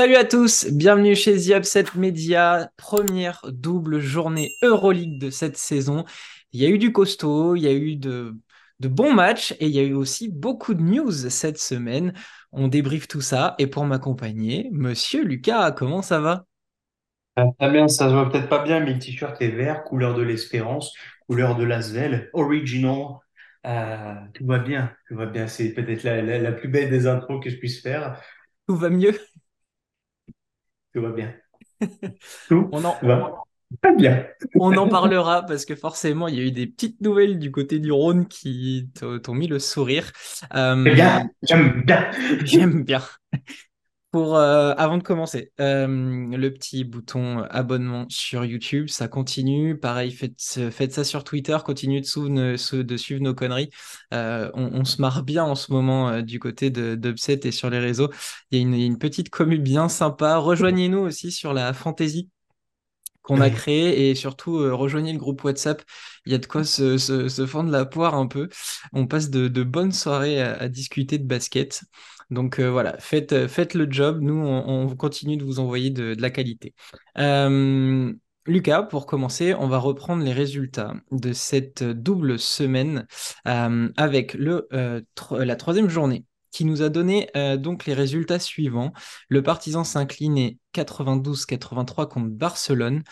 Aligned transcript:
Salut 0.00 0.16
à 0.16 0.24
tous, 0.24 0.66
bienvenue 0.72 1.14
chez 1.14 1.36
The 1.36 1.58
Upset 1.58 1.84
Media, 1.94 2.70
première 2.78 3.42
double 3.52 3.98
journée 3.98 4.54
Euroleague 4.62 5.20
de 5.20 5.28
cette 5.28 5.58
saison. 5.58 6.06
Il 6.52 6.62
y 6.62 6.64
a 6.64 6.70
eu 6.70 6.78
du 6.78 6.90
costaud, 6.90 7.54
il 7.54 7.64
y 7.64 7.66
a 7.66 7.72
eu 7.74 7.96
de, 7.96 8.34
de 8.78 8.88
bons 8.88 9.12
matchs 9.12 9.52
et 9.60 9.66
il 9.66 9.72
y 9.72 9.78
a 9.78 9.82
eu 9.82 9.92
aussi 9.92 10.30
beaucoup 10.30 10.72
de 10.72 10.80
news 10.80 11.12
cette 11.12 11.58
semaine. 11.58 12.14
On 12.50 12.68
débriefe 12.68 13.08
tout 13.08 13.20
ça 13.20 13.54
et 13.58 13.66
pour 13.66 13.84
m'accompagner, 13.84 14.70
monsieur 14.72 15.22
Lucas, 15.22 15.72
comment 15.72 16.00
ça 16.00 16.18
va? 16.18 16.46
Ah, 17.36 17.44
Très 17.58 17.70
bien, 17.70 17.86
ça 17.86 18.08
se 18.08 18.14
voit 18.14 18.30
peut-être 18.32 18.48
pas 18.48 18.64
bien, 18.64 18.80
mais 18.80 18.94
le 18.94 18.98
t-shirt 18.98 19.36
est 19.42 19.50
vert, 19.50 19.84
couleur 19.84 20.14
de 20.14 20.22
l'espérance, 20.22 20.94
couleur 21.28 21.56
de 21.56 21.64
l'Asvel, 21.64 22.30
original. 22.32 23.18
Euh, 23.66 24.14
tout 24.32 24.46
va 24.46 24.60
bien, 24.60 24.94
tout 25.08 25.16
va 25.16 25.26
bien. 25.26 25.46
C'est 25.46 25.74
peut-être 25.74 26.04
la, 26.04 26.22
la, 26.22 26.38
la 26.38 26.52
plus 26.52 26.68
belle 26.70 26.88
des 26.88 27.06
intros 27.06 27.44
que 27.44 27.50
je 27.50 27.56
puisse 27.56 27.82
faire. 27.82 28.18
Tout 28.66 28.76
va 28.76 28.88
mieux? 28.88 29.18
Tout 30.94 31.00
va 31.02 31.10
bien. 31.10 31.34
Tout 32.48 32.70
On 32.72 32.84
en, 32.84 32.98
va 33.02 33.42
très 33.82 33.94
bien. 33.96 34.26
on 34.58 34.76
en 34.76 34.88
parlera 34.88 35.42
parce 35.46 35.64
que 35.64 35.74
forcément, 35.74 36.28
il 36.28 36.34
y 36.36 36.40
a 36.40 36.42
eu 36.42 36.52
des 36.52 36.66
petites 36.66 37.00
nouvelles 37.00 37.38
du 37.38 37.50
côté 37.50 37.78
du 37.78 37.92
Rhône 37.92 38.26
qui 38.28 38.90
t'ont 39.22 39.34
mis 39.34 39.46
le 39.46 39.58
sourire. 39.58 40.12
Très 40.84 40.92
Euh, 40.94 40.94
bien, 40.94 41.30
j'aime 41.42 41.82
bien. 41.84 42.10
j'aime 42.44 42.84
bien. 42.84 43.02
Pour, 44.10 44.36
euh, 44.36 44.74
avant 44.76 44.98
de 44.98 45.04
commencer, 45.04 45.52
euh, 45.60 45.86
le 45.86 46.48
petit 46.52 46.82
bouton 46.82 47.44
abonnement 47.48 48.06
sur 48.08 48.44
YouTube, 48.44 48.88
ça 48.88 49.06
continue. 49.06 49.78
Pareil, 49.78 50.10
faites, 50.10 50.40
faites 50.72 50.92
ça 50.92 51.04
sur 51.04 51.22
Twitter, 51.22 51.56
continuez 51.64 52.00
de, 52.00 52.82
de 52.82 52.96
suivre 52.96 53.22
nos 53.22 53.34
conneries. 53.34 53.70
Euh, 54.12 54.50
on, 54.54 54.80
on 54.80 54.84
se 54.84 55.00
marre 55.00 55.22
bien 55.22 55.44
en 55.44 55.54
ce 55.54 55.70
moment 55.70 56.08
euh, 56.08 56.22
du 56.22 56.40
côté 56.40 56.70
d'Upset 56.70 57.40
et 57.44 57.52
sur 57.52 57.70
les 57.70 57.78
réseaux. 57.78 58.10
Il 58.50 58.58
y 58.58 58.82
a 58.82 58.84
une, 58.84 58.98
petite 58.98 59.30
commu 59.30 59.58
bien 59.58 59.88
sympa. 59.88 60.38
Rejoignez-nous 60.38 60.98
aussi 60.98 61.30
sur 61.30 61.52
la 61.52 61.72
fantasy 61.72 62.28
qu'on 63.22 63.40
a 63.40 63.50
créé 63.50 64.10
et 64.10 64.14
surtout 64.16 64.58
euh, 64.58 64.74
rejoignez 64.74 65.12
le 65.12 65.18
groupe 65.18 65.44
WhatsApp. 65.44 65.82
Il 66.26 66.32
y 66.32 66.34
a 66.34 66.38
de 66.38 66.46
quoi 66.46 66.64
se, 66.64 66.98
se, 66.98 67.28
se 67.28 67.46
fendre 67.46 67.70
la 67.70 67.84
poire 67.84 68.14
un 68.16 68.26
peu. 68.26 68.48
On 68.92 69.06
passe 69.06 69.30
de, 69.30 69.48
de 69.48 69.62
bonnes 69.62 69.92
soirées 69.92 70.40
à, 70.42 70.54
à 70.56 70.68
discuter 70.68 71.18
de 71.18 71.26
basket. 71.26 71.82
Donc 72.30 72.60
euh, 72.60 72.70
voilà, 72.70 72.96
faites, 72.98 73.32
euh, 73.32 73.48
faites 73.48 73.74
le 73.74 73.90
job. 73.90 74.20
Nous, 74.20 74.34
on, 74.34 74.68
on 74.68 74.96
continue 74.96 75.36
de 75.36 75.44
vous 75.44 75.58
envoyer 75.58 75.90
de, 75.90 76.14
la 76.18 76.30
qualité. 76.30 76.74
Euh, 77.18 78.12
Lucas, 78.46 78.82
pour 78.84 79.06
commencer, 79.06 79.54
on 79.54 79.68
va 79.68 79.78
reprendre 79.78 80.24
les 80.24 80.32
résultats 80.32 80.94
de 81.10 81.32
cette 81.32 81.82
double 81.82 82.38
semaine 82.38 83.06
avec 83.44 84.34
la 84.34 85.56
troisième 85.56 85.88
journée 85.88 86.24
qui 86.50 86.64
nous 86.64 86.82
a 86.82 86.88
donné 86.88 87.28
donc 87.58 87.84
les 87.84 87.94
résultats 87.94 88.38
suivants. 88.40 88.92
Le 89.28 89.42
Partizan 89.42 89.84
s'inclinait 89.84 90.58
92-83 90.74 92.08
contre 92.08 92.28
Barcelone 92.30 93.02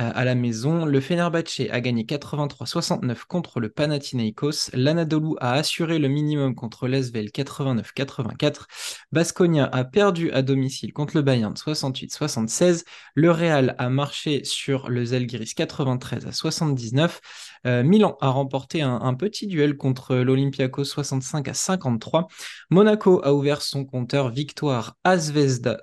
euh, 0.00 0.10
à 0.14 0.24
la 0.24 0.34
maison. 0.34 0.84
Le 0.84 1.00
Fenerbahçe 1.00 1.68
a 1.70 1.80
gagné 1.80 2.04
83-69 2.04 3.24
contre 3.26 3.60
le 3.60 3.68
Panathinaikos. 3.68 4.70
L'Anadolu 4.72 5.34
a 5.40 5.52
assuré 5.52 5.98
le 5.98 6.08
minimum 6.08 6.54
contre 6.54 6.88
l'Asvel 6.88 7.26
89-84. 7.26 8.64
Baskonia 9.12 9.68
a 9.72 9.84
perdu 9.84 10.30
à 10.32 10.42
domicile 10.42 10.92
contre 10.92 11.16
le 11.16 11.22
Bayern 11.22 11.54
68-76. 11.54 12.84
Le 13.14 13.30
Real 13.30 13.74
a 13.78 13.88
marché 13.88 14.44
sur 14.44 14.88
le 14.88 15.04
Zalgiris 15.04 15.54
93 15.54 16.26
à 16.26 16.32
79. 16.32 17.20
Euh, 17.66 17.82
Milan 17.82 18.16
a 18.20 18.28
remporté 18.28 18.82
un, 18.82 19.14
petit 19.14 19.46
duel 19.46 19.76
contre 19.76 20.14
l'Olympiakos 20.16 20.84
65 20.84 21.48
à 21.48 21.54
53. 21.54 22.28
Monaco 22.70 23.20
a 23.24 23.32
ouvert 23.32 23.62
son 23.62 23.84
compteur 23.84 24.30
victoire 24.30 24.96
à 25.02 25.16
Zvezda 25.18 25.78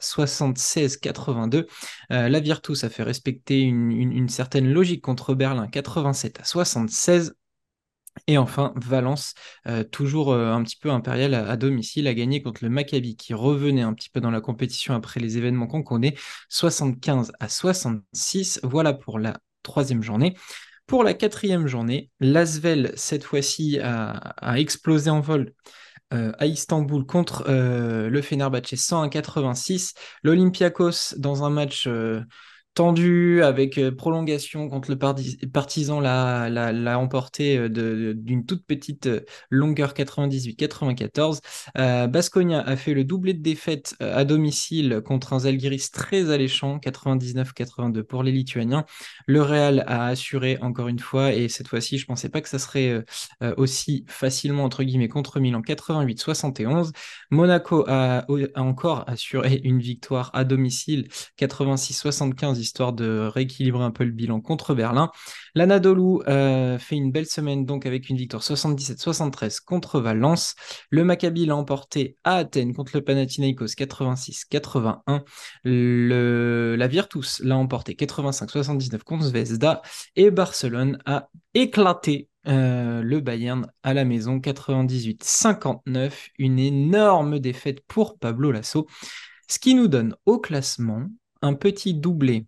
76-82. 1.34 1.68
Euh, 2.12 2.30
la 2.30 2.40
Virtus 2.40 2.84
a 2.84 2.90
fait 2.90 3.04
respecter 3.04 3.62
une, 3.62 4.30
certaine 4.30 4.72
logique 4.72 5.02
contre 5.02 5.34
Berlin 5.34 5.68
87 5.68 6.40
à 6.40 6.44
76. 6.44 7.36
Et 8.28 8.38
enfin, 8.38 8.74
Valence, 8.78 9.34
euh, 9.68 9.84
toujours 9.84 10.32
euh, 10.32 10.54
un 10.54 10.64
petit 10.64 10.78
peu 10.78 10.90
impérial 10.90 11.34
à, 11.34 11.58
domicile, 11.58 12.08
a 12.08 12.14
gagné 12.14 12.42
contre 12.42 12.64
le 12.64 12.70
Maccabi 12.70 13.18
qui 13.18 13.34
revenait 13.34 13.82
un 13.82 13.94
petit 13.94 14.10
peu 14.10 14.22
dans 14.22 14.32
la 14.32 14.40
compétition 14.40 14.94
après 14.94 15.20
les 15.20 15.38
événements 15.38 15.68
qu'on 15.68 15.84
connaît, 15.84 16.16
75 16.50 17.34
à 17.40 17.50
66. 17.50 18.62
Voilà 18.64 18.94
pour 18.94 19.20
la 19.20 19.38
troisième 19.64 20.02
journée. 20.02 20.36
Pour 20.88 21.04
la 21.04 21.14
quatrième 21.14 21.68
journée, 21.68 22.10
l'Asvel, 22.20 22.94
cette 22.96 23.24
fois-ci, 23.24 23.80
a 23.82 24.60
explosé 24.60 25.10
en 25.10 25.20
vol 25.20 25.52
euh, 26.14 26.32
à 26.38 26.46
Istanbul 26.46 27.06
contre 27.06 27.46
euh, 27.48 28.10
le 28.10 28.22
Fenerbahçe 28.22 28.76
101-86. 28.76 29.94
L'Olympiakos, 30.24 31.16
dans 31.18 31.44
un 31.44 31.50
match 31.50 31.88
euh, 31.88 32.22
tendu 32.76 33.42
avec 33.42 33.78
euh, 33.78 33.90
prolongation 33.90 34.68
contre 34.70 34.92
le 34.92 34.98
Partizan, 35.48 36.00
l'a, 36.02 36.50
l'a, 36.50 37.00
emporté 37.00 37.58
euh, 37.58 37.70
de- 37.70 38.14
d'une 38.16 38.46
toute 38.46 38.66
petite 38.66 39.08
euh, 39.08 39.22
longueur 39.50 39.94
98-94. 39.94 41.40
Euh, 41.78 42.08
Baskonia 42.08 42.60
a 42.62 42.76
fait 42.76 42.94
le 42.94 43.04
doublé 43.06 43.34
de 43.34 43.42
défaite 43.42 43.96
à 44.02 44.26
domicile 44.26 45.02
contre 45.06 45.34
un 45.34 45.40
Zalgiris 45.40 45.90
très 45.92 46.30
alléchant, 46.32 46.78
99-82 46.80 48.04
pour 48.04 48.24
les 48.24 48.32
Lituaniens. 48.34 48.86
Le 49.26 49.42
Real 49.42 49.84
a 49.88 50.08
assuré 50.08 50.58
encore 50.62 50.90
une 50.90 51.00
fois, 51.00 51.34
et 51.34 51.48
cette 51.48 51.68
fois-ci, 51.70 51.98
je 51.98 52.06
pensais 52.06 52.30
pas 52.30 52.42
que 52.42 52.50
ça 52.50 52.60
serait 52.60 53.04
aussi 53.58 54.06
facilement, 54.08 54.64
entre 54.66 54.84
guillemets, 54.84 55.08
contre 55.08 55.40
Milan 55.40 55.62
88-71. 55.62 56.92
Monaco 57.32 57.86
a 57.88 58.26
encore 58.56 59.06
assuré 59.08 59.62
une 59.64 59.80
victoire 59.80 60.30
à 60.34 60.44
domicile 60.44 61.08
86-75, 61.38 62.60
histoire 62.66 62.94
de 62.94 63.30
rééquilibrer 63.34 63.84
un 63.84 63.92
peu 63.92 64.04
le 64.04 64.12
bilan 64.12 64.42
contre 64.42 64.74
Berlin. 64.76 65.12
L'Anadolu 65.54 66.20
euh, 66.28 66.78
fait 66.78 66.96
une 66.96 67.12
belle 67.12 67.28
semaine 67.28 67.66
donc 67.66 67.86
avec 67.86 68.10
une 68.10 68.18
victoire 68.18 68.44
77-73 68.44 69.64
contre 69.64 70.00
Valence. 70.00 70.56
Le 70.90 71.04
Maccabi 71.04 71.46
l'a 71.46 71.56
emporté 71.56 72.18
à 72.24 72.36
Athènes 72.36 72.74
contre 72.74 72.92
le 72.96 73.04
Panathinaikos 73.04 73.76
86-81. 73.76 75.22
Le... 75.64 76.76
La 76.78 76.88
Virtus 76.88 77.40
l'a 77.42 77.58
emporté 77.58 77.94
85-79 77.94 79.04
contre 79.04 79.26
Zvezda. 79.26 79.82
Et 80.16 80.32
Barcelone 80.32 80.98
a 81.06 81.30
éclaté 81.54 82.30
euh, 82.48 83.02
le 83.02 83.20
Bayern 83.22 83.68
à 83.84 83.94
la 83.94 84.06
maison 84.06 84.38
98-59. 84.40 86.12
Une 86.38 86.60
énorme 86.60 87.40
défaite 87.40 87.82
pour 87.88 88.18
Pablo 88.18 88.52
Lasso. 88.52 88.88
Ce 89.48 89.60
qui 89.60 89.76
nous 89.76 89.88
donne 89.88 90.16
au 90.26 90.40
classement 90.40 91.04
un 91.42 91.54
petit 91.54 91.94
doublé 91.94 92.48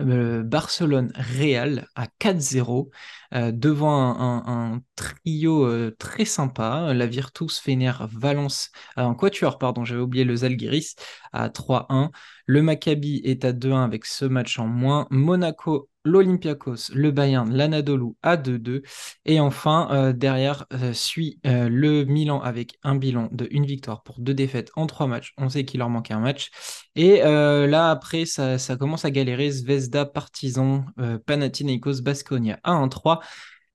euh, 0.00 0.42
Barcelone-Real 0.42 1.86
à 1.94 2.06
4-0 2.18 2.90
euh, 3.34 3.52
devant 3.52 4.16
un, 4.18 4.82
trio 4.94 5.64
euh, 5.64 5.94
très 5.98 6.24
sympa. 6.24 6.92
La 6.94 7.06
Virtus, 7.06 7.58
Fener, 7.58 7.92
Valence, 8.12 8.70
un 8.96 9.14
quatuor, 9.14 9.58
pardon, 9.58 9.84
j'avais 9.84 10.00
oublié 10.00 10.24
le 10.24 10.36
Zalgiris 10.36 10.96
à 11.32 11.48
3-1. 11.48 12.10
Le 12.46 12.62
Maccabi 12.62 13.20
est 13.24 13.44
à 13.44 13.52
2-1 13.52 13.84
avec 13.84 14.04
ce 14.04 14.24
match 14.24 14.58
en 14.58 14.66
moins. 14.66 15.06
Monaco, 15.10 15.88
l'Olympiakos, 16.06 16.92
le 16.94 17.10
Bayern, 17.10 17.52
l'Anadolu 17.52 18.14
à 18.22 18.36
2-2. 18.36 18.82
Et 19.24 19.40
enfin, 19.40 19.88
euh, 19.90 20.12
derrière, 20.12 20.66
euh, 20.72 20.92
suit 20.92 21.40
euh, 21.46 21.68
le 21.68 22.04
Milan 22.04 22.40
avec 22.40 22.78
un 22.82 22.94
bilan 22.94 23.28
de 23.32 23.48
une 23.50 23.66
victoire 23.66 24.02
pour 24.02 24.20
deux 24.20 24.32
défaites 24.32 24.70
en 24.76 24.86
trois 24.86 25.06
matchs. 25.06 25.34
On 25.36 25.48
sait 25.48 25.64
qu'il 25.64 25.78
leur 25.78 25.90
manque 25.90 26.10
un 26.10 26.20
match. 26.20 26.50
Et 26.94 27.20
là, 27.20 27.90
après, 27.90 28.24
ça, 28.24 28.58
commence 28.78 29.04
à 29.04 29.10
galérer. 29.10 29.50
Zvezda, 29.50 30.06
Partizan, 30.06 30.86
Panathinaikos, 31.26 32.00
Baskonia 32.00 32.58
à 32.62 32.72
1-3. 32.72 33.20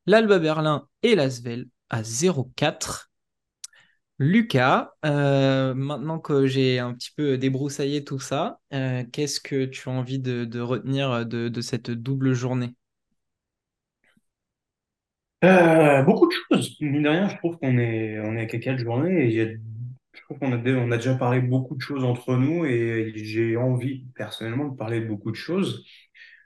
L'Alba 0.08 0.40
Berlin 0.40 0.88
et 1.04 1.16
l'Asvel 1.16 1.68
à 1.90 2.02
0-4. 2.02 3.11
Lucas, 4.22 4.92
euh, 5.04 5.74
maintenant 5.74 6.20
que 6.20 6.46
j'ai 6.46 6.78
un 6.78 6.94
petit 6.94 7.10
peu 7.18 7.40
débroussaillé 7.40 8.04
tout 8.04 8.20
ça, 8.20 8.60
euh, 8.72 9.04
qu'est-ce 9.12 9.40
que 9.40 9.66
tu 9.66 9.90
as 9.90 9.92
envie 9.92 10.20
de, 10.20 10.60
retenir 10.60 11.26
de, 11.26 11.62
cette 11.62 11.90
double 11.90 12.34
journée? 12.34 12.76
Euh, 15.44 16.04
beaucoup 16.04 16.28
de 16.28 16.34
choses. 16.52 16.78
Mine 16.82 17.02
de 17.02 17.10
rien, 17.10 17.30
je 17.30 17.38
trouve 17.38 17.58
qu'on 17.58 17.80
est, 17.80 18.20
on 18.20 18.38
est 18.38 18.42
à 18.42 18.46
quelques 18.46 18.84
journées 18.84 19.26
et 19.26 19.58
je 20.14 20.22
trouve 20.26 20.38
qu'on 20.38 20.52
a, 20.52 20.58
on 20.70 20.92
a 20.92 20.98
déjà 20.98 21.16
parlé 21.16 21.42
beaucoup 21.42 21.76
de 21.76 21.82
choses 21.82 22.04
entre 22.04 22.36
nous 22.36 22.64
et 22.66 23.14
j'ai 23.16 23.58
envie 23.58 24.06
personnellement 24.14 24.68
de 24.68 24.78
parler 24.78 25.00
de 25.02 25.08
beaucoup 25.08 25.32
de 25.32 25.36
choses. 25.36 25.84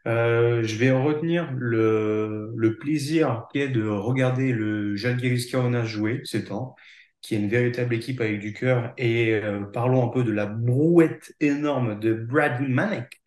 Je 0.05 0.77
vais 0.77 0.91
retenir 0.91 1.51
le, 1.57 2.53
le 2.55 2.77
plaisir 2.77 3.47
qu'est 3.51 3.67
de 3.67 3.85
regarder 3.85 4.53
le 4.53 4.95
Žalgiris 4.95 5.51
Kaunas 5.51 5.83
jouer 5.83 6.21
ces 6.23 6.45
temps, 6.45 6.77
qui 7.25 7.33
est 7.33 7.39
une 7.39 7.49
véritable 7.49 7.95
équipe 7.95 8.21
avec 8.21 8.39
du 8.39 8.53
cœur. 8.53 8.93
Et 8.97 9.33
euh, 9.33 9.61
parlons 9.61 10.05
un 10.05 10.09
peu 10.09 10.23
de 10.23 10.31
la 10.31 10.45
brouette 10.45 11.33
énorme 11.39 11.99
de 11.99 12.13
Brad 12.13 12.61
Manek, 12.61 13.19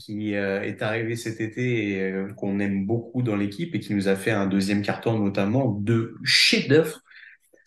qui 0.00 0.34
euh, 0.34 0.60
est 0.62 0.82
arrivé 0.82 1.14
cet 1.14 1.40
été 1.40 1.90
et 1.90 2.02
euh, 2.02 2.32
qu'on 2.34 2.58
aime 2.58 2.84
beaucoup 2.84 3.22
dans 3.22 3.36
l'équipe 3.36 3.76
et 3.76 3.80
qui 3.80 3.94
nous 3.94 4.08
a 4.08 4.16
fait 4.16 4.32
un 4.32 4.46
deuxième 4.46 4.82
carton 4.82 5.16
notamment 5.16 5.70
de 5.70 6.16
chef-d'œuvre. 6.24 7.00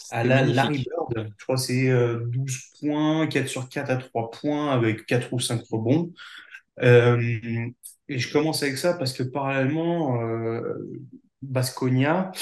à 0.09 0.25
la 0.25 0.43
Larry. 0.43 0.85
Bird. 1.15 1.31
Je 1.37 1.43
crois 1.45 1.55
que 1.55 1.61
c'est 1.61 1.89
euh, 1.89 2.19
12 2.25 2.59
points, 2.81 3.27
4 3.27 3.47
sur 3.47 3.69
4 3.69 3.91
à 3.91 3.95
3 3.95 4.31
points 4.31 4.71
avec 4.73 5.05
4 5.05 5.31
ou 5.31 5.39
5 5.39 5.61
rebonds. 5.71 6.11
Et 6.81 8.19
je 8.19 8.33
commence 8.33 8.61
avec 8.61 8.77
ça 8.77 8.93
parce 8.95 9.13
que 9.13 9.23
parallèlement, 9.23 10.19
Baskonia, 11.41 12.33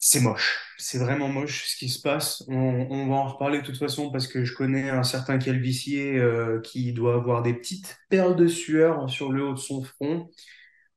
c'est 0.00 0.20
moche. 0.20 0.58
C'est 0.78 0.98
vraiment 0.98 1.28
moche 1.28 1.66
ce 1.66 1.76
qui 1.76 1.88
se 1.90 2.00
passe. 2.00 2.42
On, 2.48 3.08
va 3.08 3.14
en 3.16 3.28
reparler 3.28 3.60
de 3.60 3.64
toute 3.66 3.78
façon 3.78 4.10
parce 4.10 4.26
que 4.26 4.44
je 4.44 4.54
connais 4.54 4.88
un 4.90 5.02
certain 5.02 5.38
calvicier 5.38 6.18
euh, 6.18 6.60
qui 6.62 6.92
doit 6.94 7.14
avoir 7.16 7.42
des 7.42 7.54
petites 7.54 7.98
perles 8.08 8.34
de 8.36 8.48
sueur 8.48 9.10
sur 9.10 9.30
le 9.30 9.44
haut 9.44 9.52
de 9.54 9.58
son 9.58 9.82
front. 9.82 10.30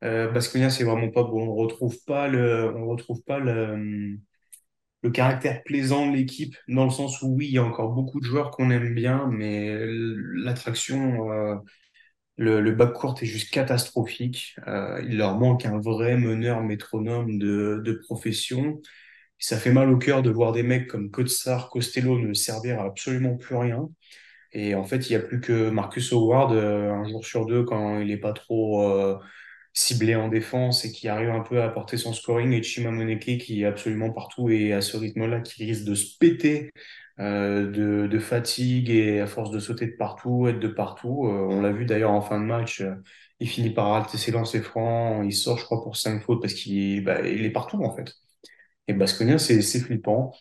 Euh, 0.04 0.32
Baskonia, 0.32 0.70
c'est 0.70 0.86
vraiment 0.86 1.12
pas 1.12 1.24
bon. 1.24 1.50
On 1.50 1.56
retrouve 1.56 1.98
pas 2.06 2.28
le, 2.30 2.74
on 2.76 2.88
retrouve 2.88 3.22
pas 3.24 3.40
le, 3.40 4.18
le 5.04 5.10
caractère 5.12 5.64
plaisant 5.64 6.10
de 6.10 6.16
l'équipe 6.16 6.56
dans 6.70 6.86
le 6.86 6.92
sens 6.92 7.22
où 7.22 7.28
oui, 7.36 7.48
il 7.48 7.54
y 7.54 7.58
a 7.58 7.64
encore 7.64 7.92
beaucoup 7.92 8.22
de 8.22 8.26
joueurs 8.26 8.52
qu'on 8.52 8.72
aime 8.72 8.96
bien, 8.96 9.28
mais 9.30 9.76
l'attraction, 9.86 11.30
euh, 11.32 11.56
le, 12.38 12.62
le 12.62 12.72
backcourt 12.72 13.16
est 13.22 13.26
juste 13.26 13.52
catastrophique. 13.52 14.56
Euh, 14.68 15.02
il 15.08 15.18
leur 15.18 15.38
manque 15.38 15.66
un 15.66 15.80
vrai 15.80 16.18
meneur 16.18 16.62
métronome 16.62 17.38
de, 17.38 17.82
de 17.84 17.94
profession. 17.94 18.82
Ça 19.38 19.58
fait 19.58 19.72
mal 19.72 19.90
au 19.90 19.98
cœur 19.98 20.22
de 20.24 20.30
voir 20.32 20.52
des 20.54 20.64
mecs 20.64 20.88
comme 20.88 21.12
Kotsar, 21.12 21.70
Costello 21.70 22.20
ne 22.20 22.34
servir 22.34 22.80
à 22.80 22.86
absolument 22.86 23.36
plus 23.38 23.56
rien. 23.56 23.90
Et 24.54 24.76
en 24.76 24.84
fait, 24.84 25.10
il 25.10 25.14
n'y 25.14 25.16
a 25.16 25.20
plus 25.20 25.42
que 25.42 25.70
Marcus 25.70 26.14
Howard, 26.14 26.54
euh, 26.54 26.92
un 26.92 27.08
jour 27.10 27.26
sur 27.26 27.46
deux, 27.46 27.64
quand 27.64 28.00
il 28.00 28.08
n'est 28.08 28.18
pas 28.18 28.34
trop 28.34 28.84
euh, 28.84 29.18
ciblé 29.74 30.16
en 30.16 30.28
défense 30.30 30.86
et 30.86 30.92
qui 30.92 31.08
arrive 31.08 31.32
un 31.32 31.42
peu 31.42 31.62
à 31.62 31.66
apporter 31.66 31.98
son 31.98 32.14
scoring, 32.14 32.54
et 32.54 32.64
Chima 32.64 32.92
Moneke 32.92 33.40
qui 33.40 33.64
est 33.64 33.66
absolument 33.66 34.12
partout 34.12 34.50
et 34.50 34.74
à 34.74 34.82
ce 34.82 34.98
rythme-là, 34.98 35.42
qui 35.42 35.66
risque 35.66 35.86
de 35.86 35.96
se 35.96 36.18
péter 36.20 36.72
euh, 37.20 37.70
de, 37.72 38.08
de 38.08 38.20
fatigue 38.20 38.90
et 38.90 39.22
à 39.22 39.28
force 39.28 39.52
de 39.52 39.60
sauter 39.60 39.88
de 39.88 39.92
partout, 39.98 40.48
être 40.48 40.60
de 40.60 40.68
partout. 40.68 41.28
Euh, 41.28 41.48
on 41.50 41.62
l'a 41.62 41.72
vu 41.72 41.86
d'ailleurs 41.86 42.12
en 42.12 42.22
fin 42.22 42.40
de 42.40 42.46
match, 42.46 42.82
euh, 42.82 42.96
il 43.40 43.48
finit 43.50 43.70
par 43.72 43.92
rater 43.92 44.18
ses 44.18 44.32
lancers 44.32 44.64
francs, 44.64 45.24
il 45.26 45.34
sort, 45.34 45.58
je 45.60 45.66
crois, 45.66 45.84
pour 45.84 45.98
cinq 45.98 46.22
fautes 46.22 46.42
parce 46.42 46.54
qu'il 46.54 47.04
bah, 47.04 47.22
il 47.28 47.46
est 47.46 47.52
partout 47.52 47.84
en 47.84 47.96
fait. 47.96 48.14
Et 48.88 48.94
Baskonia, 48.94 49.38
c'est 49.40 49.62
c'est 49.62 49.80
flippant. 49.80 50.34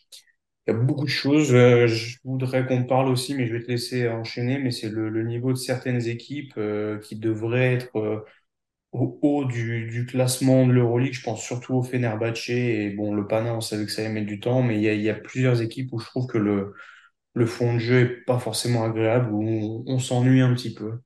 Il 0.66 0.72
y 0.72 0.76
a 0.76 0.78
beaucoup 0.78 1.04
de 1.04 1.10
choses. 1.10 1.52
Euh, 1.54 1.86
je 1.88 2.18
voudrais 2.24 2.66
qu'on 2.66 2.84
parle 2.84 3.08
aussi, 3.08 3.34
mais 3.34 3.46
je 3.46 3.52
vais 3.54 3.62
te 3.62 3.68
laisser 3.68 4.08
enchaîner. 4.08 4.58
Mais 4.58 4.70
c'est 4.70 4.88
le, 4.90 5.08
le 5.08 5.24
niveau 5.24 5.52
de 5.52 5.58
certaines 5.58 6.06
équipes 6.08 6.54
euh, 6.58 6.98
qui 7.00 7.16
devraient 7.16 7.74
être 7.74 7.96
euh, 7.98 8.24
au 8.92 9.18
haut 9.22 9.44
du, 9.46 9.88
du 9.88 10.06
classement 10.06 10.66
de 10.66 10.72
l'Euroleague. 10.72 11.14
Je 11.14 11.22
pense 11.22 11.42
surtout 11.42 11.74
au 11.74 11.82
Fenerbahçe. 11.82 12.50
Et 12.50 12.90
bon, 12.90 13.14
le 13.14 13.26
Pana, 13.26 13.54
on 13.54 13.60
savait 13.60 13.86
que 13.86 13.90
ça 13.90 14.02
allait 14.02 14.12
mettre 14.12 14.26
du 14.26 14.40
temps, 14.40 14.62
mais 14.62 14.76
il 14.80 15.02
y 15.02 15.10
a, 15.10 15.14
plusieurs 15.14 15.62
équipes 15.62 15.92
où 15.92 15.98
je 15.98 16.06
trouve 16.06 16.26
que 16.26 16.38
le, 16.38 16.74
le 17.34 17.46
fond 17.46 17.74
de 17.74 17.78
jeu 17.78 18.00
est 18.00 18.24
pas 18.24 18.38
forcément 18.38 18.84
agréable, 18.84 19.32
où 19.32 19.84
on, 19.86 19.98
s'ennuie 19.98 20.42
un 20.42 20.54
petit 20.54 20.74
peu. 20.74 21.00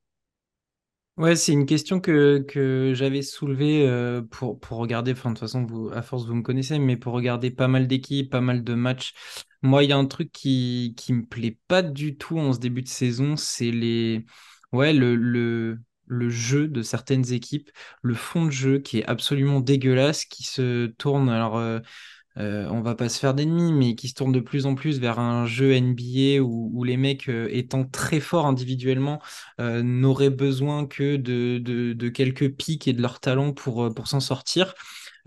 Ouais, 1.16 1.34
c'est 1.34 1.52
une 1.52 1.64
question 1.64 1.98
que, 1.98 2.44
que 2.46 2.92
j'avais 2.94 3.22
soulevée 3.22 3.88
euh, 3.88 4.20
pour, 4.20 4.60
pour 4.60 4.76
regarder, 4.76 5.12
enfin 5.12 5.30
de 5.30 5.34
toute 5.34 5.40
façon, 5.40 5.66
à 5.94 6.02
force 6.02 6.26
vous 6.26 6.34
me 6.34 6.42
connaissez, 6.42 6.78
mais 6.78 6.98
pour 6.98 7.14
regarder 7.14 7.50
pas 7.50 7.68
mal 7.68 7.86
d'équipes, 7.86 8.30
pas 8.30 8.42
mal 8.42 8.62
de 8.62 8.74
matchs. 8.74 9.14
Moi, 9.62 9.84
il 9.84 9.90
y 9.90 9.92
a 9.92 9.96
un 9.96 10.04
truc 10.04 10.30
qui, 10.30 10.94
qui 10.98 11.14
me 11.14 11.24
plaît 11.24 11.56
pas 11.68 11.82
du 11.82 12.18
tout 12.18 12.38
en 12.38 12.52
ce 12.52 12.58
début 12.58 12.82
de 12.82 12.88
saison, 12.88 13.36
c'est 13.36 13.70
les 13.70 14.26
ouais, 14.72 14.92
le, 14.92 15.16
le, 15.16 15.80
le 16.06 16.28
jeu 16.30 16.68
de 16.68 16.82
certaines 16.82 17.32
équipes, 17.32 17.70
le 18.02 18.14
fond 18.14 18.46
de 18.46 18.50
jeu 18.50 18.78
qui 18.78 18.98
est 18.98 19.06
absolument 19.06 19.60
dégueulasse, 19.60 20.24
qui 20.24 20.44
se 20.44 20.86
tourne. 20.86 21.28
Alors, 21.28 21.56
euh, 21.58 21.80
euh, 22.38 22.68
on 22.70 22.82
va 22.82 22.94
pas 22.94 23.08
se 23.08 23.18
faire 23.18 23.34
d'ennemis, 23.34 23.72
mais 23.72 23.94
qui 23.94 24.08
se 24.08 24.14
tourne 24.14 24.32
de 24.32 24.40
plus 24.40 24.66
en 24.66 24.74
plus 24.74 25.00
vers 25.00 25.18
un 25.18 25.46
jeu 25.46 25.72
NBA 25.72 26.42
où, 26.42 26.84
les 26.84 26.96
mecs, 26.96 27.28
euh, 27.28 27.48
étant 27.50 27.84
très 27.84 28.20
forts 28.20 28.46
individuellement, 28.46 29.20
euh, 29.60 29.82
n'auraient 29.82 30.30
besoin 30.30 30.86
que 30.86 31.16
de, 31.16 32.08
quelques 32.10 32.54
pics 32.54 32.88
et 32.88 32.92
de 32.92 33.00
leur 33.02 33.20
talent 33.20 33.52
pour, 33.52 33.84
euh, 33.84 33.90
pour 33.90 34.06
s'en 34.08 34.20
sortir. 34.20 34.74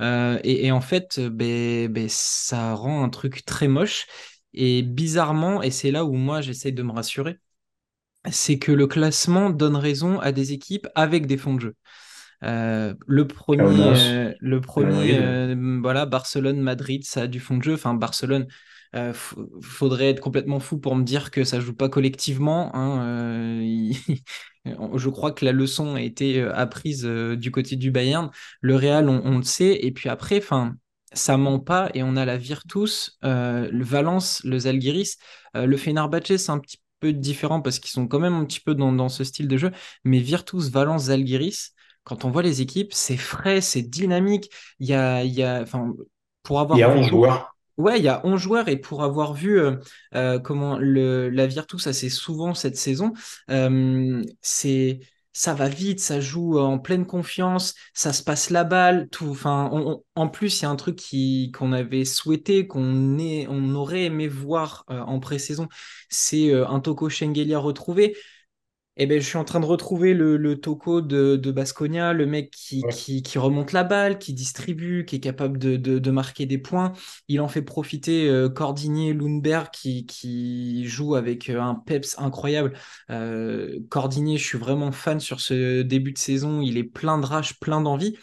Et, 0.02 0.72
en 0.72 0.82
fait, 0.82 1.20
ben, 1.20 1.92
ben, 1.92 2.08
ça 2.10 2.74
rend 2.74 3.04
un 3.04 3.10
truc 3.10 3.44
très 3.46 3.68
moche. 3.68 4.08
Et 4.54 4.82
bizarrement, 4.82 5.62
et 5.62 5.72
c'est 5.72 5.92
là 5.92 6.06
où 6.06 6.14
moi 6.14 6.42
j'essaye 6.42 6.74
de 6.74 6.84
me 6.84 6.92
rassurer, 6.92 7.38
c'est 8.32 8.60
que 8.60 8.72
le 8.72 8.88
classement 8.88 9.50
donne 9.50 9.76
raison 9.76 10.20
à 10.20 10.32
des 10.32 10.54
équipes 10.54 10.88
avec 10.96 11.26
des 11.28 11.38
fonds 11.38 11.56
de 11.56 11.62
jeu. 11.62 11.76
Euh, 12.44 12.94
le 13.06 13.28
premier, 13.28 13.64
euh, 13.64 14.34
le 14.40 14.62
premier 14.62 15.20
euh, 15.22 15.80
voilà, 15.82 16.06
Barcelone, 16.06 16.62
Madrid, 16.62 17.04
ça 17.06 17.24
a 17.24 17.28
du 17.28 17.40
fond 17.40 17.58
de 17.58 17.64
jeu. 17.64 17.74
Enfin, 17.74 17.94
Barcelone, 17.94 18.48
faudrait 19.62 20.10
être 20.10 20.20
complètement 20.20 20.60
fou 20.60 20.80
pour 20.80 20.96
me 20.96 21.04
dire 21.04 21.30
que 21.30 21.44
ça 21.44 21.60
joue 21.60 21.76
pas 21.76 21.90
collectivement. 21.90 22.72
hein. 22.76 23.62
Je 24.66 25.10
crois 25.10 25.32
que 25.32 25.46
la 25.46 25.52
leçon 25.52 25.96
a 25.96 26.02
été 26.02 26.42
apprise 26.42 27.06
du 27.06 27.52
côté 27.52 27.76
du 27.76 27.92
Bayern. 27.92 28.30
Le 28.62 28.76
Real, 28.76 29.10
on, 29.10 29.22
on 29.24 29.38
le 29.38 29.44
sait. 29.44 29.80
Et 29.84 29.92
puis 29.92 30.10
après, 30.10 30.38
enfin, 30.40 30.76
ça 31.14 31.38
ment 31.38 31.60
pas. 31.60 31.90
Et 31.94 32.04
on 32.04 32.16
a 32.16 32.26
la 32.26 32.38
Virtus, 32.38 33.18
euh, 33.24 33.70
le 33.72 33.84
Valence, 33.84 34.42
le 34.44 34.60
Zalgiris. 34.60 35.18
Euh, 35.56 35.66
le 35.66 35.78
Fenerbahçe, 35.78 36.38
c'est 36.38 36.52
un 36.52 36.60
petit 36.60 36.80
peu 37.00 37.14
différent 37.14 37.62
parce 37.62 37.80
qu'ils 37.80 37.92
sont 37.92 38.08
quand 38.08 38.20
même 38.20 38.34
un 38.34 38.46
petit 38.46 38.60
peu 38.60 38.76
dans, 38.76 38.92
dans 38.94 39.10
ce 39.10 39.24
style 39.24 39.48
de 39.48 39.58
jeu. 39.58 39.72
Mais 40.04 40.20
Virtus, 40.20 40.70
Valence, 40.70 41.04
Zalgiris 41.06 41.72
quand 42.04 42.26
on 42.26 42.32
voit 42.32 42.42
les 42.42 42.62
équipes, 42.62 42.92
c'est 42.94 43.18
frais, 43.18 43.62
c'est 43.62 43.84
dynamique. 43.84 44.50
Il 44.80 44.88
y 44.88 44.94
a, 44.94 45.24
il 45.24 45.32
y 45.34 45.44
a, 45.44 45.62
enfin, 45.62 45.94
pour 46.44 46.60
Il 46.72 46.80
y 46.80 46.84
avoir 46.84 46.84
a 46.84 46.90
vu 46.90 47.00
11 47.00 47.08
beaucoup. 47.08 47.10
joueurs. 47.10 47.56
Ouais, 47.78 48.00
il 48.00 48.04
y 48.04 48.10
a 48.10 48.26
11 48.26 48.42
joueurs 48.42 48.68
et 48.68 48.78
pour 48.78 49.04
avoir 49.04 49.34
vu 49.34 49.60
euh, 49.60 49.78
euh, 50.16 50.40
comment 50.40 50.78
le, 50.78 51.30
la 51.30 51.48
Virtus 51.48 51.88
assez 51.88 52.10
souvent 52.10 52.54
cette 52.54 52.76
saison, 52.78 53.14
euh, 53.50 54.22
c'est 54.42 55.00
ça 55.40 55.54
va 55.54 55.70
vite, 55.70 56.02
ça 56.02 56.20
joue 56.20 56.60
en 56.60 56.80
pleine 56.80 57.06
confiance, 57.06 57.74
ça 57.94 58.12
se 58.12 58.22
passe 58.22 58.50
la 58.50 58.66
balle, 58.66 59.08
tout. 59.10 59.30
Enfin, 59.30 59.72
en 60.16 60.28
plus, 60.28 60.60
il 60.60 60.64
y 60.64 60.66
a 60.66 60.70
un 60.70 60.76
truc 60.76 61.00
qu'on 61.54 61.72
avait 61.72 62.04
souhaité, 62.04 62.68
qu'on 62.68 63.74
aurait 63.74 64.04
aimé 64.04 64.28
voir 64.28 64.84
euh, 64.90 65.00
en 65.00 65.22
pré-saison, 65.22 65.70
c'est 66.10 66.50
euh, 66.54 66.68
un 66.68 66.82
Toko 66.82 67.08
Shengelia 67.08 67.58
retrouvé. 67.58 68.18
Eh 69.02 69.06
ben, 69.08 69.22
je 69.22 69.26
suis 69.26 69.38
en 69.38 69.46
train 69.46 69.62
de 69.62 69.66
retrouver 69.66 70.14
le, 70.14 70.36
le 70.36 70.60
Toko 70.60 71.00
de, 71.00 71.38
de 71.38 71.52
Baskonia, 71.54 72.12
le 72.12 72.26
mec 72.26 72.52
qui, 72.52 72.82
Ouais. 72.84 72.90
qui, 72.90 73.24
qui 73.24 73.38
remonte 73.38 73.72
la 73.72 73.86
balle, 73.86 74.20
qui 74.20 74.34
distribue, 74.34 75.06
qui 75.06 75.16
est 75.16 75.20
capable 75.22 75.58
de, 75.58 75.78
de, 75.78 76.00
de 76.00 76.12
marquer 76.12 76.46
des 76.46 76.58
points. 76.58 76.92
Il 77.30 77.40
en 77.40 77.48
fait 77.48 77.62
profiter 77.62 78.28
euh, 78.28 78.50
Cordigné, 78.50 79.14
Lundberg, 79.14 79.70
qui, 79.72 80.06
qui 80.06 80.86
joue 80.86 81.16
avec 81.16 81.50
euh, 81.50 81.62
un 81.62 81.76
peps 81.76 82.16
incroyable. 82.20 82.74
Euh, 83.10 83.80
Cordigné, 83.90 84.38
je 84.38 84.44
suis 84.46 84.58
vraiment 84.58 84.92
fan 84.92 85.22
sur 85.22 85.40
ce 85.40 85.82
début 85.82 86.12
de 86.12 86.18
saison. 86.18 86.60
Il 86.62 86.78
est 86.78 86.84
plein 86.84 87.18
de 87.20 87.26
rage, 87.26 87.58
plein 87.62 87.80
d'envie. 87.80 88.18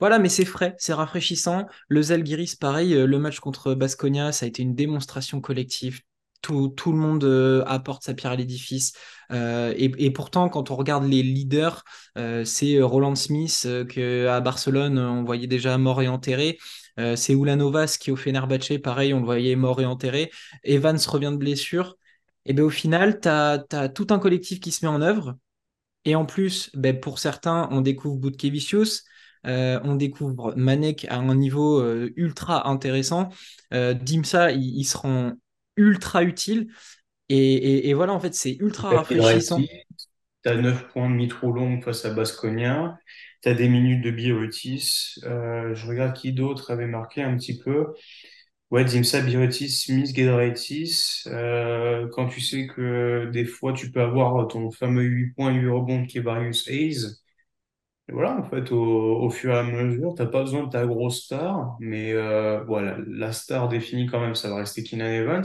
Voilà, 0.00 0.18
mais 0.18 0.28
c'est 0.30 0.44
frais, 0.46 0.74
c'est 0.78 0.94
rafraîchissant. 0.94 1.66
Le 1.88 2.02
Zalgiris, 2.02 2.56
pareil, 2.56 2.94
le 2.94 3.18
match 3.18 3.40
contre 3.40 3.74
Baskonia, 3.74 4.32
ça 4.32 4.46
a 4.46 4.48
été 4.48 4.62
une 4.62 4.74
démonstration 4.74 5.40
collective. 5.42 6.00
Tout, 6.46 6.92
le 6.92 6.98
monde 6.98 7.24
euh, 7.24 7.64
apporte 7.66 8.04
sa 8.04 8.14
pierre 8.14 8.32
à 8.32 8.36
l'édifice. 8.36 8.92
Euh, 9.32 9.74
et, 9.76 10.10
pourtant, 10.10 10.48
quand 10.48 10.70
on 10.70 10.76
regarde 10.76 11.04
les 11.04 11.22
leaders, 11.22 11.84
euh, 12.16 12.44
c'est 12.44 12.80
Roland 12.80 13.14
Smith 13.14 13.64
euh, 13.66 13.84
que 13.84 14.26
à 14.28 14.40
Barcelone, 14.40 14.98
on 14.98 15.24
voyait 15.24 15.46
déjà 15.46 15.76
mort 15.78 16.02
et 16.02 16.08
enterré. 16.08 16.58
C'est 17.14 17.34
Ulanovas 17.34 17.98
qui 18.00 18.10
au 18.10 18.16
Fenerbahçe, 18.16 18.78
pareil, 18.82 19.12
on 19.12 19.20
le 19.20 19.26
voyait 19.26 19.54
mort 19.54 19.82
et 19.82 19.84
enterré. 19.84 20.30
Evans 20.64 20.98
revient 21.06 21.30
de 21.30 21.36
blessure. 21.36 21.96
Et 22.46 22.54
bien 22.54 22.64
au 22.64 22.70
final, 22.70 23.20
tu 23.20 23.28
as, 23.28 23.90
tout 23.94 24.06
un 24.10 24.18
collectif 24.18 24.60
qui 24.60 24.72
se 24.72 24.82
met 24.84 24.90
en 24.90 25.02
œuvre. 25.02 25.36
Et 26.06 26.14
en 26.14 26.24
plus, 26.24 26.70
ben, 26.74 26.98
pour 26.98 27.18
certains, 27.18 27.68
on 27.70 27.82
découvre 27.82 28.16
Butkevičius, 28.16 29.04
euh, 29.46 29.78
on 29.84 29.96
découvre 29.96 30.54
Manek 30.56 31.06
à 31.10 31.16
un 31.16 31.34
niveau 31.34 31.84
ultra 32.16 32.66
intéressant. 32.66 33.28
Dimsa, 33.72 34.52
il, 34.52 34.78
il 34.78 34.84
se 34.84 34.96
rend 34.96 35.34
ultra 35.76 36.22
utile. 36.24 36.68
Et, 37.30 37.36
et- 37.38 37.88
et 37.90 37.94
voilà, 37.94 38.12
en 38.14 38.20
fait, 38.20 38.34
c'est 38.34 38.56
ultra 38.60 38.92
rafraîchissant. 38.94 39.64
Piedrahiti, 39.64 39.68
t'as 40.42 40.56
9 40.56 40.88
points 40.88 41.10
de 41.10 41.14
mitro 41.14 41.52
long 41.52 41.80
face 41.80 42.04
à 42.04 42.10
Baskonia. 42.14 42.98
T'as 43.42 43.54
des 43.54 43.68
minutes 43.68 44.02
de 44.04 44.10
Birutis. 44.10 45.14
Euh, 45.24 45.74
je 45.74 45.86
regarde 45.86 46.16
qui 46.16 46.32
d'autre 46.32 46.70
avait 46.72 46.86
marqué 46.86 47.22
un 47.22 47.36
petit 47.36 47.58
peu. 47.58 47.94
Ouais, 48.70 48.86
Zimsa, 48.88 49.20
Birutis, 49.22 49.70
Smith, 49.70 50.14
Giedraitis. 50.14 51.22
Euh, 51.28 52.08
quand 52.12 52.28
tu 52.28 52.40
sais 52.40 52.66
que 52.68 53.30
des 53.32 53.44
fois 53.46 53.72
tu 53.74 53.92
peux 53.92 54.02
avoir 54.02 54.48
ton 54.48 54.70
fameux 54.72 55.02
8 55.04 55.32
points, 55.34 55.52
8 55.54 55.68
rebonds 55.68 56.06
qui 56.06 56.18
est 56.18 56.22
Varius 56.22 56.68
Hayes. 56.68 56.98
Et 58.08 58.12
voilà, 58.12 58.36
en 58.38 58.44
fait, 58.48 58.70
au, 58.72 58.78
au 59.22 59.30
fur 59.30 59.52
et 59.52 59.58
à 59.58 59.62
mesure, 59.64 60.14
t'as 60.14 60.26
pas 60.26 60.42
besoin 60.42 60.64
de 60.64 60.70
ta 60.70 60.86
grosse 60.86 61.24
star, 61.24 61.76
mais 61.80 62.12
euh, 62.12 62.62
voilà, 62.64 62.98
la 63.08 63.32
star 63.32 63.68
définie 63.68 64.06
quand 64.06 64.20
même, 64.20 64.34
ça 64.36 64.48
va 64.48 64.56
rester 64.56 64.84
Keenan 64.84 65.06
Evans, 65.06 65.44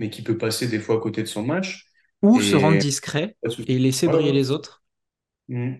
mais 0.00 0.10
qui 0.10 0.22
peut 0.22 0.36
passer 0.36 0.66
des 0.68 0.80
fois 0.80 0.96
à 0.96 0.98
côté 1.00 1.22
de 1.22 1.28
son 1.28 1.44
match. 1.44 1.86
Ou 2.22 2.40
se 2.40 2.56
rendre 2.56 2.78
Et 2.78 2.78
discret 2.78 3.36
et 3.66 3.78
laisser 3.78 4.06
Ouais, 4.06 4.14
briller 4.14 4.32
les 4.32 4.50
autres. 4.50 4.82
Mm. 5.48 5.74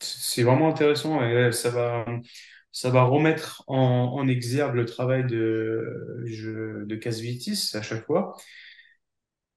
C'est 0.00 0.44
vraiment 0.44 0.68
intéressant 0.70 1.22
et 1.24 1.52
ça 1.52 1.70
va. 1.70 2.06
ça 2.72 2.90
va 2.90 3.04
remettre 3.04 3.64
en, 3.68 3.76
en 4.14 4.28
exergue 4.28 4.74
le 4.76 4.86
travail 4.86 5.26
de, 5.26 6.84
de 6.86 6.96
Casvitis 6.96 7.72
à 7.76 7.82
chaque 7.82 8.06
fois. 8.06 8.36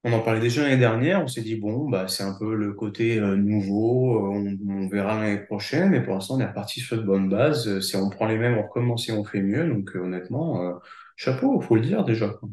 On 0.04 0.12
en 0.12 0.20
parlait 0.20 0.40
déjà 0.40 0.62
l'année 0.62 0.78
dernière, 0.78 1.22
on 1.22 1.28
s'est 1.28 1.42
dit, 1.42 1.54
bon, 1.56 1.88
bah, 1.88 2.08
c'est 2.08 2.24
un 2.24 2.34
peu 2.36 2.54
le 2.56 2.72
côté 2.72 3.18
euh, 3.20 3.36
nouveau, 3.36 4.16
euh, 4.34 4.58
on, 4.66 4.70
on 4.84 4.88
verra 4.88 5.20
l'année 5.20 5.38
prochaine, 5.38 5.90
mais 5.90 6.02
pour 6.02 6.14
l'instant, 6.14 6.36
on 6.36 6.40
est 6.40 6.46
reparti 6.46 6.80
sur 6.80 6.96
de 6.96 7.02
bonnes 7.02 7.28
bases. 7.28 7.68
Euh, 7.68 7.80
Si 7.80 7.94
on 7.96 8.10
prend 8.10 8.26
les 8.26 8.36
mêmes, 8.38 8.58
on 8.58 8.62
recommence 8.64 9.08
et 9.08 9.12
on 9.12 9.24
fait 9.24 9.42
mieux. 9.42 9.68
Donc, 9.68 9.94
euh, 9.94 10.00
honnêtement, 10.00 10.60
euh, 10.62 10.72
chapeau, 11.16 11.60
faut 11.60 11.76
le 11.76 11.82
dire 11.82 12.04
déjà. 12.04 12.28
quoi. 12.30 12.48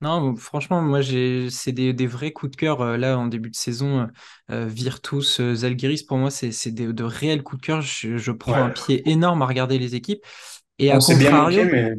Non, 0.00 0.34
franchement, 0.34 0.82
moi, 0.82 1.00
c'est 1.02 1.70
des, 1.72 1.92
des 1.92 2.06
vrais 2.08 2.32
coups 2.32 2.50
de 2.50 2.56
cœur. 2.56 2.84
là, 2.98 3.16
en 3.16 3.26
début 3.28 3.50
de 3.50 3.54
saison, 3.54 4.08
euh, 4.50 4.66
Virtus, 4.66 5.40
Zalgiris, 5.54 6.02
pour 6.02 6.18
moi, 6.18 6.30
c'est 6.32 6.72
de 6.72 7.04
réels 7.04 7.44
coups 7.44 7.60
de 7.62 7.66
cœur. 7.66 7.80
Je, 7.82 8.16
je 8.16 8.32
prends 8.32 8.60
un 8.64 8.70
pied 8.70 9.08
énorme 9.08 9.42
à 9.42 9.46
regarder 9.46 9.78
les 9.78 9.94
équipes. 9.94 10.24
Et 10.78 10.92
à 10.92 10.96
on 10.96 11.00
s'est 11.00 11.16
bien 11.16 11.32
contrario, 11.32 11.64
mais 11.64 11.94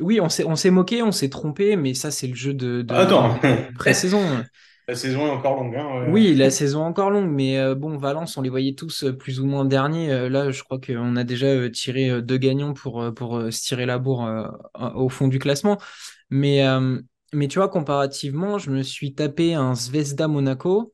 oui, 0.00 0.20
on 0.20 0.28
s'est 0.28 0.44
on 0.44 0.56
s'est 0.56 0.70
moqué, 0.70 1.02
on 1.02 1.12
s'est 1.12 1.28
trompé, 1.30 1.76
mais 1.76 1.94
ça, 1.94 2.10
c'est 2.10 2.26
le 2.26 2.34
jeu 2.34 2.54
de, 2.54 2.82
de, 2.82 3.04
de 3.04 3.72
pré-saison. 3.74 4.44
la 4.88 4.94
saison 4.94 5.26
est 5.26 5.30
encore 5.30 5.56
longue, 5.56 5.76
hein, 5.76 6.00
ouais. 6.02 6.10
Oui, 6.12 6.34
la 6.36 6.50
saison 6.50 6.82
est 6.84 6.88
encore 6.88 7.10
longue, 7.10 7.28
mais 7.28 7.58
euh, 7.58 7.74
bon, 7.74 7.96
Valence, 7.96 8.36
on 8.36 8.42
les 8.42 8.48
voyait 8.48 8.74
tous 8.74 9.02
euh, 9.04 9.12
plus 9.12 9.40
ou 9.40 9.46
moins 9.46 9.64
derniers. 9.64 10.12
Euh, 10.12 10.28
là, 10.28 10.52
je 10.52 10.62
crois 10.62 10.78
qu'on 10.80 11.16
a 11.16 11.24
déjà 11.24 11.68
tiré 11.70 12.22
deux 12.22 12.36
gagnants 12.38 12.74
pour, 12.74 13.12
pour 13.14 13.40
se 13.50 13.62
tirer 13.64 13.86
la 13.86 13.98
bourre 13.98 14.28
au 14.94 15.08
fond 15.08 15.26
du 15.26 15.40
classement. 15.40 15.78
Mais, 16.30 16.64
mais 17.32 17.48
tu 17.48 17.58
vois, 17.58 17.68
comparativement, 17.68 18.58
je 18.58 18.70
me 18.70 18.82
suis 18.82 19.14
tapé 19.14 19.54
un 19.54 19.74
Zvezda 19.74 20.28
Monaco. 20.28 20.92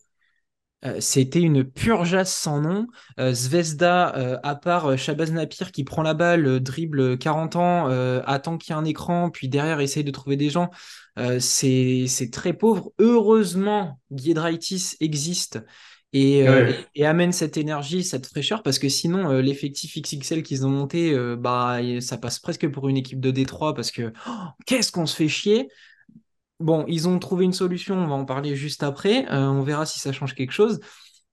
Euh, 0.85 0.97
c'était 1.01 1.41
une 1.41 1.65
pure 1.65 2.05
jasse 2.05 2.35
sans 2.35 2.61
nom. 2.61 2.87
Euh, 3.21 3.33
Zvezda, 3.33 4.17
euh, 4.17 4.39
à 4.43 4.57
part 4.57 4.99
Shabazz 4.99 5.31
Napier 5.33 5.67
qui 5.73 5.85
prend 5.85 6.03
la 6.03 6.15
balle, 6.15 6.61
dribble 6.61 7.19
40 7.19 7.57
ans, 7.57 7.87
attend 8.27 8.59
qu'il 8.59 8.75
y 8.75 8.77
ait 8.77 8.81
un 8.81 8.85
écran, 8.85 9.31
puis 9.31 9.49
derrière 9.49 9.81
essaye 9.81 10.05
de 10.05 10.11
trouver 10.11 10.37
des 10.37 10.51
gens. 10.51 10.71
C'est, 11.39 12.07
c'est 12.09 12.31
très 12.31 12.53
pauvre. 12.53 12.93
Heureusement, 12.99 14.01
Giedraitis 14.11 14.97
existe 15.01 15.61
et, 16.15 16.47
Ouais, 16.49 16.73
et- 16.95 17.03
et 17.03 17.07
amène 17.07 17.33
cette 17.33 17.57
énergie, 17.57 18.03
cette 18.05 18.27
fraîcheur, 18.27 18.63
parce 18.63 18.79
que 18.79 18.89
sinon, 18.89 19.31
l'effectif 19.41 19.97
XXL 19.97 20.43
qu'ils 20.43 20.67
ont 20.67 20.71
monté, 20.71 21.15
bah, 21.39 21.79
ça 22.01 22.19
passe 22.19 22.39
presque 22.39 22.69
pour 22.69 22.89
une 22.89 22.97
équipe 22.97 23.21
de 23.21 23.31
Détroit, 23.31 23.75
parce 23.75 23.91
que 23.91 24.13
oh, 24.29 24.33
qu'est-ce 24.67 24.91
qu'on 24.93 25.07
se 25.07 25.17
fait 25.17 25.29
chier. 25.29 25.69
Bon, 26.63 26.85
ils 26.87 27.09
ont 27.09 27.19
trouvé 27.19 27.45
une 27.45 27.53
solution, 27.53 27.97
on 27.97 28.07
va 28.07 28.15
en 28.15 28.25
parler 28.25 28.55
juste 28.55 28.85
après. 28.85 29.27
Euh, 29.33 29.49
on 29.49 29.63
verra 29.63 29.85
si 29.85 29.99
ça 29.99 30.13
change 30.13 30.35
quelque 30.35 30.53
chose. 30.53 30.79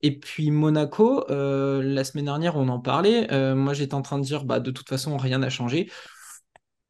Et 0.01 0.17
puis 0.17 0.49
Monaco, 0.49 1.23
euh, 1.29 1.83
la 1.83 2.03
semaine 2.03 2.25
dernière, 2.25 2.55
on 2.57 2.67
en 2.69 2.79
parlait. 2.79 3.31
Euh, 3.31 3.53
moi, 3.53 3.73
j'étais 3.73 3.93
en 3.93 4.01
train 4.01 4.17
de 4.17 4.23
dire, 4.23 4.43
bah, 4.45 4.59
de 4.59 4.71
toute 4.71 4.89
façon, 4.89 5.17
rien 5.17 5.39
n'a 5.39 5.49
changé. 5.49 5.91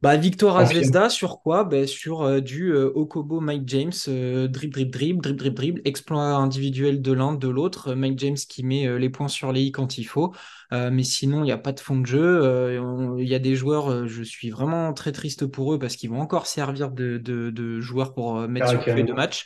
Bah, 0.01 0.15
victoire 0.15 0.55
à. 0.57 0.65
Zvezda 0.65 1.09
sur 1.09 1.41
quoi? 1.41 1.65
Bah, 1.65 1.85
sur 1.85 2.21
euh, 2.21 2.39
du 2.39 2.71
euh, 2.71 2.89
Okobo 2.95 3.41
Mike 3.41 3.63
James, 3.67 3.91
euh, 4.07 4.47
dribble, 4.47 4.89
dribble, 4.89 4.89
dribble, 4.91 5.21
dribble, 5.21 5.37
dribble, 5.37 5.55
dribble, 5.55 5.81
exploit 5.83 6.21
individuel 6.21 7.01
de 7.01 7.11
l'un, 7.11 7.33
de 7.33 7.49
l'autre. 7.49 7.89
Euh, 7.89 7.95
Mike 7.95 8.17
James 8.19 8.37
qui 8.37 8.63
met 8.63 8.97
les 8.97 9.09
points 9.09 9.27
sur 9.27 9.51
les 9.51 9.61
i 9.63 9.71
quand 9.73 9.97
il 9.97 10.05
faut. 10.05 10.33
Euh, 10.71 10.89
mais 10.89 11.03
sinon, 11.03 11.39
il 11.41 11.45
n'y 11.45 11.51
a 11.51 11.57
pas 11.57 11.73
de 11.73 11.81
fond 11.81 11.97
de 11.99 12.05
jeu. 12.05 12.21
Euh, 12.21 13.17
Il 13.19 13.27
y 13.27 13.35
a 13.35 13.39
des 13.39 13.55
joueurs, 13.55 14.07
je 14.07 14.23
suis 14.23 14.49
vraiment 14.49 14.93
très 14.93 15.11
triste 15.11 15.45
pour 15.47 15.73
eux 15.73 15.79
parce 15.79 15.97
qu'ils 15.97 16.09
vont 16.11 16.21
encore 16.21 16.47
servir 16.47 16.91
de, 16.91 17.17
de- 17.17 17.49
de 17.49 17.81
joueurs 17.81 18.13
pour 18.13 18.47
mettre 18.47 18.67
sur 18.69 18.85
feuille 18.87 19.03
de 19.03 19.11
Caracas. 19.11 19.13
match. 19.13 19.45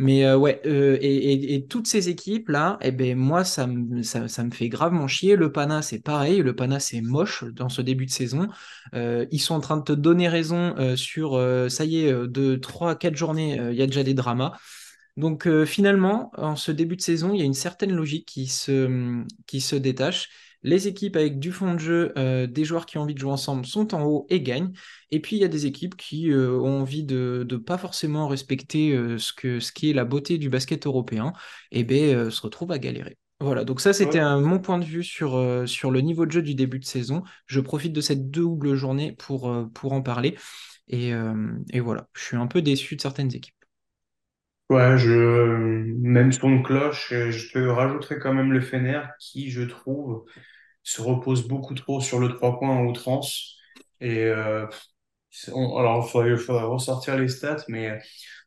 Mais 0.00 0.24
euh, 0.24 0.36
ouais, 0.36 0.60
euh, 0.64 0.96
et, 1.00 1.66
toutes 1.68 1.88
ces 1.88 2.08
équipes-là, 2.08 2.78
eh 2.82 2.92
ben, 2.92 3.16
moi, 3.18 3.44
ça 3.44 3.66
me, 3.66 4.02
ça, 4.02 4.44
me 4.44 4.50
fait 4.52 4.68
gravement 4.68 5.08
chier. 5.08 5.34
Le 5.34 5.50
Pana, 5.50 5.82
c'est 5.82 5.98
pareil. 5.98 6.40
Le 6.40 6.54
Pana, 6.54 6.78
c'est 6.78 7.00
moche 7.00 7.44
dans 7.44 7.68
ce 7.68 7.82
début 7.82 8.06
de 8.06 8.10
saison. 8.10 8.48
Euh, 8.94 9.26
ils 9.32 9.40
sont 9.40 9.54
en 9.56 9.60
train 9.60 9.76
de 9.76 9.82
te 9.82 9.92
donner 9.92 10.28
raison 10.28 10.74
sur, 10.96 11.32
ça 11.68 11.84
y 11.84 12.04
est, 12.04 12.12
de 12.12 12.54
3 12.56 12.92
à 12.92 12.94
4 12.94 13.16
journées, 13.16 13.56
il 13.70 13.76
y 13.76 13.82
a 13.82 13.86
déjà 13.86 14.04
des 14.04 14.14
dramas. 14.14 14.52
Donc 15.16 15.48
finalement, 15.64 16.30
en 16.36 16.54
ce 16.54 16.70
début 16.70 16.94
de 16.96 17.02
saison, 17.02 17.34
il 17.34 17.40
y 17.40 17.42
a 17.42 17.44
une 17.44 17.54
certaine 17.54 17.92
logique 17.92 18.26
qui 18.26 18.46
se, 18.46 19.24
qui 19.46 19.60
se 19.60 19.74
détache. 19.74 20.28
Les 20.62 20.88
équipes 20.88 21.16
avec 21.16 21.38
du 21.38 21.52
fond 21.52 21.74
de 21.74 21.78
jeu, 21.78 22.12
euh, 22.18 22.46
des 22.46 22.64
joueurs 22.64 22.86
qui 22.86 22.98
ont 22.98 23.02
envie 23.02 23.14
de 23.14 23.18
jouer 23.20 23.30
ensemble 23.32 23.64
sont 23.64 23.94
en 23.94 24.02
haut 24.04 24.26
et 24.28 24.40
gagnent. 24.40 24.72
Et 25.10 25.20
puis 25.20 25.36
il 25.36 25.38
y 25.40 25.44
a 25.44 25.48
des 25.48 25.66
équipes 25.66 25.96
qui 25.96 26.30
euh, 26.32 26.52
ont 26.60 26.80
envie 26.80 27.04
de 27.04 27.46
ne 27.48 27.56
pas 27.56 27.78
forcément 27.78 28.26
respecter 28.28 28.92
euh, 28.92 29.18
ce 29.18 29.32
que, 29.32 29.60
ce 29.60 29.72
qui 29.72 29.90
est 29.90 29.92
la 29.92 30.04
beauté 30.04 30.36
du 30.38 30.48
basket 30.50 30.86
européen, 30.86 31.32
et 31.70 31.84
ben 31.84 32.14
euh, 32.14 32.30
se 32.30 32.42
retrouvent 32.42 32.72
à 32.72 32.78
galérer. 32.78 33.16
Voilà, 33.40 33.64
donc 33.64 33.80
ça 33.80 33.92
c'était 33.92 34.18
Ouais. 34.18 34.40
mon 34.40 34.58
point 34.58 34.78
de 34.78 34.84
vue 34.84 35.04
sur, 35.04 35.36
euh, 35.36 35.64
sur 35.66 35.92
le 35.92 36.00
niveau 36.00 36.26
de 36.26 36.32
jeu 36.32 36.42
du 36.42 36.56
début 36.56 36.80
de 36.80 36.84
saison. 36.84 37.22
Je 37.46 37.60
profite 37.60 37.92
de 37.92 38.00
cette 38.00 38.30
double 38.32 38.74
journée 38.74 39.12
pour, 39.12 39.48
euh, 39.48 39.66
pour 39.74 39.92
en 39.92 40.02
parler. 40.02 40.36
Et, 40.88 41.12
euh, 41.14 41.52
et 41.72 41.80
voilà, 41.80 42.08
je 42.14 42.22
suis 42.24 42.36
un 42.36 42.48
peu 42.48 42.62
déçu 42.62 42.96
de 42.96 43.00
certaines 43.00 43.34
équipes. 43.34 43.54
Ouais, 44.70 44.98
je, 44.98 45.10
même 46.02 46.30
son 46.32 46.56
de 46.56 46.62
cloche, 46.62 47.10
euh, 47.12 47.30
je 47.30 47.50
te 47.52 47.58
rajouterai 47.58 48.18
quand 48.18 48.34
même 48.34 48.52
le 48.52 48.60
Fener 48.60 49.00
qui, 49.18 49.50
je 49.50 49.62
trouve, 49.62 50.26
se 50.82 51.02
repose 51.02 51.48
beaucoup 51.48 51.74
trop 51.74 52.00
sur 52.00 52.20
le 52.20 52.28
trois 52.28 52.58
points 52.58 52.70
en 52.70 52.84
outrance. 52.86 53.56
Et 54.00 54.24
euh, 54.24 54.66
alors, 55.48 56.04
il 56.06 56.10
faudrait, 56.10 56.64
ressortir 56.64 57.16
les 57.18 57.28
stats, 57.28 57.64
mais 57.68 57.90
euh, 57.90 57.98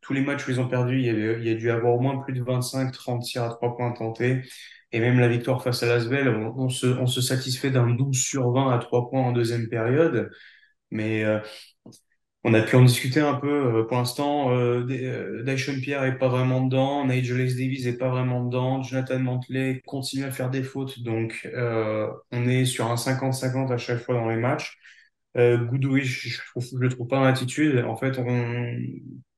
tous 0.02 0.14
les 0.14 0.22
matchs 0.22 0.48
où 0.48 0.52
ils 0.52 0.60
ont 0.62 0.68
perdu, 0.68 1.00
il 1.00 1.06
y 1.06 1.10
avait, 1.10 1.40
il 1.42 1.48
y 1.48 1.52
a 1.52 1.56
dû 1.56 1.72
avoir 1.72 1.96
au 1.96 2.00
moins 2.00 2.18
plus 2.24 2.34
de 2.34 2.44
25-30 2.44 3.24
tirs 3.24 3.44
à 3.44 3.50
trois 3.50 3.76
points 3.78 3.92
tentés. 3.94 4.42
Et 4.92 5.00
même 5.00 5.20
la 5.20 5.28
victoire 5.30 5.64
face 5.64 5.84
à 5.84 5.88
l'Asvel, 5.88 6.30
on, 6.30 6.54
on 6.58 6.70
se, 6.70 6.88
on 6.88 7.08
se 7.08 7.22
satisfait 7.22 7.72
d'un 7.72 7.90
12 7.90 8.18
sur 8.22 8.52
20 8.52 8.72
à 8.74 8.80
trois 8.80 9.10
points 9.10 9.22
en 9.24 9.32
deuxième 9.32 9.70
période. 9.70 10.32
Mais 10.92 11.24
euh, 11.26 11.40
on 12.44 12.54
a 12.54 12.62
pu 12.62 12.76
en 12.76 12.84
discuter 12.84 13.20
un 13.20 13.36
peu. 13.36 13.82
euh, 13.82 13.84
Pour 13.86 13.98
l'instant, 13.98 14.52
euh, 14.52 14.86
euh, 14.90 15.44
Dyson 15.44 15.80
Pierre 15.82 16.04
est 16.06 16.18
pas 16.18 16.28
vraiment 16.30 16.62
dedans, 16.66 17.06
Nigel 17.06 17.42
X 17.42 17.56
Davis 17.56 17.86
est 17.86 17.98
pas 17.98 18.10
vraiment 18.10 18.44
dedans, 18.46 18.82
Jonathan 18.84 19.20
Mantley 19.20 19.82
continue 19.86 20.24
à 20.26 20.32
faire 20.32 20.50
des 20.50 20.64
fautes, 20.64 21.00
donc 21.04 21.48
euh, 21.54 22.08
on 22.32 22.48
est 22.48 22.66
sur 22.66 22.88
un 22.92 22.98
50-50 22.98 23.72
à 23.72 23.78
chaque 23.78 24.00
fois 24.00 24.16
dans 24.16 24.30
les 24.30 24.38
matchs. 24.38 24.78
Euh, 25.38 25.68
je 26.04 26.30
je 26.30 26.78
le 26.78 26.90
trouve 26.90 27.08
pas 27.08 27.18
dans 27.18 27.24
l'attitude. 27.26 27.84
En 27.88 27.96
fait, 27.98 28.18
on 28.20 28.78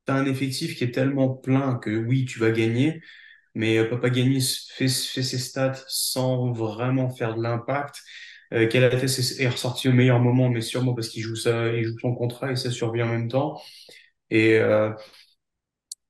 t'as 0.04 0.14
un 0.14 0.26
effectif 0.26 0.76
qui 0.76 0.84
est 0.84 0.90
tellement 0.92 1.30
plein 1.30 1.76
que 1.76 1.90
oui, 1.90 2.24
tu 2.26 2.38
vas 2.38 2.50
gagner, 2.50 3.00
mais 3.54 3.78
euh, 3.78 3.88
Papagani 3.90 4.40
fait, 4.42 4.88
fait 4.88 5.22
ses 5.22 5.38
stats 5.38 5.74
sans 5.88 6.52
vraiment 6.52 7.10
faire 7.10 7.36
de 7.36 7.42
l'impact. 7.42 8.02
Euh, 8.54 8.68
est 8.70 9.48
ressorti 9.48 9.88
au 9.88 9.92
meilleur 9.92 10.20
moment, 10.20 10.48
mais 10.48 10.60
sûrement 10.60 10.94
parce 10.94 11.08
qu'il 11.08 11.22
joue 11.22 11.36
ça, 11.36 11.68
il 11.68 11.84
joue 11.84 11.98
son 11.98 12.14
contrat 12.14 12.52
et 12.52 12.56
ça 12.56 12.70
survit 12.70 13.02
en 13.02 13.08
même 13.08 13.28
temps. 13.28 13.60
Et 14.30 14.58
euh, 14.58 14.90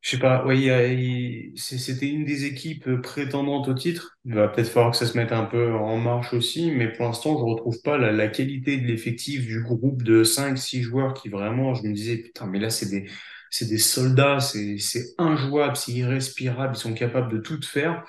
je 0.00 0.10
sais 0.10 0.18
pas, 0.18 0.44
ouais, 0.44 1.52
c'était 1.56 2.08
une 2.08 2.26
des 2.26 2.44
équipes 2.44 3.00
prétendantes 3.00 3.68
au 3.68 3.74
titre. 3.74 4.18
Il 4.26 4.34
va 4.34 4.48
peut-être 4.48 4.68
falloir 4.68 4.90
que 4.92 4.98
ça 4.98 5.06
se 5.06 5.16
mette 5.16 5.32
un 5.32 5.44
peu 5.44 5.72
en 5.72 5.96
marche 5.96 6.34
aussi, 6.34 6.70
mais 6.70 6.92
pour 6.92 7.06
l'instant, 7.06 7.38
je 7.38 7.42
retrouve 7.42 7.80
pas 7.82 7.96
la, 7.96 8.28
qualité 8.28 8.76
de 8.76 8.86
l'effectif 8.86 9.46
du 9.46 9.62
groupe 9.62 10.02
de 10.02 10.22
cinq 10.22 10.58
six 10.58 10.82
joueurs 10.82 11.14
qui 11.14 11.30
vraiment, 11.30 11.74
je 11.74 11.84
me 11.84 11.94
disais, 11.94 12.18
putain, 12.18 12.46
mais 12.46 12.58
là, 12.58 12.68
c'est 12.68 12.90
des, 12.90 13.78
soldats, 13.78 14.40
c'est, 14.40 14.76
c'est 14.78 15.14
injouable, 15.16 15.76
c'est 15.76 15.92
irrespirable, 15.92 16.74
ils 16.76 16.80
sont 16.80 16.94
capables 16.94 17.32
de 17.32 17.38
tout 17.38 17.60
faire. 17.62 18.04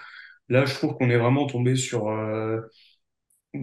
Là, 0.49 0.65
je 0.65 0.73
trouve 0.73 0.95
qu'on 0.97 1.09
est 1.09 1.17
vraiment 1.17 1.47
tombé 1.47 1.75
sur, 1.77 2.09
euh, 2.09 2.59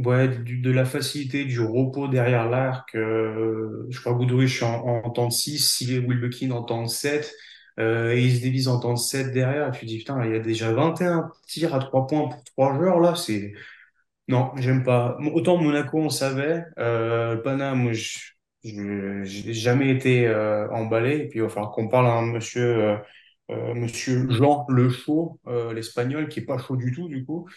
Ouais, 0.05 0.29
du- 0.29 0.59
de 0.61 0.71
la 0.71 0.85
facilité, 0.85 1.45
du 1.45 1.61
repos 1.61 2.07
derrière 2.09 2.49
l'arc. 2.49 2.95
euh, 2.95 3.87
je 3.91 4.01
crois 4.01 4.13
que 4.13 4.19
Goodrich 4.19 4.63
en, 4.63 4.87
en 5.05 5.11
temps 5.11 5.27
de 5.29 5.33
6, 5.33 5.59
si 5.59 5.99
Wilbekin 5.99 6.51
en 6.53 6.63
temps 6.63 6.83
de 6.85 6.89
7, 6.89 7.35
euh, 7.81 8.13
et 8.15 8.25
Ace 8.27 8.41
Davis 8.41 8.69
en 8.69 8.79
temps 8.79 8.95
de 8.95 8.99
7 8.99 9.33
derrière. 9.33 9.69
Et 9.69 9.73
tu 9.73 9.81
te 9.81 9.87
dis, 9.87 9.99
putain, 9.99 10.25
il 10.25 10.33
y 10.33 10.35
a 10.37 10.39
déjà 10.39 10.73
21 10.73 11.31
tirs 11.49 11.75
à 11.75 11.81
3 11.81 12.07
points 12.07 12.29
pour 12.29 12.45
3 12.45 12.75
joueurs 12.77 13.01
là. 13.01 13.15
C'est... 13.17 13.53
Non, 14.29 14.53
j'aime 14.57 14.85
pas. 14.85 15.19
Autant 15.35 15.57
Monaco, 15.59 15.99
on 15.99 16.11
savait. 16.11 16.65
Euh, 16.79 17.37
Pana, 17.39 17.75
moi, 17.75 17.93
je 17.93 18.19
je- 18.65 19.25
j'ai 19.25 19.55
jamais 19.55 19.91
été 19.91 20.27
euh, 20.29 20.69
emballé. 20.71 21.19
Et 21.19 21.29
puis, 21.29 21.41
il 21.41 21.43
va 21.43 21.49
falloir 21.51 21.73
qu'on 21.73 21.89
parle 21.89 22.07
à 22.09 22.13
un 22.15 22.27
monsieur, 22.27 22.63
euh, 22.65 22.97
euh, 23.51 23.75
monsieur 23.75 24.31
Jean 24.31 24.67
Le 24.69 24.91
Chaud, 24.91 25.41
euh, 25.49 25.73
l'Espagnol, 25.75 26.29
qui 26.29 26.41
est 26.41 26.45
pas 26.47 26.59
chaud 26.59 26.77
du 26.77 26.93
tout, 26.93 27.09
du 27.09 27.25
coup. 27.25 27.49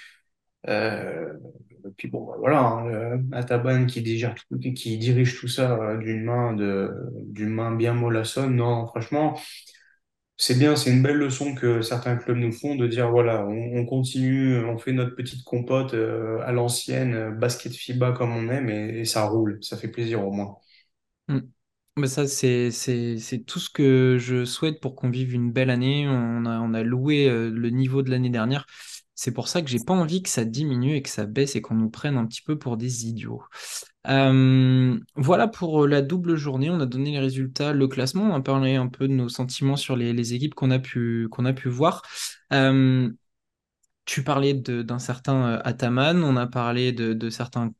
Euh, 0.68 1.34
et 1.86 1.92
puis 1.98 2.08
bon, 2.08 2.26
bah, 2.26 2.36
voilà, 2.40 2.60
hein, 2.60 2.88
euh, 2.88 3.18
Ataban 3.32 3.86
qui 3.86 4.02
dirige 4.02 5.40
tout 5.40 5.48
ça 5.48 5.78
euh, 5.80 5.98
d'une 5.98 7.50
main 7.54 7.76
bien 7.76 7.94
mollassonne. 7.94 8.56
Non, 8.56 8.88
franchement, 8.88 9.38
c'est 10.38 10.58
bien, 10.58 10.76
c'est 10.76 10.92
une 10.92 11.02
belle 11.02 11.18
leçon 11.18 11.56
que 11.56 11.82
certains 11.82 12.18
clubs 12.18 12.38
nous 12.38 12.52
font 12.52 12.76
de 12.76 12.88
dire 12.88 13.10
voilà, 13.10 13.46
on, 13.46 13.78
on 13.78 13.86
continue, 13.86 14.58
on 14.66 14.78
fait 14.78 14.92
notre 14.92 15.16
petite 15.16 15.44
compote 15.46 15.94
euh, 15.94 16.40
à 16.44 16.52
l'ancienne, 16.52 17.14
euh, 17.14 17.32
basket 17.32 17.74
FIBA 17.74 18.12
comme 18.12 18.36
on 18.36 18.50
aime 18.50 18.70
et, 18.70 19.06
ça 19.06 19.26
roule, 19.26 19.60
ça 19.62 19.78
fait 19.78 19.88
plaisir 19.88 20.26
au 20.28 20.32
moins. 20.32 20.58
Mm. 21.30 21.40
Mais 21.98 22.08
ça, 22.08 22.28
c'est, 22.28 22.70
tout 23.48 23.60
ce 23.60 23.70
que 23.70 24.18
je 24.20 24.44
souhaite 24.44 24.82
pour 24.82 24.98
qu'on 24.98 25.10
vive 25.10 25.34
une 25.34 25.54
belle 25.54 25.70
année. 25.70 26.06
On 26.10 26.74
a, 26.74 26.84
loué 26.84 27.30
euh, 27.30 27.50
le 27.50 27.70
niveau 27.70 28.02
de 28.02 28.10
l'année 28.12 28.30
dernière. 28.30 28.66
C'est 29.16 29.32
pour 29.32 29.48
ça 29.48 29.62
que 29.62 29.70
j'ai 29.70 29.80
pas 29.80 29.94
envie 29.94 30.22
que 30.22 30.30
ça 30.30 30.46
diminue 30.46 30.96
et 30.96 31.02
que 31.02 31.10
ça 31.10 31.26
baisse 31.26 31.56
et 31.56 31.62
qu'on 31.62 31.76
nous 31.76 31.90
prenne 31.90 32.18
un 32.18 32.26
petit 32.26 32.42
peu 32.42 32.60
pour 32.60 32.78
des 32.78 33.08
idiots. 33.08 33.44
Euh, 34.08 35.00
voilà 35.16 35.48
pour 35.48 35.88
la 35.88 36.02
double 36.02 36.36
journée. 36.36 36.70
On 36.70 36.80
a 36.80 36.86
donné 36.86 37.12
les 37.12 37.20
résultats, 37.20 37.74
le 37.74 37.88
classement. 37.88 38.26
On 38.26 38.36
a 38.36 38.42
parlé 38.42 38.76
un 38.76 38.88
peu 38.88 39.08
de 39.08 39.14
nos 39.14 39.30
sentiments 39.30 39.78
sur 39.78 39.96
les, 39.96 40.34
équipes 40.34 40.54
qu'on 40.54 40.72
a 40.72 40.80
pu, 40.80 41.28
qu'on 41.32 41.46
a 41.46 41.54
pu 41.54 41.70
voir. 41.70 42.02
Euh, 42.54 43.10
tu 44.06 44.24
parlais 44.24 44.54
d'un 44.54 45.00
certain 45.00 45.56
euh, 45.56 45.62
Ataman, 45.64 46.24
on 46.24 46.38
a 46.38 46.48
parlé 46.48 46.92
de, 46.92 47.30
certains 47.30 47.72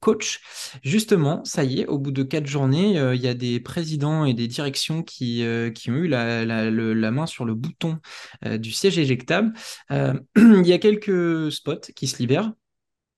coachs. 0.00 0.40
Justement, 0.82 1.44
ça 1.44 1.64
y 1.64 1.80
est, 1.80 1.86
au 1.86 1.98
bout 1.98 2.10
de 2.10 2.22
quatre 2.22 2.46
journées, 2.46 2.94
il 3.14 3.20
y 3.20 3.28
a 3.28 3.34
des 3.34 3.60
présidents 3.60 4.24
et 4.24 4.34
des 4.34 4.48
directions 4.48 5.02
qui, 5.02 5.44
qui 5.74 5.90
ont 5.90 5.94
eu 5.94 6.08
la, 6.08 6.44
la, 6.44 7.10
main 7.10 7.26
sur 7.26 7.44
le 7.44 7.54
bouton 7.54 7.98
du 8.44 8.72
siège 8.72 8.98
éjectable. 8.98 9.52
il 9.90 10.66
y 10.66 10.72
a 10.72 10.78
quelques 10.78 11.52
spots 11.52 11.92
qui 11.94 12.06
se 12.06 12.18
libèrent. 12.18 12.52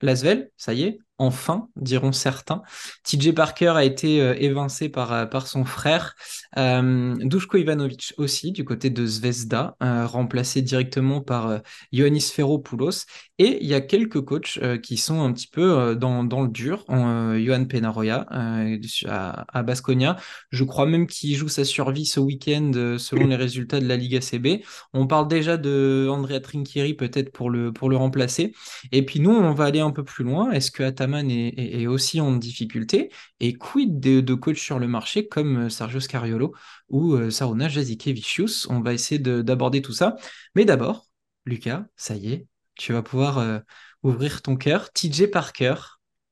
Lasvel, 0.02 0.50
ça 0.56 0.72
y 0.72 0.82
est, 0.84 0.98
enfin, 1.20 1.68
diront 1.76 2.12
certains. 2.12 2.62
TJ 3.04 3.32
Parker 3.32 3.74
a 3.76 3.84
été 3.84 4.22
euh, 4.22 4.34
évincé 4.38 4.88
par, 4.88 5.12
euh, 5.12 5.26
par 5.26 5.46
son 5.46 5.66
frère. 5.66 6.16
Euh, 6.56 7.14
Dushko 7.20 7.58
Ivanovic 7.58 8.14
aussi, 8.16 8.52
du 8.52 8.64
côté 8.64 8.88
de 8.88 9.06
Zvezda, 9.06 9.76
remplacé 9.80 10.62
directement 10.62 11.20
par 11.20 11.60
Ioannis 11.92 12.32
Ferropoulos. 12.32 13.04
Et 13.38 13.58
il 13.62 13.68
y 13.68 13.74
a 13.74 13.80
quelques 13.80 14.22
coachs 14.22 14.58
qui 14.82 14.96
sont 14.96 15.22
un 15.22 15.32
petit 15.32 15.46
peu 15.46 15.94
dans, 15.94 16.24
dans 16.24 16.42
le 16.42 16.48
dur. 16.48 16.84
Johan 16.88 17.64
Penaroya 17.66 18.26
à, 18.28 19.58
à 19.58 19.62
Basconia. 19.62 20.16
Je 20.50 20.64
crois 20.64 20.86
même 20.86 21.06
qu'il 21.06 21.36
joue 21.36 21.48
sa 21.48 21.64
survie 21.64 22.06
ce 22.06 22.20
week-end 22.20 22.72
selon 22.98 23.26
les 23.26 23.36
résultats 23.36 23.80
de 23.80 23.86
la 23.86 23.96
Liga 23.96 24.20
CB. 24.20 24.64
On 24.92 25.06
parle 25.06 25.28
déjà 25.28 25.56
de 25.56 26.08
Andrea 26.10 26.40
Trinchieri 26.40 26.94
peut-être 26.94 27.32
pour 27.32 27.50
le, 27.50 27.72
pour 27.72 27.90
le 27.90 27.96
remplacer. 27.96 28.52
Et 28.92 29.04
puis 29.04 29.20
nous, 29.20 29.30
on 29.30 29.52
va 29.52 29.64
aller 29.64 29.80
un 29.80 29.90
peu 29.90 30.04
plus 30.04 30.24
loin. 30.24 30.50
Est-ce 30.50 30.70
que 30.70 30.82
est, 31.14 31.86
aussi 31.86 32.20
en 32.20 32.36
difficulté. 32.36 33.10
Et 33.40 33.54
quid 33.54 34.00
de, 34.00 34.34
coachs 34.34 34.56
sur 34.56 34.78
le 34.78 34.88
marché 34.88 35.28
comme 35.28 35.66
euh, 35.66 35.68
Sergio 35.68 36.00
Scariolo 36.00 36.54
ou 36.88 37.14
euh, 37.14 37.30
Jazikevicius 37.30 38.66
On 38.68 38.80
va 38.80 38.92
essayer 38.94 39.18
d'aborder 39.18 39.82
tout 39.82 39.92
ça. 39.92 40.16
Mais 40.54 40.64
d'abord, 40.64 41.06
Lucas, 41.46 41.86
ça 41.96 42.16
y 42.16 42.32
est, 42.32 42.46
tu 42.74 42.92
vas 42.92 43.02
pouvoir 43.02 43.38
euh, 43.38 43.58
ouvrir 44.02 44.42
ton 44.42 44.56
cœur. 44.56 44.92
TJ 44.92 45.30
Parker 45.30 45.74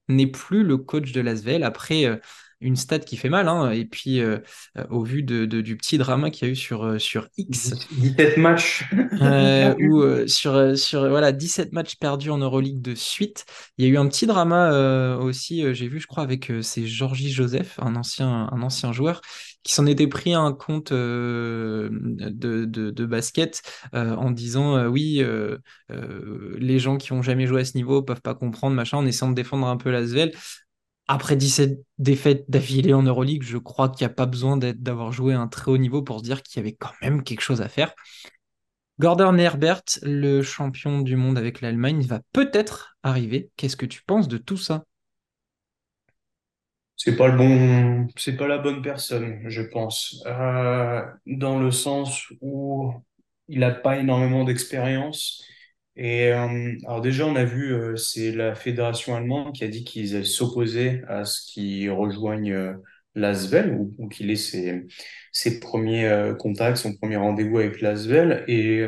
n'est 0.08 0.26
plus 0.26 0.64
le 0.64 0.78
coach 0.78 1.12
de 1.12 1.20
Lasvel 1.20 1.62
après 1.62 2.20
une 2.60 2.76
stat 2.76 3.00
qui 3.00 3.16
fait 3.16 3.28
mal. 3.28 3.48
Hein. 3.48 3.70
Et 3.70 3.84
puis, 3.84 4.20
euh, 4.20 4.38
euh, 4.76 4.84
au 4.90 5.02
vu 5.02 5.22
de, 5.22 5.44
du 5.44 5.76
petit 5.76 5.98
drama 5.98 6.30
qu'il 6.30 6.46
y 6.46 6.50
a 6.50 6.52
eu 6.52 6.56
sur, 6.56 6.84
euh, 6.84 6.98
sur 6.98 7.28
X. 7.36 7.74
17 7.92 8.36
matchs. 8.36 8.84
ou 9.80 10.26
sur, 10.26 10.76
sur 10.76 11.08
voilà, 11.08 11.32
17 11.32 11.72
matchs 11.72 11.96
perdus 11.96 12.30
en 12.30 12.38
Euroleague 12.38 12.82
de 12.82 12.94
suite. 12.94 13.44
Il 13.76 13.84
y 13.84 13.88
a 13.88 13.90
eu 13.90 13.96
un 13.96 14.08
petit 14.08 14.26
drama 14.26 15.16
aussi, 15.18 15.74
j'ai 15.74 15.88
vu, 15.88 16.00
je 16.00 16.06
crois, 16.06 16.22
avec 16.22 16.52
c'est 16.62 16.86
Georgie 16.86 17.30
Joseph, 17.30 17.78
un 17.80 17.96
ancien, 17.96 18.48
un 18.50 18.62
ancien 18.62 18.92
joueur, 18.92 19.20
qui 19.62 19.72
s'en 19.72 19.86
était 19.86 20.06
pris 20.06 20.34
un 20.34 20.52
compte 20.52 20.92
de, 20.92 21.90
de, 21.90 22.64
de, 22.64 23.06
basket 23.06 23.62
en 23.92 24.30
disant 24.30 24.86
oui, 24.86 25.22
les 25.88 26.78
gens 26.78 26.96
qui 26.96 27.12
ont 27.12 27.22
jamais 27.22 27.46
joué 27.46 27.62
à 27.62 27.64
ce 27.64 27.76
niveau 27.76 28.02
peuvent 28.02 28.22
pas 28.22 28.34
comprendre, 28.34 28.74
machin, 28.74 28.98
en 28.98 29.06
essayant 29.06 29.30
de 29.30 29.36
défendre 29.36 29.66
un 29.66 29.76
peu 29.76 29.90
la 29.90 30.06
Svel 30.06 30.32
après 31.08 31.36
17 31.36 31.80
défaites 31.98 32.44
d'affilée 32.48 32.92
en 32.92 33.02
Euroleague, 33.02 33.42
je 33.42 33.58
crois 33.58 33.88
qu'il 33.88 34.06
n'y 34.06 34.12
a 34.12 34.14
pas 34.14 34.26
besoin 34.26 34.56
d'avoir 34.58 35.10
joué 35.10 35.34
à 35.34 35.40
un 35.40 35.48
très 35.48 35.70
haut 35.70 35.78
niveau 35.78 36.02
pour 36.02 36.18
se 36.18 36.24
dire 36.24 36.42
qu'il 36.42 36.58
y 36.58 36.60
avait 36.60 36.76
quand 36.76 36.92
même 37.02 37.22
quelque 37.22 37.40
chose 37.40 37.62
à 37.62 37.68
faire. 37.68 37.94
Gordon 39.00 39.36
Herbert, 39.38 39.82
le 40.02 40.42
champion 40.42 41.00
du 41.00 41.16
monde 41.16 41.38
avec 41.38 41.60
l'Allemagne, 41.60 42.02
va 42.02 42.20
peut-être 42.32 42.96
arriver. 43.02 43.50
Qu'est-ce 43.56 43.76
que 43.76 43.86
tu 43.86 44.02
penses 44.02 44.28
de 44.28 44.38
tout 44.38 44.56
ça? 44.56 44.84
C'est 46.96 47.16
pas 47.16 47.30
pas 47.30 48.48
la 48.48 48.58
bonne 48.58 48.82
personne, 48.82 49.48
je 49.48 49.62
pense, 49.62 50.20
euh, 50.26 51.00
dans 51.26 51.60
le 51.60 51.70
sens 51.70 52.24
où 52.40 52.92
il 53.46 53.60
n'a 53.60 53.70
pas 53.70 53.98
énormément 53.98 54.44
d'expérience. 54.44 55.44
Et 55.98 56.32
euh, 56.32 56.76
alors 56.86 57.00
déjà, 57.00 57.26
on 57.26 57.34
a 57.34 57.44
vu, 57.44 57.74
euh, 57.74 57.96
c'est 57.96 58.30
la 58.30 58.54
fédération 58.54 59.16
allemande 59.16 59.52
qui 59.52 59.64
a 59.64 59.68
dit 59.68 59.82
qu'ils 59.82 60.24
s'opposaient 60.24 61.02
à 61.08 61.24
ce 61.24 61.52
qu'ils 61.52 61.90
rejoignent 61.90 62.52
euh, 62.52 62.74
l'Asvel 63.16 63.76
ou, 63.98 64.08
qu'il 64.08 64.30
ait 64.30 64.36
ses, 64.36 65.60
premiers 65.60 66.06
euh, 66.06 66.34
contacts, 66.34 66.76
son 66.78 66.94
premier 66.96 67.16
rendez-vous 67.16 67.58
avec 67.58 67.80
l'Asvel. 67.80 68.44
Et 68.46 68.86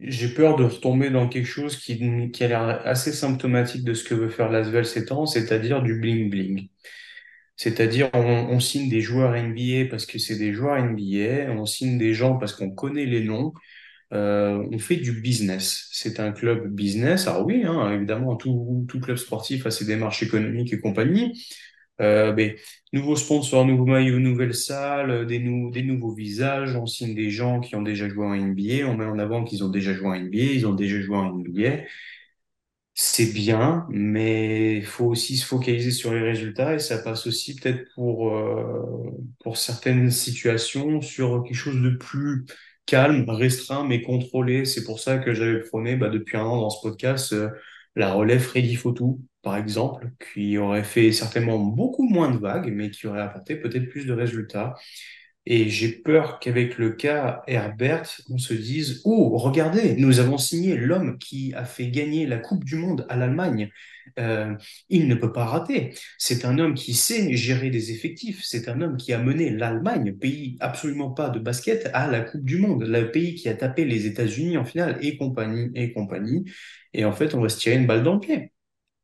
j'ai 0.00 0.28
peur 0.28 0.56
de 0.56 0.64
retomber 0.64 1.10
dans 1.10 1.28
quelque 1.28 1.46
chose 1.46 1.76
qui, 1.76 2.30
qui 2.32 2.44
a 2.44 2.48
l'air 2.48 2.62
assez 2.86 3.12
symptomatique 3.12 3.84
de 3.84 3.94
ce 3.94 4.04
que 4.04 4.14
veut 4.14 4.30
faire 4.30 4.50
l'Asvel 4.50 4.86
ces 4.86 5.04
temps, 5.04 5.26
c'est-à-dire 5.26 5.82
du 5.82 6.00
bling-bling. 6.00 6.70
C'est-à-dire, 7.56 8.10
on, 8.14 8.18
on, 8.50 8.60
signe 8.60 8.88
des 8.88 9.02
joueurs 9.02 9.36
NBA 9.36 9.90
parce 9.90 10.06
que 10.06 10.18
c'est 10.18 10.36
des 10.38 10.52
joueurs 10.54 10.78
NBA, 10.82 11.52
on 11.52 11.66
signe 11.66 11.98
des 11.98 12.14
gens 12.14 12.38
parce 12.38 12.54
qu'on 12.54 12.70
connaît 12.70 13.06
les 13.06 13.22
noms, 13.22 13.52
euh, 14.12 14.66
on 14.70 14.78
fait 14.78 14.96
du 14.96 15.12
business. 15.20 15.88
C'est 15.92 16.20
un 16.20 16.32
club 16.32 16.68
business. 16.68 17.26
Alors 17.28 17.46
oui, 17.46 17.64
hein, 17.64 17.92
évidemment, 17.92 18.36
tout, 18.36 18.86
club 19.02 19.16
sportif 19.16 19.66
a 19.66 19.70
ses 19.70 19.86
démarches 19.86 20.22
économiques 20.22 20.72
et 20.72 20.80
compagnie. 20.80 21.46
Euh, 22.00 22.32
mais, 22.34 22.56
nouveaux 22.92 23.16
sponsors, 23.16 23.64
nouveaux 23.64 23.86
maillots, 23.86 24.18
nouvelles 24.18 24.54
salles, 24.54 25.26
des, 25.26 25.38
des 25.38 25.82
nouveaux 25.82 26.14
visages. 26.14 26.76
On 26.76 26.86
signe 26.86 27.14
des 27.14 27.30
gens 27.30 27.60
qui 27.60 27.76
ont 27.76 27.82
déjà 27.82 28.08
joué 28.08 28.26
en 28.26 28.34
NBA. 28.34 28.86
On 28.86 28.96
met 28.96 29.04
en 29.06 29.18
avant 29.18 29.44
qu'ils 29.44 29.64
ont 29.64 29.68
déjà 29.70 29.94
joué 29.94 30.08
en 30.08 30.14
NBA. 30.14 30.38
Ils 30.38 30.66
ont 30.66 30.74
déjà 30.74 31.00
joué 31.00 31.16
en 31.16 31.32
NBA. 31.38 31.84
C'est 32.94 33.32
bien, 33.32 33.86
mais 33.88 34.76
il 34.76 34.84
faut 34.84 35.06
aussi 35.06 35.38
se 35.38 35.46
focaliser 35.46 35.90
sur 35.92 36.12
les 36.12 36.20
résultats 36.20 36.74
et 36.74 36.78
ça 36.78 36.98
passe 36.98 37.26
aussi 37.26 37.56
peut-être 37.56 37.86
pour, 37.94 38.36
euh, 38.36 39.10
pour 39.40 39.56
certaines 39.56 40.10
situations 40.10 41.00
sur 41.00 41.42
quelque 41.42 41.54
chose 41.54 41.80
de 41.80 41.90
plus 41.90 42.44
calme, 42.86 43.28
restreint, 43.28 43.84
mais 43.86 44.02
contrôlé. 44.02 44.64
C'est 44.64 44.84
pour 44.84 45.00
ça 45.00 45.18
que 45.18 45.34
j'avais 45.34 45.60
prôné 45.60 45.96
bah, 45.96 46.08
depuis 46.08 46.36
un 46.36 46.44
an 46.44 46.60
dans 46.60 46.70
ce 46.70 46.82
podcast 46.82 47.32
euh, 47.32 47.50
la 47.96 48.12
relève 48.14 48.40
Freddy 48.40 48.74
Fotou, 48.76 49.20
par 49.42 49.56
exemple, 49.56 50.10
qui 50.32 50.56
aurait 50.58 50.84
fait 50.84 51.12
certainement 51.12 51.58
beaucoup 51.58 52.08
moins 52.08 52.30
de 52.30 52.38
vagues, 52.38 52.72
mais 52.72 52.90
qui 52.90 53.06
aurait 53.06 53.20
apporté 53.22 53.56
peut-être 53.56 53.88
plus 53.90 54.06
de 54.06 54.12
résultats. 54.12 54.74
Et 55.44 55.68
j'ai 55.68 55.88
peur 55.90 56.38
qu'avec 56.38 56.78
le 56.78 56.92
cas 56.92 57.42
Herbert, 57.48 58.08
on 58.30 58.38
se 58.38 58.54
dise 58.54 59.02
Oh, 59.04 59.36
regardez, 59.38 59.96
nous 59.96 60.20
avons 60.20 60.38
signé 60.38 60.76
l'homme 60.76 61.18
qui 61.18 61.52
a 61.54 61.64
fait 61.64 61.88
gagner 61.88 62.26
la 62.26 62.38
Coupe 62.38 62.64
du 62.64 62.76
Monde 62.76 63.06
à 63.08 63.16
l'Allemagne. 63.16 63.70
Euh, 64.18 64.54
il 64.88 65.08
ne 65.08 65.14
peut 65.14 65.32
pas 65.32 65.44
rater. 65.44 65.94
C'est 66.18 66.44
un 66.44 66.58
homme 66.58 66.74
qui 66.74 66.94
sait 66.94 67.34
gérer 67.34 67.70
des 67.70 67.92
effectifs. 67.92 68.42
C'est 68.44 68.68
un 68.68 68.80
homme 68.80 68.96
qui 68.96 69.12
a 69.12 69.18
mené 69.18 69.50
l'Allemagne, 69.50 70.14
pays 70.14 70.56
absolument 70.60 71.10
pas 71.10 71.30
de 71.30 71.38
basket, 71.38 71.90
à 71.94 72.08
la 72.08 72.20
Coupe 72.20 72.44
du 72.44 72.58
Monde. 72.58 72.84
Le 72.84 73.10
pays 73.10 73.34
qui 73.34 73.48
a 73.48 73.54
tapé 73.54 73.84
les 73.84 74.06
États-Unis 74.06 74.56
en 74.56 74.64
finale 74.64 74.98
et 75.02 75.16
compagnie 75.16 75.70
et 75.74 75.92
compagnie. 75.92 76.44
Et 76.92 77.04
en 77.04 77.12
fait, 77.12 77.34
on 77.34 77.40
va 77.40 77.48
se 77.48 77.58
tirer 77.58 77.76
une 77.76 77.86
balle 77.86 78.02
dans 78.02 78.14
le 78.14 78.20
pied. 78.20 78.52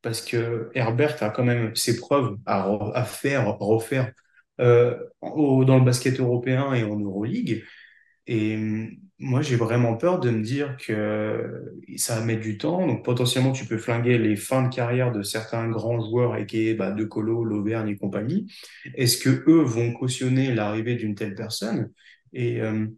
Parce 0.01 0.21
que 0.21 0.69
Herbert 0.75 1.21
a 1.23 1.29
quand 1.29 1.43
même 1.43 1.75
ses 1.75 1.97
preuves 1.97 2.37
à, 2.45 3.03
faire, 3.05 3.57
refaire 3.59 4.13
euh, 4.61 4.97
dans 5.21 5.77
le 5.77 5.83
basket 5.83 6.19
européen 6.19 6.73
et 6.73 6.83
en 6.83 6.97
Euroleague. 6.97 7.63
Et 8.27 8.57
moi, 9.19 9.41
j'ai 9.41 9.57
vraiment 9.57 9.95
peur 9.97 10.19
de 10.19 10.29
me 10.29 10.41
dire 10.41 10.77
que 10.77 11.73
ça 11.97 12.15
va 12.19 12.25
mettre 12.25 12.41
du 12.41 12.57
temps. 12.57 12.87
Donc, 12.87 13.03
potentiellement, 13.03 13.51
tu 13.51 13.65
peux 13.65 13.77
flinguer 13.77 14.17
les 14.17 14.35
fins 14.37 14.63
de 14.67 14.73
carrière 14.73 15.11
de 15.11 15.23
certains 15.23 15.67
grands 15.69 15.99
joueurs, 15.99 16.37
et 16.37 16.73
bah, 16.73 16.91
De 16.91 17.03
Colo, 17.03 17.43
l'Auvergne 17.43 17.89
et 17.89 17.97
compagnie. 17.97 18.47
Est-ce 18.95 19.17
que 19.17 19.29
eux 19.49 19.61
vont 19.61 19.91
cautionner 19.93 20.53
l'arrivée 20.53 20.95
d'une 20.95 21.15
telle 21.15 21.35
personne? 21.35 21.91
Et, 22.33 22.61
hum, 22.61 22.95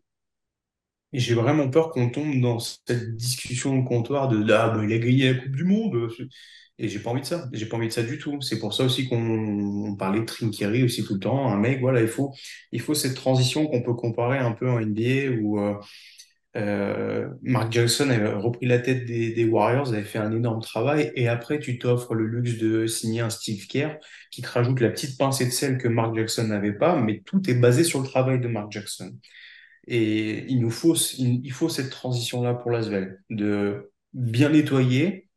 j'ai 1.20 1.34
vraiment 1.34 1.70
peur 1.70 1.90
qu'on 1.90 2.10
tombe 2.10 2.40
dans 2.40 2.60
cette 2.60 3.16
discussion 3.16 3.78
au 3.78 3.84
comptoir 3.84 4.30
de 4.30 4.38
ah, 4.52 4.70
bah, 4.70 4.82
il 4.84 4.94
a 4.94 4.98
grillé 4.98 5.34
la 5.34 5.40
Coupe 5.40 5.56
du 5.56 5.64
Monde. 5.66 6.10
Et 6.78 6.88
j'ai 6.88 7.00
pas 7.00 7.12
envie 7.12 7.22
de 7.22 7.26
ça. 7.28 7.48
J'ai 7.54 7.68
pas 7.68 7.78
envie 7.78 7.88
de 7.88 7.94
ça 7.94 8.02
du 8.02 8.18
tout. 8.18 8.42
C'est 8.42 8.60
pour 8.60 8.74
ça 8.74 8.84
aussi 8.84 9.08
qu'on 9.08 9.96
parlait 9.98 10.22
de 10.22 10.26
Trinkieri 10.26 10.84
aussi 10.84 11.04
tout 11.04 11.14
le 11.14 11.20
temps. 11.20 11.48
Un 11.50 11.58
mec, 11.58 11.80
voilà, 11.80 12.02
il 12.02 12.08
faut, 12.08 12.34
il 12.72 12.82
faut 12.82 12.96
cette 12.96 13.16
transition 13.16 13.68
qu'on 13.68 13.84
peut 13.84 13.94
comparer 13.94 14.40
un 14.40 14.52
peu 14.54 14.70
en 14.70 14.80
NBA 14.80 15.32
où 15.42 15.60
euh, 15.60 15.76
euh, 16.58 17.30
Mark 17.44 17.72
Jackson 17.72 18.10
avait 18.10 18.34
repris 18.34 18.66
la 18.66 18.80
tête 18.80 19.06
des, 19.06 19.32
des, 19.32 19.46
Warriors, 19.46 19.94
avait 19.94 20.04
fait 20.04 20.18
un 20.18 20.32
énorme 20.32 20.62
travail. 20.62 21.12
Et 21.16 21.28
après, 21.28 21.60
tu 21.60 21.78
t'offres 21.78 22.16
le 22.16 22.26
luxe 22.26 22.58
de 22.58 22.88
signer 22.88 23.22
un 23.22 23.30
Steve 23.30 23.68
Kerr 23.68 23.98
qui 24.32 24.42
te 24.42 24.50
rajoute 24.50 24.80
la 24.80 24.90
petite 24.90 25.18
pincée 25.18 25.46
de 25.46 25.52
sel 25.52 25.78
que 25.78 25.88
Mark 25.88 26.16
Jackson 26.16 26.48
n'avait 26.48 26.74
pas. 26.74 26.96
Mais 27.00 27.22
tout 27.26 27.48
est 27.50 27.54
basé 27.54 27.84
sur 27.84 28.00
le 28.02 28.08
travail 28.08 28.40
de 28.40 28.48
Mark 28.48 28.72
Jackson. 28.72 29.14
Et 29.88 30.46
il 30.48 30.62
nous 30.62 30.72
faut, 30.72 30.96
il, 30.96 31.52
faut 31.52 31.70
cette 31.70 31.90
transition-là 31.90 32.54
pour 32.54 32.72
l'Asvel, 32.72 33.24
de 33.30 33.92
bien 34.14 34.50
nettoyer 34.50 35.30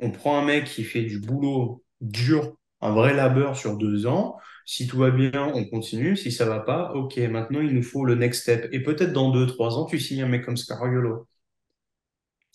on 0.00 0.10
prend 0.10 0.38
un 0.38 0.44
mec 0.44 0.64
qui 0.66 0.84
fait 0.84 1.02
du 1.02 1.20
boulot 1.20 1.84
dur, 2.00 2.56
un 2.80 2.92
vrai 2.92 3.14
labeur 3.14 3.56
sur 3.56 3.76
deux 3.76 4.06
ans. 4.06 4.36
Si 4.66 4.86
tout 4.86 4.98
va 4.98 5.10
bien, 5.10 5.52
on 5.54 5.64
continue. 5.64 6.16
Si 6.16 6.32
ça 6.32 6.46
va 6.46 6.60
pas, 6.60 6.92
ok, 6.94 7.16
maintenant 7.18 7.60
il 7.60 7.74
nous 7.74 7.82
faut 7.82 8.04
le 8.04 8.14
next 8.14 8.42
step. 8.42 8.68
Et 8.72 8.82
peut-être 8.82 9.12
dans 9.12 9.30
deux, 9.30 9.46
trois 9.46 9.78
ans, 9.78 9.86
tu 9.86 9.98
signes 10.00 10.22
un 10.22 10.28
mec 10.28 10.44
comme 10.44 10.56
Scariolo. 10.56 11.26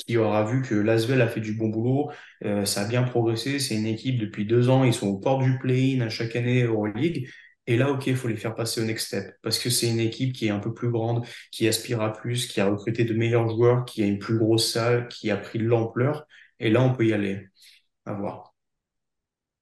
qui 0.06 0.18
aura 0.18 0.44
vu 0.44 0.62
que 0.62 0.76
l'Asvel 0.76 1.22
a 1.22 1.28
fait 1.28 1.42
du 1.42 1.54
bon 1.54 1.70
boulot, 1.70 2.12
euh, 2.46 2.66
ça 2.66 2.82
a 2.82 2.88
bien 2.88 3.04
progressé, 3.04 3.60
c'est 3.60 3.76
une 3.76 3.86
équipe 3.86 4.18
depuis 4.20 4.46
deux 4.46 4.70
ans, 4.70 4.84
ils 4.84 4.94
sont 4.94 5.08
au 5.08 5.18
port 5.20 5.40
du 5.40 5.58
play-in 5.60 6.02
à 6.02 6.10
chaque 6.10 6.36
année 6.36 6.64
Euroleague. 6.64 7.28
Et 7.70 7.78
là, 7.78 7.92
OK, 7.92 8.08
il 8.08 8.16
faut 8.16 8.28
les 8.28 8.36
faire 8.36 8.56
passer 8.56 8.82
au 8.82 8.86
next 8.86 9.08
step 9.08 9.36
parce 9.44 9.60
que 9.60 9.70
c'est 9.70 9.88
une 9.90 10.00
équipe 10.00 10.34
qui 10.34 10.48
est 10.48 10.50
un 10.50 10.60
peu 10.60 10.74
plus 10.74 10.90
grande, 10.90 11.26
qui 11.52 11.68
aspire 11.68 12.02
à 12.02 12.12
plus, 12.12 12.48
qui 12.48 12.60
a 12.62 12.68
recruté 12.68 13.06
de 13.06 13.14
meilleurs 13.14 13.48
joueurs, 13.48 13.86
qui 13.86 14.02
a 14.04 14.08
une 14.08 14.18
plus 14.20 14.40
grosse 14.40 14.72
salle, 14.74 15.08
qui 15.08 15.30
a 15.30 15.38
pris 15.38 15.60
de 15.60 15.66
l'ampleur. 15.66 16.26
Et 16.60 16.72
là, 16.72 16.82
on 16.82 16.94
peut 16.94 17.06
y 17.06 17.14
aller. 17.14 17.48
À 18.06 18.14
voir. 18.14 18.56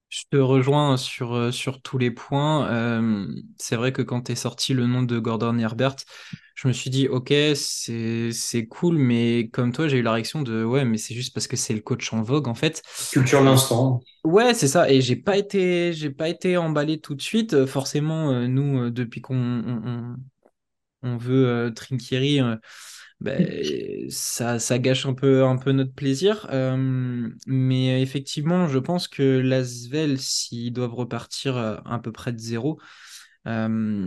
Je 0.08 0.22
te 0.30 0.36
rejoins 0.38 0.96
sur, 0.96 1.34
euh, 1.34 1.50
sur 1.50 1.82
tous 1.82 1.98
les 1.98 2.10
points. 2.10 2.70
Euh, 2.72 3.26
c'est 3.58 3.76
vrai 3.76 3.92
que 3.92 4.00
quand 4.00 4.30
est 4.30 4.34
sorti 4.34 4.72
le 4.72 4.86
nom 4.86 5.02
de 5.02 5.18
Gordon 5.18 5.58
Herbert, 5.58 5.96
je 6.58 6.66
me 6.66 6.72
suis 6.72 6.90
dit, 6.90 7.06
ok, 7.06 7.32
c'est, 7.54 8.66
cool, 8.68 8.98
mais 8.98 9.48
comme 9.52 9.72
toi, 9.72 9.86
j'ai 9.86 9.98
eu 9.98 10.02
la 10.02 10.10
réaction 10.10 10.42
de, 10.42 10.64
ouais, 10.64 10.84
mais 10.84 10.98
c'est 10.98 11.14
juste 11.14 11.32
parce 11.32 11.46
que 11.46 11.56
c'est 11.56 11.72
le 11.72 11.80
coach 11.80 12.12
en 12.12 12.20
vogue, 12.20 12.48
en 12.48 12.54
fait. 12.54 12.82
Culture 13.12 13.42
l'instant. 13.42 14.00
Ouais, 14.24 14.54
c'est 14.54 14.66
ça. 14.66 14.90
Et 14.90 15.00
j'ai 15.00 15.14
pas 15.14 15.36
été, 15.36 15.92
j'ai 15.92 16.10
pas 16.10 16.28
été 16.28 16.56
emballé 16.56 16.98
tout 16.98 17.14
de 17.14 17.22
suite. 17.22 17.64
Forcément, 17.66 18.32
euh, 18.32 18.48
nous, 18.48 18.90
depuis 18.90 19.20
qu'on 19.20 19.36
on, 19.36 20.16
on 21.02 21.16
veut 21.16 21.72
Trinkieri, 21.76 22.40
ben, 23.20 23.46
ça, 24.10 24.58
ça 24.58 24.78
gâche 24.80 25.06
un 25.06 25.14
peu, 25.14 25.44
un 25.44 25.58
peu 25.58 25.70
notre 25.70 25.94
plaisir. 25.94 26.48
Euh, 26.50 27.28
mais 27.46 28.02
effectivement, 28.02 28.66
je 28.66 28.80
pense 28.80 29.06
que 29.06 29.22
l'Asvel, 29.22 30.18
s'ils 30.18 30.72
doivent 30.72 30.94
repartir 30.94 31.56
à 31.56 32.00
peu 32.00 32.10
près 32.10 32.32
de 32.32 32.38
zéro, 32.38 32.80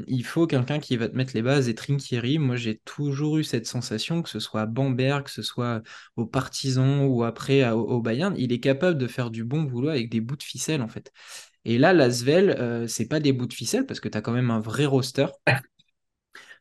il 0.07 0.23
faut 0.23 0.47
quelqu'un 0.47 0.79
qui 0.79 0.97
va 0.97 1.09
te 1.09 1.15
mettre 1.15 1.31
les 1.33 1.41
bases. 1.41 1.67
Et 1.69 1.75
Trinkieri, 1.75 2.37
moi 2.37 2.55
j'ai 2.55 2.77
toujours 2.85 3.37
eu 3.37 3.43
cette 3.43 3.65
sensation, 3.67 4.21
que 4.21 4.29
ce 4.29 4.39
soit 4.39 4.61
à 4.61 4.65
Bamberg, 4.65 5.23
que 5.23 5.31
ce 5.31 5.41
soit 5.41 5.81
aux 6.15 6.25
Partisans 6.25 7.05
ou 7.05 7.23
après 7.23 7.69
au, 7.71 8.01
Bayern, 8.01 8.35
il 8.37 8.51
est 8.53 8.59
capable 8.59 8.97
de 8.97 9.07
faire 9.07 9.31
du 9.31 9.43
bon 9.43 9.63
boulot 9.63 9.89
avec 9.89 10.09
des 10.09 10.21
bouts 10.21 10.37
de 10.37 10.43
ficelle 10.43 10.81
en 10.81 10.87
fait. 10.87 11.11
Et 11.65 11.77
là, 11.77 11.93
l'Asvel, 11.93 12.51
euh, 12.59 12.87
c'est 12.87 13.07
pas 13.07 13.19
des 13.19 13.33
bouts 13.33 13.45
de 13.45 13.53
ficelle 13.53 13.85
parce 13.85 13.99
que 13.99 14.09
tu 14.09 14.17
as 14.17 14.21
quand 14.21 14.31
même 14.31 14.51
un 14.51 14.59
vrai 14.59 14.85
roster 14.85 15.27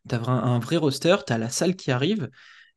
tu 0.08 0.14
as 0.14 0.28
un, 0.28 0.58
vrai 0.58 0.76
roster, 0.76 1.16
tu 1.26 1.32
as 1.32 1.38
la 1.38 1.50
salle 1.50 1.76
qui 1.76 1.90
arrive, 1.90 2.30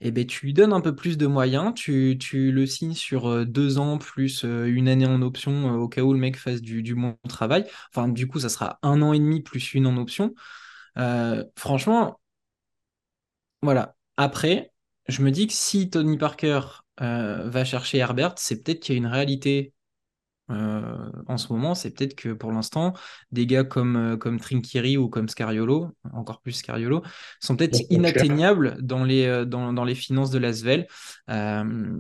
et 0.04 0.12
ben, 0.12 0.26
tu 0.28 0.46
lui 0.46 0.54
donnes 0.54 0.74
un 0.74 0.82
peu 0.82 0.96
plus 0.96 1.18
de 1.18 1.28
moyens, 1.28 1.74
tu, 1.76 2.18
le 2.52 2.66
signes 2.66 2.94
sur 2.94 3.28
euh, 3.30 3.46
deux 3.46 3.78
ans 3.78 3.98
plus 3.98 4.44
euh, 4.44 4.66
une 4.66 4.90
année 4.90 5.06
en 5.06 5.22
option 5.22 5.76
euh, 5.76 5.78
au 5.78 5.88
cas 5.88 6.02
où 6.02 6.12
le 6.14 6.20
mec 6.20 6.36
fasse 6.38 6.62
du, 6.62 6.84
du 6.84 6.94
bon 6.94 7.16
travail. 7.30 7.66
Enfin, 7.90 8.10
du 8.10 8.28
coup, 8.28 8.40
ça 8.40 8.50
sera 8.50 8.80
un 8.84 9.02
an 9.02 9.14
et 9.14 9.20
demi 9.20 9.42
plus 9.42 9.74
une 9.74 9.88
en 9.88 9.98
option. 9.98 10.34
franchement, 11.56 12.20
voilà. 13.62 13.96
Après, 14.18 14.72
je 15.08 15.22
me 15.22 15.32
dis 15.32 15.48
que 15.48 15.54
si 15.54 15.90
Tony 15.90 16.18
Parker 16.18 16.62
va 17.00 17.66
chercher 17.66 17.98
Herbert, 18.00 18.36
c'est 18.38 18.64
peut-être 18.64 18.82
qu'il 18.82 18.96
y 18.96 18.98
a 18.98 19.00
une 19.00 19.08
réalité 19.08 19.73
euh, 20.50 21.10
en 21.28 21.38
ce 21.38 21.52
moment, 21.54 21.74
c'est 21.74 21.92
peut-être 21.92 22.16
que 22.16 22.30
pour 22.30 22.52
l'instant, 22.52 22.94
des 23.32 23.46
gars 23.46 23.64
comme, 23.64 23.96
euh, 23.96 24.18
comme 24.18 24.40
Trinkieri 24.40 24.98
ou 24.98 25.08
comme 25.08 25.30
Scariolo, 25.30 25.92
encore 26.12 26.42
plus 26.42 26.52
Scariolo, 26.52 27.02
sont 27.40 27.56
peut-être 27.56 27.80
inatteignables 27.90 28.78
dans 28.82 29.04
les, 29.04 29.26
euh, 29.26 29.46
dans, 29.46 29.84
les 29.86 29.96
finances 29.96 30.32
de 30.32 30.40
l'Asvel. 30.40 30.88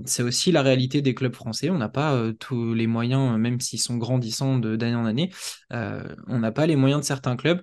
c'est 0.05 0.23
aussi 0.23 0.51
la 0.51 0.61
réalité 0.61 1.01
des 1.01 1.15
clubs 1.15 1.35
français. 1.35 1.69
On 1.69 1.77
n'a 1.77 1.89
pas 1.89 2.31
tous 2.39 2.73
les 2.73 2.87
moyens, 2.87 3.37
même 3.37 3.59
s'ils 3.59 3.81
sont 3.81 3.97
grandissants 3.97 4.57
d'année 4.57 4.95
en 4.95 5.05
année, 5.05 5.31
on 5.71 6.39
n'a 6.39 6.51
pas 6.51 6.65
les 6.65 6.75
moyens 6.75 7.01
de 7.01 7.05
certains 7.05 7.35
clubs. 7.35 7.61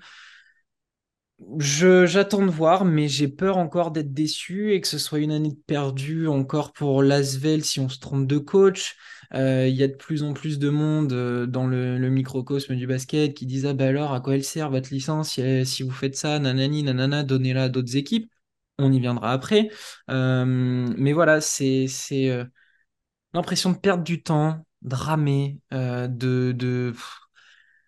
j'attends 1.59 2.45
de 2.45 2.51
voir, 2.51 2.85
mais 2.85 3.09
j'ai 3.09 3.29
peur 3.29 3.59
encore 3.59 3.91
d'être 3.91 4.13
déçu 4.13 4.73
et 4.73 4.81
que 4.81 4.89
ce 4.89 4.99
soit 4.99 5.21
une 5.21 5.33
année 5.33 5.57
perdue 5.67 6.27
encore 6.27 6.73
pour 6.73 7.03
l'Asvel 7.03 7.65
si 7.65 7.81
on 7.81 7.89
se 7.89 7.99
trompe 7.99 8.27
de 8.27 8.39
coach. 8.39 8.97
Euh, 9.35 9.69
y 9.69 9.83
a 9.83 9.89
de 9.89 9.95
plus 9.95 10.23
en 10.25 10.33
plus 10.33 10.59
de 10.59 10.71
monde 10.71 11.13
euh, 11.13 11.47
dans 11.47 11.67
le, 11.67 11.99
microcosme 12.11 12.75
du 12.75 12.87
basket 12.87 13.33
qui 13.35 13.47
disent 13.47 13.67
Ah 13.67 13.75
bah 13.75 13.87
alors, 13.87 14.13
à 14.13 14.21
quoi 14.21 14.35
elle 14.35 14.45
sert 14.45 14.71
votre 14.71 14.93
licence? 14.93 15.39
Si, 15.65 15.83
vous 15.83 15.91
faites 15.91 16.17
ça, 16.17 16.39
nanani, 16.39 16.83
nanana, 16.83 17.23
donnez-la 17.23 17.65
à 17.65 17.69
d'autres 17.69 17.97
équipes. 17.97 18.31
On 18.79 18.93
y 18.93 18.99
viendra 19.01 19.33
après. 19.33 19.71
Euh, 20.11 20.45
mais 20.97 21.13
voilà, 21.13 21.41
c'est 21.41 21.87
l'impression 23.35 23.71
de 23.73 23.79
perdre 23.79 24.05
du 24.05 24.23
temps, 24.23 24.65
de 24.83 24.95
ramer, 24.95 25.61
de, 25.71 26.93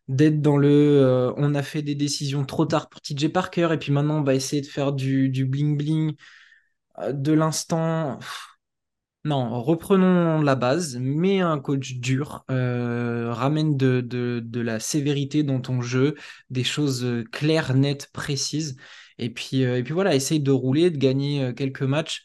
d'être 0.09 0.41
dans 0.43 0.57
le 0.57 1.33
on 1.37 1.55
a 1.55 1.63
fait 1.63 1.83
des 1.83 1.95
décisions 1.95 2.45
trop 2.45 2.67
tard 2.67 2.89
pour 2.89 3.01
TJ 3.01 3.29
Parker 3.33 3.69
et 3.73 3.79
puis 3.79 3.93
maintenant 3.93 4.19
on 4.21 4.23
va 4.23 4.35
essayer 4.35 4.63
de 4.63 4.67
faire 4.67 4.93
du, 4.93 5.29
du 5.29 5.45
bling 5.47 5.77
bling 5.77 6.15
de 7.11 7.33
l'instant. 7.33 8.19
Non, 9.25 9.63
reprenons 9.63 10.41
la 10.43 10.57
base, 10.57 10.97
mets 10.97 11.41
un 11.41 11.61
coach 11.61 11.95
dur, 11.95 12.45
euh, 12.51 13.33
ramène 13.33 13.77
de, 13.77 14.43
la 14.61 14.81
sévérité 14.81 15.45
dans 15.45 15.61
ton 15.61 15.81
jeu, 15.81 16.17
des 16.51 16.65
choses 16.65 17.05
euh, 17.05 17.23
claires, 17.31 17.75
nettes, 17.75 18.11
précises. 18.13 18.77
Et 19.19 19.31
puis, 19.31 19.65
euh, 19.65 19.79
et 19.79 19.85
puis 19.85 19.95
voilà, 19.95 20.17
essaye 20.17 20.41
de 20.41 20.51
rouler, 20.51 20.91
de 20.91 20.99
gagner 20.99 21.55
quelques 21.55 21.83
matchs 21.83 22.25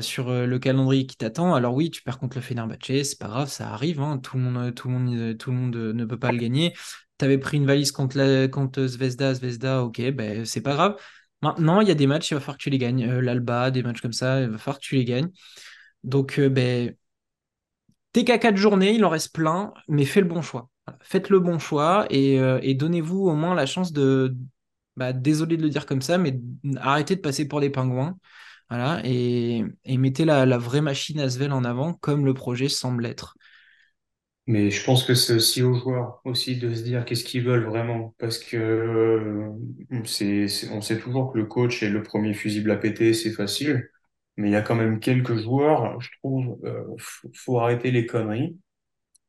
sur 0.00 0.30
le 0.30 0.58
calendrier 0.58 1.06
qui 1.06 1.16
t'attend. 1.16 1.54
Alors 1.54 1.74
oui, 1.74 1.90
tu 1.90 2.02
perds 2.02 2.18
contre 2.18 2.36
le 2.36 2.42
Fenerbahçe, 2.42 3.04
c'est 3.04 3.18
pas 3.18 3.28
grave, 3.28 3.48
ça 3.48 3.70
arrive, 3.72 4.00
hein, 4.00 4.18
tout 4.18 4.36
le 4.36 4.42
monde 4.42 5.76
ne 5.76 6.04
peut 6.04 6.18
pas 6.18 6.30
le 6.30 6.36
gagner. 6.38 6.74
Tu 7.18 7.24
avais 7.24 7.38
pris 7.38 7.56
une 7.56 7.66
valise 7.66 7.90
contre, 7.90 8.18
la, 8.18 8.48
contre 8.48 8.86
Zvezda, 8.86 9.34
Zvezda, 9.34 9.82
ok, 9.82 10.10
ben, 10.10 10.44
c'est 10.44 10.60
pas 10.60 10.74
grave. 10.74 10.96
Maintenant, 11.40 11.80
il 11.80 11.88
y 11.88 11.90
a 11.90 11.94
des 11.94 12.06
matchs, 12.06 12.30
il 12.30 12.34
va 12.34 12.40
falloir 12.40 12.58
que 12.58 12.62
tu 12.62 12.70
les 12.70 12.78
gagnes. 12.78 13.06
L'Alba, 13.20 13.70
des 13.70 13.82
matchs 13.82 14.02
comme 14.02 14.12
ça, 14.12 14.42
il 14.42 14.50
va 14.50 14.58
falloir 14.58 14.78
que 14.78 14.84
tu 14.84 14.96
les 14.96 15.04
gagnes. 15.06 15.30
Donc, 16.04 16.38
euh, 16.38 16.48
ben, 16.48 16.94
t'es 18.12 18.24
qu'à 18.24 18.38
quatre 18.38 18.56
journées, 18.56 18.94
il 18.94 19.04
en 19.04 19.08
reste 19.08 19.34
plein, 19.34 19.72
mais 19.88 20.04
fais 20.04 20.20
le 20.20 20.26
bon 20.26 20.42
choix. 20.42 20.70
Faites 21.02 21.28
le 21.30 21.38
bon 21.40 21.58
choix 21.58 22.06
euh, 22.12 22.58
et, 22.62 22.74
donnez-vous 22.74 23.28
au 23.28 23.34
moins 23.34 23.54
la 23.54 23.66
chance 23.66 23.92
de, 23.92 24.34
bah, 24.96 25.12
désolé 25.12 25.56
de 25.56 25.62
le 25.62 25.68
dire 25.68 25.86
comme 25.86 26.02
ça, 26.02 26.18
mais 26.18 26.40
arrêtez 26.78 27.16
de 27.16 27.20
passer 27.20 27.46
pour 27.46 27.60
des 27.60 27.70
pingouins. 27.70 28.18
Voilà, 28.70 29.00
et, 29.04 29.64
mettez 29.86 30.24
la, 30.24 30.44
la, 30.46 30.58
vraie 30.58 30.82
machine 30.82 31.20
Asvel 31.20 31.52
en 31.52 31.64
avant 31.64 31.94
comme 31.94 32.24
le 32.26 32.34
projet 32.34 32.68
semble 32.68 33.06
être. 33.06 33.34
Mais 34.46 34.70
je 34.70 34.82
pense 34.82 35.04
que 35.04 35.14
c'est 35.14 35.34
aussi 35.34 35.62
aux 35.62 35.74
joueurs 35.74 36.22
aussi 36.24 36.56
de 36.56 36.74
se 36.74 36.82
dire 36.82 37.04
qu'est-ce 37.04 37.24
qu'ils 37.24 37.44
veulent 37.44 37.66
vraiment. 37.66 38.14
Parce 38.18 38.38
que 38.38 38.56
euh, 38.56 39.50
c'est, 40.04 40.46
on 40.70 40.80
sait 40.80 40.98
toujours 40.98 41.32
que 41.32 41.38
le 41.38 41.44
coach 41.44 41.82
est 41.82 41.90
le 41.90 42.02
premier 42.02 42.32
fusible 42.32 42.70
à 42.70 42.76
péter, 42.76 43.12
c'est 43.12 43.32
facile 43.32 43.90
mais 44.38 44.50
il 44.50 44.52
y 44.52 44.56
a 44.56 44.62
quand 44.62 44.76
même 44.76 45.00
quelques 45.00 45.36
joueurs, 45.36 46.00
je 46.00 46.10
trouve, 46.20 46.58
euh, 46.64 46.84
faut, 47.34 47.58
arrêter 47.60 47.90
les 47.90 48.06
conneries 48.06 48.56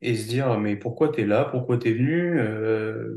et 0.02 0.15
se 0.15 0.28
dire, 0.30 0.60
mais 0.60 0.76
pourquoi 0.78 1.10
tu 1.12 1.22
es 1.22 1.26
là, 1.28 1.45
pourquoi 1.45 1.78
tu 1.80 1.89
es 1.89 1.93
venu, 1.93 2.39
euh, 2.39 3.15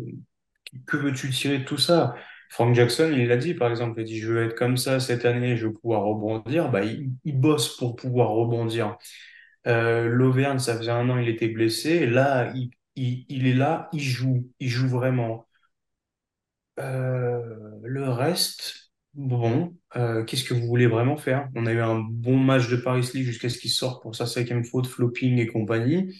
que 0.86 0.96
veux-tu 0.96 1.30
tirer 1.30 1.58
de 1.58 1.64
tout 1.64 1.78
ça? 1.78 2.16
Frank 2.50 2.74
Jackson, 2.74 3.12
il 3.14 3.28
l'a 3.28 3.36
dit, 3.36 3.54
par 3.54 3.70
exemple, 3.70 4.00
il 4.00 4.02
a 4.02 4.04
dit, 4.04 4.18
je 4.18 4.32
veux 4.32 4.44
être 4.46 4.56
comme 4.56 4.76
ça 4.76 5.00
cette 5.00 5.24
année, 5.26 5.56
je 5.56 5.66
veux 5.68 5.74
pouvoir 5.74 6.02
rebondir, 6.02 6.70
bah, 6.70 6.82
il, 6.84 7.10
bosse 7.40 7.76
pour 7.76 7.96
pouvoir 7.96 8.30
rebondir. 8.30 8.98
Euh, 9.66 10.08
L'Auvergne, 10.08 10.58
ça 10.58 10.76
faisait 10.78 10.90
un 10.90 11.08
an, 11.10 11.18
il 11.18 11.28
était 11.28 11.48
blessé, 11.48 12.06
là, 12.06 12.52
il, 12.54 12.70
il, 12.96 13.46
est 13.46 13.54
là, 13.54 13.88
il 13.92 14.00
joue, 14.00 14.50
il 14.60 14.68
joue 14.68 14.88
vraiment. 14.88 15.46
Euh, 16.78 17.78
le 17.82 18.08
reste, 18.08 18.81
Bon, 19.14 19.74
euh, 19.96 20.24
qu'est-ce 20.24 20.44
que 20.44 20.54
vous 20.54 20.66
voulez 20.66 20.86
vraiment 20.86 21.16
faire? 21.16 21.48
On 21.54 21.66
a 21.66 21.72
eu 21.72 21.80
un 21.80 21.98
bon 22.00 22.36
match 22.38 22.68
de 22.70 22.76
Paris 22.76 23.06
League 23.12 23.24
jusqu'à 23.26 23.50
ce 23.50 23.58
qu'il 23.58 23.70
sorte 23.70 24.02
pour 24.02 24.14
sa 24.16 24.24
cinquième 24.26 24.64
faute, 24.64 24.86
flopping 24.86 25.38
et 25.38 25.46
compagnie. 25.46 26.14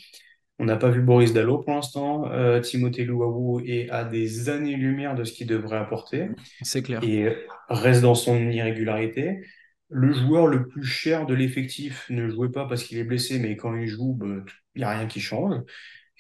On 0.59 0.67
n'a 0.67 0.77
pas 0.77 0.91
vu 0.91 1.01
Boris 1.01 1.33
Dallo 1.33 1.59
pour 1.59 1.73
l'instant. 1.73 2.31
Euh, 2.31 2.61
Timothée 2.61 3.05
Luawu 3.05 3.63
est 3.67 3.89
à 3.89 4.05
des 4.05 4.51
années-lumière 4.51 5.15
de 5.15 5.25
ce 5.25 5.33
qu'il 5.33 5.47
devrait 5.47 5.79
apporter 5.79 6.29
C'est 6.63 6.83
clair. 6.83 7.03
et 7.03 7.35
reste 7.69 8.03
dans 8.03 8.15
son 8.15 8.39
irrégularité. 8.51 9.41
Le 9.89 10.13
joueur 10.13 10.47
le 10.47 10.69
plus 10.69 10.85
cher 10.85 11.25
de 11.27 11.35
l'effectif 11.35 12.07
ne 12.11 12.29
jouait 12.29 12.51
pas 12.51 12.67
parce 12.67 12.85
qu'il 12.85 12.99
est 12.99 13.05
blessé, 13.05 13.39
mais 13.39 13.57
quand 13.57 13.75
il 13.75 13.89
joue, 13.89 14.15
bah, 14.15 14.27
il 14.75 14.79
n'y 14.79 14.85
a 14.85 14.91
rien 14.91 15.07
qui 15.07 15.21
change 15.21 15.63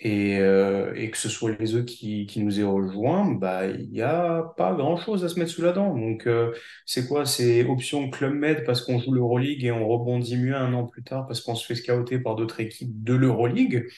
et, 0.05 0.39
euh, 0.41 0.93
et 0.97 1.13
que 1.13 1.17
ce 1.17 1.29
soit 1.29 1.53
les 1.61 1.77
eux 1.77 1.85
qui, 1.85 2.27
nous 2.39 2.59
aient 2.59 2.65
rejoints, 2.65 3.31
bah 3.31 3.69
il 3.69 3.89
n'y 3.91 4.01
a 4.03 4.53
pas 4.57 4.75
grand-chose 4.75 5.25
à 5.25 5.29
se 5.29 5.39
mettre 5.39 5.53
sous 5.53 5.63
la 5.63 5.71
dent. 5.73 5.95
Donc 5.97 6.27
euh, 6.27 6.53
c'est 6.87 7.07
quoi? 7.07 7.25
C'est 7.25 7.65
option 7.65 8.11
Club 8.11 8.35
Med 8.35 8.65
parce 8.65 8.83
qu'on 8.83 8.99
joue 8.99 9.13
l'Euroleague 9.13 9.65
et 9.65 9.71
on 9.71 9.87
rebondit 9.87 10.37
mieux 10.37 10.57
un 10.57 10.75
an 10.75 10.87
plus 10.87 11.05
tard 11.05 11.27
parce 11.29 11.41
qu'on 11.41 11.55
se 11.55 11.65
fait 11.65 11.77
scouter 11.77 12.19
par 12.19 12.35
d'autres 12.35 12.59
équipes 12.59 13.05
de 13.05 13.15
l'Euroleague, 13.15 13.89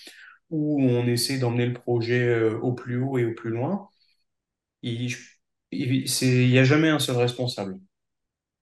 ou 0.50 0.82
on 0.82 1.06
essaie 1.06 1.38
d'emmener 1.38 1.66
le 1.66 1.72
projet 1.72 2.28
euh, 2.28 2.58
au 2.60 2.74
plus 2.74 2.98
haut 2.98 3.16
et 3.16 3.24
au 3.24 3.32
plus 3.32 3.50
loin. 3.50 3.88
Il 4.82 5.10
n'y 5.72 6.58
a 6.58 6.64
jamais 6.64 6.90
un 6.90 6.98
seul 6.98 7.16
responsable. 7.16 7.78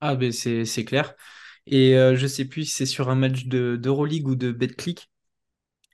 Ah 0.00 0.14
ben 0.14 0.30
c'est 0.30 0.84
clair. 0.84 1.16
Et 1.66 1.94
je 1.94 2.26
sais 2.26 2.44
plus 2.44 2.66
si 2.66 2.72
c'est 2.72 2.86
sur 2.86 3.10
un 3.10 3.16
match 3.16 3.46
de 3.46 3.76
d'Euroleague 3.76 4.28
ou 4.28 4.36
de 4.36 4.52
BetClick 4.52 5.11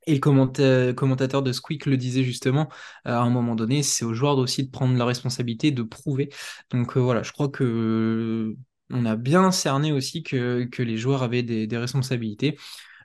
et 0.08 0.14
le 0.14 0.92
commentateur 0.92 1.42
de 1.42 1.52
Squeak 1.52 1.84
le 1.84 1.98
disait 1.98 2.24
justement, 2.24 2.68
euh, 3.06 3.12
à 3.12 3.20
un 3.20 3.28
moment 3.28 3.54
donné, 3.54 3.82
c'est 3.82 4.06
aux 4.06 4.14
joueurs 4.14 4.38
aussi 4.38 4.64
de 4.64 4.70
prendre 4.70 4.96
la 4.96 5.04
responsabilité, 5.04 5.70
de 5.70 5.82
prouver. 5.82 6.30
Donc 6.70 6.96
euh, 6.96 7.00
voilà, 7.00 7.22
je 7.22 7.32
crois 7.32 7.48
que 7.48 8.54
on 8.90 9.04
a 9.04 9.16
bien 9.16 9.52
cerné 9.52 9.92
aussi 9.92 10.22
que, 10.22 10.64
que 10.64 10.82
les 10.82 10.96
joueurs 10.96 11.22
avaient 11.22 11.42
des, 11.42 11.76
responsabilités. 11.76 12.56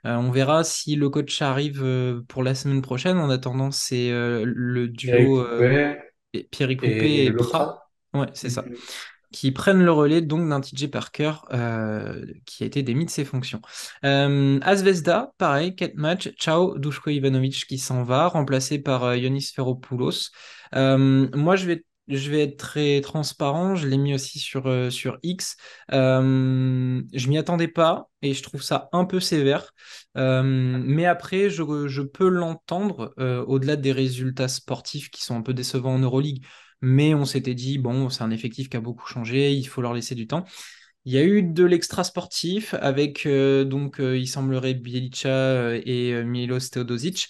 Euh, 0.06 0.16
on 0.16 0.30
verra 0.30 0.64
si 0.64 0.96
le 0.96 1.10
coach 1.10 1.42
arrive 1.42 1.84
pour 2.26 2.42
la 2.42 2.54
semaine 2.54 2.80
prochaine. 2.80 3.18
En 3.18 3.28
attendant, 3.28 3.70
c'est 3.70 4.10
le 4.10 4.88
duo 4.88 5.44
Pierre 6.50 6.70
Coupé 6.70 6.86
et 6.88 7.24
et 7.26 7.32
Prat. 7.32 7.90
Ouais, 8.14 8.28
c'est 8.32 8.48
ça. 8.48 8.64
Qui 9.34 9.50
prennent 9.50 9.82
le 9.82 9.90
relais 9.90 10.20
donc 10.20 10.48
d'un 10.48 10.60
TJ 10.60 10.86
Parker 10.86 11.32
euh, 11.52 12.24
qui 12.46 12.62
a 12.62 12.66
été 12.66 12.84
démis 12.84 13.04
de 13.04 13.10
ses 13.10 13.24
fonctions. 13.24 13.60
Euh, 14.04 14.60
à 14.62 14.76
Zvezda, 14.76 15.32
pareil, 15.38 15.74
4 15.74 15.96
matchs. 15.96 16.30
Ciao, 16.38 16.78
Dushko 16.78 17.10
Ivanovic 17.10 17.66
qui 17.66 17.78
s'en 17.78 18.04
va, 18.04 18.28
remplacé 18.28 18.78
par 18.78 19.02
euh, 19.02 19.16
Ionis 19.16 19.50
Ferropoulos. 19.52 20.30
Euh, 20.76 21.28
moi, 21.34 21.56
je 21.56 21.66
vais 21.66 21.84
je 22.06 22.30
vais 22.30 22.42
être 22.42 22.58
très 22.58 23.00
transparent, 23.00 23.74
je 23.74 23.88
l'ai 23.88 23.96
mis 23.96 24.14
aussi 24.14 24.38
sur, 24.38 24.70
sur 24.92 25.18
X. 25.24 25.56
Euh, 25.90 27.02
je 27.12 27.28
m'y 27.28 27.38
attendais 27.38 27.66
pas 27.66 28.10
et 28.22 28.34
je 28.34 28.42
trouve 28.42 28.62
ça 28.62 28.90
un 28.92 29.04
peu 29.04 29.18
sévère. 29.18 29.72
Mais 30.14 31.06
après, 31.06 31.48
je, 31.50 31.88
je 31.88 32.02
peux 32.02 32.28
l'entendre 32.28 33.14
au-delà 33.48 33.76
des 33.76 33.90
résultats 33.90 34.48
sportifs 34.48 35.10
qui 35.10 35.24
sont 35.24 35.34
un 35.34 35.42
peu 35.42 35.54
décevants 35.54 35.94
en 35.94 35.98
Euroleague. 35.98 36.44
Mais 36.80 37.14
on 37.14 37.24
s'était 37.24 37.54
dit, 37.54 37.78
bon, 37.78 38.10
c'est 38.10 38.22
un 38.22 38.30
effectif 38.30 38.68
qui 38.68 38.76
a 38.76 38.80
beaucoup 38.80 39.06
changé, 39.06 39.52
il 39.52 39.64
faut 39.64 39.82
leur 39.82 39.94
laisser 39.94 40.14
du 40.14 40.26
temps. 40.26 40.44
Il 41.06 41.12
y 41.12 41.18
a 41.18 41.22
eu 41.24 41.42
de 41.42 41.64
l'extra 41.64 42.02
sportif 42.02 42.74
avec, 42.80 43.26
euh, 43.26 43.64
donc, 43.64 44.00
euh, 44.00 44.16
il 44.16 44.26
semblerait, 44.26 44.72
Bielica 44.74 45.28
euh, 45.28 45.80
et 45.84 46.24
Milos 46.24 46.70
Teodosic. 46.70 47.28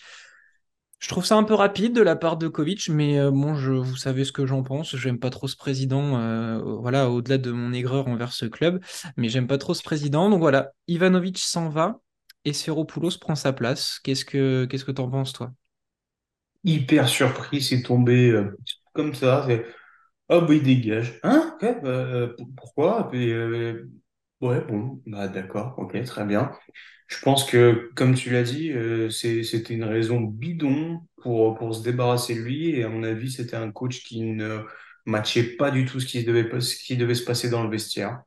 Je 1.00 1.08
trouve 1.08 1.24
ça 1.24 1.36
un 1.36 1.42
peu 1.42 1.54
rapide 1.54 1.92
de 1.92 2.00
la 2.00 2.16
part 2.16 2.36
de 2.36 2.48
Kovic, 2.48 2.88
mais 2.88 3.18
bon, 3.30 3.56
je, 3.56 3.72
vous 3.72 3.96
savez 3.96 4.24
ce 4.24 4.32
que 4.32 4.46
j'en 4.46 4.62
pense. 4.62 4.96
J'aime 4.96 5.18
pas 5.18 5.28
trop 5.28 5.48
ce 5.48 5.56
président, 5.56 6.60
voilà, 6.80 7.10
au-delà 7.10 7.36
de 7.36 7.50
mon 7.50 7.74
aigreur 7.74 8.08
envers 8.08 8.32
ce 8.32 8.46
club, 8.46 8.82
mais 9.18 9.28
j'aime 9.28 9.46
pas 9.46 9.58
trop 9.58 9.74
ce 9.74 9.82
président. 9.82 10.30
Donc 10.30 10.38
voilà, 10.38 10.70
Ivanovic 10.88 11.36
s'en 11.36 11.68
va 11.68 12.00
et 12.46 12.54
Seropoulos 12.54 13.18
prend 13.20 13.34
sa 13.34 13.52
place. 13.52 14.00
Qu'est-ce 14.02 14.24
que 14.24 14.64
qu'est-ce 14.64 14.86
que 14.86 14.92
t'en 14.92 15.10
penses, 15.10 15.34
toi? 15.34 15.52
Hyper 16.64 17.06
surpris, 17.06 17.60
c'est 17.60 17.82
tombé 17.82 18.42
comme 18.94 19.14
ça. 19.14 19.44
c'est, 19.48 19.66
Oh, 20.30 20.40
bah, 20.42 20.54
il 20.54 20.62
dégage. 20.62 21.20
Hein? 21.22 21.56
Bah, 21.60 21.68
euh, 21.84 22.34
pourquoi? 22.56 23.10
Euh, 23.14 23.88
ouais, 24.40 24.60
bon, 24.62 25.02
bah, 25.06 25.28
d'accord, 25.28 25.74
ok, 25.78 26.02
très 26.04 26.24
bien. 26.24 26.52
Je 27.08 27.18
pense 27.20 27.44
que, 27.44 27.90
comme 27.96 28.14
tu 28.14 28.30
l'as 28.30 28.42
dit, 28.44 28.72
euh, 28.72 29.10
c'était 29.10 29.74
une 29.74 29.84
raison 29.84 30.20
bidon 30.20 31.00
pour, 31.22 31.56
pour 31.56 31.74
se 31.74 31.82
débarrasser 31.82 32.34
de 32.36 32.40
lui. 32.40 32.70
Et 32.70 32.84
à 32.84 32.88
mon 32.88 33.04
avis, 33.04 33.30
c'était 33.32 33.56
un 33.56 33.70
coach 33.72 34.02
qui 34.04 34.22
ne 34.22 34.60
matchait 35.06 35.56
pas 35.56 35.70
du 35.70 35.84
tout 35.84 36.00
ce 36.00 36.06
qui 36.06 36.24
devait, 36.24 36.60
ce 36.60 36.76
qui 36.76 36.96
devait 36.96 37.14
se 37.14 37.24
passer 37.24 37.50
dans 37.50 37.62
le 37.62 37.70
vestiaire. 37.70 38.22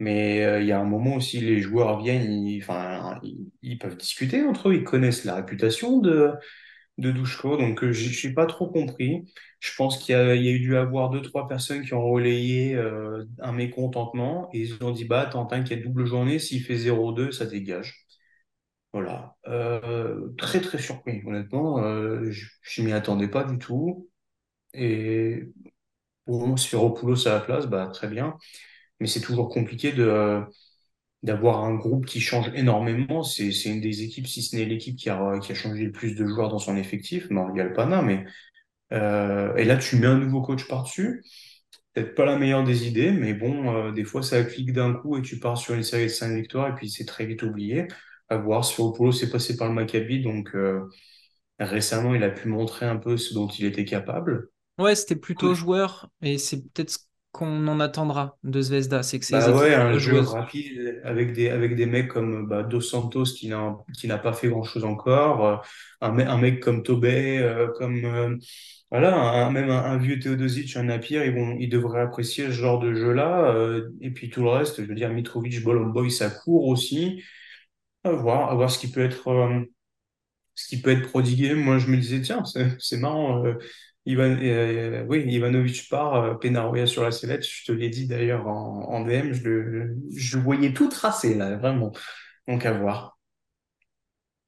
Mais 0.00 0.60
il 0.60 0.66
y 0.66 0.72
a 0.72 0.80
un 0.80 0.84
moment 0.84 1.16
aussi, 1.16 1.40
les 1.40 1.60
joueurs 1.60 2.00
viennent, 2.02 2.46
ils 2.46 3.78
peuvent 3.78 3.96
discuter 3.96 4.44
entre 4.44 4.70
eux, 4.70 4.74
ils 4.74 4.84
connaissent 4.84 5.24
la 5.24 5.36
réputation 5.36 5.98
de, 5.98 6.32
de 6.98 7.10
Douchko, 7.10 7.56
donc 7.56 7.82
euh, 7.82 7.92
je 7.92 8.26
n'ai 8.28 8.34
pas 8.34 8.46
trop 8.46 8.68
compris. 8.68 9.24
Je 9.60 9.74
pense 9.76 9.98
qu'il 9.98 10.14
y 10.14 10.18
a, 10.18 10.34
y 10.36 10.48
eu 10.50 10.60
dû 10.60 10.76
avoir 10.76 11.10
deux, 11.10 11.22
trois 11.22 11.48
personnes 11.48 11.82
qui 11.84 11.94
ont 11.94 12.04
relayé 12.08 12.74
euh, 12.76 13.24
un 13.40 13.52
mécontentement 13.52 14.48
et 14.52 14.60
ils 14.60 14.82
ont 14.82 14.92
dit, 14.92 15.04
bah, 15.04 15.26
Tantin 15.26 15.62
qui 15.64 15.72
a 15.74 15.76
double 15.76 16.06
journée, 16.06 16.38
s'il 16.38 16.62
fait 16.62 16.76
zéro 16.76 17.12
deux 17.12 17.32
ça 17.32 17.46
dégage. 17.46 18.06
Voilà. 18.92 19.36
Euh, 19.48 20.32
très, 20.38 20.60
très 20.60 20.78
surpris, 20.78 21.22
honnêtement. 21.26 21.82
Je 22.30 22.46
je 22.62 22.82
m'y 22.82 22.92
attendais 22.92 23.28
pas 23.28 23.44
du 23.44 23.58
tout. 23.58 24.08
Et 24.74 25.44
pour 26.26 26.58
Sféropoulos 26.58 27.26
à 27.28 27.32
la 27.34 27.40
place, 27.40 27.66
bah, 27.66 27.88
très 27.88 28.08
bien. 28.08 28.36
Mais 29.00 29.06
c'est 29.08 29.20
toujours 29.20 29.50
compliqué 29.50 29.92
de, 29.92 30.42
d'avoir 31.24 31.64
un 31.64 31.74
groupe 31.74 32.04
qui 32.04 32.20
change 32.20 32.50
énormément. 32.54 33.22
C'est, 33.22 33.50
une 33.64 33.80
des 33.80 34.02
équipes, 34.02 34.26
si 34.26 34.42
ce 34.42 34.54
n'est 34.54 34.66
l'équipe 34.66 34.96
qui 34.96 35.08
a, 35.08 35.38
qui 35.40 35.52
a 35.52 35.54
changé 35.54 35.84
le 35.84 35.90
plus 35.90 36.14
de 36.14 36.26
joueurs 36.26 36.50
dans 36.50 36.58
son 36.58 36.76
effectif. 36.76 37.30
Non, 37.30 37.48
il 37.52 37.58
y 37.58 37.60
a 37.62 37.64
le 37.64 37.72
Pana, 37.72 38.02
mais 38.02 38.26
euh, 38.92 39.56
et 39.56 39.64
là, 39.64 39.78
tu 39.78 39.96
mets 39.96 40.06
un 40.06 40.18
nouveau 40.18 40.42
coach 40.42 40.68
par-dessus. 40.68 41.24
Peut-être 41.94 42.14
pas 42.14 42.26
la 42.26 42.36
meilleure 42.36 42.62
des 42.62 42.86
idées, 42.86 43.10
mais 43.10 43.32
bon, 43.32 43.74
euh, 43.74 43.92
des 43.92 44.04
fois, 44.04 44.22
ça 44.22 44.44
clique 44.44 44.72
d'un 44.74 44.92
coup 44.92 45.16
et 45.16 45.22
tu 45.22 45.40
pars 45.40 45.56
sur 45.56 45.74
une 45.74 45.82
série 45.82 46.04
de 46.04 46.08
cinq 46.08 46.34
victoires 46.34 46.68
et 46.68 46.74
puis 46.74 46.90
c'est 46.90 47.06
très 47.06 47.24
vite 47.24 47.42
oublié. 47.42 47.88
À 48.28 48.36
voir, 48.36 48.64
Sféropoulos 48.64 49.12
s'est 49.12 49.30
passé 49.30 49.56
par 49.56 49.68
le 49.68 49.74
Maccabi, 49.74 50.20
donc 50.20 50.54
euh, 50.54 50.82
récemment, 51.58 52.14
il 52.14 52.22
a 52.22 52.30
pu 52.30 52.48
montrer 52.48 52.84
un 52.84 52.96
peu 52.96 53.16
ce 53.16 53.32
dont 53.32 53.48
il 53.48 53.64
était 53.64 53.84
capable. 53.86 54.50
Ouais, 54.78 54.94
c'était 54.94 55.16
plutôt 55.16 55.54
joueur 55.54 56.10
et 56.20 56.36
c'est 56.36 56.62
peut-être 56.70 56.90
ce 56.90 56.98
qu'on 57.34 57.68
en 57.68 57.80
attendra 57.80 58.38
de 58.44 58.62
Zvezda, 58.62 59.04
c'est 59.04 59.20
que 59.20 59.26
c'est 59.26 59.40
Bah 59.40 59.54
ouais, 59.56 59.74
un 59.74 59.96
jeu 59.96 60.20
rapide 60.20 61.00
avec 61.02 61.32
des, 61.32 61.48
avec 61.48 61.74
des 61.76 61.86
mecs 61.86 62.08
comme 62.08 62.46
bah, 62.46 62.62
Dos 62.62 62.82
Santos 62.82 63.24
qui 63.24 63.48
n'a 63.48 64.18
pas 64.18 64.32
fait 64.34 64.48
grand-chose 64.48 64.84
encore, 64.84 65.46
euh, 65.46 65.56
un, 66.02 66.12
me- 66.12 66.28
un 66.28 66.36
mec 66.36 66.60
comme 66.60 66.82
Tobey, 66.82 67.38
euh, 67.38 67.68
comme 67.78 68.04
euh, 68.04 68.36
voilà, 68.90 69.16
un, 69.46 69.50
même 69.50 69.70
un, 69.70 69.78
un 69.82 69.96
vieux 69.96 70.18
Teodosic, 70.18 70.76
un 70.76 70.84
Napier, 70.84 71.24
ils 71.26 71.32
vont, 71.34 71.56
ils 71.58 71.70
devraient 71.70 72.02
apprécier 72.02 72.46
ce 72.46 72.50
genre 72.52 72.78
de 72.80 72.94
jeu-là. 72.94 73.50
euh, 73.54 73.88
et 74.02 74.10
puis 74.10 74.28
tout 74.30 74.42
le 74.42 74.50
reste, 74.50 74.82
je 74.82 74.86
veux 74.88 74.94
dire, 74.94 75.10
Mitrovic, 75.10 75.62
Ball 75.64 75.78
Boy, 75.90 76.10
ça 76.10 76.28
court 76.30 76.66
aussi. 76.68 77.22
À 78.04 78.12
voir, 78.12 78.50
à 78.50 78.54
voir 78.56 78.70
ce 78.70 78.78
qui 78.78 78.90
peut 78.90 79.02
être, 79.04 79.28
ce 80.54 80.68
qui 80.68 80.80
peut 80.80 80.90
être 80.90 81.08
prodigué. 81.08 81.54
Moi, 81.54 81.78
je 81.78 81.88
me 81.88 81.96
disais, 81.96 82.20
tiens, 82.22 82.44
c'est 82.44 82.68
c'est 82.80 82.98
marrant. 82.98 83.44
euh, 83.44 83.54
Ivan, 84.06 84.36
euh, 84.42 85.04
oui, 85.08 85.24
Ivanovic 85.26 85.88
part, 85.88 86.14
euh, 86.14 86.34
Penaroya 86.34 86.86
sur 86.86 87.02
la 87.02 87.10
sellette. 87.10 87.46
Je 87.46 87.64
te 87.64 87.72
l'ai 87.72 87.88
dit 87.88 88.06
d'ailleurs 88.06 88.46
en, 88.46 89.04
DM, 89.04 89.32
je 89.32 89.48
le, 89.48 89.96
je 90.14 90.38
voyais 90.38 90.72
tout 90.72 90.88
tracé 90.88 91.34
là, 91.34 91.56
vraiment. 91.56 91.92
Donc 92.46 92.66
à 92.66 92.72
voir. 92.72 93.13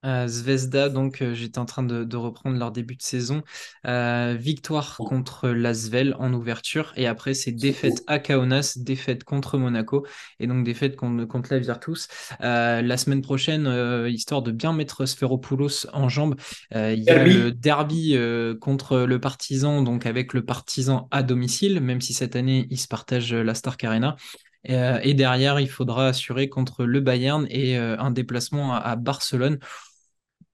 Euh, 0.04 0.28
Zvezda, 0.28 0.88
donc 0.88 1.20
euh, 1.20 1.35
j'étais 1.35 1.59
en 1.59 1.64
train 1.64 1.82
de, 1.82 2.04
de 2.04 2.16
reprendre 2.16 2.59
leur 2.59 2.70
début 2.70 2.96
de 2.96 3.02
saison. 3.02 3.42
Euh, 3.87 4.37
victoire 4.38 4.96
contre 4.98 5.48
l'Asvel 5.48 6.14
en 6.18 6.32
ouverture 6.32 6.92
et 6.96 7.06
après 7.06 7.35
c'est 7.35 7.50
défaite 7.52 8.04
à 8.06 8.18
Kaunas, 8.18 8.74
défaite 8.76 9.24
contre 9.24 9.59
Monaco 9.59 10.06
et 10.38 10.46
donc 10.46 10.64
défaite 10.64 10.96
contre, 10.96 11.24
contre 11.24 11.52
la 11.52 11.59
Virtus. 11.59 12.09
Euh, 12.42 12.82
la 12.82 12.96
semaine 12.96 13.22
prochaine, 13.22 13.66
histoire 14.09 14.42
de 14.42 14.52
bien 14.52 14.72
mettre 14.72 15.06
Sferopoulos 15.06 15.87
en 15.92 16.09
jambes, 16.09 16.37
euh, 16.74 16.92
il 16.92 17.02
y 17.02 17.11
a 17.11 17.24
le 17.24 17.50
Derby. 17.50 18.16
contre 18.61 18.98
le 18.98 19.20
Partizan, 19.20 19.82
donc 19.82 20.06
avec 20.06 20.35
le 20.35 20.44
Partizan 20.44 21.09
à 21.11 21.22
domicile, 21.22 21.80
même 21.80 22.00
si 22.00 22.12
cette 22.12 22.37
année 22.37 22.66
ils 22.70 22.78
se 22.78 22.88
partagent 22.88 23.35
la 23.35 23.54
Stark 23.54 23.82
Arena. 23.82 24.16
Et, 24.66 24.74
euh, 24.76 24.98
et 25.02 25.14
derrière, 25.14 25.61
il 25.61 25.68
faudra 25.70 26.09
assurer 26.09 26.48
contre 26.48 26.85
le 26.85 27.00
Bayern 27.00 27.46
et 27.50 27.79
euh, 27.79 27.96
un 27.98 28.11
déplacement 28.11 28.74
à, 28.74 28.79
à 28.79 28.96
Barcelone. 28.96 29.59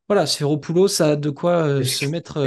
Voilà, 0.08 0.26
Sféropoulos, 0.26 0.88
ça 0.88 1.10
a 1.12 1.16
de 1.16 1.30
quoi 1.30 1.52
euh, 1.64 1.84
se 1.84 2.04
mettre 2.04 2.38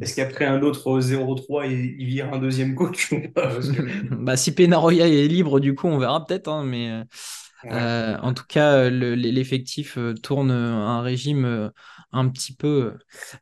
est-ce 0.00 0.14
qu'après 0.14 0.44
un 0.44 0.62
autre 0.62 1.00
0-3, 1.00 1.66
il, 1.66 1.96
il 2.00 2.06
vire 2.06 2.32
un 2.32 2.38
deuxième 2.38 2.74
coach 2.74 3.12
ou 3.12 3.20
pas? 3.32 3.48
Parce 3.54 3.70
que, 3.70 3.82
Bah, 4.10 4.36
si 4.36 4.54
Penaroya 4.54 5.06
est 5.08 5.28
libre, 5.28 5.60
du 5.60 5.74
coup, 5.74 5.86
on 5.88 5.98
verra 5.98 6.24
peut-être. 6.24 6.48
hein, 6.48 6.64
mais 6.64 7.02
ouais. 7.62 7.96
en 8.22 8.34
tout 8.34 8.44
cas, 8.48 8.88
le- 8.90 9.14
l'effectif 9.14 9.98
tourne 10.22 10.50
un 10.50 11.00
régime 11.02 11.70
un 12.12 12.28
petit 12.28 12.54
peu 12.54 12.94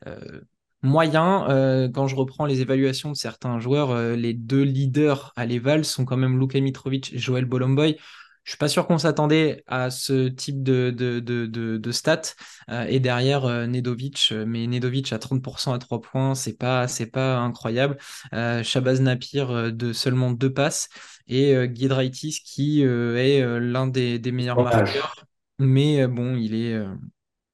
euh, 0.06 0.40
moyen. 0.84 1.48
Euh, 1.50 1.88
quand 1.92 2.06
je 2.06 2.14
reprends 2.16 2.46
les 2.46 2.60
évaluations 2.60 3.10
de 3.10 3.16
certains 3.16 3.58
joueurs, 3.58 3.90
euh, 3.90 4.14
les 4.16 4.34
deux 4.34 4.62
leaders 4.62 5.32
à 5.36 5.46
l'Eval 5.46 5.84
sont 5.84 6.04
quand 6.04 6.16
même 6.16 6.38
Luka 6.38 6.60
Mitrovic 6.60 7.12
et 7.12 7.18
Joël 7.18 7.44
Bolomboy. 7.46 7.96
Je 8.44 8.50
suis 8.50 8.58
pas 8.58 8.68
sûr 8.68 8.86
qu'on 8.86 8.98
s'attendait 8.98 9.64
à 9.66 9.90
ce 9.90 10.28
type 10.28 10.62
de, 10.62 10.90
de, 10.94 11.18
de, 11.18 11.46
de, 11.46 11.78
de 11.78 11.92
stats. 11.92 12.34
Euh, 12.68 12.84
et 12.86 13.00
derrière, 13.00 13.46
Nedovic, 13.66 14.34
mais 14.46 14.66
Nedovic 14.66 15.12
à 15.14 15.18
30% 15.18 15.72
à 15.72 15.78
3 15.78 16.02
points, 16.02 16.34
c'est 16.34 16.58
pas, 16.58 16.86
c'est 16.86 17.06
pas 17.06 17.38
incroyable. 17.38 17.96
Shabazz 18.32 19.00
Napier 19.00 19.46
euh, 19.48 19.70
de 19.70 19.92
seulement 19.94 20.30
deux 20.30 20.52
passes 20.52 20.88
et 21.26 21.54
Giedraitis 21.74 22.40
qui 22.44 22.82
est 22.82 23.60
l'un 23.60 23.86
des, 23.86 24.18
des 24.18 24.32
meilleurs 24.32 24.60
marqueurs. 24.60 25.24
Mais 25.58 26.06
bon, 26.06 26.36
il 26.36 26.54
est, 26.54 26.76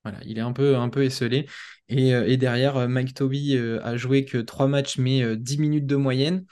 voilà, 0.05 0.19
il 0.25 0.39
est 0.39 0.41
un 0.43 0.53
peu, 0.53 0.77
un 0.77 0.89
peu 0.89 1.05
esselé. 1.05 1.47
Et, 1.89 2.15
euh, 2.15 2.27
et 2.29 2.37
derrière, 2.37 2.77
euh, 2.77 2.89
Mike 2.89 3.15
Toby 3.15 3.57
euh, 3.57 3.81
a 3.85 3.97
joué 3.97 4.25
que 4.25 4.39
3 4.39 4.69
matchs, 4.69 4.99
mais 4.99 5.23
euh, 5.23 5.37
10 5.37 5.59
minutes 5.59 5.87
de 5.87 5.97
moyenne, 5.97 6.45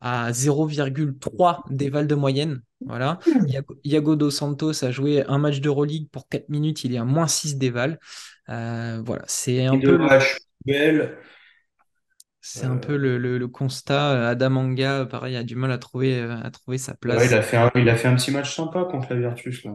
à 0.00 0.32
0,3 0.32 1.62
d'éval 1.70 2.06
de 2.08 2.14
moyenne. 2.14 2.62
Voilà. 2.86 3.18
Iago 3.46 3.76
Iago 3.84 4.16
Dos 4.16 4.30
Santos 4.30 4.84
a 4.84 4.90
joué 4.90 5.24
un 5.28 5.38
match 5.38 5.60
d'Euroleague 5.60 6.08
pour 6.10 6.28
4 6.28 6.48
minutes, 6.48 6.84
il 6.84 6.94
est 6.94 6.98
à 6.98 7.04
moins 7.04 7.28
6 7.28 7.56
d'éval. 7.56 8.00
Euh, 8.48 9.02
voilà, 9.04 9.24
c'est 9.28 9.66
un 9.66 9.78
peu 9.80 9.98
c'est 12.40 12.66
un 12.66 12.76
peu 12.78 12.96
le, 12.96 13.18
le- 13.18 13.38
le 13.38 13.48
constat. 13.48 14.28
Adam 14.28 14.56
Anga, 14.56 15.06
pareil, 15.06 15.36
a 15.36 15.44
du 15.44 15.56
mal 15.56 15.72
à 15.72 15.78
trouver, 15.78 16.20
à 16.20 16.50
trouver 16.50 16.78
sa 16.78 16.94
ouais, 17.08 17.26
il 17.26 17.34
place. 17.34 17.34
a 17.34 17.42
fait 17.42 17.56
un, 17.56 17.70
il 17.76 17.88
a 17.88 17.94
fait 17.96 18.08
un 18.08 18.16
petit 18.16 18.30
match 18.32 18.54
sympa 18.54 18.84
contre 18.84 19.14
la 19.14 19.20
Virtus, 19.20 19.64
là. 19.64 19.72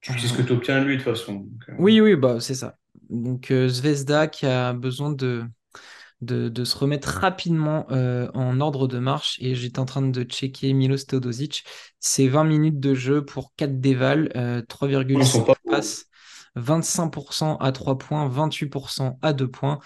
Tu 0.00 0.18
sais 0.18 0.28
ce 0.28 0.32
que 0.32 0.42
Euh, 0.42 0.46
tu 0.46 0.52
obtiens 0.52 0.80
de 0.80 0.86
lui, 0.86 0.96
de 0.96 1.02
toute 1.02 1.12
façon. 1.12 1.34
Donc, 1.34 1.68
euh, 1.68 1.74
oui, 1.78 2.00
oui, 2.00 2.16
bah, 2.16 2.40
c'est 2.40 2.54
ça. 2.54 2.76
Donc, 3.10 3.50
euh, 3.50 3.68
Zvezda 3.68 4.28
qui 4.28 4.46
a 4.46 4.72
besoin 4.72 5.10
de 5.10 5.44
de, 6.22 6.64
se 6.64 6.76
remettre 6.76 7.08
rapidement 7.08 7.86
euh, 7.92 8.28
en 8.34 8.60
ordre 8.60 8.86
de 8.86 8.98
marche. 8.98 9.38
Et 9.40 9.54
j'étais 9.54 9.78
en 9.78 9.86
train 9.86 10.02
de 10.02 10.22
checker 10.22 10.70
Milos 10.74 11.04
Teodosic. 11.08 11.64
C'est 11.98 12.28
20 12.28 12.44
minutes 12.44 12.78
de 12.78 12.94
jeu 12.94 13.24
pour 13.24 13.54
4 13.56 13.80
dévals, 13.80 14.28
3,5 14.68 15.56
passes, 15.70 16.04
25% 16.56 17.56
à 17.58 17.72
3 17.72 17.96
points, 17.96 18.28
28% 18.28 19.18
à 19.22 19.32
2 19.32 19.48
points. 19.48 19.78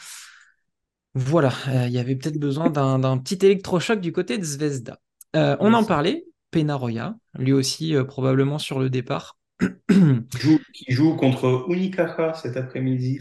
Voilà, 1.15 1.53
il 1.87 1.93
y 1.93 1.99
avait 1.99 2.17
peut-être 2.17 2.41
besoin 2.41 2.69
d'un 2.69 3.19
petit 3.19 3.47
électrochoc 3.47 4.01
du 4.01 4.11
côté 4.11 4.37
de 4.37 4.43
Zvezda. 4.43 4.99
on 5.35 5.73
en 5.73 5.85
parlait, 5.85 6.25
Penaroya, 6.51 7.15
lui 7.39 7.53
aussi 7.53 7.95
probablement 8.09 8.59
sur 8.59 8.81
le 8.81 8.91
départ 8.91 9.37
qui, 10.73 10.93
joue, 10.93 11.17
contre 11.17 11.67
Unicaja 11.69 12.35
cet 12.35 12.57
après-midi. 12.57 13.21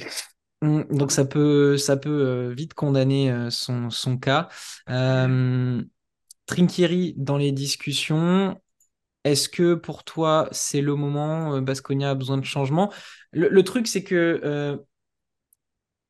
Hum, 0.62 0.86
donc 0.90 1.12
ça 1.12 1.26
peut, 1.26 1.78
ça 1.78 1.98
peut 1.98 2.10
euh, 2.10 2.54
vite 2.54 2.74
condamner 2.74 3.32
euh, 3.32 3.50
son, 3.50 3.90
son, 3.90 4.18
cas. 4.18 4.50
Euh, 4.90 5.82
Trinkieri 6.46 7.14
dans 7.18 7.38
les 7.38 7.52
discussions. 7.52 8.60
Est-ce 9.24 9.48
que 9.48 9.74
pour 9.74 10.04
toi 10.04 10.50
c'est 10.52 10.82
le 10.82 10.96
moment 10.96 11.62
Basconia 11.62 12.10
a 12.10 12.16
besoin 12.16 12.38
de 12.38 12.44
changement? 12.44 12.92
Le, 13.32 13.62
truc 13.64 13.88
c'est 13.88 14.04
que 14.04 14.78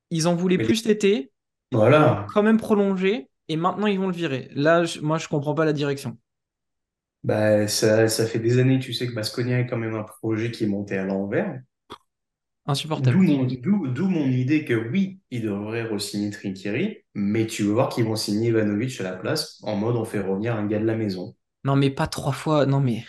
ils 0.10 0.28
en 0.28 0.36
voulaient 0.36 0.58
plus 0.58 0.78
cet 0.78 0.88
été. 0.88 1.32
Voilà. 1.72 2.26
Quand 2.34 2.42
même 2.42 2.58
prolongé 2.58 3.30
et 3.50 3.56
maintenant 3.56 3.86
ils 3.86 4.00
vont 4.00 4.08
le 4.08 4.14
virer. 4.14 4.50
Là, 4.56 4.84
moi 5.02 5.20
je 5.20 5.28
comprends 5.28 5.54
pas 5.54 5.66
la 5.66 5.74
direction. 5.74 6.18
Bah, 7.24 7.68
ça, 7.68 8.08
ça 8.08 8.26
fait 8.26 8.40
des 8.40 8.60
années, 8.60 8.80
tu 8.80 8.94
sais 8.94 9.08
que 9.08 9.14
Basconia 9.14 9.60
est 9.60 9.68
quand 9.68 9.78
même 9.78 9.96
un 9.96 10.04
projet 10.04 10.52
qui 10.52 10.66
est 10.66 10.68
monté 10.68 10.98
à 10.98 11.06
l'envers. 11.06 11.60
Insupportable. 12.66 13.18
D'où 13.62 14.08
mon, 14.08 14.26
idée 14.26 14.64
que 14.64 14.74
oui, 14.74 15.20
ils 15.32 15.42
devraient 15.42 15.84
re-signer 15.84 16.30
Trinkieri, 16.30 17.00
mais 17.14 17.46
tu 17.46 17.64
veux 17.64 17.74
voir 17.74 17.90
qu'ils 17.90 18.06
vont 18.06 18.16
signer 18.16 18.50
Ivanovic 18.50 19.00
à 19.02 19.04
la 19.04 19.14
place, 19.14 19.60
en 19.64 19.76
mode 19.76 19.98
on 19.98 20.06
fait 20.06 20.20
revenir 20.20 20.56
un 20.56 20.66
gars 20.66 20.80
de 20.80 20.86
la 20.86 20.96
maison. 20.96 21.36
Non, 21.66 21.76
mais 21.76 21.90
pas 21.90 22.08
trois 22.08 22.32
fois. 22.32 22.66
Non, 22.66 22.80
mais 22.80 23.04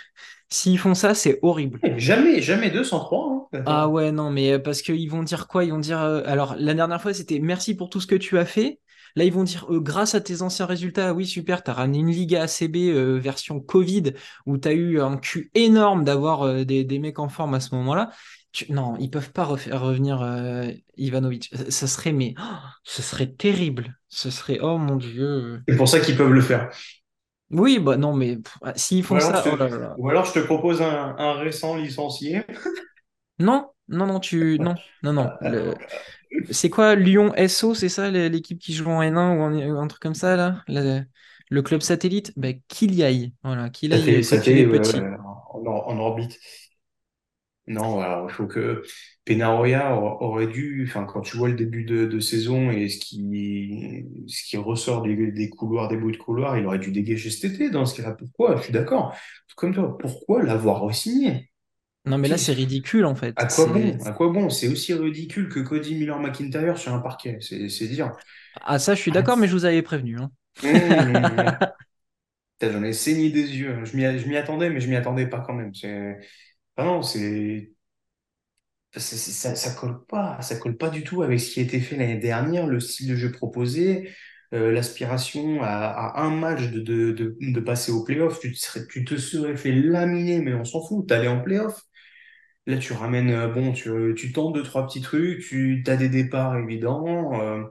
s'ils 0.49 0.79
font 0.79 0.95
ça, 0.95 1.15
c'est 1.15 1.39
horrible. 1.43 1.79
Jamais, 1.97 2.41
jamais 2.41 2.71
203. 2.71 3.49
Hein. 3.53 3.63
Ah 3.67 3.89
ouais, 3.89 4.11
non, 4.11 4.31
mais 4.31 4.53
euh, 4.53 4.59
parce 4.59 4.83
qu'ils 4.83 5.11
vont 5.11 5.23
dire 5.23 5.47
quoi? 5.47 5.65
Ils 5.65 5.71
vont 5.71 5.79
dire. 5.79 6.01
Euh, 6.01 6.23
alors, 6.27 6.57
la 6.59 6.75
dernière 6.75 7.01
fois, 7.01 7.15
c'était 7.15 7.39
merci 7.39 7.77
pour 7.77 7.91
tout 7.91 8.01
ce 8.01 8.07
que 8.07 8.15
tu 8.15 8.39
as 8.39 8.45
fait. 8.45 8.81
Là, 9.17 9.25
ils 9.25 9.33
vont 9.33 9.45
dire, 9.45 9.67
euh, 9.71 9.81
grâce 9.81 10.15
à 10.15 10.21
tes 10.21 10.43
anciens 10.43 10.67
résultats, 10.67 11.15
oui, 11.15 11.25
super, 11.27 11.63
tu 11.63 11.71
as 11.71 11.75
ramené 11.75 11.99
une 11.99 12.11
Liga 12.11 12.43
ACB 12.43 12.77
euh, 12.77 13.19
version 13.19 13.61
Covid, 13.61 14.15
où 14.47 14.59
tu 14.59 14.69
as 14.69 14.73
eu 14.73 15.01
un 15.01 15.17
cul 15.17 15.51
énorme 15.55 16.05
d'avoir 16.05 16.43
euh, 16.43 16.65
des, 16.65 16.99
mecs 16.99 17.21
en 17.21 17.29
forme 17.29 17.55
à 17.55 17.61
ce 17.61 17.75
moment-là. 17.77 18.11
Non, 18.69 18.97
ils 18.99 19.11
peuvent 19.11 19.33
pas 19.33 19.45
refaire 19.45 19.81
revenir 19.81 20.25
Ivanovic. 20.97 21.53
Ça 21.71 21.89
serait, 21.89 22.13
mais, 22.13 22.35
ce 22.85 23.03
serait 23.03 23.27
terrible. 23.27 23.99
Ce 24.09 24.31
serait, 24.31 24.61
oh 24.63 24.79
mon 24.79 24.95
Dieu. 24.95 25.61
C'est 25.67 25.77
pour 25.77 25.89
ça 25.89 25.99
qu'ils 25.99 26.17
peuvent 26.17 26.33
le 26.33 26.41
faire. 26.41 26.71
Oui, 27.51 27.81
bah 27.81 27.97
non, 27.97 28.15
mais 28.15 28.39
ah, 28.63 28.73
s'ils 28.77 29.03
font 29.03 29.19
ça. 29.19 29.43
Oh 29.45 29.57
ou 29.99 30.09
alors 30.09 30.25
je 30.25 30.35
te 30.35 30.39
propose 30.39 30.81
un, 30.83 31.33
récent 31.33 31.77
licencié. 31.77 32.43
Non, 33.41 33.71
non, 33.89 34.07
non, 34.07 34.21
tu. 34.21 34.59
Non, 34.61 34.77
non, 35.03 35.13
non. 35.13 35.31
C'est 36.51 36.71
quoi 36.71 36.95
Lyon 36.95 37.33
SO, 37.49 37.75
c'est 37.75 37.89
ça 37.89 38.11
l'équipe 38.11 38.59
qui 38.59 38.75
joue 38.75 38.91
en 38.91 39.03
N1 39.03 39.37
ou 39.37 39.79
un 39.79 39.87
truc 39.87 40.03
comme 40.03 40.15
ça 40.15 40.37
là? 40.37 40.65
Le 41.51 41.63
club 41.63 41.83
satellite? 41.83 42.33
Bah, 42.37 42.49
Qu'il 42.69 42.95
y 42.95 43.03
aille. 43.03 43.33
Voilà, 43.43 43.71
qu'il 43.71 43.93
aille. 43.93 44.25
Ça 44.25 44.37
en, 44.37 45.99
orbite. 45.99 46.39
Non, 47.67 48.01
alors, 48.01 48.29
il 48.29 48.33
faut 48.33 48.47
que 48.47 48.83
Penaroya 49.25 49.97
aurait 49.97 50.47
dû, 50.47 50.85
enfin, 50.87 51.05
quand 51.05 51.23
tu 51.23 51.37
vois 51.39 51.49
le 51.49 51.55
début 51.55 51.85
de, 51.85 52.21
saison 52.21 52.71
et 52.71 52.89
ce 52.91 52.99
qui, 52.99 54.05
ce 54.27 54.43
qui 54.45 54.57
ressort 54.59 55.03
des, 55.03 55.49
couloirs, 55.49 55.89
des 55.89 55.97
bouts 55.97 56.13
de 56.13 56.17
couloir, 56.19 56.59
il 56.59 56.67
aurait 56.67 56.79
dû 56.79 56.93
dégager 56.93 57.31
cet 57.31 57.55
été 57.55 57.71
dans 57.71 57.87
ce 57.87 57.97
cas-là. 57.97 58.13
Pourquoi? 58.13 58.57
Je 58.57 58.65
suis 58.65 58.73
d'accord. 58.73 59.17
Comme 59.57 59.73
toi, 59.73 59.97
pourquoi 59.97 60.43
l'avoir 60.43 60.83
re-signé? 60.83 61.51
Non, 62.07 62.19
mais 62.19 62.29
là, 62.29 62.37
c'est 62.37 62.53
ridicule, 62.53 63.07
en 63.07 63.15
fait. 63.15 63.33
À 63.37 63.47
quoi 63.47 63.67
bon? 63.67 63.99
À 64.05 64.13
quoi 64.13 64.29
bon? 64.29 64.51
C'est 64.51 64.69
aussi 64.69 64.93
ridicule 64.93 65.49
que 65.49 65.61
Cody 65.61 65.95
Miller 65.95 66.19
McIntyre 66.19 66.77
sur 66.77 66.93
un 66.93 67.01
parquet. 67.01 67.39
C'est 67.41 67.89
dire. 67.89 68.13
Ah, 68.61 68.79
ça, 68.79 68.95
je 68.95 69.01
suis 69.01 69.11
d'accord, 69.11 69.37
mais 69.37 69.49
je 69.49 69.53
vous 69.53 69.65
avais 69.65 69.83
prévenu. 69.83 70.19
Hein. 70.19 70.31
Mmh. 70.63 71.67
J'en 72.63 72.83
ai 72.83 72.93
saigné 72.93 73.31
des 73.31 73.57
yeux. 73.57 73.85
Je 73.85 73.97
m'y 73.97 74.37
attendais, 74.37 74.71
mais 74.71 74.81
je 74.81 74.89
m'y 74.89 74.97
attendais 74.97 75.27
pas 75.27 75.41
quand 75.41 75.55
même. 75.55 75.73
Ah 76.77 76.85
non, 76.85 77.03
c'est. 77.03 77.73
Ça, 78.97 79.57
ça 79.57 79.75
colle 79.75 80.05
pas, 80.07 80.41
ça 80.41 80.57
colle 80.57 80.77
pas 80.77 80.89
du 80.89 81.03
tout 81.03 81.23
avec 81.23 81.41
ce 81.41 81.51
qui 81.51 81.59
a 81.59 81.65
été 81.65 81.81
fait 81.81 81.97
l'année 81.97 82.19
dernière, 82.19 82.69
le 82.69 82.79
style 82.79 83.09
de 83.09 83.17
jeu 83.17 83.33
proposé, 83.33 84.09
euh, 84.53 84.71
l'aspiration 84.71 85.65
à, 85.65 86.21
un 86.21 86.31
match 86.31 86.71
de, 86.71 86.81
de, 86.81 87.37
de, 87.41 87.61
passer 87.61 87.91
au 87.91 88.05
playoff. 88.05 88.39
Tu 88.39 88.53
te, 88.53 88.59
serais, 88.59 88.87
tu 88.87 89.05
te 89.05 89.17
serais 89.17 89.57
fait 89.57 89.73
laminer, 89.73 90.41
mais 90.41 90.55
on 90.55 90.65
s'en 90.65 90.81
fout, 90.81 91.09
t'allais 91.09 91.27
en 91.27 91.41
playoff. 91.41 91.83
Là, 92.67 92.79
tu 92.79 92.93
ramènes, 92.95 93.31
euh, 93.31 93.49
bon, 93.49 93.73
tu, 93.73 93.91
tu 94.17 94.33
tentes 94.33 94.55
deux, 94.55 94.63
trois 94.63 94.87
petits 94.87 95.03
trucs, 95.03 95.41
tu 95.41 95.83
as 95.87 95.97
des 95.97 96.09
départs 96.09 96.57
évidents, 96.57 97.39
euh, 97.41 97.63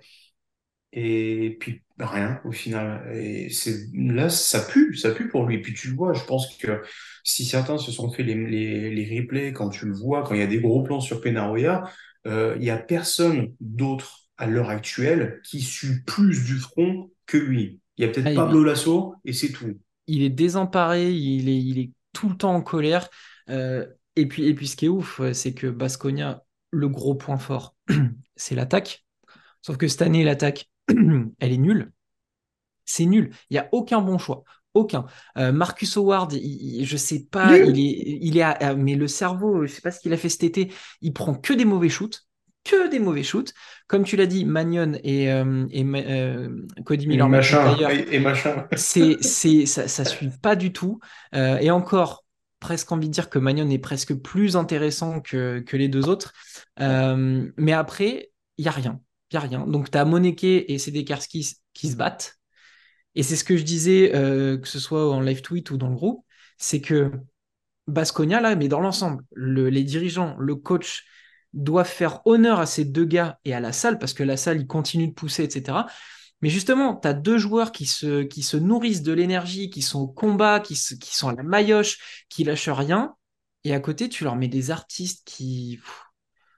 et 0.91 1.58
puis 1.60 1.82
rien 1.99 2.39
au 2.45 2.51
final. 2.51 3.03
Et 3.15 3.49
c'est 3.49 3.88
là, 3.93 4.29
ça 4.29 4.62
pue, 4.62 4.95
ça 4.95 5.12
pue 5.12 5.27
pour 5.29 5.45
lui. 5.45 5.60
Puis 5.62 5.73
tu 5.73 5.89
le 5.89 5.95
vois, 5.95 6.13
je 6.13 6.23
pense 6.23 6.56
que 6.58 6.82
si 7.23 7.45
certains 7.45 7.77
se 7.77 7.91
sont 7.91 8.12
fait 8.12 8.23
les, 8.23 8.36
les, 8.36 8.91
les 8.93 9.19
replays, 9.19 9.53
quand 9.53 9.69
tu 9.69 9.86
le 9.88 9.93
vois, 9.93 10.23
quand 10.23 10.36
il 10.36 10.39
y 10.39 10.43
a 10.43 10.47
des 10.47 10.60
gros 10.60 10.84
plans 10.84 10.99
sur 10.99 11.21
Penaroya, 11.21 11.84
euh, 12.27 12.56
il 12.60 12.63
y 12.65 12.69
a 12.69 12.77
personne 12.77 13.53
d'autre 13.60 14.19
à 14.38 14.47
l'heure 14.47 14.69
actuelle 14.69 15.41
qui 15.43 15.62
suit 15.62 16.01
plus 16.06 16.43
du 16.45 16.58
front 16.58 17.12
que 17.25 17.38
lui. 17.38 17.79
Il 17.97 18.06
y 18.06 18.08
a 18.08 18.12
peut-être 18.12 18.34
ah, 18.38 18.45
Pablo 18.45 18.63
Lasso 18.63 19.15
et 19.25 19.34
c'est 19.34 19.51
tout. 19.51 19.77
Il 20.08 20.23
est 20.23 20.29
désemparé, 20.29 21.12
il 21.12 21.49
est, 21.49 21.58
il 21.62 21.79
est 21.79 21.91
tout 22.12 22.29
le 22.29 22.36
temps 22.38 22.53
en 22.56 22.62
colère. 22.62 23.10
Euh, 23.49 23.86
et 24.15 24.28
puis, 24.28 24.45
et 24.45 24.54
puis 24.54 24.67
ce 24.67 24.76
qui 24.76 24.86
est 24.86 24.89
ouf, 24.89 25.21
c'est 25.34 25.54
que 25.54 25.67
Basconia, 25.67 26.43
le 26.71 26.88
gros 26.89 27.15
point 27.15 27.38
fort, 27.38 27.76
c'est 28.36 28.56
l'attaque. 28.56 29.06
Sauf 29.62 29.78
que 29.78 29.88
cette 29.88 30.02
année, 30.02 30.23
l'attaque, 30.23 30.69
elle 30.88 31.54
est 31.54 31.58
nulle. 31.58 31.91
C'est 32.86 33.06
nul. 33.06 33.32
Il 33.49 33.54
n'y 33.54 33.60
a 33.60 33.69
aucun 33.71 34.02
bon 34.02 34.17
choix. 34.17 34.43
Aucun. 34.73 35.06
Euh, 35.38 35.52
Marcus 35.52 35.97
Howard, 35.97 36.34
je 36.34 36.84
je 36.84 36.97
sais 36.97 37.28
pas, 37.30 37.58
il 37.58 37.80
est, 37.80 38.19
il 38.21 38.38
est 38.38 38.76
mais 38.76 38.95
le 38.95 39.08
cerveau, 39.08 39.65
je 39.65 39.71
sais 39.71 39.82
pas 39.82 39.91
ce 39.91 39.99
qu'il 39.99 40.12
a 40.13 40.17
fait 40.17 40.30
cet 40.30 40.43
été, 40.43 40.71
il 41.02 41.13
prend 41.13 41.36
que 41.36 41.54
des 41.54 41.63
mauvais 41.63 41.89
shoots, 41.89 42.26
que 42.63 42.89
des 42.89 42.97
mauvais 42.97 43.21
shoots. 43.21 43.54
Comme 43.88 44.04
tu 44.04 44.15
l'as 44.15 44.26
dit, 44.26 44.45
Magnon 44.45 44.93
et, 45.04 45.32
euh, 45.32 45.67
et 45.69 45.86
euh, 45.86 46.65
Cody 46.86 47.08
Miller, 47.08 47.30
machin, 47.30 47.78
et, 48.12 48.19
machin. 48.19 48.67
c'est, 48.76 49.17
c'est, 49.21 49.67
ça, 49.67 49.88
ça 49.88 50.06
suit 50.06 50.32
pas 50.41 50.56
du 50.56 50.73
tout. 50.73 50.99
et 51.34 51.69
encore, 51.69 52.22
presque 52.63 52.91
envie 52.93 53.10
de 53.10 53.13
dire 53.13 53.30
que 53.30 53.39
Magnon 53.39 53.69
est 53.69 53.78
presque 53.78 54.13
plus 54.15 54.56
intéressant 54.56 55.19
que, 55.19 55.60
que 55.60 55.76
les 55.76 55.89
deux 55.89 56.08
autres. 56.08 56.32
Euh, 56.80 57.52
mais 57.58 57.73
après, 57.73 58.32
il 58.58 58.63
n'y 58.63 58.69
a 58.69 58.71
rien. 58.71 59.02
Il 59.32 59.38
a 59.38 59.41
rien. 59.41 59.67
Donc, 59.67 59.91
tu 59.91 59.97
as 59.97 60.06
Moneke 60.06 60.45
et 60.45 60.78
Sedekarski 60.80 61.58
qui 61.73 61.89
se 61.89 61.97
battent. 61.97 62.39
Et 63.15 63.23
c'est 63.23 63.36
ce 63.36 63.43
que 63.43 63.58
je 63.58 63.63
disais, 63.63 64.15
euh, 64.15 64.58
que 64.58 64.67
ce 64.67 64.80
soit 64.80 65.12
en 65.13 65.19
live 65.19 65.41
tweet 65.41 65.71
ou 65.71 65.78
dans 65.78 65.89
le 65.89 65.95
groupe, 65.95 66.26
c'est 66.58 66.80
que 66.80 67.12
Basconia, 67.88 68.39
là, 68.39 68.56
mais 68.56 68.69
dans 68.69 68.80
l'ensemble, 68.80 69.23
les 69.36 69.84
dirigeants, 69.84 70.38
le 70.39 70.56
coach 70.56 71.04
doivent 71.52 71.86
faire 71.86 72.26
honneur 72.26 72.62
à 72.62 72.65
ces 72.65 72.86
deux 72.86 73.06
gars 73.06 73.39
et 73.43 73.54
à 73.54 73.60
la 73.60 73.73
salle, 73.73 73.99
parce 73.99 74.13
que 74.13 74.23
la 74.23 74.38
salle, 74.38 74.62
il 74.62 74.67
continue 74.67 75.10
de 75.10 75.13
pousser, 75.13 75.43
etc. 75.43 75.80
Mais 76.43 76.49
justement, 76.49 76.97
tu 76.97 77.08
as 77.08 77.13
deux 77.13 77.38
joueurs 77.38 77.71
qui 77.71 77.86
se, 77.86 78.21
qui 78.23 78.43
se 78.43 78.58
nourrissent 78.58 79.01
de 79.01 79.13
l'énergie, 79.13 79.69
qui 79.69 79.82
sont 79.82 80.01
au 80.01 80.08
combat, 80.08 80.60
qui, 80.60 80.73
qui 80.75 81.15
sont 81.15 81.29
à 81.29 81.34
la 81.34 81.41
maillotche, 81.41 82.25
qui 82.27 82.43
lâchent 82.43 82.67
rien. 82.67 83.15
Et 83.63 83.73
à 83.73 83.79
côté, 83.79 84.10
tu 84.10 84.25
leur 84.25 84.36
mets 84.36 84.49
des 84.49 84.69
artistes 84.69 85.25
qui, 85.25 85.79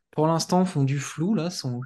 pour 0.09 0.25
l'instant, 0.25 0.65
font 0.65 0.83
du 0.83 0.97
flou. 0.97 1.35
là. 1.35 1.51
Sont... 1.51 1.81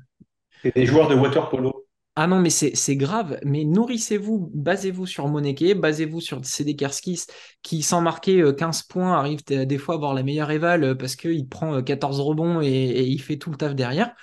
Et 0.63 0.71
des 0.71 0.85
joueurs 0.85 1.09
de 1.09 1.15
water 1.15 1.49
polo. 1.49 1.89
Ah 2.15 2.25
non, 2.25 2.39
mais 2.39 2.49
c'est 2.49 2.95
grave. 2.95 3.37
Mais 3.43 3.65
nourrissez-vous, 3.65 4.49
basez-vous 4.53 5.05
sur 5.05 5.27
Moneke, 5.27 5.77
basez-vous 5.77 6.21
sur 6.21 6.45
CD 6.45 6.77
Kerskis, 6.77 7.25
qui, 7.63 7.81
sans 7.81 7.99
marquer 7.99 8.41
15 8.57 8.79
euh, 8.79 8.83
points, 8.87 9.13
arrive 9.13 9.43
des 9.45 9.77
fois 9.77 9.95
à 9.95 9.97
avoir 9.97 10.13
la 10.13 10.23
meilleure 10.23 10.51
éval 10.51 10.85
euh, 10.85 10.95
parce 10.95 11.17
qu'il 11.17 11.49
prend 11.49 11.83
14 11.83 12.19
euh, 12.19 12.23
rebonds 12.23 12.61
et, 12.61 13.03
il 13.03 13.21
fait 13.21 13.35
tout 13.35 13.51
le 13.51 13.57
taf 13.57 13.75
derrière. 13.75 14.13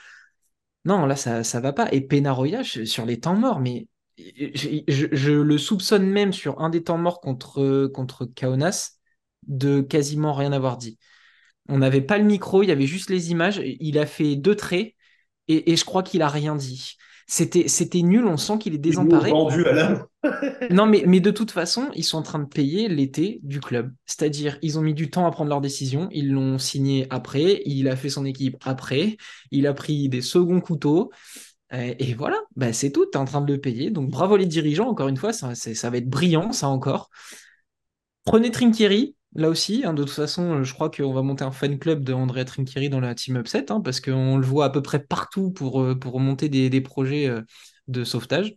Non, 0.86 1.04
là, 1.04 1.16
ça 1.16 1.40
ne 1.40 1.60
va 1.60 1.72
pas. 1.72 1.88
Et 1.92 2.00
Penaroya, 2.00 2.62
sur 2.64 3.04
les 3.06 3.18
temps 3.20 3.34
morts, 3.36 3.60
mais 3.60 3.88
je, 4.16 5.32
le 5.32 5.58
soupçonne 5.58 6.08
même 6.08 6.32
sur 6.32 6.60
un 6.60 6.70
des 6.70 6.82
temps 6.84 6.96
morts 6.96 7.20
contre, 7.20 7.88
contre 7.88 8.24
Kaunas 8.24 8.92
de 9.48 9.80
quasiment 9.80 10.32
rien 10.32 10.52
avoir 10.52 10.76
dit. 10.78 10.98
On 11.68 11.78
n'avait 11.78 12.02
pas 12.02 12.18
le 12.18 12.24
micro, 12.24 12.62
il 12.62 12.68
y 12.68 12.72
avait 12.72 12.86
juste 12.86 13.10
les 13.10 13.32
images. 13.32 13.60
Il 13.64 13.98
a 13.98 14.06
fait 14.06 14.36
deux 14.36 14.54
traits 14.56 14.94
et, 15.48 15.72
et 15.72 15.76
je 15.76 15.84
crois 15.84 16.04
qu'il 16.04 16.22
a 16.22 16.28
rien 16.28 16.56
dit. 16.56 16.96
C'était, 17.28 17.66
c'était 17.66 18.02
nul, 18.02 18.24
on 18.24 18.36
sent 18.36 18.58
qu'il 18.58 18.74
est 18.74 18.78
désemparé. 18.78 19.32
non, 20.70 20.86
mais, 20.86 21.02
mais 21.06 21.20
de 21.20 21.30
toute 21.30 21.50
façon, 21.50 21.90
ils 21.94 22.04
sont 22.04 22.18
en 22.18 22.22
train 22.22 22.38
de 22.38 22.48
payer 22.48 22.88
l'été 22.88 23.40
du 23.42 23.60
club. 23.60 23.92
C'est-à-dire, 24.04 24.58
ils 24.62 24.78
ont 24.78 24.82
mis 24.82 24.94
du 24.94 25.10
temps 25.10 25.26
à 25.26 25.30
prendre 25.30 25.50
leur 25.50 25.60
décision, 25.60 26.08
ils 26.12 26.30
l'ont 26.30 26.58
signé 26.58 27.06
après, 27.10 27.62
il 27.66 27.88
a 27.88 27.96
fait 27.96 28.10
son 28.10 28.24
équipe 28.24 28.56
après, 28.64 29.16
il 29.50 29.66
a 29.66 29.74
pris 29.74 30.08
des 30.08 30.22
seconds 30.22 30.60
couteaux. 30.60 31.10
Et, 31.72 32.14
voilà, 32.14 32.38
bah, 32.54 32.72
c'est 32.72 32.92
tout, 32.92 33.06
tu 33.06 33.18
es 33.18 33.20
en 33.20 33.24
train 33.24 33.40
de 33.40 33.52
le 33.52 33.60
payer. 33.60 33.90
Donc 33.90 34.08
bravo 34.08 34.36
les 34.36 34.46
dirigeants, 34.46 34.88
encore 34.88 35.08
une 35.08 35.16
fois, 35.16 35.32
ça, 35.32 35.54
ça 35.56 35.90
va 35.90 35.96
être 35.96 36.08
brillant, 36.08 36.52
ça 36.52 36.68
encore. 36.68 37.10
Prenez 38.24 38.52
Trinkieri, 38.52 39.15
là 39.36 39.48
aussi. 39.48 39.82
Hein, 39.84 39.94
de 39.94 40.02
toute 40.04 40.12
façon, 40.12 40.64
je 40.64 40.74
crois 40.74 40.90
qu'on 40.90 41.12
va 41.12 41.22
monter 41.22 41.44
un 41.44 41.52
fan 41.52 41.78
club 41.78 42.04
de 42.04 42.12
Andrea 42.12 42.44
Trinkieri 42.44 42.88
dans 42.88 43.00
la 43.00 43.14
team 43.14 43.36
Upset, 43.36 43.70
hein, 43.70 43.80
parce 43.80 44.00
qu'on 44.00 44.36
le 44.38 44.46
voit 44.46 44.66
à 44.66 44.70
peu 44.70 44.82
près 44.82 45.00
partout 45.00 45.50
pour, 45.50 45.82
euh, 45.82 45.98
monter 46.14 46.48
des, 46.48 46.80
projets 46.80 47.28
euh, 47.28 47.42
de 47.88 48.04
sauvetage. 48.04 48.56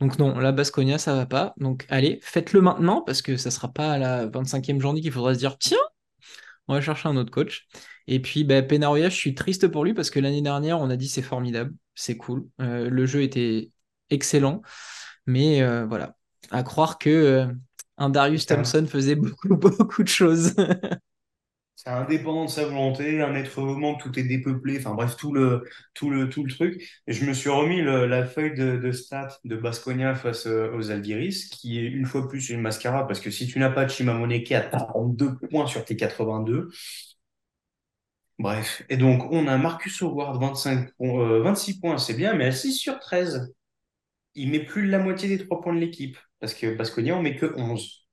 Donc 0.00 0.18
non, 0.18 0.38
la 0.38 0.52
Basconia, 0.52 0.98
ça 0.98 1.14
va 1.14 1.26
pas. 1.26 1.54
Donc 1.58 1.86
allez, 1.88 2.20
faites-le 2.22 2.60
maintenant, 2.60 3.02
parce 3.02 3.22
que 3.22 3.36
ça 3.36 3.50
sera 3.50 3.68
pas 3.72 3.92
à 3.92 3.98
la 3.98 4.26
25e 4.26 4.80
journée 4.80 5.00
qu'il 5.00 5.12
faudra 5.12 5.34
se 5.34 5.38
dire, 5.38 5.58
tiens, 5.58 5.78
on 6.68 6.74
va 6.74 6.80
chercher 6.80 7.08
un 7.08 7.16
autre 7.16 7.30
coach. 7.30 7.66
Et 8.06 8.20
puis, 8.20 8.44
ben, 8.44 8.66
Penaroya, 8.66 9.08
je 9.08 9.16
suis 9.16 9.34
triste 9.34 9.68
pour 9.68 9.84
lui 9.84 9.94
parce 9.94 10.10
que 10.10 10.20
l'année 10.20 10.42
dernière, 10.42 10.80
on 10.80 10.90
a 10.90 10.96
dit 10.96 11.08
c'est 11.08 11.22
formidable, 11.22 11.74
c'est 11.94 12.16
cool. 12.16 12.46
Euh, 12.60 12.88
le 12.90 13.06
jeu 13.06 13.22
était 13.22 13.70
excellent. 14.10 14.62
Mais 15.26 15.62
euh, 15.62 15.86
voilà, 15.86 16.16
à 16.50 16.62
croire 16.62 16.98
que 16.98 17.10
euh, 17.10 17.46
un 17.98 18.10
Darius 18.10 18.46
Thompson 18.46 18.86
faisait 18.88 19.14
beaucoup, 19.16 19.56
beaucoup 19.56 20.02
de 20.02 20.08
choses. 20.08 20.54
c'est 21.76 21.90
indépendant 21.90 22.44
de 22.46 22.50
sa 22.50 22.64
volonté, 22.64 23.22
un 23.22 23.34
être 23.36 23.60
moment 23.60 23.94
tout 23.94 24.18
est 24.18 24.24
dépeuplé, 24.24 24.78
enfin 24.80 24.94
bref, 24.94 25.16
tout 25.16 25.32
le, 25.32 25.62
tout 25.94 26.10
le, 26.10 26.28
tout 26.28 26.42
le 26.44 26.50
truc. 26.52 26.82
Et 27.06 27.12
je 27.12 27.24
me 27.24 27.32
suis 27.32 27.50
remis 27.50 27.82
la 27.82 28.26
feuille 28.26 28.54
de, 28.54 28.76
de 28.78 28.90
stats 28.92 29.38
de 29.44 29.56
Basconia 29.56 30.14
face 30.16 30.46
aux 30.46 30.90
Algiris, 30.90 31.48
qui 31.50 31.78
est 31.78 31.86
une 31.86 32.04
fois 32.06 32.28
plus 32.28 32.50
une 32.50 32.60
mascara, 32.60 33.06
parce 33.06 33.20
que 33.20 33.30
si 33.30 33.46
tu 33.46 33.60
n'as 33.60 33.70
pas 33.70 33.84
de 33.84 33.90
Chimamoneke 33.90 34.50
à 34.52 34.60
42 34.62 35.38
points 35.50 35.66
sur 35.68 35.84
tes 35.84 35.94
82, 35.96 36.68
Bref, 38.38 38.82
et 38.88 38.96
donc 38.96 39.24
on 39.32 39.48
a 39.48 39.58
Marcus 39.58 40.00
Howard, 40.02 40.40
25, 40.40 40.90
26 41.00 41.80
points, 41.80 41.98
c'est 41.98 42.14
bien, 42.14 42.34
mais 42.34 42.46
à 42.46 42.52
6 42.52 42.72
sur 42.74 42.98
13. 43.00 43.52
Il 44.38 44.50
met 44.50 44.60
plus 44.64 44.86
de 44.86 44.90
la 44.92 44.98
moitié 45.00 45.28
des 45.28 45.44
3 45.44 45.60
points 45.60 45.74
de 45.74 45.80
l'équipe, 45.80 46.16
parce 46.40 46.54
que 46.54 46.74
Basconia, 46.76 47.16
on 47.16 47.22
met 47.22 47.36
que 47.36 47.52
11. 47.56 48.06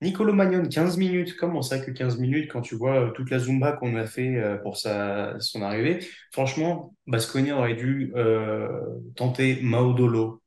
Nicolo 0.00 0.32
Magnon, 0.34 0.68
15 0.68 0.96
minutes. 0.98 1.36
Comment 1.36 1.62
ça 1.62 1.78
que 1.78 1.90
15 1.90 2.18
minutes 2.18 2.50
quand 2.50 2.60
tu 2.60 2.74
vois 2.76 3.10
toute 3.14 3.30
la 3.30 3.38
Zumba 3.38 3.72
qu'on 3.72 3.96
a 3.96 4.06
fait 4.06 4.36
euh, 4.36 4.56
pour 4.58 4.76
sa, 4.76 5.38
son 5.40 5.62
arrivée? 5.62 6.06
Franchement, 6.32 6.94
Basconia 7.06 7.56
aurait 7.56 7.74
dû 7.74 8.12
euh, 8.16 8.68
tenter 9.16 9.60
Maudolo, 9.62 10.42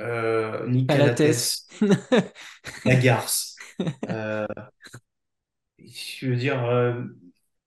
euh, 0.00 0.66
Nicalates, 0.68 1.66
Lagarce. 2.84 3.56
euh, 4.10 4.46
je 5.78 6.26
veux 6.26 6.36
dire, 6.36 6.64
euh, 6.64 7.02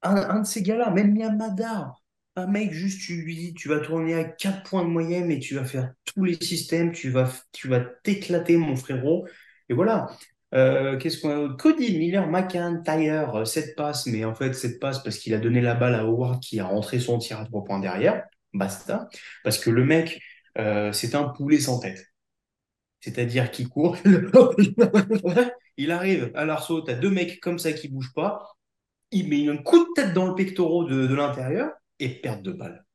un, 0.04 0.40
de 0.42 0.46
ces 0.48 0.62
gars-là, 0.64 0.92
même 0.92 1.16
Yamada, 1.16 1.94
un 2.36 2.48
mec, 2.48 2.72
juste, 2.72 3.02
tu 3.02 3.22
lui 3.22 3.36
dis, 3.36 3.54
tu 3.54 3.68
vas 3.68 3.80
tourner 3.80 4.16
à 4.16 4.24
4 4.24 4.64
points 4.64 4.84
de 4.84 4.90
moyenne 4.90 5.32
et 5.32 5.40
tu 5.40 5.56
vas 5.56 5.66
faire 5.66 5.94
tous 6.06 6.24
les 6.24 6.36
systèmes, 6.36 6.92
tu 6.92 7.10
vas 7.10 7.32
tu 7.52 7.68
vas 7.68 7.82
t'éclater, 7.82 8.58
mon 8.58 8.76
frérot. 8.76 9.28
Et 9.70 9.74
voilà. 9.74 10.08
Euh, 10.54 10.98
qu'est-ce 10.98 11.22
qu'on 11.22 11.54
a 11.54 11.56
Cody 11.56 11.98
Miller, 11.98 12.28
McIntyre, 12.28 13.48
7 13.48 13.70
euh, 13.70 13.74
passes, 13.76 14.06
mais 14.08 14.26
en 14.26 14.36
fait, 14.36 14.54
7 14.54 14.80
passes 14.80 15.02
parce 15.04 15.18
qu'il 15.18 15.34
a 15.34 15.38
donné 15.38 15.62
la 15.62 15.76
balle 15.76 15.96
à 15.96 16.02
Howard 16.02 16.42
qui 16.42 16.60
a 16.60 16.66
rentré 16.66 17.00
son 17.00 17.18
tir 17.20 17.40
à 17.40 17.46
3 17.46 17.64
points 17.64 17.80
derrière. 17.80 18.26
Basta. 18.54 19.08
Parce 19.44 19.58
que 19.58 19.70
le 19.70 19.86
mec, 19.86 20.22
euh, 20.58 20.92
c'est 20.92 21.16
un 21.16 21.24
poulet 21.30 21.60
sans 21.60 21.80
tête. 21.80 22.06
C'est-à-dire 23.00 23.50
qu'il 23.52 23.68
court, 23.70 23.98
il 25.78 25.92
arrive 25.92 26.32
à 26.36 26.46
l'arceau, 26.46 26.82
t'as 26.82 26.94
deux 26.94 27.10
mecs 27.10 27.40
comme 27.40 27.58
ça 27.58 27.74
qui 27.74 27.88
bougent 27.88 28.14
pas, 28.14 28.46
il 29.12 29.28
met 29.30 29.50
un 29.50 29.58
coup 29.58 29.80
de 29.80 29.90
tête 29.96 30.14
dans 30.14 30.28
le 30.28 30.36
pectoral 30.36 30.90
de, 30.90 31.16
l'intérieur 31.16 31.72
et 32.02 32.10
perte 32.10 32.42
de 32.42 32.52
balle. 32.52 32.86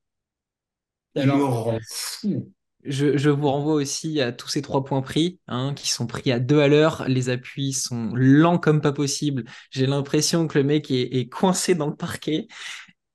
Il 1.15 1.27
me 1.27 1.45
rend 1.45 1.79
fou. 1.89 2.53
Je, 2.85 3.31
vous 3.31 3.51
renvoie 3.51 3.75
aussi 3.75 4.21
à 4.21 4.31
tous 4.33 4.49
ces 4.49 4.63
trois 4.63 4.85
points 4.85 5.03
pris, 5.03 5.41
hein, 5.49 5.73
qui 5.75 5.91
sont 5.91 6.07
pris 6.07 6.31
à 6.31 6.39
deux 6.39 6.61
à 6.61 6.69
l'heure. 6.69 7.05
Les 7.09 7.31
appuis 7.31 7.73
sont 7.73 8.11
lents 8.15 8.59
comme 8.59 8.81
pas 8.81 8.93
possible. 8.93 9.45
J'ai 9.71 9.87
l'impression 9.87 10.47
que 10.47 10.59
le 10.59 10.65
mec 10.65 10.91
est, 10.91 11.29
coincé 11.29 11.75
dans 11.75 11.89
le 11.89 11.97
parquet. 11.97 12.47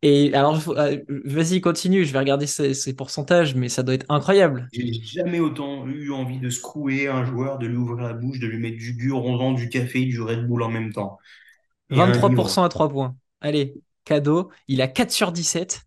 Et 0.02 0.34
alors, 0.34 0.68
euh, 0.70 0.98
vas-y, 1.08 1.62
continue. 1.62 2.04
Je 2.04 2.12
vais 2.12 2.20
regarder 2.20 2.48
ces, 2.48 2.96
pourcentages, 2.96 3.56
mais 3.56 3.70
ça 3.70 3.84
doit 3.84 3.94
être 3.94 4.08
incroyable. 4.10 4.68
J'ai 4.74 4.92
jamais 5.04 5.40
autant 5.40 5.88
eu 5.88 6.12
envie 6.12 6.40
de 6.40 6.50
secouer 6.50 7.08
un 7.08 7.24
joueur, 7.24 7.60
de 7.60 7.68
lui 7.68 7.78
ouvrir 7.78 8.08
la 8.08 8.14
bouche, 8.14 8.40
de 8.40 8.48
lui 8.48 8.58
mettre 8.58 8.78
du 8.78 8.94
guronzan, 8.94 9.54
du 9.54 9.70
café, 9.70 10.04
du 10.06 10.20
Red 10.22 10.48
Bull 10.48 10.64
en 10.64 10.70
même 10.70 10.92
temps. 10.92 11.18
23% 11.92 12.66
à 12.66 12.70
3 12.70 12.90
points. 12.90 13.16
Allez, 13.42 13.76
cadeau. 14.06 14.50
Il 14.68 14.82
a 14.82 14.88
4 14.88 15.12
sur 15.12 15.32
17. 15.32 15.82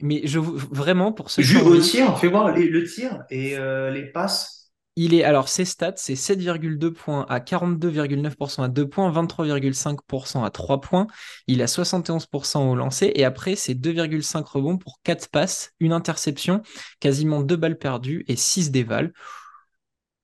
Mais 0.00 0.22
je 0.24 0.40
vraiment 0.40 1.12
pour 1.12 1.30
ce 1.30 1.42
jeu. 1.42 1.62
Le 1.62 1.80
tir, 1.80 2.18
fais 2.18 2.26
voir 2.26 2.52
le 2.52 2.84
tir 2.84 3.22
et 3.30 3.56
euh, 3.56 3.90
les 3.90 4.10
passes. 4.10 4.62
Il 4.94 5.14
est 5.14 5.24
alors 5.24 5.48
ses 5.48 5.64
stats, 5.64 5.94
c'est 5.96 6.14
7,2 6.14 6.90
points 6.90 7.24
à 7.30 7.38
42,9% 7.40 8.62
à 8.62 8.68
2 8.68 8.88
points, 8.88 9.10
23,5% 9.10 10.44
à 10.44 10.50
3 10.50 10.80
points. 10.82 11.06
Il 11.46 11.62
a 11.62 11.66
71% 11.66 12.70
au 12.70 12.74
lancer 12.74 13.10
et 13.14 13.24
après 13.24 13.56
c'est 13.56 13.74
2,5 13.74 14.44
rebonds 14.44 14.76
pour 14.76 15.00
4 15.02 15.30
passes, 15.30 15.72
une 15.80 15.94
interception, 15.94 16.62
quasiment 17.00 17.42
2 17.42 17.56
balles 17.56 17.78
perdues 17.78 18.24
et 18.28 18.36
6 18.36 18.70
dévals. 18.70 19.14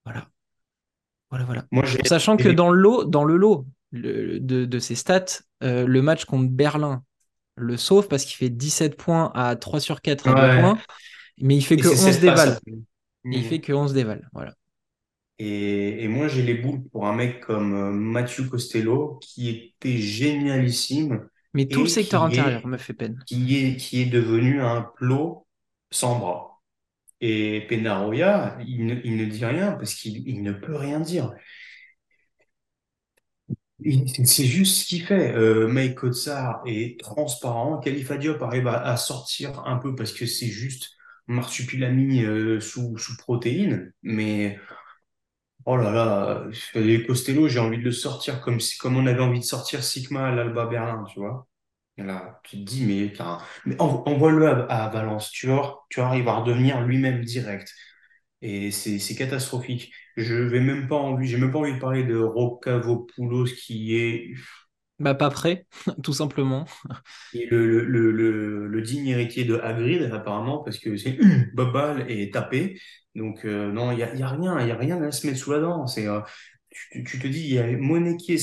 Voilà. 0.05 0.29
Voilà, 1.31 1.45
voilà. 1.45 1.65
Moi, 1.71 1.85
Sachant 2.05 2.37
que 2.37 2.49
dans 2.49 2.71
le 2.71 2.81
lot, 2.81 3.05
dans 3.05 3.25
le 3.25 3.37
lot 3.37 3.67
de, 3.93 4.79
ses 4.79 4.95
stats, 4.95 5.41
euh, 5.63 5.87
le 5.87 6.03
match 6.03 6.27
contre 6.27 6.51
Berlin 6.51 7.03
le 7.59 7.77
sauve 7.77 8.09
parce 8.09 8.25
qu'il 8.25 8.37
fait 8.37 8.51
17 8.51 8.97
points 8.97 9.31
à 9.35 9.57
3 9.57 9.81
sur 9.81 10.01
4 10.01 10.29
à 10.29 10.35
2 10.35 10.61
points, 10.61 10.79
mais 11.41 11.57
il 11.57 11.63
fait 11.63 11.77
que 11.77 11.89
11 11.89 12.21
dévals. 12.21 12.59
Il 13.25 13.45
fait 13.45 13.61
que 13.61 13.73
11 13.73 13.93
dévals, 13.93 14.29
voilà. 14.33 14.55
Et, 15.39 16.03
et 16.05 16.09
moi, 16.09 16.27
j'ai 16.29 16.43
les 16.43 16.55
boules 16.55 16.83
pour 16.91 17.07
un 17.07 17.15
mec 17.15 17.41
comme 17.41 17.75
euh, 17.75 17.91
Mathieu 17.91 18.45
Costello, 18.45 19.19
qui 19.23 19.49
était 19.49 19.97
génialissime. 19.97 21.29
Mais 21.55 21.67
tout 21.67 21.83
le 21.83 21.89
secteur 21.89 22.25
intérieur 22.25 22.67
me 22.67 22.77
fait 22.77 22.93
peine. 22.93 23.23
Qui 23.27 23.57
est, 23.57 23.77
qui 23.77 24.03
est 24.03 24.07
devenu 24.07 24.61
un 24.63 24.83
plot 24.97 25.47
sans 25.91 26.19
bras. 26.19 26.61
Et 27.21 27.67
Penaroya, 27.69 28.59
il 28.67 28.87
ne, 28.87 28.95
il 29.05 29.17
ne 29.17 29.25
dit 29.25 29.45
rien 29.45 29.73
parce 29.73 29.95
qu'il 29.95 30.43
ne 30.43 30.53
peut 30.53 30.77
rien 30.77 31.01
dire. 31.01 31.33
C'est 33.81 34.45
juste 34.45 34.83
ce 34.83 34.87
qu'il 34.87 35.03
fait. 35.03 35.33
Euh, 35.35 35.69
Mike 35.69 35.95
Kotsar 35.97 36.63
est 36.67 37.01
transparent. 37.01 37.79
Khalifa 37.79 38.17
Diop 38.17 38.43
arrive 38.43 38.67
à, 38.67 38.97
sortir 38.97 39.63
un 39.67 39.77
peu 39.77 39.95
parce 39.95 40.13
que 40.13 40.27
c'est 40.27 40.49
juste 40.49 40.91
marsupilami 41.29 42.25
euh, 42.25 42.61
sous, 42.61 42.99
sous 42.99 43.17
protéines. 43.17 43.93
Mais 44.03 44.59
oh 45.65 45.77
là 45.77 45.93
là, 45.93 46.45
les 46.75 47.07
Costello, 47.07 47.47
j'ai 47.47 47.61
envie 47.61 47.79
de 47.79 47.85
le 47.85 47.93
sortir 47.93 48.41
comme, 48.41 48.59
comme 48.81 48.97
on 48.97 49.07
avait 49.07 49.21
envie 49.21 49.41
de 49.41 49.45
sortir 49.45 49.85
Sigma 49.85 50.29
à 50.29 50.35
l'Alba 50.35 50.67
Berlin, 50.67 51.05
tu 51.13 51.21
vois. 51.21 51.47
là, 51.99 52.41
tu 52.45 52.57
te 52.59 52.63
dis, 52.63 52.85
mais, 52.85 53.13
mais 53.67 53.77
envoie-le 53.81 54.49
à, 54.71 54.89
Valence, 54.89 55.31
tu 55.31 55.47
vois, 55.49 55.87
tu 55.91 56.01
arrives 56.01 56.27
à 56.29 56.37
redevenir 56.39 56.81
lui-même 56.83 57.25
direct. 57.25 57.73
Et 58.41 58.71
c'est 58.71 59.15
catastrophique. 59.17 59.93
Je 60.17 60.35
vais 60.35 60.61
même 60.61 60.89
pas 60.89 60.97
envie, 60.97 61.27
j'ai 61.27 61.39
même 61.39 61.51
pas 61.51 61.59
envie 61.59 61.75
de 61.75 61.81
parler 61.81 62.05
de 62.05 62.17
Rocavopoulos 62.17 63.47
qui 63.47 63.97
est. 63.97 64.35
Bah, 65.01 65.15
pas 65.15 65.31
prêt, 65.31 65.67
tout 66.03 66.13
simplement. 66.13 66.67
Et 67.33 67.47
le, 67.47 67.85
le, 67.85 68.11
le, 68.11 68.67
le, 68.67 68.83
digne 68.83 69.07
héritier 69.09 69.45
de 69.45 69.57
Hagrid, 69.57 70.03
apparemment, 70.13 70.59
parce 70.59 70.79
que 70.79 70.97
c'est 70.97 71.19
Bobal 71.55 72.11
et 72.11 72.31
tapé. 72.31 72.81
Donc, 73.15 73.45
euh, 73.45 73.73
non, 73.73 73.93
il 73.93 73.97
n'y 73.97 74.03
a, 74.03 74.15
y 74.15 74.23
a 74.23 74.29
rien, 74.29 74.61
il 74.61 74.69
y 74.69 74.71
a 74.73 74.77
rien 74.77 75.03
à 75.03 75.13
se 75.13 75.27
mettre 75.27 75.39
sous 75.39 75.53
la 75.53 75.61
dent. 75.61 75.87
C'est. 75.87 76.07
Euh, 76.07 76.21
tu, 76.71 77.05
tu, 77.05 77.19
te 77.19 77.27
dis, 77.27 77.41
il 77.41 77.55
y 77.55 77.59
a 77.59 77.67
Moneki 77.77 78.35
et 78.35 78.39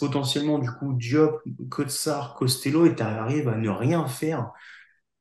potentiellement, 0.00 0.58
du 0.58 0.70
coup, 0.70 0.94
Diop, 0.94 1.40
Kotsar, 1.70 2.34
Costello, 2.34 2.86
et 2.86 2.94
tu 2.94 3.02
arrives 3.02 3.48
à 3.48 3.56
ne 3.56 3.68
rien 3.68 4.06
faire. 4.06 4.50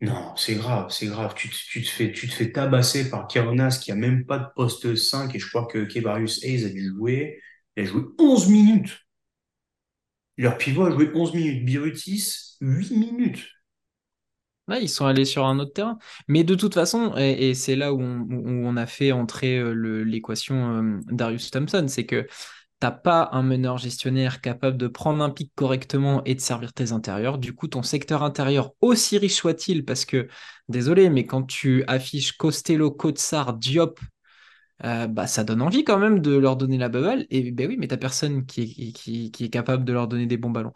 Non, 0.02 0.36
c'est 0.36 0.56
grave, 0.56 0.92
c'est 0.92 1.08
grave. 1.08 1.34
Tu, 1.36 1.50
tu, 1.50 1.82
te 1.82 1.90
fais, 1.90 2.12
tu 2.12 2.28
te 2.28 2.34
fais 2.34 2.52
tabasser 2.52 3.10
par 3.10 3.28
Karonas 3.28 3.80
qui 3.84 3.92
a 3.92 3.96
même 3.96 4.26
pas 4.26 4.38
de 4.38 4.46
poste 4.56 4.96
5 4.96 5.34
et 5.34 5.40
je 5.40 5.50
crois 5.50 5.66
que 5.66 5.86
Kevarius 5.86 6.44
Hayes 6.44 6.66
a 6.66 6.70
dû 6.70 6.88
jouer. 6.90 7.42
Il 7.76 7.84
a 7.84 7.86
joué 7.86 8.04
11 8.20 8.48
minutes. 8.50 9.00
Leur 10.38 10.58
pivot 10.58 10.86
a 10.86 10.92
joué 10.92 11.10
11 11.16 11.34
minutes. 11.34 11.66
Birutis, 11.66 12.58
8 12.62 12.92
minutes. 12.92 13.48
Là, 14.68 14.80
ils 14.80 14.90
sont 14.90 15.06
allés 15.06 15.26
sur 15.26 15.46
un 15.46 15.60
autre 15.60 15.74
terrain. 15.74 15.98
Mais 16.28 16.44
de 16.44 16.54
toute 16.54 16.74
façon, 16.74 17.16
et, 17.16 17.54
c'est 17.54 17.76
là 17.76 17.94
où 17.94 18.02
on, 18.02 18.78
a 18.78 18.86
fait 18.86 19.14
entrer 19.14 19.58
euh, 19.58 20.04
l'équation 20.04 20.78
euh, 20.78 21.00
Darius 21.08 21.50
Thompson, 21.52 21.86
c'est 21.88 22.06
que 22.06 22.28
t'as 22.80 22.92
pas 22.92 23.30
un 23.32 23.42
meneur 23.42 23.78
gestionnaire 23.78 24.42
capable 24.42 24.78
de 24.78 24.88
prendre 24.88 25.24
un 25.24 25.30
pic 25.30 25.52
correctement 25.56 26.24
et 26.26 26.36
de 26.36 26.40
servir 26.40 26.74
tes 26.74 26.92
intérieurs. 26.92 27.38
Du 27.38 27.54
coup, 27.54 27.68
ton 27.68 27.82
secteur 27.82 28.24
intérieur, 28.24 28.74
aussi 28.82 29.18
riche 29.18 29.34
soit-il, 29.34 29.84
parce 29.84 30.06
que, 30.06 30.28
désolé, 30.70 31.10
mais 31.10 31.26
quand 31.26 31.44
tu 31.44 31.84
affiches 31.88 32.34
Costello, 32.34 32.92
Kotsar, 32.92 33.54
Diop, 33.54 34.00
euh, 34.84 35.08
bah, 35.08 35.26
ça 35.26 35.44
donne 35.44 35.64
envie 35.64 35.84
quand 35.84 35.98
même 35.98 36.20
de 36.20 36.38
leur 36.38 36.56
donner 36.56 36.78
la 36.78 36.90
balle. 36.90 37.26
Et 37.32 37.52
ben 37.52 37.68
oui, 37.68 37.78
mais 37.80 37.88
t'as 37.88 37.98
personne 37.98 38.46
qui 38.46 38.62
est, 38.62 38.92
qui, 38.92 39.46
est 39.46 39.50
capable 39.50 39.84
de 39.84 39.94
leur 39.94 40.08
donner 40.08 40.28
des 40.28 40.38
bons 40.38 40.52
ballons. 40.52 40.74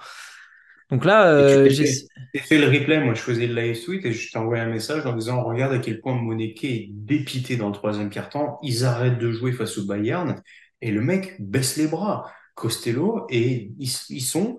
Donc 0.89 1.05
là, 1.05 1.23
tu 1.23 1.29
euh, 1.29 1.69
j'ai... 1.69 1.85
fait, 2.39 2.57
le 2.57 2.67
replay, 2.67 2.99
moi 2.99 3.13
je 3.13 3.21
faisais 3.21 3.47
le 3.47 3.53
live 3.53 3.81
tweet 3.81 4.05
et 4.05 4.11
je 4.11 4.29
t'ai 4.29 4.37
envoyé 4.37 4.61
un 4.61 4.69
message 4.69 5.05
en 5.05 5.13
disant 5.13 5.41
regarde 5.41 5.71
à 5.71 5.79
quel 5.79 6.01
point 6.01 6.15
Moneke 6.15 6.65
est 6.65 6.89
dépité 6.91 7.55
dans 7.55 7.67
le 7.67 7.73
troisième 7.73 8.09
quart-temps, 8.09 8.59
ils 8.61 8.83
arrêtent 8.83 9.17
de 9.17 9.31
jouer 9.31 9.53
face 9.53 9.77
au 9.77 9.85
Bayern 9.85 10.41
et 10.81 10.91
le 10.91 11.01
mec 11.01 11.35
baisse 11.41 11.77
les 11.77 11.87
bras, 11.87 12.31
Costello, 12.55 13.25
et 13.29 13.73
ils, 13.79 13.91
ils 14.09 14.21
sont 14.21 14.57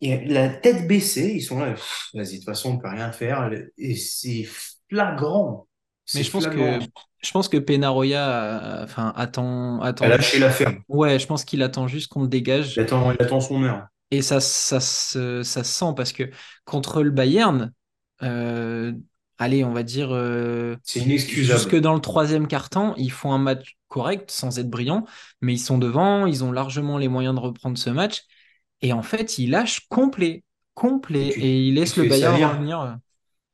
la 0.00 0.48
tête 0.50 0.86
baissée, 0.86 1.32
ils 1.34 1.42
sont 1.42 1.60
là, 1.60 1.74
vas-y, 2.14 2.32
de 2.32 2.36
toute 2.36 2.44
façon 2.44 2.72
on 2.72 2.78
peut 2.78 2.88
rien 2.88 3.12
faire 3.12 3.50
et 3.78 3.94
c'est 3.96 4.44
flagrant, 4.90 5.68
mais 6.12 6.22
je 6.22 6.30
pense 6.30 6.46
que 6.46 6.80
je 7.22 7.30
pense 7.32 7.48
que 7.48 7.56
Penaroya, 7.58 8.80
euh, 8.82 8.84
enfin, 8.84 9.12
attend, 9.16 9.80
Elle 10.00 10.10
attend 10.10 10.10
a 10.12 10.16
lâché 10.16 10.38
juste. 10.38 10.40
l'affaire, 10.40 10.74
Ouais, 10.88 11.18
je 11.18 11.26
pense 11.26 11.44
qu'il 11.44 11.62
attend 11.62 11.88
juste 11.88 12.08
qu'on 12.08 12.22
le 12.22 12.28
il 12.76 12.80
dégage. 12.80 12.82
attend, 12.82 13.10
il 13.12 13.20
attend 13.22 13.40
son 13.40 13.62
heure. 13.64 13.88
Et 14.10 14.22
ça, 14.22 14.40
ça, 14.40 14.80
se- 14.80 15.42
ça 15.42 15.64
se 15.64 15.72
sent 15.72 15.92
parce 15.96 16.12
que 16.12 16.30
contre 16.64 17.02
le 17.02 17.10
Bayern, 17.10 17.72
euh, 18.22 18.92
allez, 19.38 19.64
on 19.64 19.72
va 19.72 19.82
dire 19.82 20.10
euh, 20.12 20.76
C'est 20.82 21.00
jusque 21.40 21.74
inexcusable. 21.74 21.76
dans 21.76 21.94
le 21.94 22.00
troisième 22.00 22.46
quart-temps, 22.48 22.94
ils 22.96 23.12
font 23.12 23.32
un 23.32 23.38
match 23.38 23.76
correct 23.88 24.30
sans 24.30 24.58
être 24.58 24.70
brillant, 24.70 25.04
mais 25.40 25.54
ils 25.54 25.58
sont 25.58 25.78
devant, 25.78 26.26
ils 26.26 26.44
ont 26.44 26.52
largement 26.52 26.98
les 26.98 27.08
moyens 27.08 27.34
de 27.34 27.40
reprendre 27.40 27.78
ce 27.78 27.90
match. 27.90 28.24
Et 28.82 28.92
en 28.92 29.02
fait, 29.02 29.38
ils 29.38 29.50
lâchent 29.50 29.86
complet, 29.88 30.44
complet, 30.74 31.28
Et 31.28 31.32
tu, 31.32 31.40
et 31.40 31.68
ils 31.68 31.74
tu 31.76 31.90
te 31.90 31.94
laissent 31.94 31.96
le 31.96 32.04
Bayern 32.04 32.42
revenir. 32.48 32.98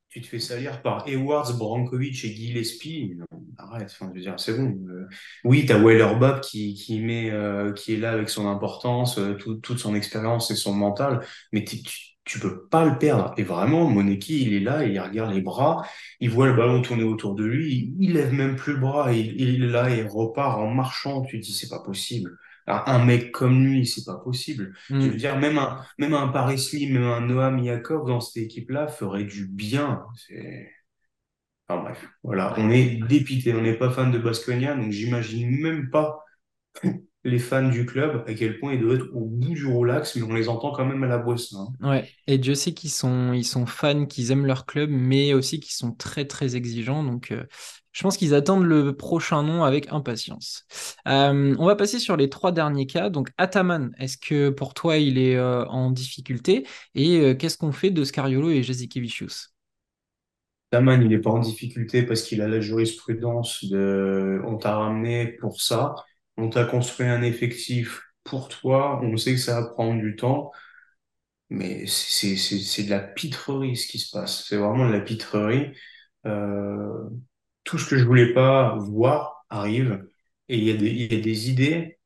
tu 0.09 0.21
te 0.21 0.27
fais 0.29 0.39
salir 0.39 0.81
par 0.83 1.09
Edwards, 1.09 1.53
Brankovic 1.59 2.25
et 2.25 2.29
Gillespie. 2.35 3.17
Arrête, 3.59 3.91
enfin, 3.91 4.11
je 4.13 4.19
veux 4.19 4.21
dire, 4.25 4.39
c'est 4.39 4.57
bon. 4.57 4.79
Euh, 4.89 5.09
oui, 5.45 5.67
t'as 5.67 5.79
Weiler 5.79 6.07
Bob 6.21 6.41
qui, 6.41 6.75
qui 6.75 7.01
met, 7.01 7.31
euh, 7.33 7.73
qui 7.73 7.95
est 7.95 7.97
là 7.97 8.13
avec 8.13 8.29
son 8.29 8.47
importance, 8.47 9.19
euh, 9.19 9.35
tout- 9.35 9.57
toute 9.57 9.79
son 9.81 9.95
expérience 9.97 10.51
et 10.53 10.57
son 10.57 10.73
mental, 10.73 11.27
mais 11.53 11.65
tu, 11.65 11.79
tu 12.25 12.39
peux 12.41 12.67
pas 12.69 12.85
le 12.85 12.99
perdre. 12.99 13.35
Et 13.37 13.43
vraiment, 13.43 13.89
Moneki, 13.91 14.43
il 14.43 14.55
est 14.55 14.61
là, 14.61 14.85
il 14.85 14.99
regarde 15.01 15.33
les 15.35 15.43
bras, 15.43 15.87
il 16.21 16.31
voit 16.31 16.47
le 16.47 16.55
ballon 16.55 16.83
tourner 16.83 17.05
autour 17.05 17.35
de 17.35 17.45
lui, 17.45 17.95
il, 17.99 18.05
il 18.05 18.13
lève 18.15 18.33
même 18.33 18.57
plus 18.57 18.75
le 18.75 18.81
bras, 18.81 19.13
il, 19.13 19.41
il 19.41 19.63
est 19.65 19.67
là, 19.69 19.91
il 19.91 20.07
repart 20.07 20.59
en 20.59 20.69
marchant. 20.69 21.23
Tu 21.23 21.41
te 21.41 21.45
dis, 21.47 21.53
c'est 21.53 21.69
pas 21.69 21.81
possible. 21.83 22.37
Alors, 22.67 22.89
un 22.89 23.05
mec 23.05 23.31
comme 23.33 23.65
lui, 23.65 23.87
c'est 23.87 24.05
pas 24.05 24.17
possible. 24.17 24.75
Je 24.99 25.11
veux 25.11 25.17
Hmm. 25.17 25.19
dire, 25.19 25.39
même 25.39 25.59
un, 25.59 25.85
même 25.99 26.15
un 26.15 26.29
Paris 26.29 26.59
Slim, 26.59 26.95
même 26.95 27.03
un 27.05 27.21
Noam 27.21 27.59
Yakov 27.59 28.07
dans 28.09 28.21
cette 28.21 28.43
équipe-là 28.45 28.89
ferait 28.89 29.25
du 29.25 29.47
bien. 29.47 30.03
C'est... 30.17 30.71
Enfin 31.69 31.83
bref, 31.83 32.07
voilà, 32.23 32.55
on 32.59 32.71
est 32.71 32.97
dépité, 33.07 33.55
on 33.55 33.61
n'est 33.63 33.77
pas 33.79 33.91
fan 33.91 34.11
de 34.13 34.19
Baskonia, 34.19 34.75
donc 34.77 34.91
j'imagine 34.93 35.51
même 35.61 35.91
pas 35.91 36.25
les 37.25 37.39
fans 37.39 37.69
du 37.69 37.87
club 37.87 38.25
à 38.27 38.35
quel 38.35 38.59
point 38.59 38.75
ils 38.75 38.81
doivent 38.81 38.97
être 38.97 39.15
au 39.15 39.25
bout 39.25 39.55
du 39.55 39.67
roulax, 39.67 40.17
mais 40.17 40.23
on 40.23 40.35
les 40.35 40.49
entend 40.49 40.73
quand 40.73 40.85
même 40.85 41.03
à 41.05 41.07
la 41.07 41.19
bosse. 41.19 41.55
hein. 41.55 41.69
Ouais, 41.81 42.09
et 42.27 42.39
Dieu 42.39 42.55
sait 42.55 42.73
qu'ils 42.75 42.91
sont, 42.91 43.33
ils 43.33 43.45
sont 43.45 43.67
fans, 43.67 44.07
qu'ils 44.07 44.31
aiment 44.31 44.47
leur 44.47 44.67
club, 44.67 44.91
mais 44.91 45.35
aussi 45.35 45.61
qu'ils 45.61 45.73
sont 45.75 45.93
très 45.93 46.27
très 46.27 46.57
exigeants. 46.57 47.03
Donc, 47.03 47.31
euh, 47.31 47.45
je 47.93 48.03
pense 48.03 48.17
qu'ils 48.17 48.35
attendent 48.35 48.65
le 48.65 48.95
prochain 48.97 49.43
nom 49.43 49.65
avec 49.65 49.93
impatience. 49.93 50.65
Euh, 51.09 51.55
on 51.59 51.67
va 51.67 51.77
passer 51.77 51.99
sur 51.99 52.17
les 52.17 52.29
trois 52.29 52.53
derniers 52.53 52.87
cas. 52.87 53.09
Donc, 53.11 53.31
Ataman, 53.39 53.95
est-ce 53.99 54.19
que 54.19 54.51
pour 54.51 54.75
toi 54.75 54.99
il 54.99 55.19
est 55.19 55.37
euh, 55.37 55.65
en 55.67 55.91
difficulté? 55.91 56.67
Et 56.95 57.37
qu'est-ce 57.39 57.57
qu'on 57.59 57.73
fait 57.73 57.91
de 57.91 58.05
Scariolo 58.05 58.51
et 58.51 58.63
Jasikevičius? 58.63 59.51
Taman, 60.71 61.01
il 61.03 61.09
n'est 61.09 61.19
pas 61.21 61.31
en 61.31 61.39
difficulté 61.39 62.03
parce 62.03 62.23
qu'il 62.23 62.41
a 62.43 62.49
la 62.49 62.61
jurisprudence 62.61 63.65
de 63.65 64.41
on 64.45 64.57
t'a 64.57 64.77
ramené 64.77 65.29
pour 65.29 65.61
ça, 65.61 65.95
on 66.37 66.49
t'a 66.49 66.65
construit 66.65 67.07
un 67.07 67.23
effectif 67.23 68.03
pour 68.25 68.49
toi, 68.49 69.01
on 69.03 69.17
sait 69.17 69.33
que 69.33 69.41
ça 69.41 69.61
va 69.61 69.69
prendre 69.69 70.01
du 70.01 70.17
temps. 70.17 70.51
Mais 71.51 71.87
c'est 71.87 72.85
de 72.85 72.91
la 72.91 73.01
pitrerie 73.01 73.77
ce 73.77 73.87
qui 73.87 73.99
se 73.99 74.11
passe. 74.11 74.47
C'est 74.49 74.57
vraiment 74.57 74.89
de 74.89 74.93
la 74.93 75.01
pitrerie. 75.01 75.73
Euh, 76.27 77.09
tout 77.65 77.79
ce 77.79 77.89
que 77.89 77.99
je 77.99 78.05
voulais 78.05 78.33
pas 78.33 78.77
voir 78.79 79.45
arrive. 79.51 80.07
Et 80.49 80.59
il 80.59 80.65
y 80.65 80.71
a 80.71 80.77
des, 80.77 80.91
y 80.91 81.15
a 81.15 81.21
des 81.21 81.51
idées. 81.51 81.99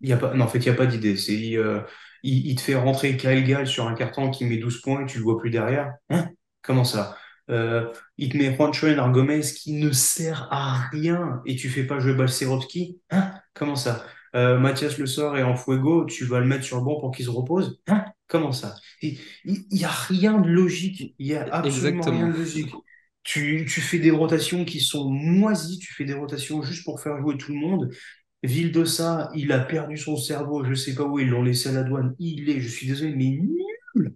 Y 0.00 0.12
a 0.12 0.16
pas, 0.18 0.34
non, 0.34 0.44
en 0.44 0.48
fait, 0.48 0.58
il 0.58 0.68
n'y 0.68 0.70
a 0.70 0.74
pas 0.74 0.86
d'idée. 0.86 1.16
C'est, 1.16 1.56
euh, 1.56 1.80
il, 2.22 2.54
te 2.56 2.60
fait 2.62 2.74
rentrer 2.74 3.16
Kyle 3.16 3.66
sur 3.66 3.86
un 3.86 3.94
carton 3.94 4.30
qui 4.30 4.44
met 4.44 4.58
12 4.58 4.80
points 4.82 5.02
et 5.02 5.06
tu 5.06 5.18
le 5.18 5.24
vois 5.24 5.38
plus 5.38 5.50
derrière. 5.50 5.94
Hein? 6.10 6.28
Comment 6.62 6.84
ça? 6.84 7.16
Euh, 7.50 7.92
il 8.16 8.30
te 8.30 8.38
met 8.38 8.54
Juancho 8.54 8.88
Gomez 9.10 9.42
qui 9.42 9.74
ne 9.74 9.92
sert 9.92 10.48
à 10.50 10.88
rien 10.90 11.42
et 11.44 11.56
tu 11.56 11.68
fais 11.68 11.84
pas 11.84 11.98
jouer 12.00 12.14
Balcerovski. 12.14 13.00
Hein? 13.10 13.34
Comment 13.54 13.76
ça? 13.76 14.04
Euh, 14.34 14.58
Mathias 14.58 14.98
Le 14.98 15.06
Sort 15.06 15.36
est 15.36 15.42
en 15.44 15.56
fuego, 15.56 16.04
tu 16.06 16.24
vas 16.24 16.40
le 16.40 16.46
mettre 16.46 16.64
sur 16.64 16.78
le 16.78 16.84
banc 16.84 16.98
pour 17.00 17.12
qu'il 17.12 17.24
se 17.24 17.30
repose? 17.30 17.80
Hein? 17.86 18.04
Comment 18.26 18.52
ça? 18.52 18.74
Il 19.02 19.18
il- 19.44 19.66
il 19.70 19.78
y 19.80 19.84
a 19.84 19.90
rien 19.90 20.38
de 20.40 20.48
logique. 20.48 21.14
Il 21.18 21.26
y 21.26 21.34
a 21.36 21.44
absolument 21.54 22.08
rien 22.08 22.28
de 22.28 22.34
logique. 22.36 22.80
Tu, 23.22 23.66
tu 23.70 23.80
fais 23.80 23.98
des 23.98 24.10
rotations 24.10 24.64
qui 24.64 24.80
sont 24.80 25.08
moisies, 25.10 25.78
tu 25.78 25.94
fais 25.94 26.04
des 26.04 26.12
rotations 26.14 26.62
juste 26.62 26.84
pour 26.84 27.00
faire 27.00 27.18
jouer 27.20 27.38
tout 27.38 27.52
le 27.52 27.58
monde. 27.58 27.90
Vildosa, 28.42 29.30
il 29.34 29.52
a 29.52 29.60
perdu 29.60 29.96
son 29.96 30.16
cerveau, 30.16 30.64
je 30.64 30.74
sais 30.74 30.94
pas 30.94 31.04
où, 31.04 31.18
ils 31.18 31.28
l'ont 31.28 31.42
laissé 31.42 31.70
à 31.70 31.72
la 31.72 31.82
douane. 31.84 32.14
Il 32.18 32.50
est, 32.50 32.60
je 32.60 32.68
suis 32.68 32.86
désolé, 32.86 33.14
mais 33.14 33.30
nul. 33.30 34.14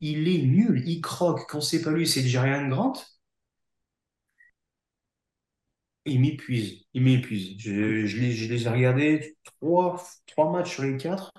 Il 0.00 0.28
est 0.28 0.42
nul, 0.42 0.82
il 0.86 1.00
croque. 1.00 1.46
Quand 1.48 1.60
c'est 1.60 1.82
pas 1.82 1.90
lui, 1.92 2.06
c'est 2.06 2.22
Jerian 2.22 2.68
Grant. 2.68 2.94
Il 6.04 6.20
m'épuise, 6.20 6.86
il 6.94 7.02
m'épuise. 7.02 7.56
Je, 7.58 7.70
les, 8.18 8.66
ai 8.66 8.68
regardés 8.68 9.36
trois, 9.60 10.02
trois 10.26 10.50
matchs 10.50 10.74
sur 10.74 10.84
les 10.84 10.96
quatre. 10.96 11.32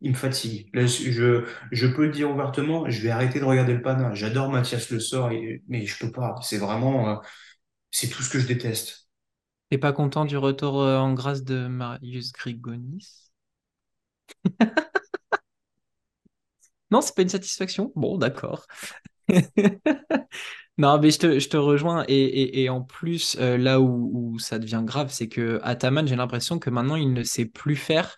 Il 0.00 0.10
me 0.12 0.16
fatigue. 0.16 0.70
Je, 0.74 1.86
peux 1.86 2.06
le 2.06 2.12
dire 2.12 2.30
ouvertement, 2.30 2.88
je 2.88 3.02
vais 3.02 3.10
arrêter 3.10 3.40
de 3.40 3.44
regarder 3.44 3.74
le 3.74 3.82
Pana. 3.82 4.14
J'adore 4.14 4.50
Mathias 4.50 4.90
Le 4.90 5.00
Sort, 5.00 5.30
mais 5.68 5.86
je 5.86 5.98
peux 5.98 6.12
pas. 6.12 6.34
C'est 6.42 6.58
vraiment, 6.58 7.08
euh, 7.10 7.16
c'est 7.90 8.08
tout 8.08 8.22
ce 8.22 8.30
que 8.30 8.38
je 8.38 8.46
déteste. 8.46 9.08
T'es 9.70 9.78
pas 9.78 9.92
content 9.92 10.24
du 10.24 10.36
retour 10.36 10.80
euh, 10.82 10.98
en 10.98 11.12
grâce 11.14 11.42
de 11.44 11.66
Marius 11.66 12.32
Grigonis? 12.32 13.30
Non, 16.90 17.00
c'est 17.00 17.14
pas 17.14 17.22
une 17.22 17.28
satisfaction? 17.28 17.92
Bon, 17.96 18.16
d'accord. 18.18 18.66
Non, 20.78 20.98
mais 21.00 21.10
je 21.10 21.18
te, 21.18 21.38
je 21.38 21.48
te 21.48 21.56
rejoins. 21.56 22.04
Et, 22.08 22.14
et- 22.22 22.62
et 22.64 22.68
en 22.68 22.82
plus, 22.82 23.36
euh, 23.40 23.56
là 23.56 23.80
où, 23.80 24.10
où 24.34 24.38
ça 24.38 24.58
devient 24.58 24.82
grave, 24.84 25.08
c'est 25.10 25.28
que 25.28 25.58
Ataman, 25.62 26.06
j'ai 26.06 26.16
l'impression 26.16 26.58
que 26.58 26.68
maintenant, 26.70 26.96
il 26.96 27.12
ne 27.14 27.22
sait 27.22 27.46
plus 27.46 27.76
faire 27.76 28.14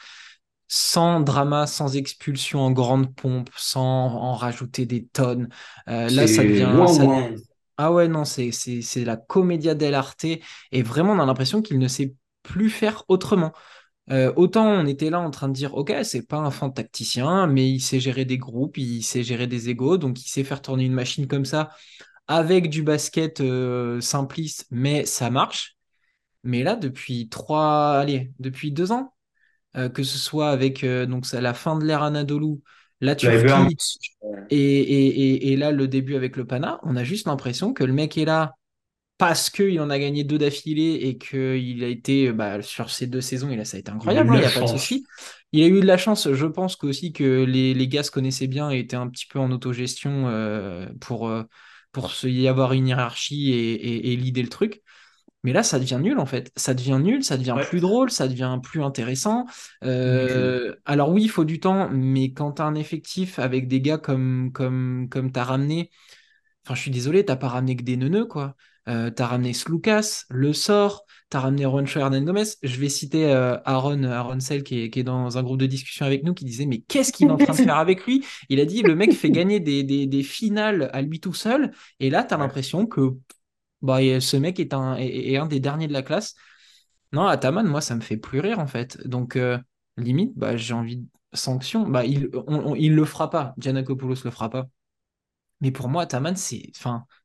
sans 0.69 1.21
drama, 1.21 1.67
sans 1.67 1.97
expulsion 1.97 2.61
en 2.61 2.71
grande 2.73 3.15
pompe, 3.15 3.51
sans 3.57 3.85
en 3.87 4.35
rajouter 4.35 4.87
des 4.87 5.07
tonnes. 5.07 5.49
Euh, 5.89 6.11
là, 6.11 6.27
ça 6.27 6.45
devient, 6.45 6.85
ça... 6.89 7.07
Ah 7.77 7.93
ouais, 7.93 8.09
non, 8.09 8.25
c'est, 8.25 8.51
la 9.05 9.17
commedia 9.17 9.75
dell'arte. 9.75 10.25
Et 10.73 10.83
vraiment, 10.83 11.13
on 11.13 11.21
a 11.21 11.27
l'impression 11.27 11.63
qu'il 11.63 11.79
ne 11.79 11.89
sait 11.89 12.15
plus 12.43 12.71
faire 12.71 13.05
autrement. 13.09 13.53
Euh, 14.11 14.33
autant 14.37 14.67
on 14.67 14.87
était 14.87 15.11
là 15.11 15.21
en 15.21 15.31
train 15.31 15.49
de 15.49 15.53
dire, 15.55 15.75
ok, 15.75 15.93
c'est 16.03 16.27
pas 16.27 16.39
un 16.39 16.51
fin 16.51 16.71
tacticien, 16.71 17.47
mais 17.47 17.69
il 17.71 17.81
sait 17.81 18.01
gérer 18.01 18.25
des 18.25 18.39
groupes, 18.39 18.79
il 18.79 19.03
sait 19.03 19.23
gérer 19.23 19.47
des 19.47 19.69
égos, 19.69 19.99
donc 19.99 20.21
il 20.23 20.29
sait 20.29 20.45
faire 20.45 20.63
tourner 20.63 20.85
une 20.87 20.95
machine 20.95 21.27
comme 21.29 21.45
ça 21.45 21.71
avec 22.29 22.69
du 22.69 22.83
basket 22.83 23.41
euh, 23.41 24.01
simpliste, 24.01 24.67
mais 24.71 25.07
ça 25.07 25.31
marche. 25.31 25.77
Mais 26.45 26.63
là, 26.63 26.77
depuis 26.77 27.29
trois, 27.29 27.97
allez, 27.99 28.31
depuis 28.39 28.71
deux 28.71 28.93
ans, 28.93 29.15
euh, 29.77 29.89
que 29.89 30.03
ce 30.03 30.19
soit 30.19 30.51
avec 30.51 30.85
euh, 30.85 31.07
donc 31.07 31.27
c'est 31.27 31.41
la 31.41 31.55
fin 31.55 31.79
de 31.79 31.85
l'ère 31.85 32.03
Anadolu, 32.03 32.59
la 33.01 33.17
Turquie 33.17 33.77
et, 34.51 34.57
et, 34.57 35.07
et, 35.07 35.53
et 35.53 35.57
là 35.57 35.73
le 35.73 35.89
début 35.89 36.15
avec 36.15 36.37
le 36.37 36.47
Pana, 36.47 36.79
on 36.85 36.97
a 36.97 37.05
juste 37.05 37.27
l'impression 37.27 37.73
que 37.73 37.85
le 37.85 37.93
mec 37.93 38.17
est 38.17 38.25
là 38.25 38.55
parce 39.19 39.51
qu'il 39.51 39.81
en 39.81 39.91
a 39.91 39.99
gagné 39.99 40.23
deux 40.23 40.39
d'affilée 40.39 40.95
et 41.03 41.19
qu'il 41.19 41.83
a 41.83 41.89
été 41.89 42.33
bah, 42.33 42.63
sur 42.63 42.89
ces 42.91 43.09
deux 43.09 43.21
saisons, 43.21 43.51
il 43.51 43.59
a, 43.59 43.65
ça 43.65 43.77
a 43.77 43.81
été 43.81 43.91
incroyable, 43.91 44.31
hein, 44.31 44.35
il 44.37 44.41
n'y 44.41 44.47
a 44.47 44.51
pas 44.51 44.61
de 44.61 44.67
souci. 44.67 45.05
Il 45.53 45.63
a 45.65 45.67
eu 45.67 45.81
de 45.81 45.87
la 45.87 45.97
chance, 45.97 46.33
je 46.33 46.47
pense 46.47 46.77
qu'aussi 46.77 47.13
que 47.13 47.43
les, 47.43 47.75
les 47.75 47.89
gars 47.89 48.05
se 48.05 48.13
connaissaient 48.13 48.47
bien 48.47 48.71
et 48.71 48.79
étaient 48.79 48.97
un 48.97 49.09
petit 49.09 49.27
peu 49.27 49.41
en 49.41 49.51
autogestion 49.51 50.29
euh, 50.29 50.87
pour, 51.01 51.29
pour 51.93 52.11
se- 52.13 52.27
y 52.29 52.49
avoir 52.49 52.73
une 52.73 52.89
hiérarchie 52.89 53.53
et, 53.53 53.73
et, 53.75 54.13
et 54.13 54.17
leader 54.17 54.45
le 54.45 54.49
truc. 54.51 54.83
Mais 55.45 55.53
là, 55.53 55.63
ça 55.63 55.79
devient 55.79 56.01
nul 56.03 56.19
en 56.19 56.27
fait. 56.27 56.53
Ça 56.57 56.75
devient 56.75 56.99
nul, 57.03 57.25
ça 57.25 57.37
devient 57.39 57.57
Ouais, 57.57 57.69
plus 57.69 57.81
drôle, 57.81 58.11
ça 58.11 58.29
devient 58.29 58.59
plus 58.63 58.83
intéressant. 58.83 59.47
tout. 60.27 60.59
Euh, 60.63 60.75
alors 60.85 61.11
oui, 61.11 61.23
il 61.25 61.31
faut 61.31 61.45
du 61.45 61.61
temps, 61.61 61.89
mais 61.91 62.33
quand 62.33 62.53
tu 62.55 62.63
as 62.63 62.67
un 62.67 62.75
effectif 62.75 63.39
avec 63.39 63.69
des 63.69 63.81
gars 63.81 63.99
comme, 63.99 64.53
comme, 64.53 65.09
comme 65.11 65.33
tu 65.33 65.39
as 65.41 65.45
ramené, 65.45 65.91
Enfin, 66.65 66.75
je 66.75 66.81
suis 66.83 66.91
désolé, 66.91 67.25
t'as 67.25 67.37
pas 67.37 67.49
ramené 67.49 67.77
que 67.77 67.83
des 67.83 67.97
neuneux, 67.97 68.27
quoi. 68.27 68.57
Euh, 68.89 69.11
t'as 69.11 69.27
ramené 69.27 69.53
Slucas, 69.53 70.25
Le 70.31 70.53
Sort, 70.53 71.05
t'as 71.29 71.41
ramené 71.41 71.65
Juancho 71.65 72.01
Hernan. 72.01 72.25
Je 72.63 72.81
vais 72.81 72.89
citer 72.89 73.27
euh, 73.27 73.59
Aaron, 73.65 74.03
Aaron 74.05 74.41
Sell, 74.41 74.63
qui 74.63 74.91
est, 74.93 75.03
dans 75.03 75.37
un 75.37 75.43
groupe 75.43 75.59
de 75.59 75.67
discussion 75.67 76.07
avec 76.07 76.25
nous, 76.25 76.35
qui 76.35 76.45
disait 76.45 76.67
Mais 76.67 76.79
qu'est-ce 76.81 77.13
qu'il 77.13 77.29
est 77.29 77.31
en 77.31 77.37
train 77.37 77.53
de 77.53 77.59
faire 77.59 77.77
avec 77.77 78.07
lui? 78.07 78.25
Il 78.49 78.61
a 78.61 78.65
dit 78.65 78.83
Le 78.83 78.95
mec 78.95 79.13
fait 79.13 79.31
gagner 79.31 79.61
des, 79.61 80.23
finales 80.23 80.91
à 80.93 81.03
lui 81.03 81.21
tout 81.21 81.35
seul. 81.35 81.73
Et 82.01 82.11
là, 82.11 82.25
t'as 82.25 82.37
Ouais. 82.37 82.43
l'impression 82.43 82.87
que 82.87 83.17
bah, 83.83 83.99
ce 84.21 84.37
mec 84.37 84.61
est 84.61 84.73
un, 84.73 84.97
des 85.47 85.61
derniers 85.61 85.89
de 85.89 85.93
la 85.93 86.03
classe. 86.03 86.35
Non, 87.13 87.27
Ataman, 87.27 87.67
moi, 87.67 87.81
ça 87.81 87.95
me 87.95 88.01
fait 88.01 88.17
plus 88.17 88.41
rire, 88.41 88.59
en 88.59 88.67
fait. 88.67 89.07
Donc, 89.07 89.37
euh, 89.37 89.59
limite, 89.97 90.33
bah, 90.37 90.57
j'ai 90.57 90.75
envie. 90.75 90.97
de- 90.97 91.07
sanction, 91.35 91.87
bah, 91.87 92.07
il, 92.07 92.31
on, 92.47 92.75
le 92.75 93.05
fera 93.05 93.29
pas. 93.29 93.55
Giannakopoulos 93.59 94.25
le 94.25 94.31
fera 94.31 94.49
pas. 94.49 94.67
Mais 95.61 95.71
pour 95.73 95.89
moi, 95.89 96.03
Ataman, 96.03 96.37
c'est 96.37 96.73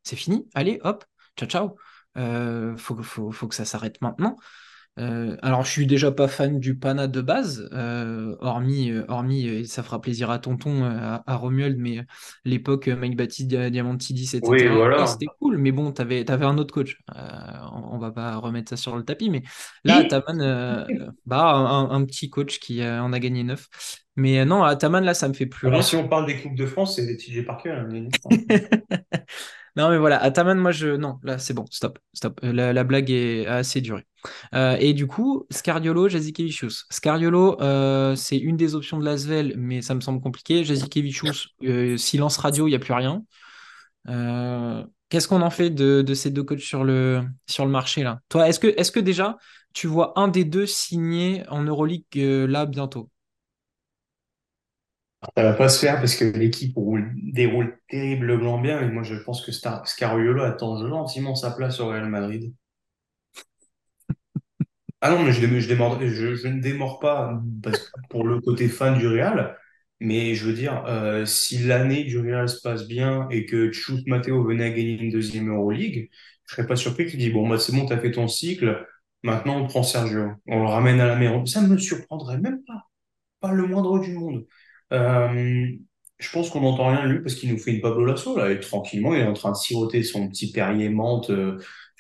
c'est 0.04 0.16
fini. 0.16 0.46
Allez, 0.54 0.80
hop, 0.84 1.06
ciao, 1.38 1.50
ciao. 1.50 1.76
Euh, 2.18 2.76
faut, 2.78 3.02
faut, 3.02 3.32
faut, 3.32 3.48
que 3.48 3.56
ça 3.56 3.66
s'arrête 3.66 4.02
maintenant. 4.02 4.36
Euh, 5.00 5.36
alors, 5.42 5.66
je 5.66 5.72
suis 5.72 5.88
déjà 5.88 6.12
pas 6.12 6.28
fan 6.28 6.60
du 6.60 6.78
Pana 6.78 7.08
de 7.08 7.20
base, 7.20 7.68
euh, 7.74 8.36
hormis, 8.42 8.94
hormis 9.08 9.66
ça 9.66 9.82
fera 9.82 10.00
plaisir 10.00 10.30
à 10.30 10.38
Tonton, 10.38 10.84
à, 10.84 11.24
à 11.26 11.36
Romuald, 11.36 11.80
mais 11.80 12.06
l'époque 12.46 12.88
Mike 12.88 13.18
Baptiste, 13.18 13.48
Diamantidis, 13.48 14.36
etc. 14.36 14.42
Oui, 14.44 14.68
voilà. 14.68 15.08
c'était 15.08 15.26
cool, 15.40 15.58
mais 15.58 15.72
bon, 15.72 15.92
t'avais 15.92 16.30
avais 16.30 16.46
un 16.46 16.60
autre 16.60 16.76
coach. 16.76 17.00
On, 17.08 17.96
on, 17.96 17.98
va 17.98 18.12
pas 18.12 18.36
remettre 18.36 18.70
ça 18.70 18.78
sur 18.78 18.96
le 18.96 19.04
tapis, 19.04 19.32
mais 19.32 19.42
là, 19.84 19.98
Ataman, 19.98 20.86
bah, 21.26 21.44
un, 21.44 21.90
un, 21.90 22.06
petit 22.06 22.30
coach 22.30 22.60
qui 22.60 22.86
en 22.86 23.12
a 23.14 23.20
gagné 23.20 23.44
neuf. 23.44 23.68
Mais 24.16 24.46
non, 24.46 24.64
Ataman, 24.64 25.04
là, 25.04 25.16
ça 25.16 25.28
me 25.28 25.34
fait 25.34 25.48
plus 25.48 25.68
Alors, 25.68 25.84
si 25.84 25.96
on 25.96 26.08
parle 26.08 26.28
des 26.28 26.40
Coupes 26.40 26.56
de 26.56 26.68
France, 26.68 26.98
c'est 26.98 27.08
des 27.08 27.18
TJ 27.18 27.44
Parker. 27.48 27.72
Hein, 27.72 28.10
non, 29.76 29.90
mais 29.90 29.98
voilà, 29.98 30.22
Ataman, 30.22 30.58
moi, 30.60 30.72
je. 30.72 30.90
Non, 30.90 31.20
là, 31.24 31.40
c'est 31.40 31.54
bon, 31.54 31.66
stop, 31.72 31.98
stop. 32.14 32.40
La, 32.44 32.74
la 32.74 32.84
blague 32.84 33.10
est 33.10 33.48
assez 33.48 33.82
durée. 33.82 34.06
Euh, 34.54 34.78
et 34.80 34.94
du 34.94 35.08
coup, 35.08 35.46
Scariolo, 35.50 36.08
Jazikevicius. 36.10 36.86
Scariolo, 36.92 37.60
euh, 37.60 38.16
c'est 38.16 38.38
une 38.38 38.56
des 38.56 38.76
options 38.76 39.00
de 39.00 39.06
Lasvel, 39.06 39.56
mais 39.58 39.82
ça 39.82 39.96
me 39.96 40.02
semble 40.02 40.22
compliqué. 40.22 40.64
Jazikevicius, 40.64 41.50
euh, 41.64 41.98
silence 41.98 42.38
radio, 42.38 42.68
il 42.68 42.72
n'y 42.72 42.76
a 42.76 42.80
plus 42.80 42.94
rien. 42.94 43.24
Euh, 44.10 44.84
qu'est-ce 45.10 45.28
qu'on 45.28 45.42
en 45.42 45.50
fait 45.50 45.72
de, 45.72 46.04
de, 46.04 46.14
ces 46.14 46.30
deux 46.30 46.44
coachs 46.44 46.60
sur 46.60 46.84
le, 46.84 47.24
sur 47.48 47.66
le 47.66 47.72
marché 47.72 48.04
là? 48.04 48.20
Toi, 48.30 48.48
est-ce 48.48 48.60
que, 48.60 48.68
est 48.68 48.92
que 48.92 49.00
déjà 49.00 49.38
tu 49.74 49.88
vois 49.88 50.14
un 50.20 50.28
des 50.28 50.44
deux 50.46 50.68
signer 50.68 51.44
en 51.50 51.64
Euroleague 51.64 52.06
là 52.16 52.66
bientôt? 52.68 53.10
Ça 55.36 55.44
va 55.44 55.54
pas 55.54 55.70
se 55.70 55.80
faire 55.80 56.00
parce 56.00 56.16
que 56.16 56.26
l'équipe 56.26 56.76
déroule 57.34 57.80
terriblement 57.90 58.60
bien 58.60 58.82
et 58.82 58.90
moi 58.90 59.04
je 59.04 59.16
pense 59.16 59.46
que 59.46 59.52
Scariolo 59.52 60.44
attend 60.44 60.88
gentiment 60.88 61.36
sa 61.36 61.52
place 61.52 61.80
au 61.80 61.88
Real 61.88 62.10
Madrid. 62.10 62.54
Ah 65.06 65.10
non, 65.12 65.22
mais 65.22 65.34
je, 65.34 65.46
ne 66.48 66.62
démords 66.62 67.00
pas 67.00 67.42
pour 68.10 68.26
le 68.26 68.40
côté 68.40 68.70
fan 68.70 68.98
du 68.98 69.06
Real, 69.06 69.58
mais 70.00 70.34
je 70.34 70.46
veux 70.46 70.54
dire, 70.54 70.86
euh, 70.88 71.26
si 71.26 71.58
l'année 71.58 72.06
du 72.06 72.20
Real 72.20 72.48
se 72.48 72.62
passe 72.62 72.88
bien 72.88 73.28
et 73.30 73.46
que 73.46 73.72
Chus 73.74 74.02
Matteo 74.08 74.44
venait 74.46 74.64
à 74.64 74.70
gagner 74.70 74.98
une 75.02 75.12
deuxième 75.12 75.50
Euroleague, 75.50 76.10
je 76.46 76.56
serais 76.56 76.68
pas 76.68 76.78
surpris 76.78 77.06
qu'il 77.08 77.20
dise, 77.20 77.34
bon, 77.34 77.50
bah, 77.50 77.58
c'est 77.60 77.74
bon, 77.76 77.86
t'as 77.86 77.98
fait 77.98 78.12
ton 78.12 78.30
cycle, 78.30 78.88
maintenant 79.24 79.58
on 79.62 79.68
prend 79.68 79.84
Sergio, 79.84 80.32
on 80.48 80.62
le 80.62 80.70
ramène 80.70 81.02
à 81.02 81.08
la 81.08 81.18
mer. 81.18 81.42
Ça 81.48 81.62
me 81.62 81.78
surprendrait 81.78 82.40
même 82.40 82.64
pas, 82.66 82.90
pas 83.42 83.52
le 83.52 83.68
moindre 83.68 84.00
du 84.00 84.14
monde. 84.14 84.46
Euh, 84.94 85.72
je 86.20 86.32
pense 86.32 86.50
qu'on 86.50 86.62
n'entend 86.62 86.88
rien 86.88 87.06
de 87.08 87.14
lui 87.14 87.22
parce 87.22 87.36
qu'il 87.36 87.52
nous 87.52 87.58
fait 87.58 87.72
une 87.72 87.82
Pablo 87.82 88.06
Lasso, 88.06 88.38
là, 88.38 88.52
et 88.52 88.60
tranquillement, 88.60 89.14
il 89.14 89.22
est 89.22 89.28
en 89.28 89.34
train 89.34 89.52
de 89.52 89.58
siroter 89.58 90.04
son 90.04 90.30
petit 90.30 90.52
Perrier 90.52 90.90
menthe 90.90 91.30
euh, 91.30 91.58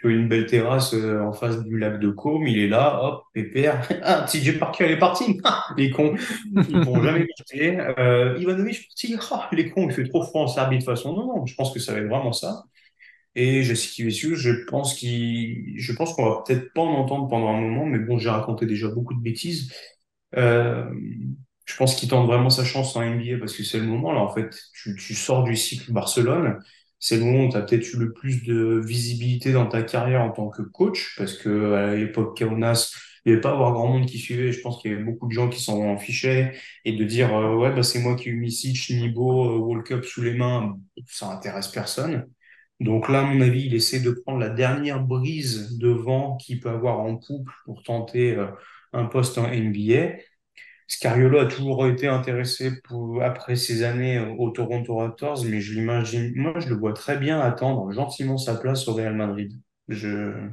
une 0.10 0.28
belle 0.28 0.46
terrasse 0.46 0.94
euh, 0.94 1.22
en 1.22 1.32
face 1.32 1.64
du 1.64 1.78
lac 1.78 2.00
de 2.00 2.10
Côme, 2.10 2.48
il 2.48 2.60
est 2.60 2.68
là, 2.68 3.00
hop, 3.04 3.24
pépère. 3.34 3.88
Ah, 4.04 4.26
TJ 4.30 4.60
Parker, 4.60 4.86
il 4.86 4.92
est 4.92 5.00
parti. 5.00 5.40
les 5.78 5.92
cons, 5.92 6.16
ils 6.70 6.78
vont 6.80 7.02
jamais 7.02 7.28
quitter. 7.28 7.80
Euh, 7.98 8.38
Ivanovic. 8.40 8.90
Ah, 9.32 9.50
les 9.52 9.70
cons, 9.70 9.88
il 9.90 9.94
fait 9.94 10.08
trop 10.08 10.24
froid 10.24 10.42
en 10.42 10.48
Serbie 10.48 10.80
de 10.80 10.84
façon. 10.84 11.14
Non, 11.14 11.28
non, 11.28 11.46
je 11.46 11.56
pense 11.56 11.74
que 11.74 11.80
ça 11.80 11.94
va 11.94 12.00
être 12.00 12.08
vraiment 12.08 12.34
ça. 12.34 12.64
Et 13.36 13.64
Jessica 13.64 14.08
je 14.10 14.66
pense 14.66 14.94
qu'il, 14.94 15.74
je 15.78 15.94
pense 15.94 16.14
qu'on 16.14 16.26
va 16.26 16.44
peut-être 16.46 16.72
pas 16.74 16.82
en 16.82 16.94
entendre 16.94 17.28
pendant 17.30 17.50
un 17.50 17.62
moment, 17.62 17.86
mais 17.86 18.00
bon, 18.00 18.18
j'ai 18.20 18.30
raconté 18.30 18.66
déjà 18.66 18.90
beaucoup 18.90 19.16
de 19.16 19.22
bêtises. 19.22 19.74
Je 21.66 21.76
pense 21.78 21.96
qu'il 21.96 22.10
tente 22.10 22.28
vraiment 22.28 22.50
sa 22.50 22.66
chance 22.66 22.96
en 22.96 23.02
NBA 23.04 23.38
parce 23.40 23.56
que 23.56 23.64
c'est 23.64 23.80
le 23.80 23.86
moment 23.86 24.12
là. 24.14 24.20
En 24.22 24.34
fait, 24.34 24.50
tu, 24.74 24.96
tu 24.96 25.14
sors 25.16 25.44
du 25.44 25.56
cycle 25.56 25.92
Barcelone 25.92 26.60
c'est 27.00 27.18
le 27.18 27.26
moment 27.26 27.46
où 27.48 27.50
tu 27.52 27.58
as 27.58 27.62
peut-être 27.62 27.94
eu 27.94 27.98
le 27.98 28.14
plus 28.14 28.44
de 28.46 28.80
visibilité 28.86 29.52
dans 29.52 29.68
ta 29.68 29.84
carrière 29.84 30.22
en 30.22 30.30
tant 30.32 30.48
que 30.50 30.62
coach, 30.62 31.16
parce 31.18 31.34
que 31.38 31.74
à 31.74 31.96
l'époque 31.96 32.38
Kaunas, 32.38 32.94
il 33.26 33.30
n'y 33.30 33.34
avait 33.34 33.42
pas 33.42 33.52
avoir 33.52 33.74
grand 33.74 33.88
monde 33.90 34.06
qui 34.06 34.18
suivait. 34.20 34.52
Je 34.54 34.62
pense 34.62 34.82
qu'il 34.82 34.92
y 34.92 34.94
avait 34.96 35.04
beaucoup 35.04 35.28
de 35.28 35.34
gens 35.34 35.50
qui 35.50 35.62
s'en 35.62 35.98
fichaient 35.98 36.54
et 36.86 36.94
de 36.94 37.04
dire 37.04 37.36
euh, 37.36 37.56
ouais 37.58 37.74
bah 37.76 37.84
c'est 37.84 38.00
moi 38.00 38.16
qui 38.16 38.30
ai 38.30 38.32
eu 38.32 38.36
Misic, 38.40 38.90
Nibo, 38.90 39.50
euh, 39.56 39.58
World 39.58 40.04
sous 40.06 40.22
les 40.22 40.34
mains, 40.34 40.78
ça 41.08 41.28
intéresse 41.32 41.68
personne. 41.68 42.26
Donc 42.80 43.08
là, 43.10 43.22
à 43.22 43.24
mon 43.24 43.42
avis, 43.42 43.66
il 43.66 43.76
essaie 43.76 44.00
de 44.00 44.12
prendre 44.12 44.40
la 44.40 44.50
dernière 44.50 45.02
brise 45.04 45.78
de 45.78 45.90
vent 45.90 46.38
qu'il 46.38 46.60
peut 46.60 46.70
avoir 46.70 47.00
en 47.00 47.18
poupe 47.18 47.50
pour 47.66 47.84
tenter 47.84 48.36
euh, 48.36 48.48
un 48.94 49.06
poste 49.06 49.38
en 49.38 49.48
NBA. 49.52 50.18
Scariolo 50.94 51.40
a 51.40 51.46
toujours 51.46 51.88
été 51.88 52.08
intéressé 52.08 52.82
pour, 52.84 53.24
après 53.24 53.56
ces 53.56 53.84
années 53.84 54.20
au 54.20 54.50
Toronto 54.50 54.98
Raptors, 54.98 55.44
mais 55.46 55.62
je 55.62 55.74
l'imagine, 55.74 56.34
moi, 56.36 56.60
je 56.60 56.70
le 56.70 56.76
vois 56.76 56.94
très 56.94 57.18
bien 57.18 57.40
attendre 57.40 57.92
gentiment 57.92 58.38
sa 58.38 58.56
place 58.56 58.88
au 58.88 58.94
Real 58.94 59.16
Madrid. 59.16 59.54
Je, 59.88 60.50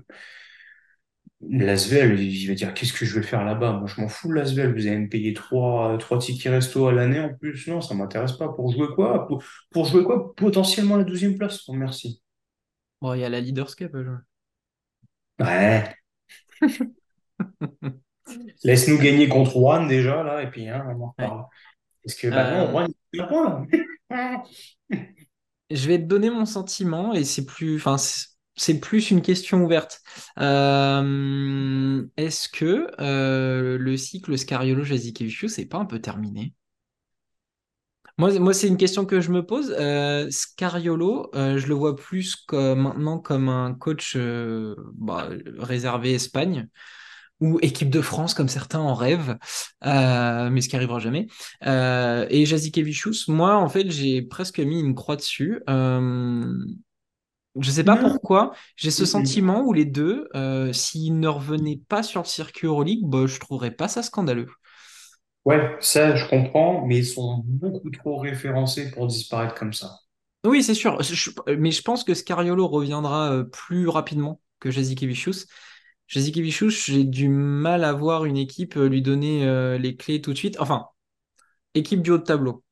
L'Asvel, 1.49 2.21
il 2.21 2.47
va 2.49 2.55
dire 2.55 2.75
qu'est-ce 2.75 2.93
que 2.93 3.07
je 3.07 3.19
vais 3.19 3.27
faire 3.27 3.45
là-bas? 3.45 3.73
Moi, 3.73 3.87
je 3.87 4.01
m'en 4.01 4.09
fous 4.09 4.29
de 4.29 4.35
l'Asvel. 4.35 4.75
Vous 4.75 4.87
allez 4.87 4.99
me 4.99 5.09
payer 5.09 5.33
trois, 5.33 5.97
trois 5.99 6.19
tickets 6.19 6.53
resto 6.53 6.87
à 6.87 6.93
l'année 6.93 7.21
en 7.21 7.33
plus. 7.33 7.67
Non, 7.67 7.81
ça 7.81 7.95
m'intéresse 7.95 8.33
pas. 8.33 8.49
Pour 8.49 8.71
jouer 8.71 8.89
quoi? 8.95 9.27
Pour, 9.71 9.87
jouer 9.87 10.05
quoi? 10.05 10.35
Potentiellement 10.35 10.97
la 10.97 11.05
deuxième 11.05 11.39
place. 11.39 11.63
Oh, 11.69 11.73
merci. 11.73 12.23
Bon, 13.01 13.15
il 13.15 13.21
y 13.21 13.25
a 13.25 13.31
la 13.31 13.41
Leaders 13.41 13.75
Cup 13.75 13.97
Ouais. 15.39 15.95
Laisse-nous 18.65 18.99
gagner 18.99 19.29
contre 19.29 19.53
Juan 19.53 19.89
déjà, 19.89 20.23
là, 20.23 20.43
et 20.43 20.51
puis 20.51 20.69
hein, 20.69 20.85
on 20.99 21.05
en 21.05 21.49
Parce 22.05 22.17
que 22.17 22.29
bah, 22.29 22.67
non, 22.67 22.89
Juan, 23.13 23.67
Je 25.71 25.89
vais 25.89 25.99
te 25.99 26.05
donner 26.05 26.31
mon 26.31 26.47
sentiment, 26.47 27.15
et 27.15 27.25
c'est 27.25 27.47
plus, 27.47 27.77
enfin, 27.77 27.97
c'est 28.61 28.79
plus 28.79 29.11
une 29.11 29.23
question 29.23 29.65
ouverte. 29.65 30.03
Euh, 30.39 32.05
est-ce 32.17 32.49
que 32.49 32.89
euh, 33.01 33.79
le 33.79 33.97
cycle 33.97 34.37
Scariolo 34.37 34.85
Jazikevicius 34.85 35.55
c'est 35.55 35.65
pas 35.65 35.79
un 35.79 35.87
peu 35.87 35.99
terminé? 35.99 36.55
Moi, 38.19 38.39
moi 38.39 38.53
c'est 38.53 38.69
une 38.69 38.77
question 38.77 39.07
que 39.07 39.21
je 39.21 39.31
me 39.31 39.47
pose. 39.47 39.75
Euh, 39.79 40.27
Scariolo, 40.31 41.31
je 41.33 41.67
le 41.67 41.75
vois 41.75 41.97
plus 41.97 42.37
comme, 42.37 42.83
maintenant 42.83 43.19
comme 43.19 43.49
un 43.49 43.73
coach 43.73 44.17
bah, 44.95 45.31
réservé 45.59 46.13
Espagne 46.13 46.69
ou 47.41 47.59
équipe 47.63 47.91
de 47.91 48.01
France 48.01 48.35
comme 48.35 48.49
certains 48.49 48.81
en 48.81 48.95
rêvent, 48.95 49.37
euh, 49.85 50.51
mais 50.51 50.61
ce 50.61 50.69
qui 50.69 50.77
arrivera 50.77 50.99
jamais. 50.99 51.27
Euh, 51.67 52.27
et 52.31 52.47
Jazikevicius, 52.47 53.29
moi 53.29 53.57
en 53.57 53.69
fait 53.69 53.91
j'ai 53.91 54.23
presque 54.23 54.61
mis 54.61 54.81
une 54.81 54.95
croix 54.95 55.17
dessus. 55.17 55.63
Euh, 55.69 56.55
je 57.59 57.71
sais 57.71 57.85
pas 57.85 57.97
pourquoi, 57.97 58.53
j'ai 58.77 58.91
ce 58.91 59.05
sentiment 59.05 59.63
où 59.63 59.73
les 59.73 59.85
deux, 59.85 60.29
euh, 60.37 60.73
s'ils 60.73 61.19
ne 61.19 61.29
revenaient 61.29 61.81
pas 61.89 62.03
sur 62.03 62.23
le 62.23 62.27
circuit 62.27 62.67
Euroleague, 62.67 63.01
bah, 63.03 63.27
je 63.27 63.41
trouverais 63.41 63.73
pas 63.73 63.89
ça 63.89 64.03
scandaleux. 64.03 64.49
Ouais, 65.45 65.77
ça 65.81 66.15
je 66.15 66.29
comprends, 66.29 66.87
mais 66.87 66.99
ils 66.99 67.07
sont 67.07 67.43
beaucoup 67.45 67.91
trop 67.91 68.19
référencés 68.19 68.91
pour 68.91 69.07
disparaître 69.07 69.55
comme 69.55 69.73
ça. 69.73 69.99
Oui, 70.45 70.63
c'est 70.63 70.75
sûr, 70.75 70.99
mais 71.59 71.71
je 71.71 71.83
pense 71.83 72.05
que 72.05 72.15
Scariolo 72.15 72.67
reviendra 72.67 73.33
euh, 73.33 73.45
plus 73.45 73.89
rapidement 73.89 74.41
que 74.59 74.71
Jazikevicius. 76.11 76.87
Jazzy 76.87 76.93
j'ai 76.93 77.05
du 77.05 77.29
mal 77.29 77.85
à 77.85 77.93
voir 77.93 78.25
une 78.25 78.37
équipe 78.37 78.77
euh, 78.77 78.89
lui 78.89 79.01
donner 79.01 79.47
euh, 79.47 79.79
les 79.79 79.97
clés 79.97 80.21
tout 80.21 80.33
de 80.33 80.39
suite. 80.39 80.57
Enfin, 80.59 80.87
équipe 81.75 82.03
du 82.03 82.11
haut 82.11 82.19
de 82.19 82.25
tableau. 82.25 82.65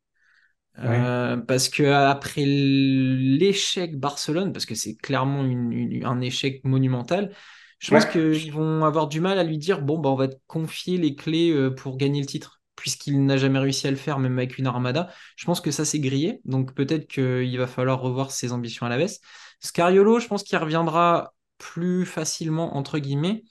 Euh, 0.81 1.37
parce 1.37 1.69
que 1.69 1.83
après 1.83 2.45
l'échec 2.47 3.99
Barcelone, 3.99 4.53
parce 4.53 4.65
que 4.65 4.77
c'est 4.77 4.95
clairement 4.95 5.41
un 5.41 6.21
échec 6.21 6.63
monumental, 6.63 7.35
je 7.81 7.91
pense 7.91 8.07
qu'ils 8.07 8.53
vont 8.53 8.85
avoir 8.85 9.09
du 9.09 9.21
mal 9.21 9.41
à 9.41 9.45
lui 9.45 9.59
dire 9.59 9.83
bon, 9.83 9.99
bah, 9.99 10.11
on 10.11 10.15
va 10.15 10.29
te 10.29 10.37
confier 10.47 10.97
les 10.97 11.17
clés 11.17 11.69
pour 11.77 11.97
gagner 11.97 12.21
le 12.21 12.27
titre, 12.27 12.61
puisqu'il 12.77 13.25
n'a 13.25 13.37
jamais 13.37 13.59
réussi 13.59 13.89
à 13.89 13.91
le 13.91 13.97
faire, 13.97 14.21
même 14.21 14.39
avec 14.39 14.57
une 14.57 14.69
armada. 14.69 15.09
Je 15.35 15.47
pense 15.47 15.61
que 15.61 15.73
ça 15.73 15.85
s'est 15.85 15.99
grillé, 15.99 16.41
donc 16.45 16.75
peut-être 16.75 17.09
qu'il 17.09 17.59
va 17.59 17.67
falloir 17.67 18.01
revoir 18.01 18.31
ses 18.31 18.53
ambitions 18.53 18.87
à 18.87 18.89
la 18.89 18.99
baisse. 18.99 19.21
Scariolo, 19.59 20.21
je 20.21 20.29
pense 20.29 20.45
qu'il 20.45 20.59
reviendra 20.59 21.33
plus 21.59 22.07
facilement, 22.07 22.77
entre 22.77 22.99
guillemets. 22.99 23.45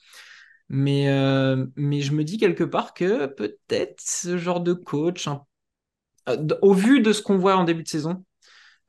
Mais, 0.68 1.08
euh, 1.08 1.66
mais 1.76 2.00
je 2.02 2.12
me 2.12 2.24
dis 2.24 2.38
quelque 2.38 2.64
part 2.64 2.94
que 2.94 3.26
peut-être 3.26 4.00
ce 4.00 4.36
genre 4.38 4.60
de 4.60 4.74
coach, 4.74 5.28
euh, 6.28 6.46
au 6.62 6.74
vu 6.74 7.00
de 7.00 7.12
ce 7.12 7.22
qu'on 7.22 7.38
voit 7.38 7.56
en 7.56 7.64
début 7.64 7.82
de 7.82 7.88
saison, 7.88 8.24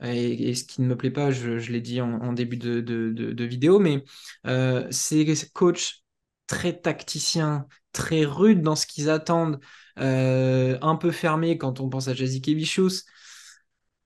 et, 0.01 0.55
ce 0.55 0.63
qui 0.63 0.81
ne 0.81 0.87
me 0.87 0.95
plaît 0.97 1.11
pas, 1.11 1.31
je, 1.31 1.51
l'ai 1.71 1.81
dit 1.81 2.01
en, 2.01 2.33
début 2.33 2.57
de, 2.57 3.43
vidéo, 3.43 3.79
mais 3.79 4.03
euh, 4.47 4.87
c'est 4.91 5.25
coach 5.53 6.03
très 6.47 6.79
tacticien, 6.79 7.67
très 7.91 8.23
rude 8.25 8.61
dans 8.61 8.75
ce 8.75 8.87
qu'ils 8.87 9.09
attendent, 9.09 9.59
un 9.97 10.95
peu 10.95 11.11
fermé 11.11 11.57
quand 11.57 11.81
on 11.81 11.89
pense 11.89 12.07
à 12.07 12.13
Jazzy 12.13 12.41
Kevicius. 12.41 13.05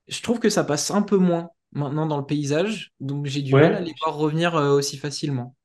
Je 0.07 0.21
trouve 0.21 0.39
que 0.39 0.49
ça 0.49 0.63
passe 0.63 0.91
un 0.91 1.01
peu 1.01 1.17
moins 1.17 1.49
maintenant 1.73 2.05
dans 2.07 2.17
le 2.17 2.25
paysage, 2.25 2.91
donc 2.99 3.25
j'ai 3.25 3.41
du 3.41 3.55
mal 3.55 3.73
à 3.75 3.79
les 3.81 3.93
voir 4.03 4.15
revenir 4.15 4.55
euh, 4.55 4.71
aussi 4.77 4.97
facilement. 4.97 5.55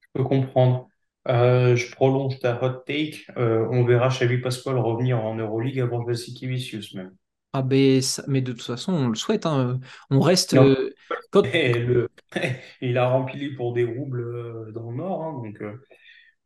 Je 0.00 0.08
peux 0.14 0.24
comprendre. 0.24 0.88
Euh, 1.28 1.76
je 1.76 1.90
prolonge 1.92 2.38
ta 2.38 2.62
hot 2.62 2.82
take. 2.86 3.24
Euh, 3.36 3.66
on 3.70 3.84
verra 3.84 4.08
Xavi 4.08 4.38
Pascual 4.38 4.78
revenir 4.78 5.22
en 5.24 5.34
Euroleague 5.34 5.80
avant 5.80 6.06
Jassikevicius 6.06 6.94
même. 6.94 7.14
Ah 7.52 7.62
ben, 7.62 8.02
ça- 8.02 8.22
mais 8.28 8.42
de 8.42 8.52
toute 8.52 8.62
façon, 8.62 8.92
on 8.92 9.08
le 9.08 9.14
souhaite. 9.14 9.46
hein. 9.46 9.80
On 10.10 10.20
reste. 10.20 10.54
Euh, 10.54 10.90
quand... 11.30 11.42
Le, 11.42 12.08
il 12.80 12.98
a 12.98 13.08
rempli 13.08 13.54
pour 13.54 13.72
des 13.72 13.84
roubles 13.84 14.72
dans 14.72 14.90
le 14.90 14.96
Nord. 14.96 15.22
hein, 15.24 15.32
donc, 15.42 15.62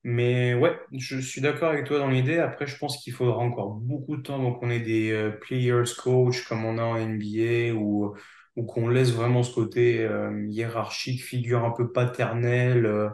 mais 0.05 0.55
ouais, 0.55 0.79
je 0.93 1.19
suis 1.21 1.41
d'accord 1.41 1.71
avec 1.71 1.87
toi 1.87 1.99
dans 1.99 2.09
l'idée. 2.09 2.39
Après, 2.39 2.67
je 2.67 2.77
pense 2.79 3.03
qu'il 3.03 3.13
faudra 3.13 3.39
encore 3.39 3.71
beaucoup 3.75 4.17
de 4.17 4.23
temps. 4.23 4.39
Donc, 4.39 4.63
on 4.63 4.71
est 4.71 4.81
des 4.81 5.11
euh, 5.13 5.31
players 5.31 5.85
coach 6.03 6.45
comme 6.49 6.65
on 6.65 6.79
a 6.79 6.83
en 6.85 6.97
NBA 6.97 7.75
ou, 7.75 8.15
ou 8.57 8.65
qu'on 8.65 8.89
laisse 8.89 9.11
vraiment 9.13 9.43
ce 9.43 9.55
côté 9.55 10.01
euh, 10.05 10.47
hiérarchique, 10.49 11.23
figure 11.23 11.65
un 11.65 11.71
peu 11.73 11.93
paternelle. 11.93 12.87
euh, 12.87 13.09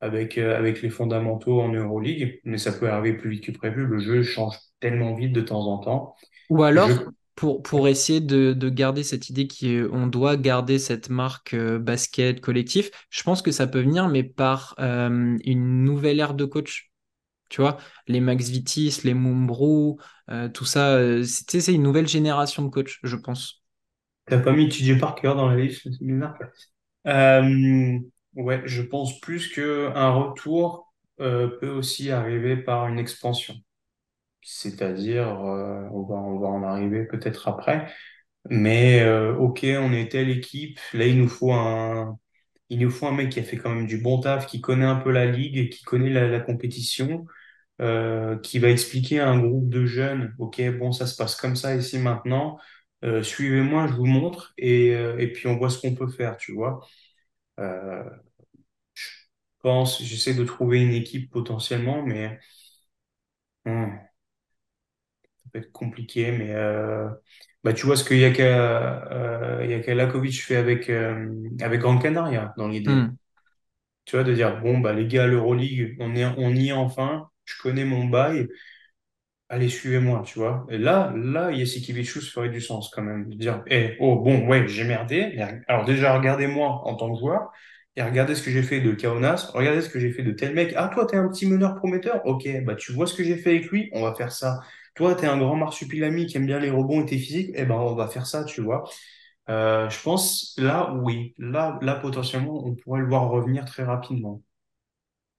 avec, 0.00 0.38
euh, 0.38 0.56
avec 0.58 0.82
les 0.82 0.90
fondamentaux 0.90 1.60
en 1.60 1.68
Euroleague, 1.72 2.40
mais 2.44 2.58
ça 2.58 2.72
peut 2.72 2.88
arriver 2.90 3.16
plus 3.18 3.30
vite 3.30 3.46
que 3.46 3.52
prévu. 3.52 3.86
Le 3.86 3.98
jeu 3.98 4.22
change 4.22 4.56
tellement 4.80 5.14
vite 5.14 5.32
de 5.32 5.40
temps 5.42 5.66
en 5.66 5.78
temps. 5.78 6.16
Ou 6.50 6.62
Je, 6.74 6.92
alors, 6.92 7.10
pour, 7.40 7.62
pour 7.62 7.88
essayer 7.88 8.20
de, 8.20 8.52
de 8.52 8.68
garder 8.68 9.02
cette 9.02 9.30
idée 9.30 9.48
qu'on 9.48 10.06
doit 10.06 10.36
garder 10.36 10.78
cette 10.78 11.08
marque 11.08 11.54
euh, 11.54 11.78
basket 11.78 12.42
collectif, 12.42 12.90
je 13.08 13.22
pense 13.22 13.40
que 13.40 13.50
ça 13.50 13.66
peut 13.66 13.80
venir, 13.80 14.10
mais 14.10 14.22
par 14.22 14.74
euh, 14.78 15.38
une 15.46 15.82
nouvelle 15.82 16.20
ère 16.20 16.34
de 16.34 16.44
coach. 16.44 16.90
Tu 17.48 17.62
vois, 17.62 17.78
les 18.08 18.20
Max 18.20 18.50
Vitis, 18.50 19.00
les 19.04 19.14
Mumbrou, 19.14 19.98
euh, 20.28 20.50
tout 20.50 20.66
ça, 20.66 20.98
c'est 21.24 21.62
c'est 21.62 21.72
une 21.72 21.82
nouvelle 21.82 22.06
génération 22.06 22.62
de 22.62 22.68
coachs, 22.68 22.98
je 23.02 23.16
pense. 23.16 23.64
t'as 24.26 24.38
pas 24.38 24.52
mis 24.52 24.68
TJ 24.68 25.00
Parker 25.00 25.32
dans 25.34 25.48
la 25.48 25.56
liste, 25.56 25.88
ouais, 28.36 28.60
je 28.66 28.82
pense 28.82 29.18
plus 29.20 29.48
que 29.48 29.90
un 29.94 30.10
retour 30.10 30.92
peut 31.16 31.70
aussi 31.70 32.10
arriver 32.10 32.58
par 32.58 32.86
une 32.86 32.98
expansion. 32.98 33.54
C'est-à-dire, 34.42 35.28
euh, 35.44 35.88
on 35.92 36.02
va, 36.02 36.14
on 36.16 36.38
va 36.38 36.48
en 36.48 36.62
arriver 36.62 37.04
peut-être 37.06 37.48
après, 37.48 37.92
mais 38.50 39.02
euh, 39.02 39.36
ok, 39.36 39.66
on 39.80 39.92
est 39.92 40.10
telle 40.12 40.30
équipe, 40.30 40.78
là 40.94 41.06
il 41.06 41.18
nous 41.18 41.28
faut 41.28 41.52
un, 41.52 42.18
il 42.70 42.80
nous 42.80 42.90
faut 42.90 43.06
un 43.06 43.12
mec 43.12 43.30
qui 43.30 43.40
a 43.40 43.44
fait 43.44 43.56
quand 43.58 43.70
même 43.74 43.86
du 43.86 43.98
bon 43.98 44.20
taf, 44.20 44.46
qui 44.46 44.60
connaît 44.60 44.86
un 44.86 44.96
peu 44.96 45.10
la 45.12 45.26
ligue, 45.26 45.70
qui 45.72 45.84
connaît 45.84 46.10
la, 46.10 46.40
compétition, 46.40 47.26
euh, 47.82 48.38
qui 48.40 48.58
va 48.60 48.70
expliquer 48.70 49.20
à 49.20 49.30
un 49.30 49.40
groupe 49.40 49.68
de 49.70 49.86
jeunes, 49.86 50.34
ok, 50.38 50.62
bon, 50.78 50.92
ça 50.92 51.06
se 51.06 51.16
passe 51.16 51.36
comme 51.36 51.56
ça 51.56 51.76
ici 51.76 51.98
maintenant, 51.98 52.58
euh, 53.04 53.22
suivez-moi, 53.22 53.88
je 53.88 53.94
vous 53.94 54.06
montre, 54.06 54.52
et, 54.58 54.94
euh, 54.94 55.18
et 55.18 55.32
puis 55.32 55.48
on 55.48 55.56
voit 55.58 55.70
ce 55.70 55.80
qu'on 55.80 55.94
peut 55.94 56.08
faire, 56.10 56.36
tu 56.38 56.52
vois. 56.54 56.80
Euh, 57.60 58.04
je 58.94 59.08
pense, 59.62 60.02
j'essaie 60.02 60.34
de 60.34 60.44
trouver 60.44 60.80
une 60.82 60.92
équipe 60.94 61.30
potentiellement, 61.30 62.02
mais 62.02 62.38
hmm, 63.64 64.09
peut 65.52 65.58
être 65.58 65.72
compliqué, 65.72 66.32
mais 66.32 66.50
euh, 66.50 67.08
bah, 67.64 67.72
tu 67.72 67.86
vois 67.86 67.96
ce 67.96 68.04
que 68.04 68.14
Yaka, 68.14 69.10
euh, 69.12 69.66
Yaka 69.66 69.94
Lakovic 69.94 70.42
fait 70.42 70.56
avec, 70.56 70.88
euh, 70.90 71.28
avec 71.60 71.80
Gran 71.80 71.98
Canaria 71.98 72.54
dans 72.56 72.68
l'idée. 72.68 72.90
Hmm. 72.90 73.16
Tu 74.04 74.16
vois, 74.16 74.24
de 74.24 74.32
dire, 74.32 74.60
bon, 74.60 74.78
bah, 74.78 74.92
les 74.92 75.06
gars, 75.06 75.26
l'Euroleague, 75.26 75.96
on 76.00 76.16
est, 76.16 76.24
on 76.24 76.50
y 76.50 76.68
est 76.68 76.72
enfin, 76.72 77.28
je 77.44 77.60
connais 77.62 77.84
mon 77.84 78.06
bail, 78.06 78.48
allez, 79.48 79.68
suivez-moi, 79.68 80.22
tu 80.24 80.38
vois. 80.38 80.66
Et 80.70 80.78
là, 80.78 81.12
là, 81.16 81.52
Jassikevicius 81.52 82.32
ferait 82.32 82.48
du 82.48 82.60
sens 82.60 82.90
quand 82.90 83.02
même. 83.02 83.28
De 83.28 83.34
dire, 83.36 83.62
eh, 83.68 83.96
oh, 84.00 84.16
bon, 84.16 84.46
ouais, 84.46 84.66
j'ai 84.68 84.84
merdé. 84.84 85.38
Alors 85.68 85.84
déjà, 85.84 86.16
regardez-moi 86.16 86.68
en 86.84 86.94
tant 86.94 87.12
que 87.12 87.18
joueur, 87.20 87.50
et 87.96 88.02
regardez 88.02 88.34
ce 88.34 88.42
que 88.42 88.50
j'ai 88.50 88.62
fait 88.62 88.80
de 88.80 88.92
Kaunas, 88.92 89.50
regardez 89.52 89.82
ce 89.82 89.88
que 89.88 89.98
j'ai 89.98 90.12
fait 90.12 90.22
de 90.22 90.32
tel 90.32 90.54
mec. 90.54 90.72
Ah, 90.76 90.90
toi, 90.92 91.06
t'es 91.06 91.16
un 91.16 91.28
petit 91.28 91.46
meneur 91.46 91.74
prometteur? 91.74 92.24
Ok, 92.24 92.48
bah, 92.64 92.76
tu 92.76 92.92
vois 92.92 93.06
ce 93.06 93.14
que 93.14 93.24
j'ai 93.24 93.36
fait 93.36 93.50
avec 93.50 93.66
lui, 93.66 93.90
on 93.92 94.02
va 94.02 94.14
faire 94.14 94.32
ça. 94.32 94.60
Toi, 94.94 95.14
t'es 95.14 95.26
un 95.26 95.38
grand 95.38 95.56
marsupilami 95.56 96.26
qui 96.26 96.36
aime 96.36 96.46
bien 96.46 96.58
les 96.58 96.70
rebonds 96.70 97.02
et 97.02 97.06
t'es 97.06 97.18
physique, 97.18 97.50
eh 97.54 97.64
ben, 97.64 97.74
on 97.76 97.94
va 97.94 98.08
faire 98.08 98.26
ça, 98.26 98.44
tu 98.44 98.62
vois. 98.62 98.84
Euh, 99.48 99.88
je 99.90 100.02
pense, 100.02 100.54
là, 100.58 100.94
oui, 101.02 101.34
là, 101.38 101.78
là, 101.82 101.96
potentiellement, 101.96 102.64
on 102.64 102.74
pourrait 102.74 103.00
le 103.00 103.08
voir 103.08 103.28
revenir 103.30 103.64
très 103.64 103.84
rapidement. 103.84 104.42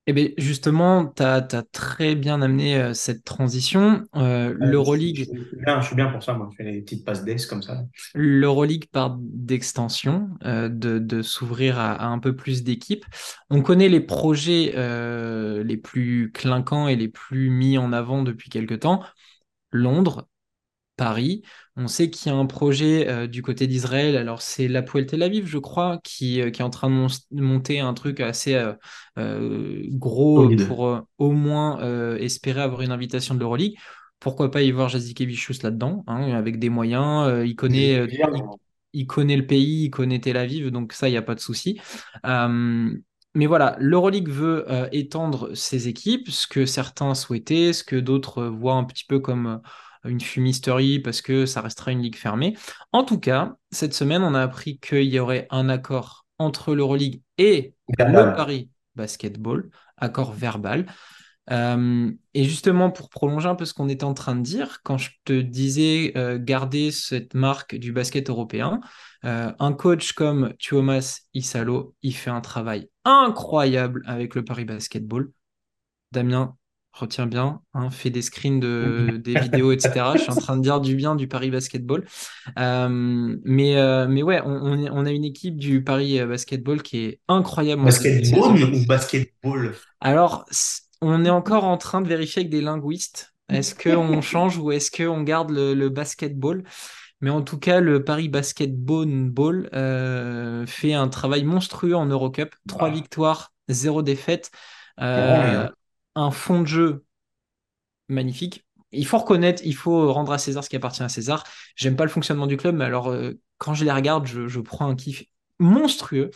Eh 0.08 0.14
bien, 0.14 0.30
justement, 0.38 1.06
tu 1.06 1.22
as, 1.22 1.42
très 1.72 2.16
bien 2.16 2.42
amené 2.42 2.76
euh, 2.76 2.94
cette 2.94 3.24
transition. 3.24 4.04
Euh, 4.16 4.50
je, 4.50 4.56
suis 4.56 4.66
je 4.66 4.72
l'Euroleague 4.72 5.18
suis 5.26 5.58
bien, 5.64 5.80
je 5.80 5.86
suis 5.86 5.96
bien 5.96 6.08
pour 6.08 6.24
ça, 6.24 6.34
moi. 6.34 6.50
Je 6.52 6.56
fais 6.64 6.72
des 6.72 6.82
petites 6.82 7.06
passes 7.06 7.24
d'aise 7.24 7.46
comme 7.46 7.62
ça. 7.62 7.84
L'Euroleague 8.16 8.88
part 8.88 9.18
d'extension, 9.20 10.30
euh, 10.44 10.70
de, 10.70 10.98
de 10.98 11.22
s'ouvrir 11.22 11.80
à, 11.80 11.92
à 11.94 12.08
un 12.08 12.18
peu 12.18 12.36
plus 12.36 12.64
d'équipes. 12.64 13.06
On 13.52 13.62
connaît 13.62 13.90
les 13.90 14.02
projets 14.02 14.74
les 15.64 15.78
plus 15.78 16.32
clinquants 16.34 16.88
et 16.88 16.96
les 16.96 17.08
plus 17.08 17.52
mis 17.52 17.78
en 17.78 17.94
avant 17.94 18.24
depuis 18.24 18.50
quelque 18.50 18.76
temps. 18.76 19.04
Londres, 19.72 20.28
Paris. 20.98 21.42
On 21.76 21.88
sait 21.88 22.10
qu'il 22.12 22.32
y 22.32 22.36
a 22.36 22.38
un 22.38 22.46
projet 22.46 23.08
euh, 23.08 23.28
du 23.28 23.42
côté 23.42 23.68
d'Israël. 23.68 24.18
Alors, 24.18 24.42
c'est 24.42 24.68
l'Hapoel 24.68 25.06
Tel 25.08 25.24
Aviv, 25.24 25.48
je 25.48 25.58
crois, 25.58 26.00
qui, 26.04 26.42
euh, 26.42 26.52
qui 26.52 26.62
est 26.62 26.66
en 26.66 26.70
train 26.70 26.90
de 26.90 26.94
mon- 26.96 27.08
monter 27.32 27.80
un 27.80 27.94
truc 27.94 28.20
assez 28.20 28.56
euh, 28.56 28.74
euh, 29.18 29.84
gros 29.90 30.52
Solide. 30.52 30.62
pour 30.68 31.02
au 31.18 31.32
moins 31.32 31.80
espérer 32.18 32.62
avoir 32.62 32.82
une 32.82 32.92
invitation 32.92 33.34
de 33.36 33.40
l'Euroleague. 33.40 33.78
Pourquoi 34.20 34.52
pas 34.52 34.62
y 34.62 34.72
voir 34.72 34.90
Jazikevichus 34.90 35.64
là-dedans, 35.64 36.04
hein, 36.08 36.32
avec 36.34 36.60
des 36.60 36.70
moyens. 36.70 37.28
euh, 37.28 37.46
il 37.46 37.56
connaît, 37.56 38.08
il 38.94 39.08
le 39.38 39.46
pays, 39.48 39.86
il 39.86 39.90
connaît 39.90 40.20
Tel 40.20 40.38
Aviv, 40.38 40.70
donc 40.72 40.94
ça, 40.94 41.08
il 41.08 41.12
n'y 41.12 41.18
a 41.18 41.22
pas 41.22 41.36
de 41.36 41.40
souci. 41.40 41.80
Euh, 42.26 42.92
mais 43.34 43.46
voilà, 43.46 43.78
l'Euroleague 43.80 44.30
veut 44.30 44.66
euh, 44.70 44.88
étendre 44.92 45.56
ses 45.56 45.88
équipes, 45.88 46.30
ce 46.30 46.48
que 46.48 46.66
certains 46.66 47.16
souhaitaient, 47.16 47.72
ce 47.72 47.84
que 47.84 47.96
d'autres 47.96 48.40
euh, 48.40 48.50
voient 48.50 48.76
un 48.76 48.84
petit 48.84 49.06
peu 49.06 49.20
comme 49.20 49.62
euh, 50.06 50.10
une 50.10 50.20
fumisterie 50.20 51.00
parce 51.00 51.22
que 51.22 51.46
ça 51.46 51.62
restera 51.62 51.92
une 51.92 52.02
ligue 52.02 52.18
fermée. 52.18 52.58
En 52.92 53.04
tout 53.04 53.20
cas, 53.20 53.56
cette 53.72 53.94
semaine, 53.94 54.24
on 54.24 54.34
a 54.34 54.42
appris 54.42 54.80
qu'il 54.80 55.04
y 55.04 55.20
aurait 55.20 55.48
un 55.50 55.70
accord 55.70 56.26
entre 56.40 56.76
l'Euroleague 56.76 57.22
et 57.38 57.74
le. 57.98 58.36
Paris 58.36 58.70
Basketball, 58.96 59.70
accord 59.98 60.34
verbal. 60.34 60.88
Euh, 61.50 62.12
et 62.34 62.44
justement, 62.44 62.92
pour 62.92 63.10
prolonger 63.10 63.48
un 63.48 63.56
peu 63.56 63.66
ce 63.66 63.74
qu'on 63.74 63.90
était 63.90 64.04
en 64.04 64.14
train 64.14 64.36
de 64.36 64.42
dire, 64.42 64.82
quand 64.84 64.98
je 64.98 65.10
te 65.26 65.42
disais 65.42 66.14
euh, 66.16 66.38
garder 66.40 66.92
cette 66.92 67.34
marque 67.34 67.76
du 67.76 67.92
basket 67.92 68.30
européen, 68.30 68.80
euh, 69.26 69.52
un 69.60 69.74
coach 69.74 70.14
comme 70.14 70.54
Tuomas 70.60 71.22
Isalo, 71.34 71.96
il 72.02 72.16
fait 72.16 72.30
un 72.30 72.42
travail 72.42 72.90
incroyable 73.06 74.04
avec 74.06 74.36
le 74.36 74.46
Paris 74.46 74.66
Basketball. 74.66 75.32
Damien, 76.12 76.56
retiens 76.94 77.26
bien, 77.26 77.62
hein, 77.74 77.90
fais 77.90 78.10
des 78.10 78.22
screens 78.22 78.60
de, 78.60 79.18
des 79.24 79.40
vidéos, 79.40 79.72
etc. 79.72 80.12
Je 80.16 80.22
suis 80.22 80.32
en 80.32 80.36
train 80.36 80.58
de 80.58 80.62
dire 80.62 80.80
du 80.80 80.96
bien 80.96 81.16
du 81.16 81.28
Paris 81.28 81.50
Basketball. 81.50 82.06
Euh, 82.60 83.38
mais, 83.44 84.08
mais 84.08 84.24
ouais, 84.24 84.42
on, 84.46 85.06
a 85.06 85.12
une 85.12 85.26
équipe 85.26 85.58
du 85.58 85.84
Paris 85.84 86.24
Basketball 86.26 86.82
qui 86.82 87.06
est 87.06 87.20
incroyable 87.28 87.84
Basketball 87.84 88.64
ou 88.74 88.86
basketball? 88.86 89.74
Alors, 90.00 90.46
on 91.02 91.26
est 91.26 91.30
encore 91.30 91.64
en 91.66 91.78
train 91.78 92.02
de 92.02 92.08
vérifier 92.08 92.42
avec 92.42 92.52
des 92.52 92.62
linguistes. 92.62 93.34
Est-ce 93.50 93.76
qu'on 93.76 94.22
change 94.22 94.58
ou 94.58 94.72
est-ce 94.72 94.92
qu'on 94.92 95.22
garde 95.24 95.52
le, 95.52 95.74
le 95.74 95.90
basketball? 95.90 96.64
Mais 97.22 97.30
en 97.30 97.42
tout 97.42 97.60
cas, 97.60 97.80
le 97.82 98.04
Paris 98.04 98.30
Basketball 98.30 99.08
Ball, 99.30 99.70
euh, 99.74 100.66
fait 100.68 100.94
un 100.94 101.08
travail 101.10 101.44
monstrueux 101.46 101.96
en 101.96 102.06
Eurocup. 102.06 102.56
Trois 102.68 102.90
Bah, 102.90 102.92
victoires, 102.92 103.54
zéro 103.70 104.04
défaite. 104.04 104.52
branlé, 105.16 105.54
Euh, 105.54 105.56
hein. 105.56 105.74
un 106.16 106.32
fond 106.32 106.62
de 106.62 106.68
jeu 106.68 107.06
magnifique. 108.10 108.66
Il 108.92 109.06
faut 109.06 109.18
reconnaître, 109.20 109.62
il 109.66 109.76
faut 109.76 110.12
rendre 110.12 110.34
à 110.34 110.38
César 110.38 110.64
ce 110.64 110.70
qui 110.70 110.76
appartient 110.76 111.04
à 111.04 111.10
César. 111.10 111.44
J'aime 111.76 111.96
pas 111.96 112.04
le 112.04 112.10
fonctionnement 112.10 112.48
du 112.48 112.58
club, 112.58 112.76
mais 112.76 112.86
alors 112.86 113.10
euh, 113.10 113.34
quand 113.58 113.74
je 113.74 113.86
les 113.86 113.92
regarde, 113.92 114.28
je, 114.28 114.48
je 114.48 114.60
prends 114.60 114.88
un 114.90 114.96
kiff 114.96 115.24
monstrueux. 115.60 116.32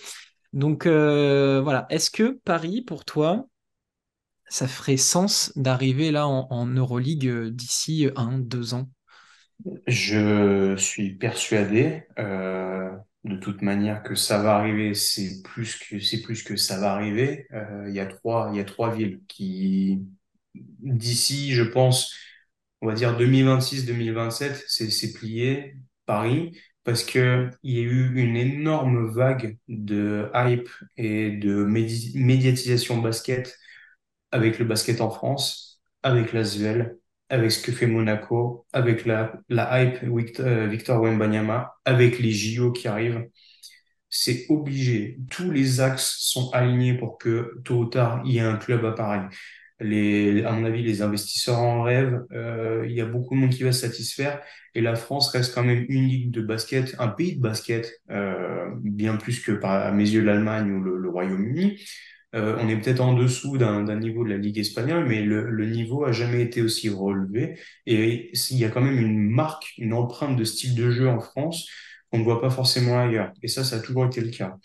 Donc 0.53 0.87
voilà, 0.87 1.85
est-ce 1.89 2.09
que 2.11 2.39
Paris, 2.45 2.81
pour 2.81 3.05
toi, 3.05 3.47
ça 4.49 4.67
ferait 4.67 4.97
sens 4.97 5.51
d'arriver 5.55 6.11
là 6.11 6.27
en, 6.27 6.47
Euroleague 6.67 7.27
euh, 7.27 7.51
d'ici 7.51 8.09
un, 8.15 8.39
deux 8.39 8.73
ans? 8.73 8.89
Je 9.87 10.75
suis 10.77 11.13
persuadé, 11.15 12.03
euh, 12.19 12.91
de 13.23 13.35
toute 13.37 13.61
manière, 13.61 14.03
que 14.03 14.13
ça 14.15 14.41
va 14.41 14.55
arriver. 14.57 14.93
C'est 14.93 15.41
plus 15.43 15.77
que, 15.77 15.99
c'est 15.99 16.21
ça 16.57 16.79
va 16.79 16.93
arriver. 16.93 17.47
Euh, 17.53 17.85
il 17.87 17.95
y 17.95 17.99
a 17.99 18.05
trois, 18.05 18.51
villes 18.93 19.21
qui, 19.27 20.03
d'ici, 20.53 21.53
je 21.53 21.63
pense, 21.63 22.13
on 22.81 22.87
va 22.87 22.93
dire 22.93 23.17
2026-2027, 23.17 24.63
c'est, 24.67 24.89
plié. 25.13 25.75
Paris, 26.05 26.59
parce 26.83 27.03
que 27.03 27.49
il 27.63 27.73
y 27.75 27.79
a 27.79 27.81
eu 27.83 28.15
une 28.15 28.35
énorme 28.37 29.09
vague 29.11 29.57
de 29.67 30.29
hype 30.35 30.69
et 30.97 31.31
de 31.31 31.65
médi- 31.65 32.13
médiatisation 32.17 32.99
basket 32.99 33.57
avec 34.35 34.59
le 34.59 34.65
basket 34.65 34.99
en 34.99 35.09
France, 35.09 35.81
avec 36.03 36.33
l'Asvel, 36.33 36.97
avec 37.29 37.51
ce 37.51 37.61
que 37.63 37.71
fait 37.71 37.87
Monaco, 37.87 38.67
avec 38.73 39.05
la, 39.05 39.31
hype 39.49 40.03
Victor, 40.03 40.45
euh, 40.45 40.67
Victor 40.67 41.01
Wembanyama, 41.01 41.73
avec 41.85 42.19
les 42.19 42.31
JO 42.31 42.73
qui 42.73 42.89
arrivent. 42.89 43.25
c'est 44.09 44.45
obligé. 44.49 45.19
Tous 45.29 45.51
les 45.51 45.79
axes 45.81 46.15
sont 46.19 46.49
alignés 46.51 46.97
pour 46.97 47.17
que 47.17 47.61
tôt 47.63 47.79
ou 47.79 47.85
tard, 47.85 48.21
il 48.25 48.33
y 48.33 48.37
ait 48.39 48.41
un 48.41 48.57
club 48.57 48.85
à 48.85 48.91
Paris. 48.91 49.25
Les, 49.79 50.43
à 50.43 50.51
mon 50.51 50.65
avis, 50.65 50.83
les 50.83 51.01
investisseurs 51.01 51.59
en 51.59 51.83
rêvent. 51.83 52.21
Euh, 52.33 52.85
il 52.87 52.93
y 52.93 53.01
a 53.01 53.05
beaucoup 53.05 53.35
de 53.35 53.39
monde 53.39 53.51
qui 53.51 53.63
va 53.63 53.71
se 53.71 53.81
satisfaire. 53.87 54.41
Et 54.73 54.81
la 54.81 54.95
France 54.95 55.29
reste 55.29 55.53
quand 55.55 55.63
même 55.63 55.85
une 55.89 56.07
ligue 56.07 56.31
de 56.31 56.41
basket, 56.41 56.95
un 56.99 57.09
pays 57.09 57.37
de 57.37 57.41
basket, 57.41 58.01
euh, 58.09 58.69
bien 58.83 59.15
plus 59.17 59.39
que 59.41 59.59
à 59.63 59.91
mes 59.91 60.09
yeux 60.09 60.23
l'Allemagne 60.23 60.71
ou 60.71 60.83
le 60.83 61.09
Royaume-Uni. 61.09 61.79
Euh, 62.35 62.57
on 62.59 62.67
est 62.67 62.77
peut-être 62.77 62.99
en 62.99 63.13
dessous 63.13 63.57
d'un 63.57 63.99
niveau 63.99 64.23
de 64.25 64.29
la 64.29 64.37
Ligue 64.37 64.59
espagnole, 64.59 65.05
mais 65.07 65.21
le, 65.21 65.65
niveau 65.65 66.03
a 66.05 66.11
jamais 66.11 66.41
été 66.41 66.61
aussi 66.61 66.89
relevé. 66.89 67.57
Et 67.85 68.31
il 68.51 68.57
y 68.57 68.65
a 68.65 68.69
quand 68.69 68.81
même 68.81 68.99
une 68.99 69.29
marque, 69.29 69.73
une 69.77 69.93
empreinte 69.93 70.35
de 70.35 70.43
style 70.43 70.75
de 70.75 70.91
jeu 70.91 71.07
en 71.07 71.19
France 71.19 71.67
qu'on 72.11 72.19
ne 72.19 72.23
voit 72.23 72.41
pas 72.41 72.49
forcément 72.49 72.99
ailleurs. 72.99 73.31
Et 73.41 73.47
ça, 73.47 73.63
ça 73.63 73.77
a 73.77 73.79
toujours 73.79 74.05
été 74.05 74.21
le 74.21 74.31
cas. 74.31 74.57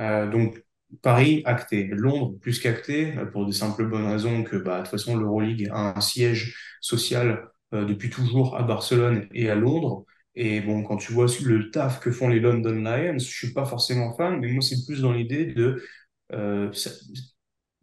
Euh, 0.00 0.30
donc, 0.30 0.62
Paris, 1.02 1.42
acté. 1.44 1.88
Londres, 1.92 2.38
plus 2.40 2.58
qu'acté, 2.60 3.16
euh, 3.18 3.26
pour 3.26 3.46
de 3.46 3.52
simples 3.52 3.86
bonnes 3.86 4.06
raisons 4.06 4.42
que, 4.42 4.56
bah, 4.56 4.78
de 4.78 4.82
toute 4.82 4.90
façon, 4.92 5.16
l'Euroleague 5.16 5.68
a 5.72 5.96
un 5.96 6.00
siège 6.00 6.56
social 6.80 7.48
depuis 7.72 8.08
toujours 8.08 8.56
à 8.56 8.62
Barcelone 8.62 9.26
et 9.34 9.50
à 9.50 9.56
Londres. 9.56 10.04
Et 10.36 10.60
bon, 10.60 10.82
quand 10.84 10.96
tu 10.96 11.12
vois 11.12 11.26
le 11.44 11.70
taf 11.70 12.00
que 12.00 12.12
font 12.12 12.28
les 12.28 12.40
London 12.40 12.72
Lions, 12.72 13.18
je 13.18 13.24
suis 13.24 13.52
pas 13.52 13.64
forcément 13.64 14.16
fan, 14.16 14.38
mais 14.40 14.52
moi, 14.52 14.62
c'est 14.62 14.84
plus 14.86 15.00
dans 15.00 15.12
l'idée 15.12 15.46
de 15.46 15.82
ça, 16.30 16.90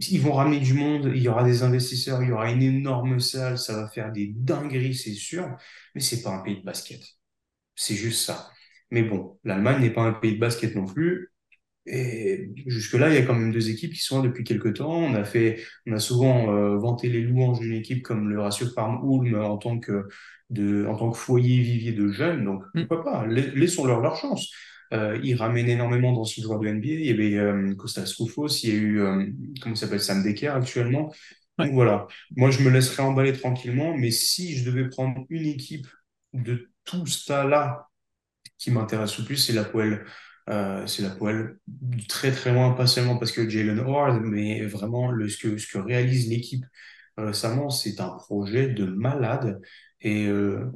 ils 0.10 0.22
vont 0.22 0.34
ramener 0.34 0.60
du 0.60 0.74
monde, 0.74 1.12
il 1.14 1.22
y 1.22 1.28
aura 1.28 1.44
des 1.44 1.64
investisseurs, 1.64 2.24
il 2.24 2.30
y 2.30 2.32
aura 2.32 2.52
une 2.52 2.62
énorme 2.62 3.20
salle, 3.20 3.58
ça 3.58 3.76
va 3.76 3.88
faire 3.90 4.12
des 4.12 4.34
dingueries, 4.36 4.96
c'est 4.96 5.14
sûr, 5.14 5.56
mais 5.96 6.02
c'est 6.02 6.22
pas 6.22 6.32
un 6.32 6.40
pays 6.40 6.60
de 6.60 6.66
basket. 6.66 7.02
C'est 7.76 7.96
juste 7.96 8.26
ça. 8.26 8.50
Mais 8.90 9.04
bon, 9.04 9.40
l'Allemagne 9.44 9.82
n'est 9.82 9.94
pas 9.94 10.04
un 10.04 10.14
pays 10.14 10.36
de 10.36 10.40
basket 10.40 10.76
non 10.76 10.86
plus. 10.86 11.32
Et 11.88 12.52
jusque-là, 12.68 13.10
il 13.10 13.16
y 13.16 13.18
a 13.18 13.24
quand 13.24 13.34
même 13.34 13.52
deux 13.52 13.70
équipes 13.70 13.94
qui 13.94 14.02
sont 14.02 14.22
là 14.22 14.28
depuis 14.28 14.44
quelques 14.44 14.76
temps. 14.76 14.94
On 14.94 15.16
a 15.16 15.24
fait, 15.24 15.64
on 15.88 15.94
a 15.94 16.00
souvent 16.00 16.54
euh, 16.54 16.78
vanté 16.78 17.10
les 17.10 17.22
louanges 17.22 17.60
d'une 17.60 17.74
équipe 17.74 18.04
comme 18.04 18.30
le 18.30 18.40
ratio 18.40 18.68
Parme-Ulm 18.76 19.36
en 19.36 19.58
tant 19.58 19.80
que 19.80 20.08
de, 20.52 20.86
en 20.86 20.96
tant 20.96 21.10
que 21.10 21.18
foyer 21.18 21.60
vivier 21.60 21.94
de 21.94 22.10
jeunes. 22.10 22.46
Donc 22.46 22.64
mm. 22.76 22.86
pourquoi 22.86 23.04
pas? 23.04 23.28
Laissons-leur 23.28 24.02
leur 24.02 24.16
chance. 24.16 24.52
Euh, 24.94 25.20
il 25.24 25.36
ramène 25.36 25.70
énormément 25.70 26.12
d'anciens 26.14 26.44
joueurs 26.44 26.60
de 26.60 26.68
NBA. 26.68 26.88
Il 26.90 27.06
y 27.06 27.10
avait 27.12 27.38
euh, 27.38 27.76
Kostas 27.76 28.14
Koufos, 28.18 28.48
il 28.64 28.70
y 28.70 28.72
a 28.74 28.76
eu, 28.76 29.02
euh, 29.02 29.26
comment 29.62 29.76
s'appelle, 29.76 30.02
Sam 30.02 30.24
Decker 30.24 30.50
actuellement. 30.50 31.14
Donc 31.58 31.74
voilà, 31.74 32.08
moi 32.36 32.50
je 32.52 32.62
me 32.64 32.70
laisserai 32.70 33.04
emballer 33.04 33.34
tranquillement, 33.34 33.96
mais 33.96 34.12
si 34.12 34.58
je 34.58 34.66
devais 34.66 34.90
prendre 34.90 35.26
une 35.30 35.46
équipe 35.46 35.88
de 36.34 36.70
tout 36.86 37.06
ça 37.06 37.44
là 37.46 37.88
qui 38.58 38.72
m'intéresse 38.72 39.18
le 39.20 39.26
plus, 39.26 39.38
c'est 39.38 39.54
la 39.54 39.64
poêle. 39.64 40.06
Euh, 40.50 40.86
c'est 40.88 41.04
la 41.04 41.12
poêle 41.12 41.58
très 42.10 42.32
très 42.32 42.52
loin, 42.52 42.72
pas 42.74 42.88
seulement 42.88 43.18
parce 43.18 43.32
que 43.32 43.48
Jalen 43.48 43.80
Howard, 43.80 44.22
mais 44.24 44.66
vraiment 44.66 45.12
le, 45.12 45.30
ce, 45.30 45.38
que, 45.38 45.58
ce 45.58 45.68
que 45.68 45.78
réalise 45.78 46.30
l'équipe 46.30 46.66
récemment, 47.18 47.70
c'est 47.70 48.00
un 48.02 48.10
projet 48.10 48.68
de 48.70 48.86
malade. 48.86 49.62
Et 50.02 50.26
euh, 50.28 50.72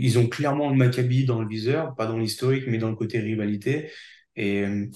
ils 0.00 0.18
ont 0.18 0.26
clairement 0.28 0.70
le 0.70 0.76
Maccabi 0.76 1.24
dans 1.24 1.40
le 1.40 1.48
viseur, 1.48 1.94
pas 1.96 2.06
dans 2.06 2.18
l'historique, 2.18 2.64
mais 2.66 2.78
dans 2.78 2.88
le 2.90 2.96
côté 2.96 3.18
rivalité. 3.20 3.90
Et 4.36 4.62
euh, 4.64 4.86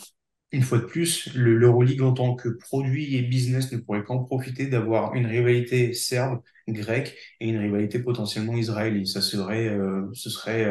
une 0.52 0.62
fois 0.62 0.78
de 0.78 0.84
plus, 0.84 1.34
l'Euroleague 1.34 2.02
en 2.02 2.12
tant 2.14 2.34
que 2.36 2.48
produit 2.48 3.16
et 3.16 3.22
business 3.22 3.72
ne 3.72 3.78
pourrait 3.78 4.04
qu'en 4.04 4.24
profiter 4.24 4.66
d'avoir 4.66 5.14
une 5.14 5.26
rivalité 5.26 5.92
serbe, 5.94 6.40
grecque 6.68 7.16
et 7.40 7.48
une 7.48 7.58
rivalité 7.58 7.98
potentiellement 7.98 8.56
israélienne. 8.56 9.06
Ça 9.06 9.20
serait, 9.20 9.68
euh, 9.68 10.08
ce 10.14 10.30
serait 10.30 10.66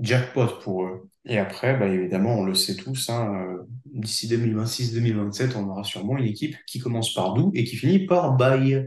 jackpot 0.00 0.60
pour 0.62 0.84
eux. 0.84 1.08
Et 1.24 1.38
après, 1.38 1.76
bah, 1.78 1.86
évidemment, 1.88 2.38
on 2.38 2.44
le 2.44 2.54
sait 2.54 2.76
tous, 2.76 3.08
hein, 3.10 3.58
d'ici 3.86 4.28
2026-2027, 4.28 5.56
on 5.56 5.68
aura 5.68 5.84
sûrement 5.84 6.18
une 6.18 6.24
équipe 6.26 6.56
qui 6.66 6.80
commence 6.80 7.14
par 7.14 7.34
Dou 7.34 7.52
et 7.54 7.64
qui 7.64 7.76
finit 7.76 8.06
par 8.06 8.36
Baye. 8.36 8.84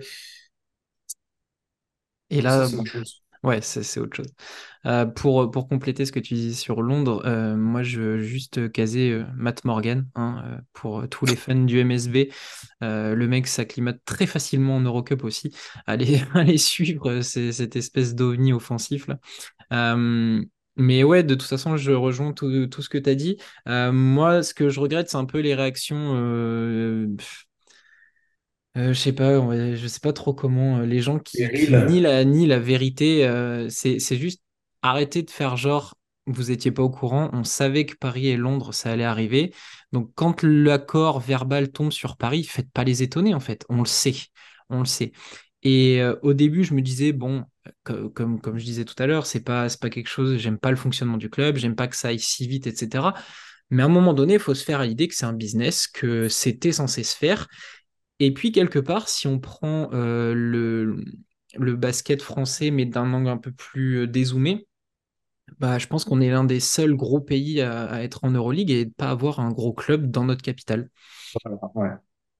Et 2.29 2.41
là, 2.41 2.67
ça, 2.67 2.77
Ouais, 3.45 3.61
c'est 3.61 3.99
autre 3.99 4.15
chose. 4.15 4.33
Euh, 4.87 5.05
pour, 5.05 5.51
pour 5.51 5.67
compléter 5.67 6.03
ce 6.05 6.11
que 6.11 6.19
tu 6.19 6.33
dis 6.33 6.55
sur 6.55 6.81
Londres, 6.81 7.21
euh, 7.25 7.55
moi 7.55 7.83
je 7.83 8.01
veux 8.01 8.17
juste 8.19 8.71
caser 8.71 9.11
euh, 9.11 9.23
Matt 9.35 9.65
Morgan 9.65 10.07
hein, 10.15 10.61
pour 10.73 11.07
tous 11.09 11.27
les 11.27 11.35
fans 11.35 11.53
du 11.53 11.77
MSB. 11.77 12.31
le 12.81 13.25
mec 13.27 13.45
s'acclimate 13.45 13.99
très 14.03 14.25
facilement 14.25 14.77
en 14.77 14.79
Eurocup 14.81 15.23
aussi. 15.23 15.51
Allez, 15.85 16.23
allez 16.33 16.57
suivre 16.57 17.21
cette 17.21 17.75
espèce 17.75 18.15
d'ovni 18.15 18.51
offensif 18.51 19.05
là. 19.07 19.19
mais 20.77 21.03
ouais, 21.03 21.23
de 21.23 21.35
toute 21.35 21.47
façon, 21.47 21.77
je 21.77 21.91
rejoins 21.91 22.33
tout, 22.33 22.49
ce 22.81 22.89
que 22.89 22.97
tu 22.97 23.09
as 23.11 23.15
dit. 23.15 23.37
moi, 23.67 24.41
ce 24.41 24.55
que 24.55 24.69
je 24.69 24.79
regrette, 24.79 25.09
c'est 25.09 25.17
un 25.17 25.25
peu 25.25 25.39
les 25.39 25.53
réactions 25.53 26.13
euh, 26.15 27.07
je 28.75 28.93
sais 28.93 29.13
pas, 29.13 29.33
je 29.75 29.87
sais 29.87 29.99
pas 29.99 30.13
trop 30.13 30.33
comment 30.33 30.79
euh, 30.79 30.85
les 30.85 30.99
gens 30.99 31.19
qui, 31.19 31.41
nient 31.41 32.01
la, 32.01 32.25
ni 32.25 32.45
la 32.45 32.59
vérité, 32.59 33.25
euh, 33.25 33.69
c'est 33.69 33.99
juste 34.17 34.41
arrêter 34.81 35.23
de 35.23 35.31
faire 35.31 35.57
genre 35.57 35.95
vous 36.27 36.49
étiez 36.49 36.71
pas 36.71 36.81
au 36.81 36.89
courant, 36.89 37.29
on 37.33 37.43
savait 37.43 37.85
que 37.85 37.95
Paris 37.95 38.27
et 38.27 38.35
Londres 38.37 38.73
ça 38.73 38.91
allait 38.91 39.03
arriver. 39.03 39.53
Donc 39.91 40.11
quand 40.15 40.41
l'accord 40.41 41.19
verbal 41.19 41.71
tombe 41.71 41.91
sur 41.91 42.17
Paris, 42.17 42.43
faites 42.43 42.71
pas 42.71 42.83
les 42.83 43.03
étonner 43.03 43.33
en 43.33 43.39
fait, 43.39 43.63
on 43.69 43.79
le 43.79 43.85
sait, 43.85 44.15
on 44.69 44.79
le 44.79 44.85
sait. 44.85 45.11
Et 45.61 46.01
au 46.21 46.33
début, 46.33 46.63
je 46.63 46.73
me 46.73 46.81
disais 46.81 47.11
bon, 47.11 47.45
comme 47.83 48.41
comme 48.41 48.57
je 48.57 48.65
disais 48.65 48.85
tout 48.85 48.95
à 49.01 49.05
l'heure, 49.05 49.25
c'est 49.25 49.43
pas 49.43 49.67
pas 49.79 49.89
quelque 49.89 50.09
chose, 50.09 50.37
j'aime 50.37 50.57
pas 50.57 50.71
le 50.71 50.77
fonctionnement 50.77 51.17
du 51.17 51.29
club, 51.29 51.57
j'aime 51.57 51.75
pas 51.75 51.87
que 51.87 51.95
ça 51.95 52.09
aille 52.09 52.19
si 52.19 52.47
vite, 52.47 52.67
etc. 52.67 53.13
Mais 53.69 53.83
à 53.83 53.85
un 53.85 53.89
moment 53.89 54.13
donné, 54.13 54.33
il 54.33 54.39
faut 54.39 54.53
se 54.53 54.63
faire 54.63 54.79
à 54.79 54.85
l'idée 54.85 55.07
que 55.07 55.15
c'est 55.15 55.25
un 55.25 55.33
business, 55.33 55.87
que 55.87 56.27
c'était 56.29 56.71
censé 56.71 57.03
se 57.03 57.15
faire 57.15 57.47
et 58.19 58.33
puis, 58.33 58.51
quelque 58.51 58.79
part, 58.79 59.09
si 59.09 59.27
on 59.27 59.39
prend 59.39 59.89
euh, 59.93 60.33
le, 60.33 61.03
le, 61.55 61.75
basket 61.75 62.21
français, 62.21 62.71
mais 62.71 62.85
d'un 62.85 63.13
angle 63.13 63.29
un 63.29 63.37
peu 63.37 63.51
plus 63.51 64.01
euh, 64.01 64.07
dézoomé, 64.07 64.67
bah, 65.59 65.77
je 65.77 65.87
pense 65.87 66.05
qu'on 66.05 66.21
est 66.21 66.29
l'un 66.29 66.43
des 66.43 66.59
seuls 66.59 66.95
gros 66.95 67.19
pays 67.19 67.61
à, 67.61 68.03
être 68.03 68.23
en 68.23 68.31
Euroleague 68.31 68.71
et 68.71 68.85
de 68.85 68.93
pas 68.93 69.09
avoir 69.09 69.39
un 69.39 69.51
gros 69.51 69.73
club 69.73 70.09
dans 70.09 70.23
notre 70.23 70.41
capitale. 70.41 70.89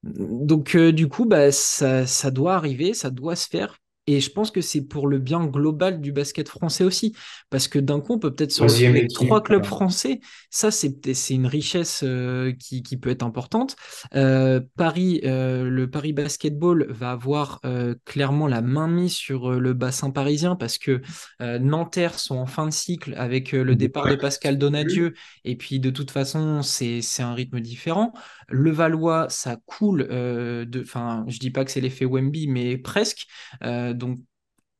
Donc, 0.04 0.76
euh, 0.76 0.92
du 0.92 1.08
coup, 1.10 1.26
bah, 1.26 1.52
ça, 1.52 2.06
ça 2.06 2.32
doit 2.32 2.56
arriver, 2.56 2.94
ça 2.94 3.10
doit 3.10 3.36
se 3.36 3.48
faire. 3.48 3.80
Et 4.08 4.20
je 4.20 4.30
pense 4.30 4.52
que 4.52 4.62
c'est 4.62 4.82
pour 4.82 5.08
le 5.08 5.18
bien 5.18 5.46
global 5.46 6.00
du 6.00 6.12
basket 6.12 6.48
français 6.48 6.84
aussi. 6.84 7.16
Parce 7.50 7.68
que 7.68 7.80
d'un 7.80 8.00
coup, 8.00 8.14
on 8.14 8.20
peut 8.20 8.34
peut-être 8.34 8.52
se 8.52 8.62
retrouver 8.62 9.08
trois 9.08 9.42
clubs 9.42 9.66
français. 9.66 10.20
Ça, 10.52 10.70
c'est 10.70 10.94
une 11.32 11.48
richesse 11.48 12.02
euh, 12.04 12.54
qui, 12.60 12.84
qui, 12.84 12.98
peut 12.98 13.10
être 13.10 13.24
importante. 13.24 13.76
Euh, 14.14 14.62
Paris, 14.78 15.22
euh, 15.24 15.64
le 15.70 15.90
Paris 15.90 16.14
Basketball 16.14 16.86
va 16.90 17.12
avoir 17.12 17.62
clairement 18.06 18.48
la 18.48 18.62
main 18.62 18.88
mise 18.88 19.14
sur 19.14 19.52
le 19.52 19.74
bassin 19.74 20.12
parisien 20.12 20.56
parce 20.56 20.78
que 20.78 21.02
Nanterre 21.40 22.20
sont 22.20 22.36
en 22.36 22.46
fin 22.46 22.66
de 22.66 22.72
cycle 22.72 23.14
avec 23.18 23.52
le 23.52 23.76
départ 23.76 24.08
de 24.08 24.16
Pascal 24.16 24.58
Donadieu. 24.58 25.14
Et 25.44 25.56
puis, 25.56 25.80
de 25.80 25.90
toute 25.90 26.12
façon, 26.12 26.62
c'est 26.62 27.02
un 27.20 27.34
rythme 27.34 27.60
différent. 27.60 28.14
Le 28.50 28.72
Valois, 28.72 29.28
ça 29.30 29.58
coule. 29.66 30.08
de, 30.08 30.82
enfin, 30.82 31.26
je 31.28 31.40
dis 31.40 31.52
pas 31.52 31.66
que 31.66 31.72
c'est 31.72 31.82
l'effet 31.82 32.06
Wemby, 32.06 32.48
mais 32.48 32.78
presque 32.78 33.28
donc 33.62 34.20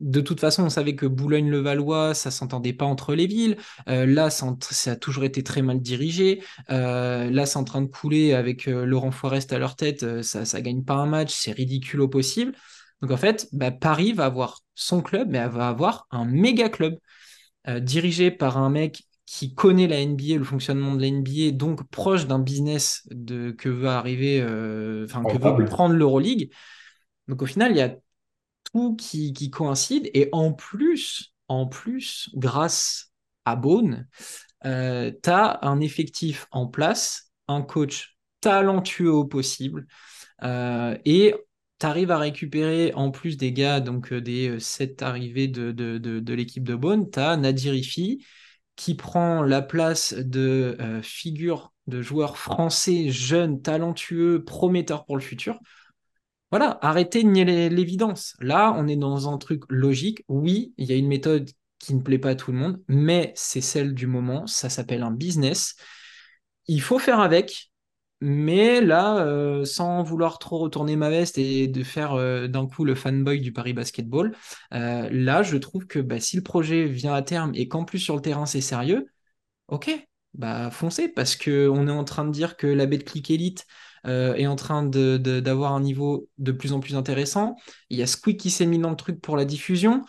de 0.02 0.22
toute 0.22 0.40
façon, 0.40 0.64
on 0.64 0.70
savait 0.70 0.96
que 0.96 1.06
Boulogne-le-Valois, 1.06 2.14
ça 2.14 2.30
s'entendait 2.32 2.74
pas 2.74 2.86
entre 2.86 3.16
les 3.16 3.28
villes. 3.28 3.58
Euh, 3.88 4.06
là, 4.06 4.30
ça, 4.30 4.48
a 4.88 4.96
toujours 4.96 5.24
été 5.24 5.42
très 5.44 5.62
mal 5.62 5.80
dirigé. 5.80 6.44
Euh, 6.70 7.30
là, 7.30 7.46
c'est 7.46 7.58
en 7.58 7.64
train 7.64 7.82
de 7.82 7.88
couler 7.88 8.34
avec 8.34 8.68
euh, 8.68 8.86
Laurent 8.86 9.12
Forest 9.12 9.54
à 9.54 9.60
leur 9.60 9.76
tête. 9.76 10.22
ça, 10.22 10.46
ça 10.46 10.62
gagne 10.62 10.84
pas 10.84 10.96
un 10.96 11.06
match. 11.06 11.34
C'est 11.34 11.54
ridicule 11.54 12.02
au 12.02 12.08
possible. 12.10 12.54
Donc, 13.02 13.12
en 13.12 13.18
fait, 13.18 13.48
bah, 13.54 13.72
Paris 13.72 14.12
va 14.14 14.26
avoir 14.26 14.62
son 14.76 15.02
club, 15.02 15.30
mais 15.32 15.38
elle 15.38 15.50
va 15.50 15.70
avoir 15.70 16.08
un 16.12 16.26
méga 16.26 16.70
club 16.70 16.98
dirigé 17.82 18.30
par 18.30 18.58
un 18.58 18.70
mec 18.70 19.05
qui 19.26 19.56
connaît 19.56 19.88
la 19.88 20.02
NBA, 20.02 20.38
le 20.38 20.44
fonctionnement 20.44 20.96
de 20.96 21.02
la 21.02 21.08
NBA, 21.08 21.52
donc 21.52 21.84
proche 21.90 22.28
d'un 22.28 22.40
business 22.40 23.08
de, 23.10 23.52
que 23.52 23.70
va 23.70 23.98
arriver, 23.98 24.42
enfin, 25.04 25.24
que 25.24 25.38
va 25.38 25.54
prendre 25.66 25.96
l'Euroleague. 25.96 26.52
Donc, 27.28 27.42
au 27.42 27.46
final, 27.48 27.72
il 27.72 27.78
y 27.78 27.82
a 27.82 27.96
qui, 28.98 29.34
qui 29.34 29.50
coïncident. 29.50 30.10
Et 30.14 30.30
en 30.32 30.54
plus, 30.54 31.34
en 31.48 31.68
plus, 31.68 32.30
grâce 32.36 33.12
à 33.46 33.56
Beaune, 33.56 34.08
euh, 34.66 35.12
tu 35.24 35.30
as 35.30 35.60
un 35.62 35.80
effectif 35.80 36.48
en 36.52 36.68
place, 36.68 37.32
un 37.48 37.62
coach 37.62 38.18
talentueux 38.42 39.12
au 39.12 39.26
possible, 39.26 39.88
euh, 40.44 40.98
et 41.06 41.36
tu 41.80 41.86
arrives 41.86 42.12
à 42.12 42.18
récupérer, 42.18 42.94
en 42.94 43.12
plus 43.12 43.38
des 43.38 43.52
gars, 43.52 43.80
donc 43.80 44.12
euh, 44.12 44.22
des 44.22 44.60
sept 44.60 45.02
arrivées 45.02 45.48
de, 45.48 45.72
de, 45.72 45.98
de, 45.98 46.34
l'équipe 46.34 46.64
de 46.64 46.76
Beaune, 46.76 47.10
tu 47.10 47.20
as 47.20 47.38
Nadir 47.38 47.74
Ifi, 47.76 48.26
qui 48.76 48.96
prend 48.96 49.42
la 49.42 49.62
place 49.62 50.14
de 50.14 50.78
figure 51.02 51.74
de 51.88 52.02
joueur 52.02 52.38
français, 52.38 53.10
jeune, 53.10 53.62
talentueux, 53.62 54.44
prometteur 54.44 55.06
pour 55.06 55.16
le 55.16 55.22
futur. 55.22 55.60
Voilà, 56.52 56.78
arrêtez 56.82 57.24
de 57.24 57.30
nier 57.30 57.70
l'évidence. 57.70 58.36
Là, 58.40 58.74
on 58.78 58.88
est 58.88 58.96
dans 58.96 59.32
un 59.32 59.38
truc 59.38 59.64
logique. 59.70 60.24
Oui, 60.28 60.74
il 60.78 60.88
y 60.88 60.94
a 60.94 60.96
une 60.96 61.08
méthode 61.08 61.50
qui 61.80 61.94
ne 61.94 62.02
plaît 62.02 62.20
pas 62.20 62.30
à 62.30 62.36
tout 62.36 62.52
le 62.52 62.58
monde, 62.58 62.82
mais 62.88 63.34
c'est 63.36 63.62
celle 63.62 63.94
du 63.94 64.08
moment. 64.08 64.48
Ça 64.48 64.70
s'appelle 64.70 65.04
un 65.04 65.12
business. 65.12 65.76
il 66.68 66.82
faut 66.82 67.00
faire 67.00 67.20
avec. 67.20 67.72
Mais 68.22 68.82
là, 68.82 69.18
euh, 69.26 69.66
sans 69.66 70.02
vouloir 70.02 70.40
trop 70.40 70.58
retourner 70.60 70.96
ma 70.96 71.10
veste 71.10 71.38
et 71.38 71.68
de 71.68 71.84
faire 71.84 72.14
euh, 72.14 72.48
d'un 72.48 72.66
coup 72.68 72.86
le 72.86 72.96
fanboy 72.96 73.42
du 73.42 73.52
Paris 73.54 73.74
Basketball, 73.74 74.36
euh, 74.74 75.10
là, 75.12 75.44
je 75.44 75.58
trouve 75.58 75.86
que 75.86 76.00
bah, 76.00 76.20
si 76.20 76.36
le 76.38 76.42
projet 76.44 76.86
vient 76.86 77.14
à 77.14 77.22
terme 77.22 77.52
et 77.56 77.68
qu'en 77.68 77.84
plus 77.86 78.00
sur 78.00 78.16
le 78.16 78.22
terrain 78.22 78.46
c'est 78.46 78.62
sérieux, 78.62 79.08
ok, 79.68 79.92
bah 80.36 80.72
foncez 80.72 81.10
parce 81.10 81.36
que 81.36 81.70
on 81.70 81.88
est 81.88 81.92
en 81.92 82.04
train 82.06 82.26
de 82.26 82.32
dire 82.32 82.58
que 82.58 82.68
la 82.68 82.86
Betclic 82.88 83.32
Elite 83.32 83.66
est 84.06 84.48
en 84.48 84.56
train 84.56 84.84
de, 84.84 85.18
de- 85.18 85.40
d'avoir 85.40 85.74
un 85.74 85.82
niveau 85.82 86.30
de 86.38 86.52
plus 86.52 86.74
en 86.74 86.80
plus 86.80 86.96
intéressant. 86.96 87.56
Il 87.90 87.98
y 87.98 88.04
a 88.04 88.08
Squeak 88.08 88.40
qui 88.40 88.52
s'est 88.52 88.66
mis 88.68 88.80
dans 88.80 88.92
le 88.92 88.96
truc 88.96 89.22
pour 89.22 89.38
la 89.38 89.46
diffusion. 89.46 90.04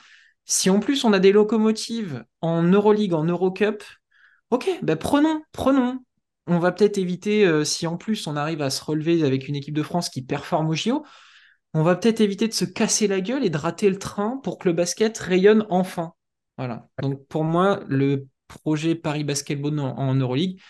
Si 0.47 0.71
en 0.71 0.81
plus 0.81 1.05
on 1.05 1.13
a 1.15 1.19
des 1.21 1.33
locomotives 1.33 2.25
en 2.43 2.63
Euroleague, 2.63 3.15
en 3.15 3.25
Eurocup, 3.25 3.83
ok, 4.51 4.69
bah 4.83 4.97
prenons, 4.97 5.43
prenons. 5.53 6.01
On 6.47 6.59
va 6.59 6.73
peut-être 6.73 6.99
éviter, 6.99 7.45
euh, 7.45 7.65
si 7.65 7.87
en 7.87 7.97
plus 7.97 8.27
on 8.27 8.37
arrive 8.37 8.63
à 8.63 8.71
se 8.71 8.85
relever 8.85 9.25
avec 9.25 9.49
une 9.49 9.57
équipe 9.57 9.75
de 9.75 9.83
France 9.83 10.09
qui 10.09 10.23
performe 10.23 10.69
au 10.69 10.75
JO, 10.75 11.05
on 11.75 11.83
va 11.83 11.97
peut-être 11.97 12.21
éviter 12.21 12.49
de 12.49 12.53
se 12.55 12.65
casser 12.65 13.07
la 13.07 13.21
gueule 13.21 13.45
et 13.45 13.51
de 13.51 13.59
rater 13.59 13.91
le 13.91 13.99
train 13.99 14.41
pour 14.43 14.59
que 14.59 14.69
le 14.69 14.75
basket 14.75 15.17
rayonne 15.19 15.67
enfin. 15.69 16.15
Voilà. 16.57 16.89
Donc 17.03 17.27
pour 17.27 17.45
moi, 17.45 17.81
le 17.89 18.29
projet 18.49 18.95
Paris 18.95 19.25
Basketball 19.25 19.79
en, 19.79 19.97
en 19.97 20.15
Euroleague, 20.15 20.61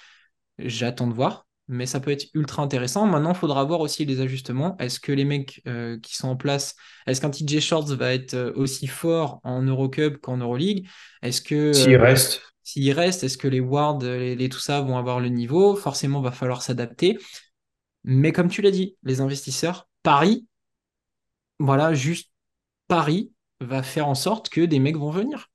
j'attends 0.59 1.07
de 1.07 1.15
voir, 1.15 1.47
mais 1.69 1.87
ça 1.87 2.01
peut 2.01 2.11
être 2.11 2.27
ultra 2.35 2.63
intéressant. 2.63 3.07
Maintenant, 3.07 3.33
il 3.33 3.37
faudra 3.37 3.65
voir 3.65 3.81
aussi 3.81 4.05
les 4.05 4.21
ajustements. 4.21 4.77
Est-ce 4.79 5.01
que 5.01 5.13
les 5.13 5.25
mecs 5.25 5.63
euh, 5.67 5.99
qui 6.01 6.17
sont 6.17 6.29
en 6.29 6.37
place, 6.37 6.77
est-ce 7.07 7.21
qu'un 7.21 7.31
TJ 7.31 7.61
Shorts 7.61 7.95
va 7.95 8.13
être 8.13 8.35
euh, 8.35 8.53
aussi 8.55 8.87
fort 8.87 9.41
en 9.45 9.63
Eurocup 9.63 10.19
qu'en 10.19 10.37
Euroleague? 10.39 10.89
Est-ce 11.23 11.41
que 11.41 11.73
S'il 11.73 11.95
euh, 11.95 12.03
reste. 12.03 12.43
S'il 12.67 12.91
reste, 12.91 13.23
est-ce 13.23 13.39
que 13.39 13.47
les 13.47 13.61
Wards, 13.61 14.01
les, 14.03 14.35
les 14.35 14.49
tout 14.49 14.59
ça 14.59 14.81
vont 14.81 14.99
avoir 14.99 15.21
le 15.21 15.29
niveau? 15.29 15.77
Forcément, 15.77 16.21
va 16.21 16.33
falloir 16.33 16.63
s'adapter. 16.63 17.17
Mais 18.03 18.33
comme 18.33 18.49
tu 18.49 18.61
l'as 18.61 18.73
dit, 18.73 18.97
les 19.05 19.21
investisseurs, 19.21 19.89
Paris, 20.03 20.49
voilà, 21.61 21.95
juste 21.95 22.33
Paris 22.89 23.31
va 23.61 23.85
faire 23.85 24.09
en 24.09 24.17
sorte 24.17 24.49
que 24.49 24.63
des 24.63 24.81
mecs 24.81 24.97
vont 24.97 25.11
venir. 25.11 25.47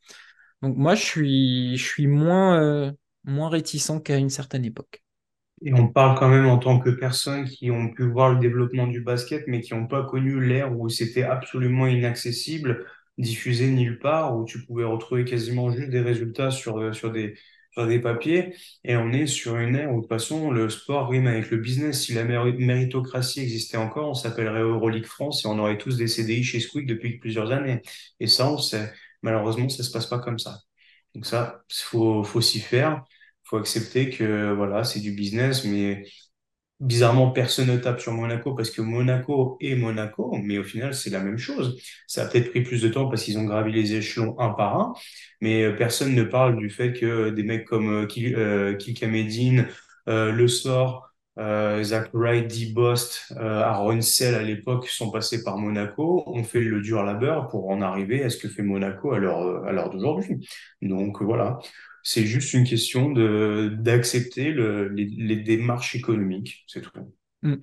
Donc 0.62 0.78
moi, 0.78 0.96
je 0.96 1.04
suis, 1.04 2.08
euh, 2.08 2.92
moins 3.26 3.50
réticent 3.50 4.02
qu'à 4.06 4.16
une 4.16 4.30
certaine 4.30 4.64
époque. 4.64 5.04
Et 5.62 5.74
on 5.74 5.90
parle 5.90 6.18
quand 6.18 6.30
même 6.30 6.46
en 6.46 6.60
tant 6.60 6.80
que 6.80 6.92
personnes 6.92 7.44
qui 7.44 7.72
ont 7.72 7.90
pu 7.90 8.10
voir 8.10 8.34
le 8.34 8.40
développement 8.40 8.88
du 8.88 9.02
basket, 9.02 9.44
mais 9.48 9.60
qui 9.60 9.74
n'ont 9.74 9.88
pas 9.88 10.06
connu 10.06 10.40
l'ère 10.40 10.80
où 10.80 10.88
c'était 10.88 11.24
absolument 11.24 11.88
inaccessible, 11.88 12.86
diffusé 13.18 13.70
nulle 13.70 14.00
part, 14.00 14.38
où 14.38 14.46
tu 14.46 14.64
pouvais 14.66 14.84
retrouver 14.86 15.26
quasiment 15.26 15.72
juste 15.72 15.90
des 15.90 16.02
résultats 16.02 16.52
sur, 16.52 16.78
euh, 16.80 16.94
sur 16.94 17.12
des, 17.12 17.36
sur 17.72 17.88
des 17.88 18.00
papiers. 18.00 18.56
Et 18.84 18.96
on 18.98 19.12
est 19.12 19.28
sur 19.28 19.58
une 19.58 19.76
ère 19.76 19.92
où, 19.94 19.98
de 19.98 20.02
toute 20.02 20.10
façon, 20.10 20.52
le 20.52 20.70
sport 20.70 21.10
rime 21.10 21.28
avec 21.28 21.52
le 21.52 21.58
business. 21.58 22.04
Si 22.06 22.14
la 22.14 22.24
méri- 22.26 22.58
méritocratie 22.58 23.42
existait 23.42 23.78
encore, 23.78 24.10
on 24.10 24.14
s'appellerait 24.14 24.62
Euroleague 24.62 25.06
France 25.06 25.46
et 25.46 25.48
on 25.48 25.60
aurait 25.60 25.78
tous 25.78 25.98
des 25.98 26.08
CDI 26.08 26.44
chez 26.44 26.60
Squeak 26.60 26.86
depuis 26.88 27.18
plusieurs 27.20 27.52
années. 27.52 27.82
Et 28.20 28.28
ça, 28.28 28.50
on 28.52 28.58
sait. 28.58 28.92
Malheureusement, 29.22 29.70
ça 29.70 29.84
se 29.84 29.92
passe 29.92 30.08
pas 30.08 30.20
comme 30.20 30.40
ça. 30.40 30.60
Donc 31.16 31.26
ça, 31.26 31.64
faut, 31.72 32.24
faut 32.24 32.42
s'y 32.42 32.60
faire 32.60 33.04
faut 33.44 33.58
accepter 33.58 34.10
que 34.10 34.54
voilà, 34.54 34.84
c'est 34.86 35.02
du 35.02 35.12
business, 35.12 35.66
mais 35.66 36.06
bizarrement, 36.82 37.32
personne 37.32 37.68
ne 37.68 37.78
tape 37.78 38.00
sur 38.02 38.14
Monaco 38.14 38.54
parce 38.56 38.72
que 38.72 38.82
Monaco 38.82 39.58
est 39.62 39.76
Monaco, 39.76 40.38
mais 40.44 40.58
au 40.58 40.64
final, 40.64 40.94
c'est 40.94 41.10
la 41.12 41.22
même 41.22 41.38
chose. 41.38 41.80
Ça 42.08 42.24
a 42.24 42.28
peut-être 42.28 42.50
pris 42.52 42.62
plus 42.64 42.82
de 42.82 42.90
temps 42.90 43.10
parce 43.10 43.24
qu'ils 43.24 43.38
ont 43.40 43.46
gravi 43.46 43.72
les 43.72 43.94
échelons 43.94 44.36
un 44.40 44.50
par 44.50 44.78
un, 44.80 44.94
mais 45.42 45.64
euh, 45.64 45.74
personne 45.78 46.16
ne 46.16 46.24
parle 46.24 46.58
du 46.58 46.70
fait 46.70 46.94
que 46.94 47.30
des 47.30 47.44
mecs 47.44 47.66
comme 47.66 48.04
euh, 48.04 48.06
Ki- 48.08 48.34
euh, 48.36 48.78
euh, 50.10 50.32
Le 50.32 50.48
Sort, 50.48 51.12
euh, 51.38 51.84
Zach 51.84 52.10
Wright, 52.14 52.48
D-Bost, 52.48 53.34
euh, 53.38 53.62
Aaron 53.62 54.00
à 54.22 54.42
l'époque 54.44 54.88
sont 54.88 55.12
passés 55.12 55.44
par 55.44 55.58
Monaco, 55.58 56.24
ont 56.28 56.44
fait 56.44 56.62
le 56.62 56.82
dur 56.82 57.04
labeur 57.04 57.48
pour 57.48 57.70
en 57.70 57.82
arriver 57.82 58.24
à 58.24 58.30
ce 58.30 58.38
que 58.38 58.50
fait 58.50 58.64
Monaco 58.64 59.14
à 59.14 59.20
l'heure 59.20 59.90
d'aujourd'hui. 59.90 60.48
Donc 60.82 61.22
voilà. 61.22 61.60
C'est 62.04 62.26
juste 62.26 62.54
une 62.54 62.64
question 62.64 63.12
de 63.12 63.76
d'accepter 63.80 64.52
le, 64.52 64.90
les, 64.90 65.06
les 65.06 65.36
démarches 65.38 65.96
économiques, 65.96 66.64
c'est 66.68 66.82
tout. 66.82 66.92
Mm. 67.44 67.56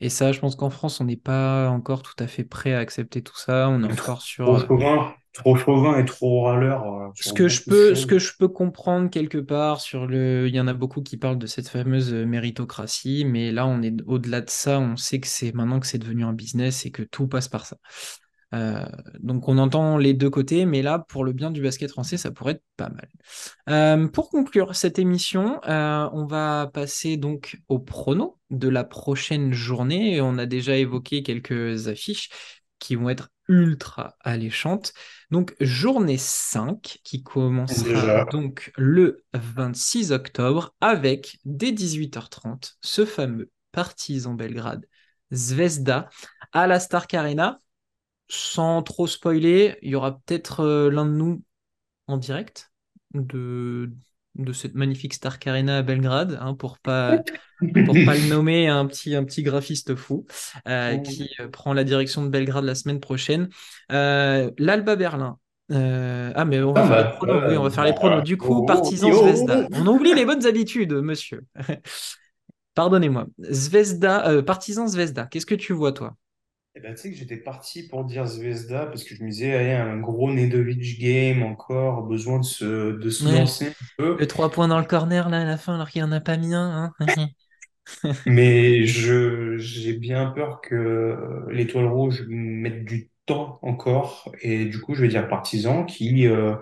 Et 0.00 0.10
ça, 0.10 0.32
je 0.32 0.38
pense 0.38 0.54
qu'en 0.54 0.70
France, 0.70 1.00
on 1.00 1.04
n'est 1.04 1.16
pas 1.16 1.68
encore 1.70 2.02
tout 2.02 2.14
à 2.18 2.26
fait 2.26 2.44
prêt 2.44 2.72
à 2.72 2.78
accepter 2.78 3.22
tout 3.22 3.36
ça. 3.36 3.68
On 3.68 3.82
est 3.82 3.92
encore 3.92 4.22
sur, 4.22 4.44
Trop 4.44 4.66
chauvin, 4.66 5.14
trop 5.32 5.56
chauvin 5.56 5.98
et 5.98 6.04
trop 6.04 6.44
râleur 6.44 6.84
euh, 6.86 7.08
Ce 7.14 7.32
que 7.32 7.48
je 7.48 7.64
peux, 7.64 7.94
ce 7.94 8.06
que 8.06 8.18
je 8.18 8.32
peux 8.38 8.48
comprendre 8.48 9.10
quelque 9.10 9.38
part 9.38 9.80
sur 9.80 10.06
le, 10.06 10.46
il 10.48 10.54
y 10.54 10.60
en 10.60 10.68
a 10.68 10.74
beaucoup 10.74 11.02
qui 11.02 11.16
parlent 11.16 11.38
de 11.38 11.46
cette 11.46 11.68
fameuse 11.68 12.12
euh, 12.12 12.24
méritocratie, 12.26 13.24
mais 13.24 13.50
là 13.50 13.66
on 13.66 13.82
est 13.82 13.94
au-delà 14.06 14.40
de 14.40 14.50
ça, 14.50 14.78
on 14.78 14.96
sait 14.96 15.18
que 15.18 15.26
c'est 15.26 15.52
maintenant 15.52 15.80
que 15.80 15.86
c'est 15.86 15.98
devenu 15.98 16.24
un 16.24 16.32
business 16.32 16.86
et 16.86 16.92
que 16.92 17.02
tout 17.02 17.26
passe 17.26 17.48
par 17.48 17.66
ça. 17.66 17.76
Euh, 18.54 18.84
donc 19.20 19.48
on 19.48 19.58
entend 19.58 19.98
les 19.98 20.14
deux 20.14 20.30
côtés, 20.30 20.64
mais 20.64 20.82
là 20.82 20.98
pour 20.98 21.24
le 21.24 21.32
bien 21.32 21.50
du 21.50 21.62
basket 21.62 21.90
français, 21.90 22.16
ça 22.16 22.30
pourrait 22.30 22.52
être 22.52 22.64
pas 22.76 22.88
mal. 22.88 23.08
Euh, 23.68 24.08
pour 24.08 24.30
conclure 24.30 24.74
cette 24.74 24.98
émission, 24.98 25.60
euh, 25.68 26.08
on 26.12 26.26
va 26.26 26.70
passer 26.72 27.16
donc 27.16 27.60
au 27.68 27.78
prono 27.78 28.38
de 28.50 28.68
la 28.68 28.84
prochaine 28.84 29.52
journée. 29.52 30.20
On 30.20 30.38
a 30.38 30.46
déjà 30.46 30.76
évoqué 30.76 31.22
quelques 31.22 31.88
affiches 31.88 32.30
qui 32.78 32.94
vont 32.94 33.10
être 33.10 33.30
ultra 33.48 34.16
alléchantes. 34.20 34.92
Donc 35.30 35.54
journée 35.60 36.18
5 36.18 37.00
qui 37.02 37.22
commencera 37.22 38.24
donc 38.26 38.72
le 38.76 39.24
26 39.34 40.12
octobre 40.12 40.74
avec 40.80 41.38
dès 41.44 41.72
18h30 41.72 42.76
ce 42.80 43.04
fameux 43.04 43.50
Partizan 43.72 44.34
Belgrade 44.34 44.86
Zvezda 45.32 46.08
à 46.52 46.66
la 46.66 46.80
Stark 46.80 47.12
Arena. 47.14 47.58
Sans 48.28 48.82
trop 48.82 49.06
spoiler, 49.06 49.76
il 49.82 49.90
y 49.90 49.94
aura 49.94 50.20
peut-être 50.20 50.60
euh, 50.60 50.90
l'un 50.90 51.06
de 51.06 51.12
nous 51.12 51.42
en 52.06 52.16
direct 52.16 52.72
de, 53.14 53.90
de 54.34 54.52
cette 54.52 54.74
magnifique 54.74 55.14
Stark 55.14 55.46
Arena 55.46 55.78
à 55.78 55.82
Belgrade, 55.82 56.38
hein, 56.40 56.54
pour 56.54 56.78
pas, 56.78 57.18
pour 57.58 57.94
pas 58.04 58.14
le 58.14 58.28
nommer, 58.30 58.68
un 58.68 58.86
petit, 58.86 59.14
un 59.14 59.24
petit 59.24 59.42
graphiste 59.42 59.94
fou 59.94 60.26
euh, 60.68 60.96
qui 60.98 61.28
euh, 61.40 61.48
prend 61.48 61.72
la 61.72 61.84
direction 61.84 62.22
de 62.22 62.28
Belgrade 62.28 62.64
la 62.64 62.74
semaine 62.74 63.00
prochaine. 63.00 63.48
Euh, 63.92 64.50
L'Alba 64.58 64.96
Berlin. 64.96 65.38
Euh, 65.70 66.32
ah, 66.34 66.44
mais 66.46 66.62
on 66.62 66.72
va 66.72 66.82
ah 66.82 66.86
faire 66.86 66.96
les 66.96 67.02
bah, 67.04 67.16
pronos, 67.16 67.42
oui, 67.48 67.56
on 67.58 67.62
va 67.62 67.70
faire 67.70 67.84
les 67.84 67.92
pronos. 67.92 68.18
bah, 68.18 68.22
Du 68.22 68.36
coup, 68.38 68.60
oh, 68.62 68.64
Partizan 68.64 69.12
Zvezda. 69.12 69.58
yo. 69.60 69.66
On 69.72 69.86
oublie 69.86 70.14
les 70.14 70.24
bonnes 70.24 70.46
habitudes, 70.46 70.92
monsieur. 70.94 71.44
Pardonnez-moi. 72.74 73.26
Zvezda, 73.50 74.42
Partizan 74.44 74.86
Zvezda. 74.86 75.26
Qu'est-ce 75.26 75.46
que 75.46 75.56
tu 75.56 75.72
vois, 75.72 75.92
toi? 75.92 76.14
Eh 76.78 76.80
ben, 76.80 76.94
tu 76.94 77.00
sais 77.02 77.10
que 77.10 77.16
j'étais 77.16 77.36
parti 77.38 77.88
pour 77.88 78.04
dire 78.04 78.24
Zvezda 78.26 78.86
parce 78.86 79.02
que 79.04 79.14
je 79.16 79.24
me 79.24 79.30
disais, 79.30 79.52
allez, 79.54 79.72
un 79.72 79.98
gros 79.98 80.30
Nedovic 80.32 81.00
game 81.00 81.42
encore, 81.42 82.02
besoin 82.06 82.38
de 82.38 82.44
se, 82.44 82.92
de 82.92 83.10
se 83.10 83.28
Ouais, 83.28 83.30
lancer 83.32 83.68
un 83.68 83.74
peu. 83.96 84.18
le 84.18 84.26
3 84.28 84.50
points 84.50 84.68
dans 84.68 84.78
le 84.80 84.86
corner, 84.86 85.28
là, 85.30 85.40
à 85.42 85.44
la 85.44 85.56
fin, 85.58 85.74
alors 85.76 85.90
qu'il 85.90 86.02
n'y 86.02 86.08
en 86.08 86.12
a 86.12 86.20
pas 86.20 86.36
mis 86.38 86.54
un. 86.54 86.92
hein. 87.00 87.16
Mais 88.26 88.84
je, 88.86 89.56
j'ai 89.58 89.94
bien 89.94 90.26
peur 90.30 90.60
que 90.60 91.46
l'étoile 91.50 91.86
rouge 91.86 92.24
mette 92.28 92.84
du 92.84 93.10
temps 93.26 93.58
encore. 93.62 94.32
Et 94.42 94.66
du 94.66 94.80
coup, 94.80 94.94
je 94.94 95.02
vais 95.02 95.08
dire 95.08 95.28
partisan 95.28 95.84
qui, 95.84 96.26
euh, 96.26 96.54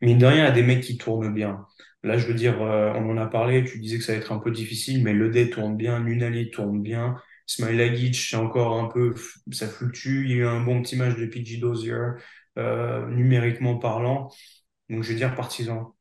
mine 0.00 0.18
de 0.18 0.26
rien, 0.26 0.44
a 0.46 0.50
des 0.50 0.62
mecs 0.62 0.82
qui 0.82 0.96
tournent 0.98 1.34
bien. 1.34 1.66
Là, 2.02 2.16
je 2.16 2.26
veux 2.26 2.34
dire, 2.34 2.62
euh, 2.62 2.92
on 2.96 3.10
en 3.10 3.18
a 3.18 3.26
parlé, 3.26 3.64
tu 3.64 3.78
disais 3.80 3.98
que 3.98 4.04
ça 4.04 4.12
va 4.12 4.18
être 4.18 4.32
un 4.32 4.38
peu 4.38 4.50
difficile, 4.50 5.04
mais 5.04 5.12
Ledé 5.12 5.50
tourne 5.50 5.76
bien, 5.76 6.00
Nunali 6.00 6.50
tourne 6.50 6.82
bien. 6.82 7.16
Smilagic, 7.50 8.14
c'est 8.16 8.36
encore 8.36 8.78
un 8.78 8.86
peu, 8.88 9.14
ça 9.52 9.68
fluctue. 9.68 10.24
Il 10.26 10.30
y 10.30 10.34
a 10.34 10.36
eu 10.38 10.46
un 10.46 10.60
bon 10.62 10.82
petit 10.82 10.96
match 10.96 11.16
de 11.16 11.26
PG 11.26 11.58
Dozier, 11.58 11.96
euh, 12.58 13.06
numériquement 13.08 13.76
parlant. 13.78 14.30
Donc, 14.90 15.02
je 15.04 15.10
vais 15.10 15.16
dire 15.16 15.34
partisan. 15.36 15.94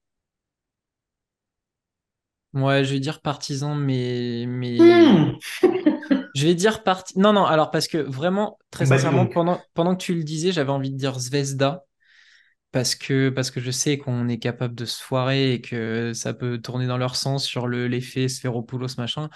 Ouais, 2.53 2.83
je 2.83 2.93
vais 2.93 2.99
dire 2.99 3.21
partisan, 3.21 3.75
mais, 3.75 4.45
mais 4.47 4.79
Hmm. 4.79 5.39
je 6.33 6.45
vais 6.47 6.55
dire 6.55 6.83
parti. 6.83 7.17
Non, 7.19 7.33
non, 7.33 7.45
alors 7.45 7.71
parce 7.71 7.87
que 7.87 7.97
vraiment, 7.97 8.57
très 8.71 8.85
Bah, 8.85 8.87
sincèrement, 8.87 9.25
donc. 9.25 9.33
pendant, 9.33 9.67
pendant 9.73 9.95
que 9.95 10.03
tu 10.03 10.13
le 10.15 10.23
disais, 10.23 10.51
j'avais 10.51 10.71
envie 10.71 10.91
de 10.91 10.97
dire 10.97 11.19
Zvezda, 11.19 11.85
parce 12.71 12.95
que, 12.95 13.29
parce 13.29 13.51
que 13.51 13.61
je 13.61 13.71
sais 13.71 13.97
qu'on 13.97 14.29
est 14.29 14.39
capable 14.39 14.75
de 14.75 14.85
se 14.85 15.01
foirer 15.03 15.53
et 15.55 15.61
que 15.61 16.13
ça 16.13 16.33
peut 16.33 16.59
tourner 16.59 16.87
dans 16.87 16.97
leur 16.97 17.15
sens 17.15 17.45
sur 17.45 17.67
le, 17.67 17.87
l'effet 17.87 18.27
Sphéropoulos, 18.29 18.97
machin. 18.97 19.29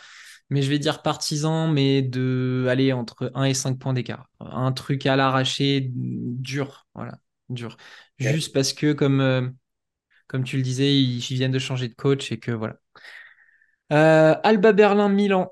Mais 0.49 0.61
je 0.61 0.69
vais 0.69 0.79
dire 0.79 1.01
partisan, 1.01 1.67
mais 1.67 2.01
de 2.01 2.67
aller 2.69 2.93
entre 2.93 3.31
un 3.35 3.43
et 3.45 3.53
5 3.53 3.79
points 3.79 3.93
d'écart. 3.93 4.29
Un 4.39 4.71
truc 4.71 5.05
à 5.05 5.15
l'arraché, 5.15 5.89
dur, 5.93 6.85
voilà, 6.93 7.17
dur. 7.49 7.77
Juste 8.19 8.53
parce 8.53 8.73
que, 8.73 8.93
comme, 8.93 9.21
euh, 9.21 9.49
comme 10.27 10.43
tu 10.43 10.57
le 10.57 10.63
disais, 10.63 10.95
ils, 10.95 11.19
ils 11.19 11.35
viennent 11.35 11.51
de 11.51 11.59
changer 11.59 11.89
de 11.89 11.95
coach 11.95 12.31
et 12.31 12.39
que 12.39 12.51
voilà. 12.51 12.77
Euh, 13.91 14.35
Alba 14.43 14.71
Berlin, 14.73 15.09
Milan. 15.09 15.49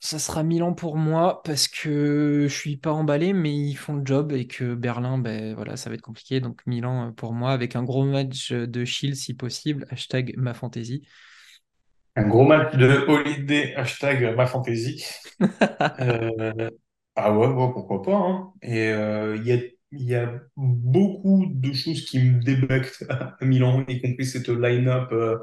Ça 0.00 0.18
sera 0.18 0.42
Milan 0.44 0.74
pour 0.74 0.96
moi 0.96 1.42
parce 1.44 1.68
que 1.68 2.46
je 2.48 2.54
suis 2.54 2.76
pas 2.76 2.92
emballé, 2.92 3.32
mais 3.34 3.54
ils 3.56 3.76
font 3.76 3.96
le 3.96 4.06
job 4.06 4.32
et 4.32 4.46
que 4.46 4.74
Berlin, 4.74 5.18
ben 5.18 5.54
voilà, 5.54 5.76
ça 5.76 5.90
va 5.90 5.96
être 5.96 6.02
compliqué. 6.02 6.40
Donc 6.40 6.62
Milan 6.66 7.08
euh, 7.08 7.12
pour 7.12 7.32
moi 7.34 7.52
avec 7.52 7.76
un 7.76 7.84
gros 7.84 8.04
match 8.04 8.52
de 8.52 8.84
Shield 8.84 9.16
si 9.16 9.34
possible. 9.34 9.86
Hashtag 9.90 10.34
ma 10.38 10.54
fantaisie. 10.54 11.02
Un 12.16 12.28
gros 12.28 12.44
match 12.44 12.74
de 12.76 13.04
Holiday, 13.08 13.74
hashtag 13.76 14.34
ma 14.36 14.46
fantasy. 14.46 15.04
Euh, 16.00 16.70
ah 17.16 17.32
ouais, 17.36 17.46
ouais, 17.46 17.72
pourquoi 17.72 18.02
pas. 18.02 18.14
hein. 18.16 18.52
Et 18.62 18.88
euh, 18.90 19.36
il 19.36 19.46
y 19.46 19.52
a, 19.52 19.58
y 19.92 20.14
a 20.14 20.40
beaucoup 20.56 21.46
de 21.50 21.72
choses 21.72 22.04
qui 22.04 22.18
me 22.20 22.40
débectent 22.42 23.04
à 23.08 23.36
Milan, 23.42 23.84
y 23.88 24.00
compris 24.02 24.26
cette 24.26 24.48
line-up 24.48 25.10
euh, 25.12 25.38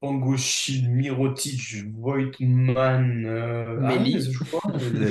Pangoschi, 0.00 0.86
Mirotic, 0.88 1.60
Voigtman, 1.94 3.24
euh, 3.26 3.80
Aranez, 3.82 4.20
Méli. 4.20 4.20
je 4.30 4.38
crois. 4.38 4.62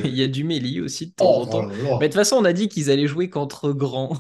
Il 0.04 0.16
y 0.16 0.24
a 0.24 0.28
du 0.28 0.44
Méli 0.44 0.82
aussi 0.82 1.08
de 1.08 1.14
temps 1.14 1.38
en 1.40 1.46
Oh, 1.46 1.50
oh 1.50 1.62
temps. 1.62 1.68
là, 1.72 2.00
Mais 2.00 2.08
de 2.10 2.14
toute 2.14 2.20
façon, 2.22 2.38
on 2.38 2.46
a 2.46 2.54
dit 2.54 2.70
qu'ils 2.70 2.92
allaient 2.92 3.08
jouer 3.08 3.30
contre 3.30 3.72
grands. 3.74 4.20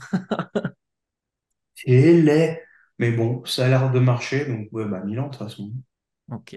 c'est 1.76 2.14
laid. 2.22 2.62
Mais 3.00 3.12
bon, 3.12 3.44
ça 3.46 3.66
a 3.66 3.70
l'air 3.70 3.92
de 3.92 4.00
marcher, 4.00 4.46
donc 4.46 4.68
ouais, 4.72 4.86
bah 4.86 5.02
Milan, 5.04 5.26
de 5.28 5.32
toute 5.32 5.40
façon. 5.40 5.72
Ok. 6.34 6.56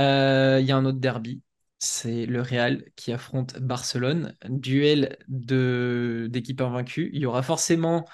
Euh, 0.00 0.58
Il 0.60 0.66
y 0.66 0.72
a 0.72 0.76
un 0.76 0.84
autre 0.84 0.98
derby. 0.98 1.42
C'est 1.78 2.26
le 2.26 2.40
Real 2.42 2.84
qui 2.96 3.12
affronte 3.12 3.58
Barcelone. 3.58 4.36
Duel 4.48 5.18
de 5.28 6.28
d'équipes 6.30 6.60
invaincues. 6.62 7.10
Il 7.14 7.20
y 7.22 7.26
aura 7.26 7.42
forcément 7.42 8.06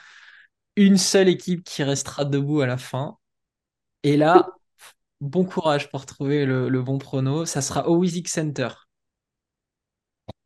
une 0.76 0.98
seule 0.98 1.28
équipe 1.28 1.64
qui 1.64 1.82
restera 1.84 2.24
debout 2.24 2.62
à 2.62 2.66
la 2.66 2.78
fin. 2.78 3.18
Et 4.04 4.16
là, 4.16 4.48
bon 5.20 5.44
courage 5.44 5.90
pour 5.90 6.06
trouver 6.06 6.46
le, 6.46 6.68
le 6.68 6.82
bon 6.82 6.98
prono. 6.98 7.46
Ça 7.46 7.62
sera 7.62 7.88
au 7.88 7.98
Wizzing 7.98 8.26
Center. 8.26 8.68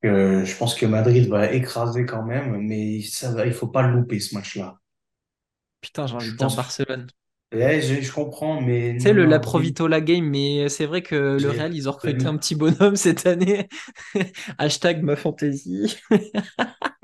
Euh, 0.04 0.44
je 0.44 0.56
pense 0.56 0.74
que 0.76 0.86
Madrid 0.86 1.28
va 1.28 1.50
écraser 1.52 2.06
quand 2.06 2.22
même, 2.24 2.58
mais 2.60 3.02
ça 3.02 3.32
va, 3.32 3.46
il 3.46 3.52
faut 3.52 3.66
pas 3.68 3.82
le 3.82 3.92
louper 3.94 4.20
ce 4.20 4.34
match-là. 4.34 4.78
Putain, 5.80 6.06
j'ai 6.08 6.16
envie 6.16 6.32
de 6.32 6.36
dire 6.36 6.50
Barcelone. 6.50 7.06
Ouais, 7.54 7.80
je, 7.82 8.00
je 8.02 8.12
comprends, 8.12 8.60
mais 8.60 8.98
Tu 8.98 9.08
sais, 9.08 9.12
le, 9.12 9.24
la 9.26 9.40
Provitola 9.40 10.00
game, 10.00 10.24
mais 10.30 10.68
c'est 10.68 10.86
vrai 10.86 11.02
que 11.02 11.14
le 11.38 11.50
Real, 11.50 11.74
ils 11.74 11.88
ont 11.88 11.92
recruté 11.92 12.28
un 12.28 12.36
petit 12.36 12.54
bonhomme 12.54 12.96
cette 12.96 13.26
année. 13.26 13.68
Hashtag 14.58 15.02
ma 15.02 15.16
fantaisie. 15.16 15.96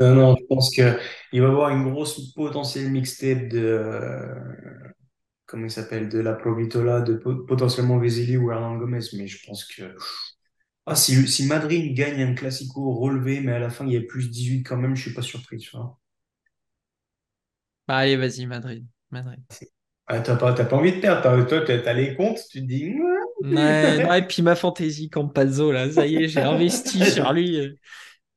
Non, 0.00 0.14
non, 0.14 0.36
je 0.36 0.44
pense 0.46 0.74
que 0.74 0.98
il 1.32 1.42
va 1.42 1.48
y 1.48 1.50
avoir 1.50 1.70
une 1.70 1.90
grosse 1.90 2.32
potentielle 2.32 2.90
mixtape 2.90 3.48
de, 3.48 3.58
euh, 3.58 4.34
comment 5.46 5.66
il 5.66 5.70
s'appelle, 5.70 6.08
de 6.08 6.18
la 6.20 6.34
Provitola, 6.34 7.02
de 7.02 7.14
po- 7.14 7.44
potentiellement 7.46 7.98
Vesely 7.98 8.36
ou 8.38 8.50
Hernan 8.50 8.78
Gomez, 8.78 9.00
mais 9.14 9.26
je 9.26 9.44
pense 9.46 9.64
que, 9.66 9.94
ah, 10.86 10.96
si, 10.96 11.28
si 11.28 11.46
Madrid 11.46 11.94
gagne 11.96 12.22
un 12.22 12.34
classico 12.34 12.92
relevé, 12.94 13.40
mais 13.40 13.52
à 13.52 13.58
la 13.60 13.70
fin 13.70 13.86
il 13.86 13.92
y 13.94 13.98
a 13.98 14.02
plus 14.02 14.30
18 14.30 14.64
quand 14.64 14.76
même, 14.78 14.96
je 14.96 15.02
suis 15.02 15.14
pas 15.14 15.22
surpris, 15.22 15.58
tu 15.58 15.70
vois. 15.76 15.98
Bah, 17.86 17.98
allez, 17.98 18.16
vas-y, 18.16 18.46
Madrid. 18.46 18.86
Madrid. 19.10 19.44
Ah, 20.12 20.20
t'as 20.20 20.36
pas, 20.36 20.52
t'as 20.52 20.64
pas 20.64 20.76
envie 20.76 20.92
de 20.92 21.00
perdre, 21.00 21.22
t'as- 21.22 21.44
toi, 21.44 21.60
t'as 21.64 21.78
t'as 21.78 21.92
les 21.92 22.14
comptes, 22.16 22.40
tu 22.50 22.60
te 22.60 22.66
dis, 22.66 22.94
Ouais, 23.40 24.00
non, 24.00 24.12
et 24.14 24.26
puis 24.26 24.42
ma 24.42 24.54
fantaisie 24.56 25.08
Campazzo, 25.08 25.72
là, 25.72 25.90
ça 25.90 26.06
y 26.06 26.16
est, 26.24 26.28
j'ai 26.28 26.42
investi 26.42 27.04
sur 27.06 27.32
lui. 27.32 27.78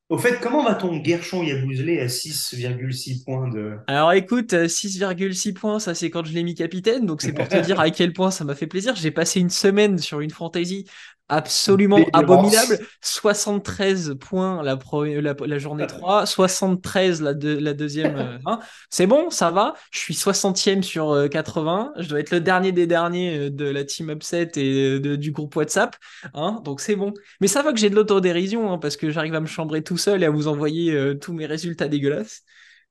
Au 0.10 0.18
fait, 0.18 0.40
comment 0.40 0.64
va 0.64 0.76
ton 0.76 0.96
Guerchon 0.98 1.44
Yabouzlé 1.44 2.00
à 2.00 2.08
6,6 2.08 3.24
points 3.24 3.50
de... 3.50 3.78
Alors 3.88 4.14
écoute, 4.14 4.54
euh, 4.54 4.68
6,6 4.70 5.52
points, 5.54 5.78
ça 5.80 5.94
c'est 5.94 6.10
quand 6.10 6.24
je 6.24 6.32
l'ai 6.34 6.44
mis 6.44 6.56
capitaine, 6.56 7.06
donc 7.06 7.22
c'est 7.22 7.34
pour 7.34 7.50
te 7.50 7.58
dire 7.58 7.80
à 7.82 7.90
quel 7.92 8.14
point 8.14 8.32
ça 8.32 8.46
m'a 8.46 8.56
fait 8.56 8.68
plaisir. 8.68 8.96
J'ai 8.96 9.12
passé 9.12 9.42
une 9.42 9.50
semaine 9.50 9.98
sur 9.98 10.22
une 10.22 10.30
fantaisie 10.32 10.86
absolument 11.30 12.10
abominable. 12.14 12.78
Délirance. 12.78 12.88
73 13.02 14.16
points 14.20 14.62
la, 14.62 14.78
pro- 14.78 15.06
la, 15.06 15.34
la 15.34 15.58
journée 15.58 15.88
3, 15.88 16.26
73 16.26 17.22
la, 17.22 17.34
la 17.34 17.74
deuxième. 17.74 18.16
euh, 18.16 18.38
hein. 18.46 18.60
C'est 18.90 19.08
bon, 19.08 19.30
ça 19.30 19.50
va. 19.50 19.74
Je 19.92 20.00
suis 20.00 20.14
60e 20.14 20.84
sur 20.84 21.12
euh, 21.12 21.28
80. 21.28 21.92
Je 21.98 22.10
dois 22.10 22.20
être 22.20 22.32
le 22.32 22.40
dernier 22.40 22.72
des 22.72 22.86
derniers 22.88 23.38
euh, 23.48 23.50
de 23.50 23.66
la 23.66 23.84
team 23.84 24.10
Upset 24.12 24.52
et 24.58 24.96
euh, 24.96 25.00
de- 25.00 25.16
du 25.16 25.32
groupe 25.32 25.56
WhatsApp. 25.56 25.96
hein. 26.34 26.62
Donc 26.64 26.82
c'est 26.82 26.96
bon. 26.96 27.14
Mais 27.42 27.48
ça 27.48 27.64
va 27.64 27.72
que 27.74 27.80
j'ai 27.80 27.90
de 27.90 27.96
l'autodérision 27.96 28.72
hein, 28.72 28.78
parce 28.78 28.98
que 28.98 29.10
j'arrive 29.10 29.34
à 29.36 29.40
me 29.40 29.48
chambrer 29.48 29.82
tout 29.84 29.98
seul 29.98 30.24
et 30.24 30.26
à 30.26 30.30
vous 30.30 30.48
envoyer 30.48 30.94
euh, 30.94 31.16
tous 31.16 31.34
mes 31.34 31.46
résultats 31.46 31.88
dégueulasses. 31.88 32.42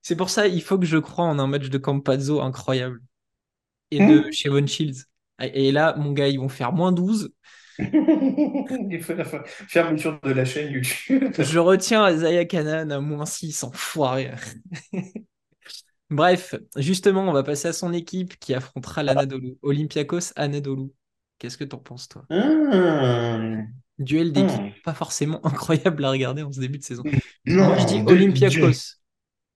C'est 0.01 0.17
pour 0.17 0.31
ça, 0.31 0.49
il 0.49 0.63
faut 0.63 0.79
que 0.79 0.87
je 0.87 0.97
croie 0.99 1.27
en 1.27 1.39
un 1.39 1.47
match 1.47 1.69
de 1.69 1.79
Campazzo 1.79 2.41
incroyable. 2.41 3.01
Et 3.91 4.01
de 4.01 4.21
Hmm. 4.21 4.33
Chevon 4.33 4.67
Shields. 4.67 5.05
Et 5.41 5.69
et 5.69 5.73
là, 5.73 5.95
mon 5.97 6.13
gars, 6.13 6.29
ils 6.29 6.39
vont 6.41 6.49
faire 6.49 6.73
moins 6.73 6.93
12. 6.93 7.31
Il 8.91 9.03
faut 9.03 9.15
la 9.15 9.25
fin- 9.25 9.43
fermeture 9.47 10.21
de 10.23 10.31
la 10.33 10.45
chaîne 10.45 10.73
YouTube. 10.73 11.33
Je 11.39 11.59
retiens 11.59 12.11
Isaiah 12.11 12.45
Kanan 12.45 12.91
à 12.91 13.01
moins 13.01 13.27
6, 13.27 13.65
enfoiré. 13.65 14.31
Bref, 16.11 16.55
justement, 16.77 17.23
on 17.29 17.33
va 17.33 17.43
passer 17.43 17.69
à 17.69 17.73
son 17.73 17.93
équipe 17.93 18.39
qui 18.39 18.55
affrontera 18.55 19.03
l'Anadolu. 19.03 19.55
Olympiakos 19.63 20.33
Anadolu. 20.37 20.91
Qu'est-ce 21.39 21.57
que 21.57 21.65
t'en 21.65 21.79
penses, 21.79 22.09
toi? 22.09 22.25
Hmm. 22.31 23.65
Duel 23.99 24.33
d'équipe 24.33 24.61
Hmm. 24.61 24.71
pas 24.85 24.95
forcément 24.95 25.45
incroyable 25.47 26.05
à 26.05 26.11
regarder 26.11 26.43
en 26.43 26.53
ce 26.53 26.61
début 26.61 26.79
de 26.79 26.85
saison. 26.85 27.03
Moi, 27.47 27.79
je 27.79 27.87
dis 27.87 28.03
Non, 28.03 28.09
Olympiakos. 28.13 28.99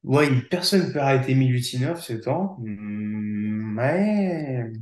ouais, 0.04 0.28
une 0.28 0.42
personne 0.48 0.92
peut 0.92 1.00
arrêter 1.00 1.34
Milutinov, 1.34 2.00
c'est 2.02 2.20
temps. 2.22 2.56
Hmm, 2.60 3.74
Mais... 3.74 4.72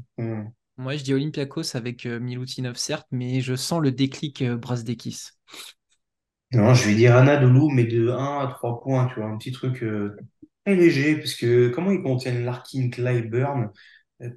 Moi, 0.76 0.96
je 0.96 1.04
dis 1.04 1.14
Olympiakos 1.14 1.76
avec 1.76 2.06
euh, 2.06 2.18
Milutinov, 2.18 2.76
certes, 2.76 3.06
mais 3.10 3.40
je 3.40 3.54
sens 3.54 3.80
le 3.80 3.92
déclic 3.92 4.42
euh, 4.42 4.56
Brasdeikis. 4.56 5.28
Non, 6.52 6.74
je 6.74 6.88
vais 6.88 6.94
dire 6.94 7.16
Anadolu, 7.16 7.72
mais 7.72 7.84
de 7.84 8.08
un 8.10 8.40
à 8.40 8.46
3 8.48 8.82
points, 8.82 9.06
tu 9.06 9.20
vois, 9.20 9.28
un 9.28 9.38
petit 9.38 9.52
truc 9.52 9.82
euh, 9.82 10.16
très 10.64 10.74
léger, 10.74 11.16
parce 11.16 11.34
que 11.34 11.68
comment 11.68 11.90
ils 11.90 12.02
contiennent 12.02 12.44
Larkin, 12.44 12.90
Clyburn, 12.90 13.70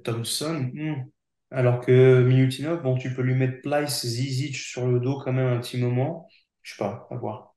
Thompson, 0.04 0.70
hmm. 0.72 1.04
Alors 1.50 1.80
que 1.80 2.22
Milutinov, 2.22 2.82
bon, 2.82 2.98
tu 2.98 3.14
peux 3.14 3.22
lui 3.22 3.34
mettre 3.34 3.62
Plyce, 3.62 4.04
Zizic 4.04 4.56
sur 4.56 4.86
le 4.86 5.00
dos 5.00 5.18
quand 5.18 5.32
même 5.32 5.46
un 5.46 5.60
petit 5.60 5.78
moment. 5.78 6.28
Je 6.62 6.74
sais 6.74 6.78
pas, 6.78 7.06
à 7.10 7.16
voir. 7.16 7.56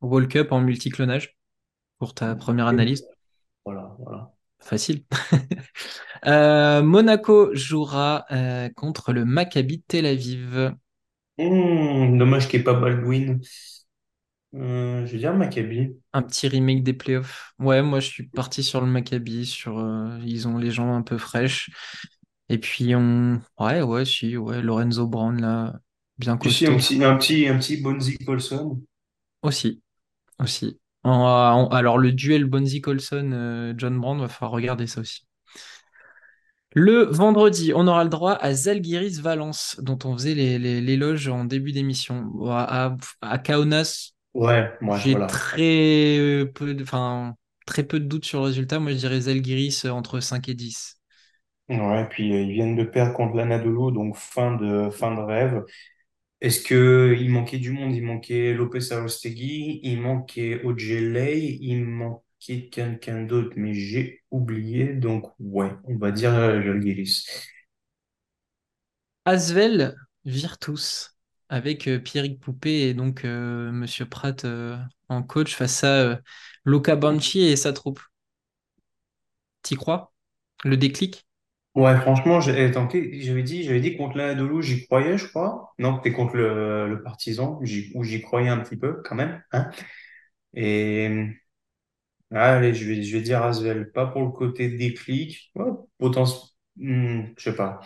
World 0.00 0.30
Cup 0.30 0.52
en 0.52 0.60
multiclonage 0.60 1.36
pour 1.98 2.14
ta 2.14 2.34
première 2.34 2.66
analyse. 2.66 3.04
Voilà, 3.64 3.94
voilà. 3.98 4.32
Facile. 4.66 5.04
Euh, 6.26 6.82
Monaco 6.82 7.54
jouera 7.54 8.24
euh, 8.32 8.68
contre 8.74 9.12
le 9.12 9.24
Maccabi 9.24 9.82
Tel 9.82 10.06
Aviv. 10.06 10.74
Hmm, 11.38 12.18
dommage 12.18 12.48
qu'il 12.48 12.58
n'y 12.58 12.62
ait 12.62 12.64
pas 12.64 12.74
Baldwin. 12.74 13.40
Euh, 14.54 15.06
je 15.06 15.12
vais 15.12 15.18
dire 15.18 15.34
Maccabi. 15.34 15.96
Un 16.12 16.22
petit 16.22 16.48
remake 16.48 16.82
des 16.82 16.94
playoffs. 16.94 17.52
Ouais, 17.58 17.82
moi 17.82 18.00
je 18.00 18.08
suis 18.08 18.26
parti 18.28 18.62
sur 18.62 18.80
le 18.80 18.86
Maccabi. 18.86 19.44
Sur, 19.46 19.78
ils 20.24 20.48
ont 20.48 20.56
les 20.58 20.70
jambes 20.70 20.90
un 20.96 21.02
peu 21.02 21.18
fraîches. 21.18 21.70
Et 22.48 22.58
puis 22.58 22.94
on. 22.96 23.40
Ouais, 23.58 23.82
ouais, 23.82 24.04
si, 24.04 24.36
ouais. 24.36 24.62
Lorenzo 24.62 25.06
Brown 25.06 25.40
là, 25.40 25.80
bien 26.18 26.36
Puis 26.40 26.50
si, 26.50 26.66
un 26.66 26.74
costaud. 26.74 26.78
petit, 26.78 27.04
un 27.04 27.16
petit, 27.18 27.46
un 27.46 27.58
petit 27.58 27.76
Bonzi 27.82 28.16
Colson. 28.18 28.80
Aussi, 29.42 29.82
aussi. 30.40 30.80
En- 31.06 31.66
en- 31.66 31.68
alors 31.68 31.98
le 31.98 32.12
duel 32.12 32.44
Bonzi 32.46 32.80
Colson, 32.80 33.30
euh, 33.32 33.74
John 33.76 33.98
Brand, 34.00 34.20
va 34.20 34.28
falloir 34.28 34.52
regarder 34.52 34.86
ça 34.86 35.00
aussi. 35.00 35.26
Le 36.74 37.04
vendredi, 37.04 37.72
on 37.74 37.86
aura 37.86 38.04
le 38.04 38.10
droit 38.10 38.32
à 38.34 38.52
Zalgiris 38.52 39.20
Valence, 39.20 39.76
dont 39.82 39.98
on 40.04 40.12
faisait 40.14 40.34
les- 40.34 40.58
les- 40.58 40.80
l'éloge 40.82 41.28
en 41.28 41.44
début 41.44 41.72
d'émission. 41.72 42.30
À, 42.50 42.96
à, 43.22 43.38
Kaunas, 43.38 44.10
Ouais, 44.34 44.72
ouais, 44.82 45.00
j'ai 45.00 45.10
voilà. 45.10 45.26
très 45.26 46.44
peu 46.54 46.74
de, 46.74 46.82
enfin, 46.84 47.36
très 47.66 47.84
peu 47.84 48.00
de 48.00 48.06
doutes 48.06 48.26
sur 48.26 48.40
le 48.40 48.46
résultat. 48.46 48.80
Moi, 48.80 48.92
je 48.92 48.98
dirais 48.98 49.22
Zalgiris 49.22 49.84
euh, 49.86 49.90
entre 49.92 50.20
5 50.20 50.48
et 50.48 50.54
10. 50.54 50.98
Ouais, 51.68 52.06
puis 52.08 52.32
euh, 52.32 52.42
ils 52.42 52.52
viennent 52.52 52.76
de 52.76 52.84
perdre 52.84 53.12
contre 53.14 53.34
l'Anadolu, 53.36 53.92
donc 53.92 54.16
fin 54.16 54.54
de, 54.56 54.88
fin 54.90 55.12
de 55.14 55.20
rêve. 55.20 55.64
Est-ce 56.40 56.60
que 56.62 57.16
il 57.18 57.30
manquait 57.30 57.58
du 57.58 57.70
monde? 57.72 57.94
Il 57.94 58.02
manquait 58.04 58.52
Lopez 58.54 58.92
Aostegui, 58.92 59.80
il 59.82 60.00
manquait 60.00 60.62
Ojeley, 60.64 61.58
il 61.60 61.84
manquait 61.84 62.68
quelqu'un 62.70 63.22
d'autre, 63.24 63.52
mais 63.56 63.74
j'ai 63.74 64.22
oublié. 64.30 64.94
Donc 64.94 65.26
ouais, 65.40 65.70
on 65.84 65.96
va 65.98 66.12
dire 66.12 66.34
euh, 66.34 66.62
Žalgiris. 66.62 67.26
Asvel 69.24 69.94
Virtus, 70.24 71.16
avec 71.48 71.86
euh, 71.88 71.98
Pierrick 71.98 72.40
Poupé 72.40 72.88
et 72.88 72.94
donc 72.94 73.24
euh, 73.24 73.70
Monsieur 73.72 74.06
Pratt 74.06 74.44
euh, 74.44 74.76
en 75.08 75.22
coach 75.22 75.54
face 75.54 75.84
à 75.84 76.02
euh, 76.02 76.16
Luca 76.64 76.96
Banchi 76.96 77.40
et 77.40 77.56
sa 77.56 77.72
troupe. 77.72 78.00
T'y 79.62 79.74
crois? 79.76 80.14
Le 80.64 80.76
déclic? 80.78 81.26
Ouais, 81.76 81.94
franchement, 82.00 82.40
qu'est- 82.88 83.20
j'avais 83.20 83.42
dit, 83.42 83.62
j'avais 83.64 83.80
dit 83.80 83.96
contre 83.98 84.16
l'Anadolu, 84.16 84.62
j'y 84.62 84.86
croyais, 84.86 85.18
je 85.18 85.26
crois. 85.28 85.74
Non, 85.78 85.98
t'es 85.98 86.10
contre 86.12 86.34
le, 86.36 86.88
le 86.88 87.02
Partizan, 87.02 87.60
j'y, 87.62 87.92
où 87.94 88.02
j'y 88.02 88.22
croyais 88.22 88.48
un 88.48 88.58
petit 88.60 88.76
peu 88.78 89.02
quand 89.04 89.14
même. 89.14 89.42
Hein 89.52 89.70
Et 90.54 91.28
allez, 92.32 92.74
je 92.74 92.84
vais, 92.88 93.02
je 93.02 93.16
vais 93.16 93.22
dire 93.22 93.42
Asvel, 93.42 93.90
pas 93.92 94.06
pour 94.06 94.22
le 94.22 94.30
côté 94.30 94.68
déclic, 94.70 95.50
ouais, 95.54 95.70
potentiel, 95.98 96.50
je 96.78 97.32
sais 97.38 97.56
pas. 97.56 97.80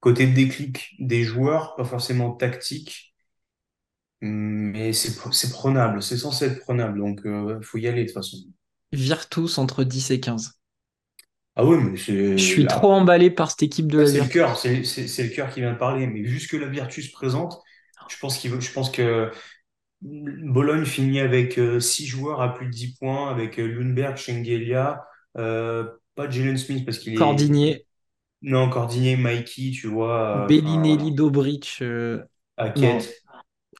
Côté 0.00 0.26
déclic 0.28 0.96
des 1.00 1.24
joueurs, 1.24 1.76
pas 1.76 1.84
forcément 1.84 2.32
tactique, 2.34 3.14
mais 4.22 4.92
c'est 4.92 5.50
prenable, 5.50 6.02
c'est 6.02 6.16
censé 6.18 6.46
être 6.46 6.60
prenable, 6.60 6.98
donc 6.98 7.24
euh, 7.26 7.60
faut 7.62 7.78
y 7.78 7.86
aller 7.88 8.02
de 8.02 8.06
toute 8.08 8.14
façon. 8.14 8.36
Virtus 8.92 9.58
entre 9.58 9.82
10 9.82 10.12
et 10.12 10.20
15. 10.20 10.59
Ah 11.60 11.64
oui, 11.64 11.76
mais 11.78 11.96
Je 12.36 12.42
suis 12.44 12.66
trop 12.66 12.90
emballé 12.92 13.30
par 13.30 13.50
cette 13.52 13.62
équipe 13.62 13.86
de 13.92 13.98
la 13.98 14.04
c'est 14.04 14.20
le 14.20 14.28
cœur, 14.28 14.58
c'est 14.58 14.84
c'est- 14.84 15.08
c'est 15.08 15.24
le 15.24 15.30
cœur 15.30 15.50
qui 15.52 15.60
vient 15.60 15.72
de 15.72 15.78
parler. 15.78 16.06
Mais 16.06 16.22
vu 16.22 16.40
ce 16.40 16.48
que 16.48 16.56
la 16.56 16.66
Virtus 16.68 17.10
présente, 17.12 17.60
je 18.08 18.16
pense 18.18 18.38
qu'il 18.38 18.50
veut, 18.50 18.60
je 18.60 18.72
pense 18.72 18.90
que 18.90 19.30
Bologne 20.02 20.84
finit 20.86 21.20
avec 21.20 21.58
euh, 21.58 21.80
six 21.80 22.06
joueurs 22.06 22.40
à 22.42 22.54
plus 22.54 22.66
de 22.66 22.72
10 22.72 22.96
points, 22.96 23.30
avec 23.30 23.58
euh, 23.60 23.66
Lundberg, 23.68 24.16
Shengelia, 24.16 25.04
euh, 25.38 25.88
pas 26.16 26.30
Jalen 26.30 26.56
Smith 26.58 26.84
parce 26.86 26.98
qu'il 26.98 27.14
est 27.16 27.50
Cordinier, 27.60 27.86
non 28.42 28.70
Cordigné, 28.70 29.16
Mikey, 29.16 29.70
tu 29.72 29.88
vois, 29.88 30.48
euh, 30.48 30.48
Bellinelli, 30.48 31.12
voilà, 31.12 31.12
Dobric. 31.12 31.78
euh, 31.82 32.24
Hackett. 32.56 33.24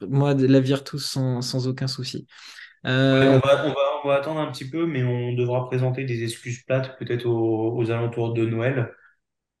moi, 0.07 0.33
la 0.33 0.59
Virtus 0.59 1.05
sans, 1.05 1.41
sans 1.41 1.67
aucun 1.67 1.87
souci. 1.87 2.27
Ouais, 3.11 3.27
on 3.27 3.33
Euh, 3.33 3.39
va, 3.39 3.65
on 3.65 3.73
va, 3.73 3.90
on 4.03 4.07
va 4.09 4.15
attendre 4.15 4.39
un 4.39 4.51
petit 4.51 4.69
peu, 4.69 4.85
mais 4.85 5.03
on 5.03 5.33
devra 5.33 5.67
présenter 5.67 6.03
des 6.05 6.23
excuses 6.23 6.63
plates 6.63 6.97
peut-être 6.99 7.25
aux, 7.25 7.75
aux 7.77 7.91
alentours 7.91 8.33
de 8.33 8.45
Noël 8.45 8.93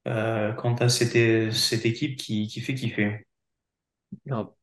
euh, 0.07 0.53
quant 0.53 0.75
à 0.75 0.89
cette, 0.89 1.53
cette 1.53 1.85
équipe 1.85 2.17
qui, 2.17 2.47
qui 2.47 2.61
fait 2.61 2.75
kiffer. 2.75 3.25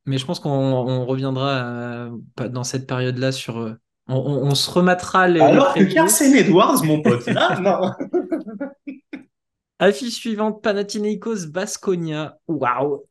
Mais 0.06 0.18
je 0.18 0.24
pense 0.26 0.40
qu'on 0.40 0.50
on 0.50 1.06
reviendra 1.06 2.06
euh, 2.06 2.48
dans 2.48 2.64
cette 2.64 2.86
période-là 2.86 3.32
sur. 3.32 3.59
euh, 3.59 3.74
on, 4.06 4.16
on- 4.16 4.46
on 4.50 4.55
se 4.55 4.70
remettra 4.70 5.28
les, 5.28 5.40
les 5.40 5.44
Alors 5.44 5.74
que 5.74 5.80
previews. 5.80 5.94
Carson 5.94 6.32
Edwards, 6.34 6.82
mon 6.84 7.02
pote, 7.02 7.26
là, 7.26 7.59
non. 7.60 7.92
Affiche 9.80 10.14
suivante, 10.14 10.62
Panathinaikos 10.62 11.46
Basconia. 11.46 12.38
Waouh! 12.46 13.06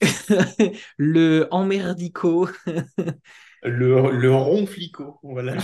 Le 0.98 1.48
emmerdico. 1.50 2.48
Le, 3.62 4.10
le 4.10 4.34
ronflico, 4.34 5.18
voilà. 5.22 5.56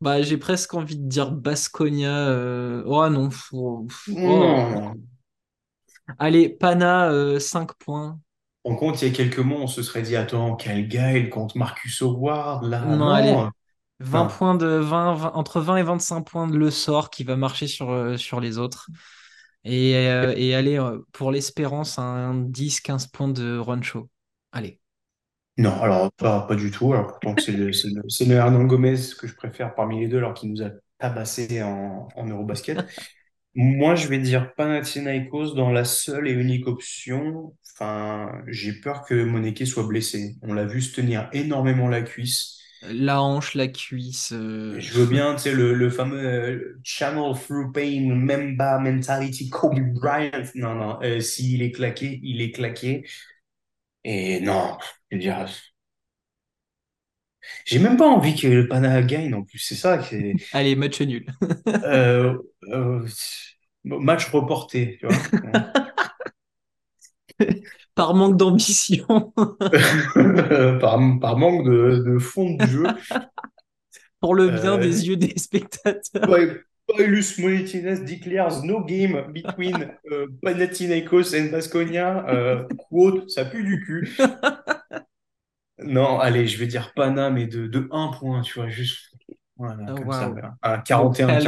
Bah, 0.00 0.22
j'ai 0.22 0.36
presque 0.38 0.74
envie 0.74 0.96
de 0.96 1.08
dire 1.08 1.32
Basconia. 1.32 2.28
euh, 2.28 2.82
Oh 2.86 3.08
non. 3.08 3.28
Oh, 3.52 3.86
oh. 4.08 4.14
Non. 4.16 4.94
Allez, 6.18 6.48
Pana, 6.48 7.10
euh, 7.10 7.38
5 7.38 7.74
points. 7.74 8.20
On 8.64 8.76
compte, 8.76 9.02
il 9.02 9.08
y 9.08 9.10
a 9.10 9.14
quelques 9.14 9.38
mois, 9.38 9.60
on 9.60 9.66
se 9.66 9.82
serait 9.82 10.02
dit, 10.02 10.16
attends, 10.16 10.56
quel 10.56 10.88
gars, 10.88 11.16
il 11.16 11.28
compte 11.30 11.54
Marcus 11.54 12.00
Howard, 12.02 12.64
là, 12.64 12.80
Non, 12.84 13.08
allez. 13.10 13.32
non. 13.32 13.50
20 14.00 14.24
Non. 14.24 14.28
points 14.28 14.54
de 14.54 14.66
20, 14.66 15.14
20 15.14 15.32
entre 15.34 15.60
20 15.60 15.76
et 15.76 15.82
25 15.82 16.22
points 16.22 16.46
de 16.48 16.56
le 16.56 16.70
sort 16.70 17.10
qui 17.10 17.24
va 17.24 17.36
marcher 17.36 17.66
sur, 17.68 17.90
euh, 17.90 18.16
sur 18.16 18.40
les 18.40 18.58
autres. 18.58 18.88
Et, 19.64 19.96
euh, 19.96 20.34
et 20.36 20.54
allez, 20.54 20.78
euh, 20.78 20.98
pour 21.12 21.30
l'espérance, 21.32 21.98
un 21.98 22.34
10-15 22.34 23.06
points 23.06 23.28
de 23.28 23.58
Roncho. 23.58 24.08
Allez. 24.54 24.80
Non, 25.56 25.80
alors 25.82 26.10
pas, 26.12 26.42
pas 26.46 26.56
du 26.56 26.70
tout. 26.70 26.92
Alors 26.92 27.06
pourtant, 27.06 27.34
c'est 27.38 27.52
le, 27.52 27.72
c'est 27.72 27.88
le, 27.88 28.02
c'est 28.08 28.24
le 28.24 28.34
Hernan 28.34 28.64
Gomez 28.64 28.96
que 29.18 29.26
je 29.26 29.34
préfère 29.34 29.74
parmi 29.74 30.00
les 30.00 30.08
deux, 30.08 30.18
alors 30.18 30.34
qu'il 30.34 30.50
nous 30.50 30.62
a 30.62 30.70
tabassé 30.98 31.62
en, 31.62 32.08
en 32.16 32.26
Eurobasket. 32.26 32.78
Moi, 33.54 33.94
je 33.94 34.08
vais 34.08 34.18
dire 34.18 34.54
Panathinaikos 34.56 35.54
dans 35.54 35.70
la 35.70 35.84
seule 35.84 36.28
et 36.28 36.32
unique 36.32 36.66
option. 36.66 37.56
Enfin, 37.74 38.42
j'ai 38.48 38.72
peur 38.72 39.04
que 39.04 39.24
Moneke 39.24 39.66
soit 39.66 39.86
blessé. 39.86 40.36
On 40.42 40.54
l'a 40.54 40.64
vu 40.64 40.82
se 40.82 40.94
tenir 40.96 41.28
énormément 41.32 41.88
la 41.88 42.02
cuisse. 42.02 42.58
La 42.82 43.22
hanche, 43.22 43.54
la 43.54 43.68
cuisse. 43.68 44.32
Euh, 44.32 44.78
je 44.78 44.92
veux 44.92 45.06
bien, 45.06 45.34
tu 45.36 45.42
sais, 45.42 45.54
le, 45.54 45.72
le 45.72 45.88
fameux 45.88 46.18
euh, 46.18 46.78
Channel 46.82 47.32
Through 47.34 47.72
Pain, 47.72 48.14
Memba 48.14 48.78
Mentality, 48.78 49.48
Kobe 49.48 49.80
Bryant. 49.94 50.42
Non, 50.54 50.74
non, 50.74 50.98
euh, 51.02 51.20
s'il 51.20 51.62
est 51.62 51.72
claqué, 51.72 52.20
il 52.22 52.42
est 52.42 52.50
claqué. 52.50 53.06
Et 54.04 54.40
non, 54.40 54.78
je 55.10 55.16
veux 55.16 55.20
dire, 55.22 55.46
j'ai 57.66 57.78
même 57.78 57.96
pas 57.96 58.06
envie 58.06 58.34
que 58.34 58.46
le 58.46 58.68
Pana 58.68 59.02
gagne 59.02 59.34
en 59.34 59.42
plus. 59.42 59.58
C'est 59.58 59.74
ça 59.74 59.98
Allez, 60.52 60.76
match 60.76 61.00
nul. 61.00 61.26
euh, 61.68 62.36
euh, 62.70 63.06
match 63.84 64.30
reporté, 64.30 64.98
tu 65.00 65.06
vois. 65.06 65.16
Par 67.94 68.14
manque 68.14 68.36
d'ambition. 68.36 69.32
par, 70.80 70.98
par 71.20 71.36
manque 71.38 71.64
de, 71.64 72.02
de 72.06 72.18
fond 72.18 72.54
de 72.54 72.66
jeu. 72.66 72.84
Pour 74.20 74.34
le 74.34 74.48
bien 74.48 74.74
Euh, 74.74 74.78
des 74.78 75.06
yeux 75.08 75.16
des 75.16 75.34
spectateurs. 75.36 76.28
Paulus 76.86 77.38
Moletinas 77.38 78.00
declares 78.04 78.62
no 78.62 78.80
game 78.84 79.32
between 79.32 79.90
euh, 80.12 80.26
Panathinaikos 80.42 81.34
and 81.34 81.50
Baskonia. 81.50 82.26
Euh, 82.28 82.64
quote, 82.90 83.30
ça 83.30 83.44
pue 83.44 83.64
du 83.64 83.80
cul. 83.84 84.16
Non, 85.78 86.20
allez, 86.20 86.46
je 86.46 86.56
vais 86.58 86.66
dire 86.68 86.92
Pana, 86.94 87.30
mais 87.30 87.46
de, 87.46 87.66
de 87.66 87.88
un 87.90 88.08
point, 88.08 88.42
tu 88.42 88.54
vois, 88.54 88.68
juste 88.68 89.10
voilà, 89.56 89.92
Oh, 89.92 89.94
comme 89.96 90.12
ça, 90.12 90.30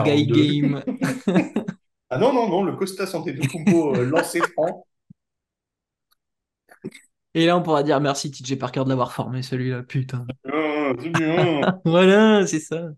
guy 0.03 0.27
41-42. 0.27 0.27
game. 0.27 0.83
Ah 2.09 2.19
non, 2.19 2.33
non, 2.33 2.49
non, 2.49 2.63
le 2.63 2.77
Costa 2.77 3.05
Antetokounmpo 3.19 3.97
euh, 3.97 4.05
lancé 4.05 4.41
franc. 4.41 4.87
Et 7.35 7.47
là, 7.47 7.57
on 7.57 7.63
pourra 7.63 7.83
dire 7.83 8.01
merci 8.01 8.31
TJ 8.31 8.57
Parker 8.57 8.85
de 8.85 8.89
l'avoir 8.89 9.13
formé, 9.13 9.43
celui-là. 9.43 9.83
Putain. 9.83 10.27
Ah, 10.49 10.93
bien. 10.95 11.61
Voilà, 11.85 12.47
c'est 12.47 12.61
ça. 12.61 12.89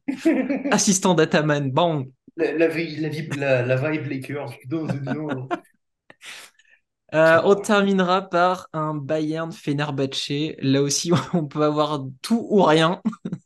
Assistant 0.70 1.14
dataman. 1.14 1.70
Bon. 1.70 2.06
La, 2.38 2.52
la, 2.52 2.68
vie- 2.68 2.96
la, 3.36 3.62
la, 3.62 3.76
vibe 3.76 4.06
Lakers. 4.06 4.54
Euh, 7.14 7.40
on 7.44 7.54
terminera 7.54 8.28
par 8.28 8.68
un 8.74 8.94
Bayern 8.94 9.50
Fenerbahçe. 9.50 10.54
Là 10.60 10.82
aussi, 10.82 11.10
on 11.32 11.46
peut 11.46 11.64
avoir 11.64 12.04
tout 12.20 12.46
ou 12.50 12.62
rien. 12.62 13.00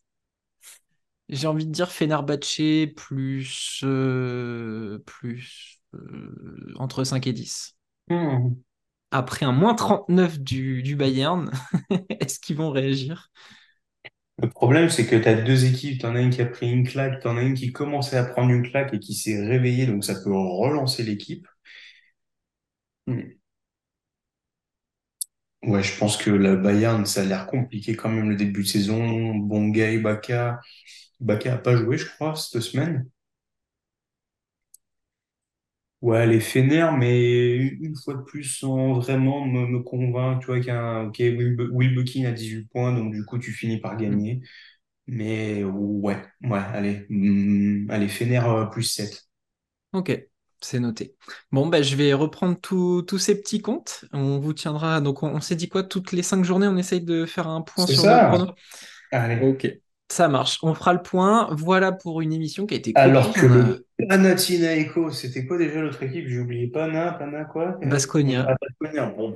J'ai 1.29 1.47
envie 1.47 1.67
de 1.67 1.71
dire 1.73 1.91
Fenerbahçe 1.91 2.93
plus, 2.97 3.81
euh, 3.85 4.99
plus 5.07 5.81
euh, 5.95 6.75
entre 6.77 7.05
5 7.05 7.27
et 7.27 7.33
10. 7.33 7.77
Hmm. 8.09 8.55
Après 9.11 9.47
un 9.47 9.53
moins 9.53 9.75
39 9.75 10.41
du, 10.41 10.83
du 10.83 10.97
Bayern, 10.97 11.51
est-ce 12.09 12.41
qu'ils 12.41 12.57
vont 12.57 12.71
réagir? 12.71 13.31
Le 14.43 14.51
problème, 14.51 14.91
c'est 14.91 15.07
que 15.07 15.17
tu 15.17 15.27
as 15.27 15.41
deux 15.41 15.65
équipes. 15.65 16.03
T'en 16.03 16.15
as 16.15 16.21
une 16.21 16.29
qui 16.29 16.43
a 16.43 16.47
pris 16.47 16.71
une 16.71 16.87
claque, 16.87 17.21
t'en 17.21 17.39
as 17.39 17.43
une 17.43 17.55
qui 17.55 17.73
commençait 17.73 18.19
à 18.19 18.25
prendre 18.25 18.51
une 18.51 18.63
claque 18.69 18.93
et 18.93 18.99
qui 19.01 19.15
s'est 19.15 19.43
réveillée, 19.43 19.87
donc 19.87 20.05
ça 20.05 20.15
peut 20.23 20.31
relancer 20.33 21.03
l'équipe. 21.03 21.47
Ouais, 25.65 25.83
je 25.83 25.97
pense 25.99 26.17
que 26.17 26.31
la 26.31 26.55
Bayern, 26.57 27.05
ça 27.07 27.21
a 27.23 27.25
l'air 27.25 27.47
compliqué 27.47 27.95
quand 27.97 28.09
même 28.09 28.29
le 28.31 28.37
début 28.37 28.63
de 28.63 28.67
saison. 28.69 29.35
Bonga 29.37 29.91
et 29.91 29.95
Ibaka. 29.97 30.61
Ibaka 31.21 31.55
a 31.55 31.59
pas 31.59 31.77
joué, 31.77 31.99
je 31.99 32.07
crois, 32.09 32.35
cette 32.37 32.63
semaine. 32.63 33.09
Ouais, 36.03 36.27
les 36.27 36.41
Fener, 36.41 36.89
mais 36.99 37.57
une 37.59 37.95
fois 37.97 38.15
de 38.15 38.23
plus, 38.23 38.43
sans 38.45 38.95
vraiment 38.95 39.47
me, 39.47 39.67
me 39.69 39.81
convaincre, 39.81 40.41
tu 40.41 40.47
vois, 40.47 40.61
qu'un, 40.61 41.07
ok, 41.07 41.17
Will, 41.21 41.57
Wilbekin 41.73 42.25
a 42.27 42.33
18 42.33 42.65
points, 42.71 42.93
donc 42.93 43.13
du 43.13 43.25
coup, 43.25 43.39
tu 43.39 43.53
finis 43.53 43.79
par 43.81 43.97
Hmm. 44.07 44.17
gagner. 44.17 44.43
Mais 45.09 45.65
ouais, 45.65 46.23
ouais, 46.45 46.59
allez, 46.75 47.07
allez, 47.91 48.09
Fener 48.09 48.41
euh, 48.45 48.67
plus 48.67 48.85
7. 48.85 49.29
Ok, 49.93 50.11
c'est 50.61 50.81
noté. 50.81 51.17
Bon, 51.51 51.67
bah, 51.67 51.83
je 51.83 51.97
vais 51.97 52.15
reprendre 52.15 52.59
tous 52.59 53.03
tous 53.03 53.19
ces 53.19 53.39
petits 53.41 53.61
comptes. 53.61 54.05
On 54.13 54.39
vous 54.39 54.55
tiendra. 54.55 55.01
Donc, 55.03 55.23
on, 55.23 55.29
on 55.29 55.41
s'est 55.41 55.57
dit 55.57 55.69
quoi? 55.69 55.83
Toutes 55.83 56.13
les 56.13 56.23
cinq 56.23 56.45
journées, 56.45 56.67
on 56.67 56.77
essaye 56.79 57.03
de 57.03 57.27
faire 57.27 57.47
un 57.49 57.61
point 57.61 57.87
C'est 57.87 57.87
sur 57.87 58.07
nos 58.07 58.19
ça? 58.19 58.57
Allez. 59.13 59.41
Ok, 59.43 59.67
ça 60.13 60.29
marche. 60.29 60.59
On 60.63 60.75
fera 60.75 60.93
le 60.93 61.03
point. 61.03 61.49
Voilà 61.53 61.91
pour 61.93 62.21
une 62.21 62.33
émission 62.33 62.67
qui 62.67 62.75
a 62.75 62.77
été 62.77 62.93
courte. 62.93 63.05
Alors 63.05 63.33
que 63.33 63.47
le 63.47 63.87
Panathinaikos, 64.09 65.13
c'était 65.13 65.47
quoi 65.47 65.59
déjà 65.59 65.81
l'autre 65.81 66.03
équipe? 66.03 66.29
J'ai 66.29 66.39
oublié. 66.41 66.69
Pana, 66.69 67.13
Pana 67.13 67.45
quoi? 67.45 67.79
Euh, 67.83 67.87
Baskonia. 67.87 68.47
ah, 68.49 68.57
Baskonia. 68.61 69.07
Bon. 69.07 69.35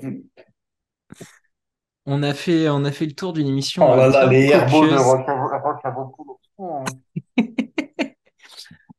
On 2.04 2.22
a 2.22 2.34
fait, 2.34 2.68
on 2.68 2.84
a 2.84 2.92
fait 2.92 3.06
le 3.06 3.12
tour 3.12 3.32
d'une 3.32 3.48
émission 3.48 3.84
Oh 3.88 3.94
euh, 3.94 3.96
là 3.96 4.08
là, 4.08 4.26
les 4.26 4.44
herbos 4.46 4.86
de. 4.86 4.94
Oh, 6.58 6.84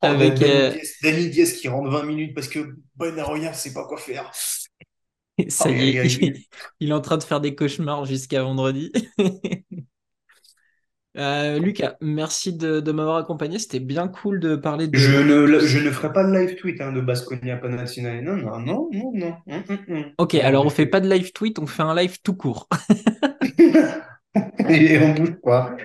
Da- 0.00 0.10
avec 0.10 0.34
Dani 0.34 0.44
euh, 0.52 0.70
Diaz, 0.70 0.92
Dani 1.02 1.28
Diaz 1.30 1.52
qui 1.54 1.66
rentre 1.68 1.90
20 1.90 2.04
minutes 2.04 2.34
parce 2.34 2.46
que 2.46 2.76
Bonaroya 2.94 3.52
sait 3.52 3.72
pas 3.72 3.84
quoi 3.84 3.98
faire. 3.98 4.30
ça 5.48 5.68
Aïe, 5.68 5.92
y 5.92 5.96
est, 5.96 6.48
il 6.80 6.90
est 6.90 6.92
en 6.92 7.00
train 7.00 7.16
de 7.18 7.24
faire 7.24 7.40
des 7.40 7.54
cauchemars 7.56 8.04
jusqu'à 8.04 8.42
vendredi. 8.42 8.92
Euh, 11.18 11.58
Lucas, 11.58 11.96
merci 12.00 12.52
de, 12.52 12.80
de 12.80 12.92
m'avoir 12.92 13.16
accompagné. 13.16 13.58
C'était 13.58 13.80
bien 13.80 14.06
cool 14.08 14.38
de 14.38 14.54
parler 14.56 14.86
de 14.86 14.96
Je 14.96 15.18
ne, 15.18 15.58
je 15.58 15.78
ne 15.80 15.90
ferai 15.90 16.12
pas 16.12 16.24
de 16.24 16.32
live 16.32 16.54
tweet 16.56 16.80
hein, 16.80 16.92
de 16.92 17.00
Baskonia 17.00 17.56
Panathinaikos. 17.56 18.24
Non, 18.24 18.36
non, 18.36 18.58
non, 18.60 18.88
non, 18.92 19.12
non. 19.14 19.36
Hum, 19.48 19.62
hum, 19.68 19.78
hum. 19.88 20.04
Ok, 20.18 20.34
alors 20.36 20.64
on 20.64 20.70
fait 20.70 20.86
pas 20.86 21.00
de 21.00 21.08
live 21.12 21.32
tweet, 21.32 21.58
on 21.58 21.66
fait 21.66 21.82
un 21.82 21.94
live 21.94 22.18
tout 22.22 22.34
court. 22.34 22.68
Et 24.68 24.98
on 24.98 25.14
bouge 25.14 25.36
pas. 25.42 25.76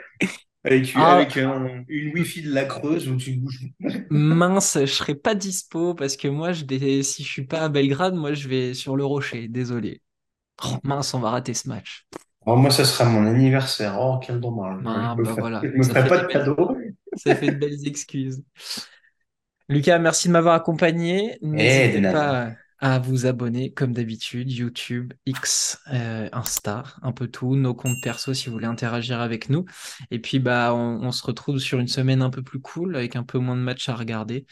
Avec, 0.66 0.92
Ah, 0.96 1.16
avec 1.18 1.38
un- 1.38 1.84
une 1.88 2.14
Wi-Fi 2.14 2.44
de 2.44 2.54
la 2.54 2.66
Creuse 2.66 3.10
où 3.10 3.16
tu 3.18 3.34
bouges. 3.38 3.60
mince, 4.10 4.78
je 4.82 4.86
serai 4.86 5.16
pas 5.16 5.36
dispo 5.36 5.94
parce 5.94 6.16
que 6.18 6.28
moi, 6.28 6.54
je 6.54 6.64
dé- 6.66 7.04
si 7.04 7.24
je 7.24 7.30
suis 7.32 7.46
pas 7.46 7.62
à 7.62 7.70
Belgrade, 7.70 8.16
moi 8.16 8.34
je 8.34 8.48
vais 8.48 8.74
sur 8.74 8.96
le 8.96 9.06
Rocher. 9.06 9.48
Désolé. 9.48 10.02
Oh, 10.64 10.78
mince, 10.84 11.14
on 11.14 11.20
va 11.20 11.32
rater 11.32 11.54
ce 11.54 11.68
match. 11.70 12.06
Alors, 12.46 12.58
moi, 12.58 12.72
ça 12.72 12.86
sera 12.86 13.06
mon 13.06 13.26
anniversaire. 13.26 13.98
Oh, 14.00 14.20
quel 14.22 14.40
dommage. 14.40 14.82
Ah 14.86 15.16
Je 15.16 15.22
me 15.22 15.26
bah 15.26 15.32
ferai, 15.32 15.42
voilà, 15.42 15.62
me 15.62 15.94
pas 15.94 16.04
de 16.04 16.10
belles, 16.10 16.28
cadeau. 16.28 16.78
ça 17.16 17.36
fait 17.36 17.52
de 17.52 17.56
belles 17.56 17.88
excuses. 17.88 18.44
Lucas, 19.70 19.98
merci 19.98 20.28
de 20.28 20.34
m'avoir 20.34 20.56
accompagné. 20.56 21.38
N'hésitez 21.42 22.02
nada. 22.02 22.56
pas 22.56 22.56
à 22.86 23.00
vous 23.00 23.26
abonner, 23.26 23.72
comme 23.72 23.94
d'habitude, 23.94 24.52
YouTube, 24.52 25.14
X, 25.26 25.80
euh, 25.94 26.28
Insta, 26.34 26.84
un 27.02 27.14
peu 27.14 27.28
tout, 27.28 27.56
nos 27.56 27.74
comptes 27.74 28.02
perso 28.04 28.34
si 28.34 28.48
vous 28.48 28.54
voulez 28.54 28.66
interagir 28.66 29.22
avec 29.22 29.48
nous. 29.50 29.64
Et 30.12 30.20
puis, 30.20 30.40
bah, 30.40 30.74
on, 30.74 31.00
on 31.02 31.12
se 31.14 31.26
retrouve 31.26 31.60
sur 31.60 31.80
une 31.80 31.88
semaine 31.88 32.22
un 32.22 32.30
peu 32.30 32.44
plus 32.44 32.60
cool, 32.60 32.98
avec 32.98 33.16
un 33.16 33.24
peu 33.24 33.40
moins 33.40 33.56
de 33.56 33.62
matchs 33.62 33.88
à 33.88 33.96
regarder. 33.96 34.46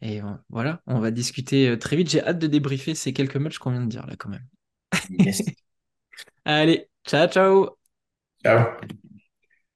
Et 0.00 0.22
euh, 0.22 0.26
voilà, 0.48 0.80
on 0.86 0.98
va 0.98 1.10
discuter 1.10 1.68
euh, 1.68 1.76
très 1.76 1.96
vite. 1.96 2.08
J'ai 2.08 2.22
hâte 2.22 2.38
de 2.38 2.46
débriefer 2.46 2.94
ces 2.94 3.12
quelques 3.12 3.36
matchs 3.36 3.58
qu'on 3.58 3.70
vient 3.70 3.82
de 3.82 3.88
dire 3.88 4.06
là, 4.06 4.14
quand 4.16 4.30
même. 4.30 4.46
Yes. 5.10 5.42
Allez, 6.44 6.88
ciao, 7.04 7.26
ciao! 7.28 7.78
Ciao. 8.42 8.78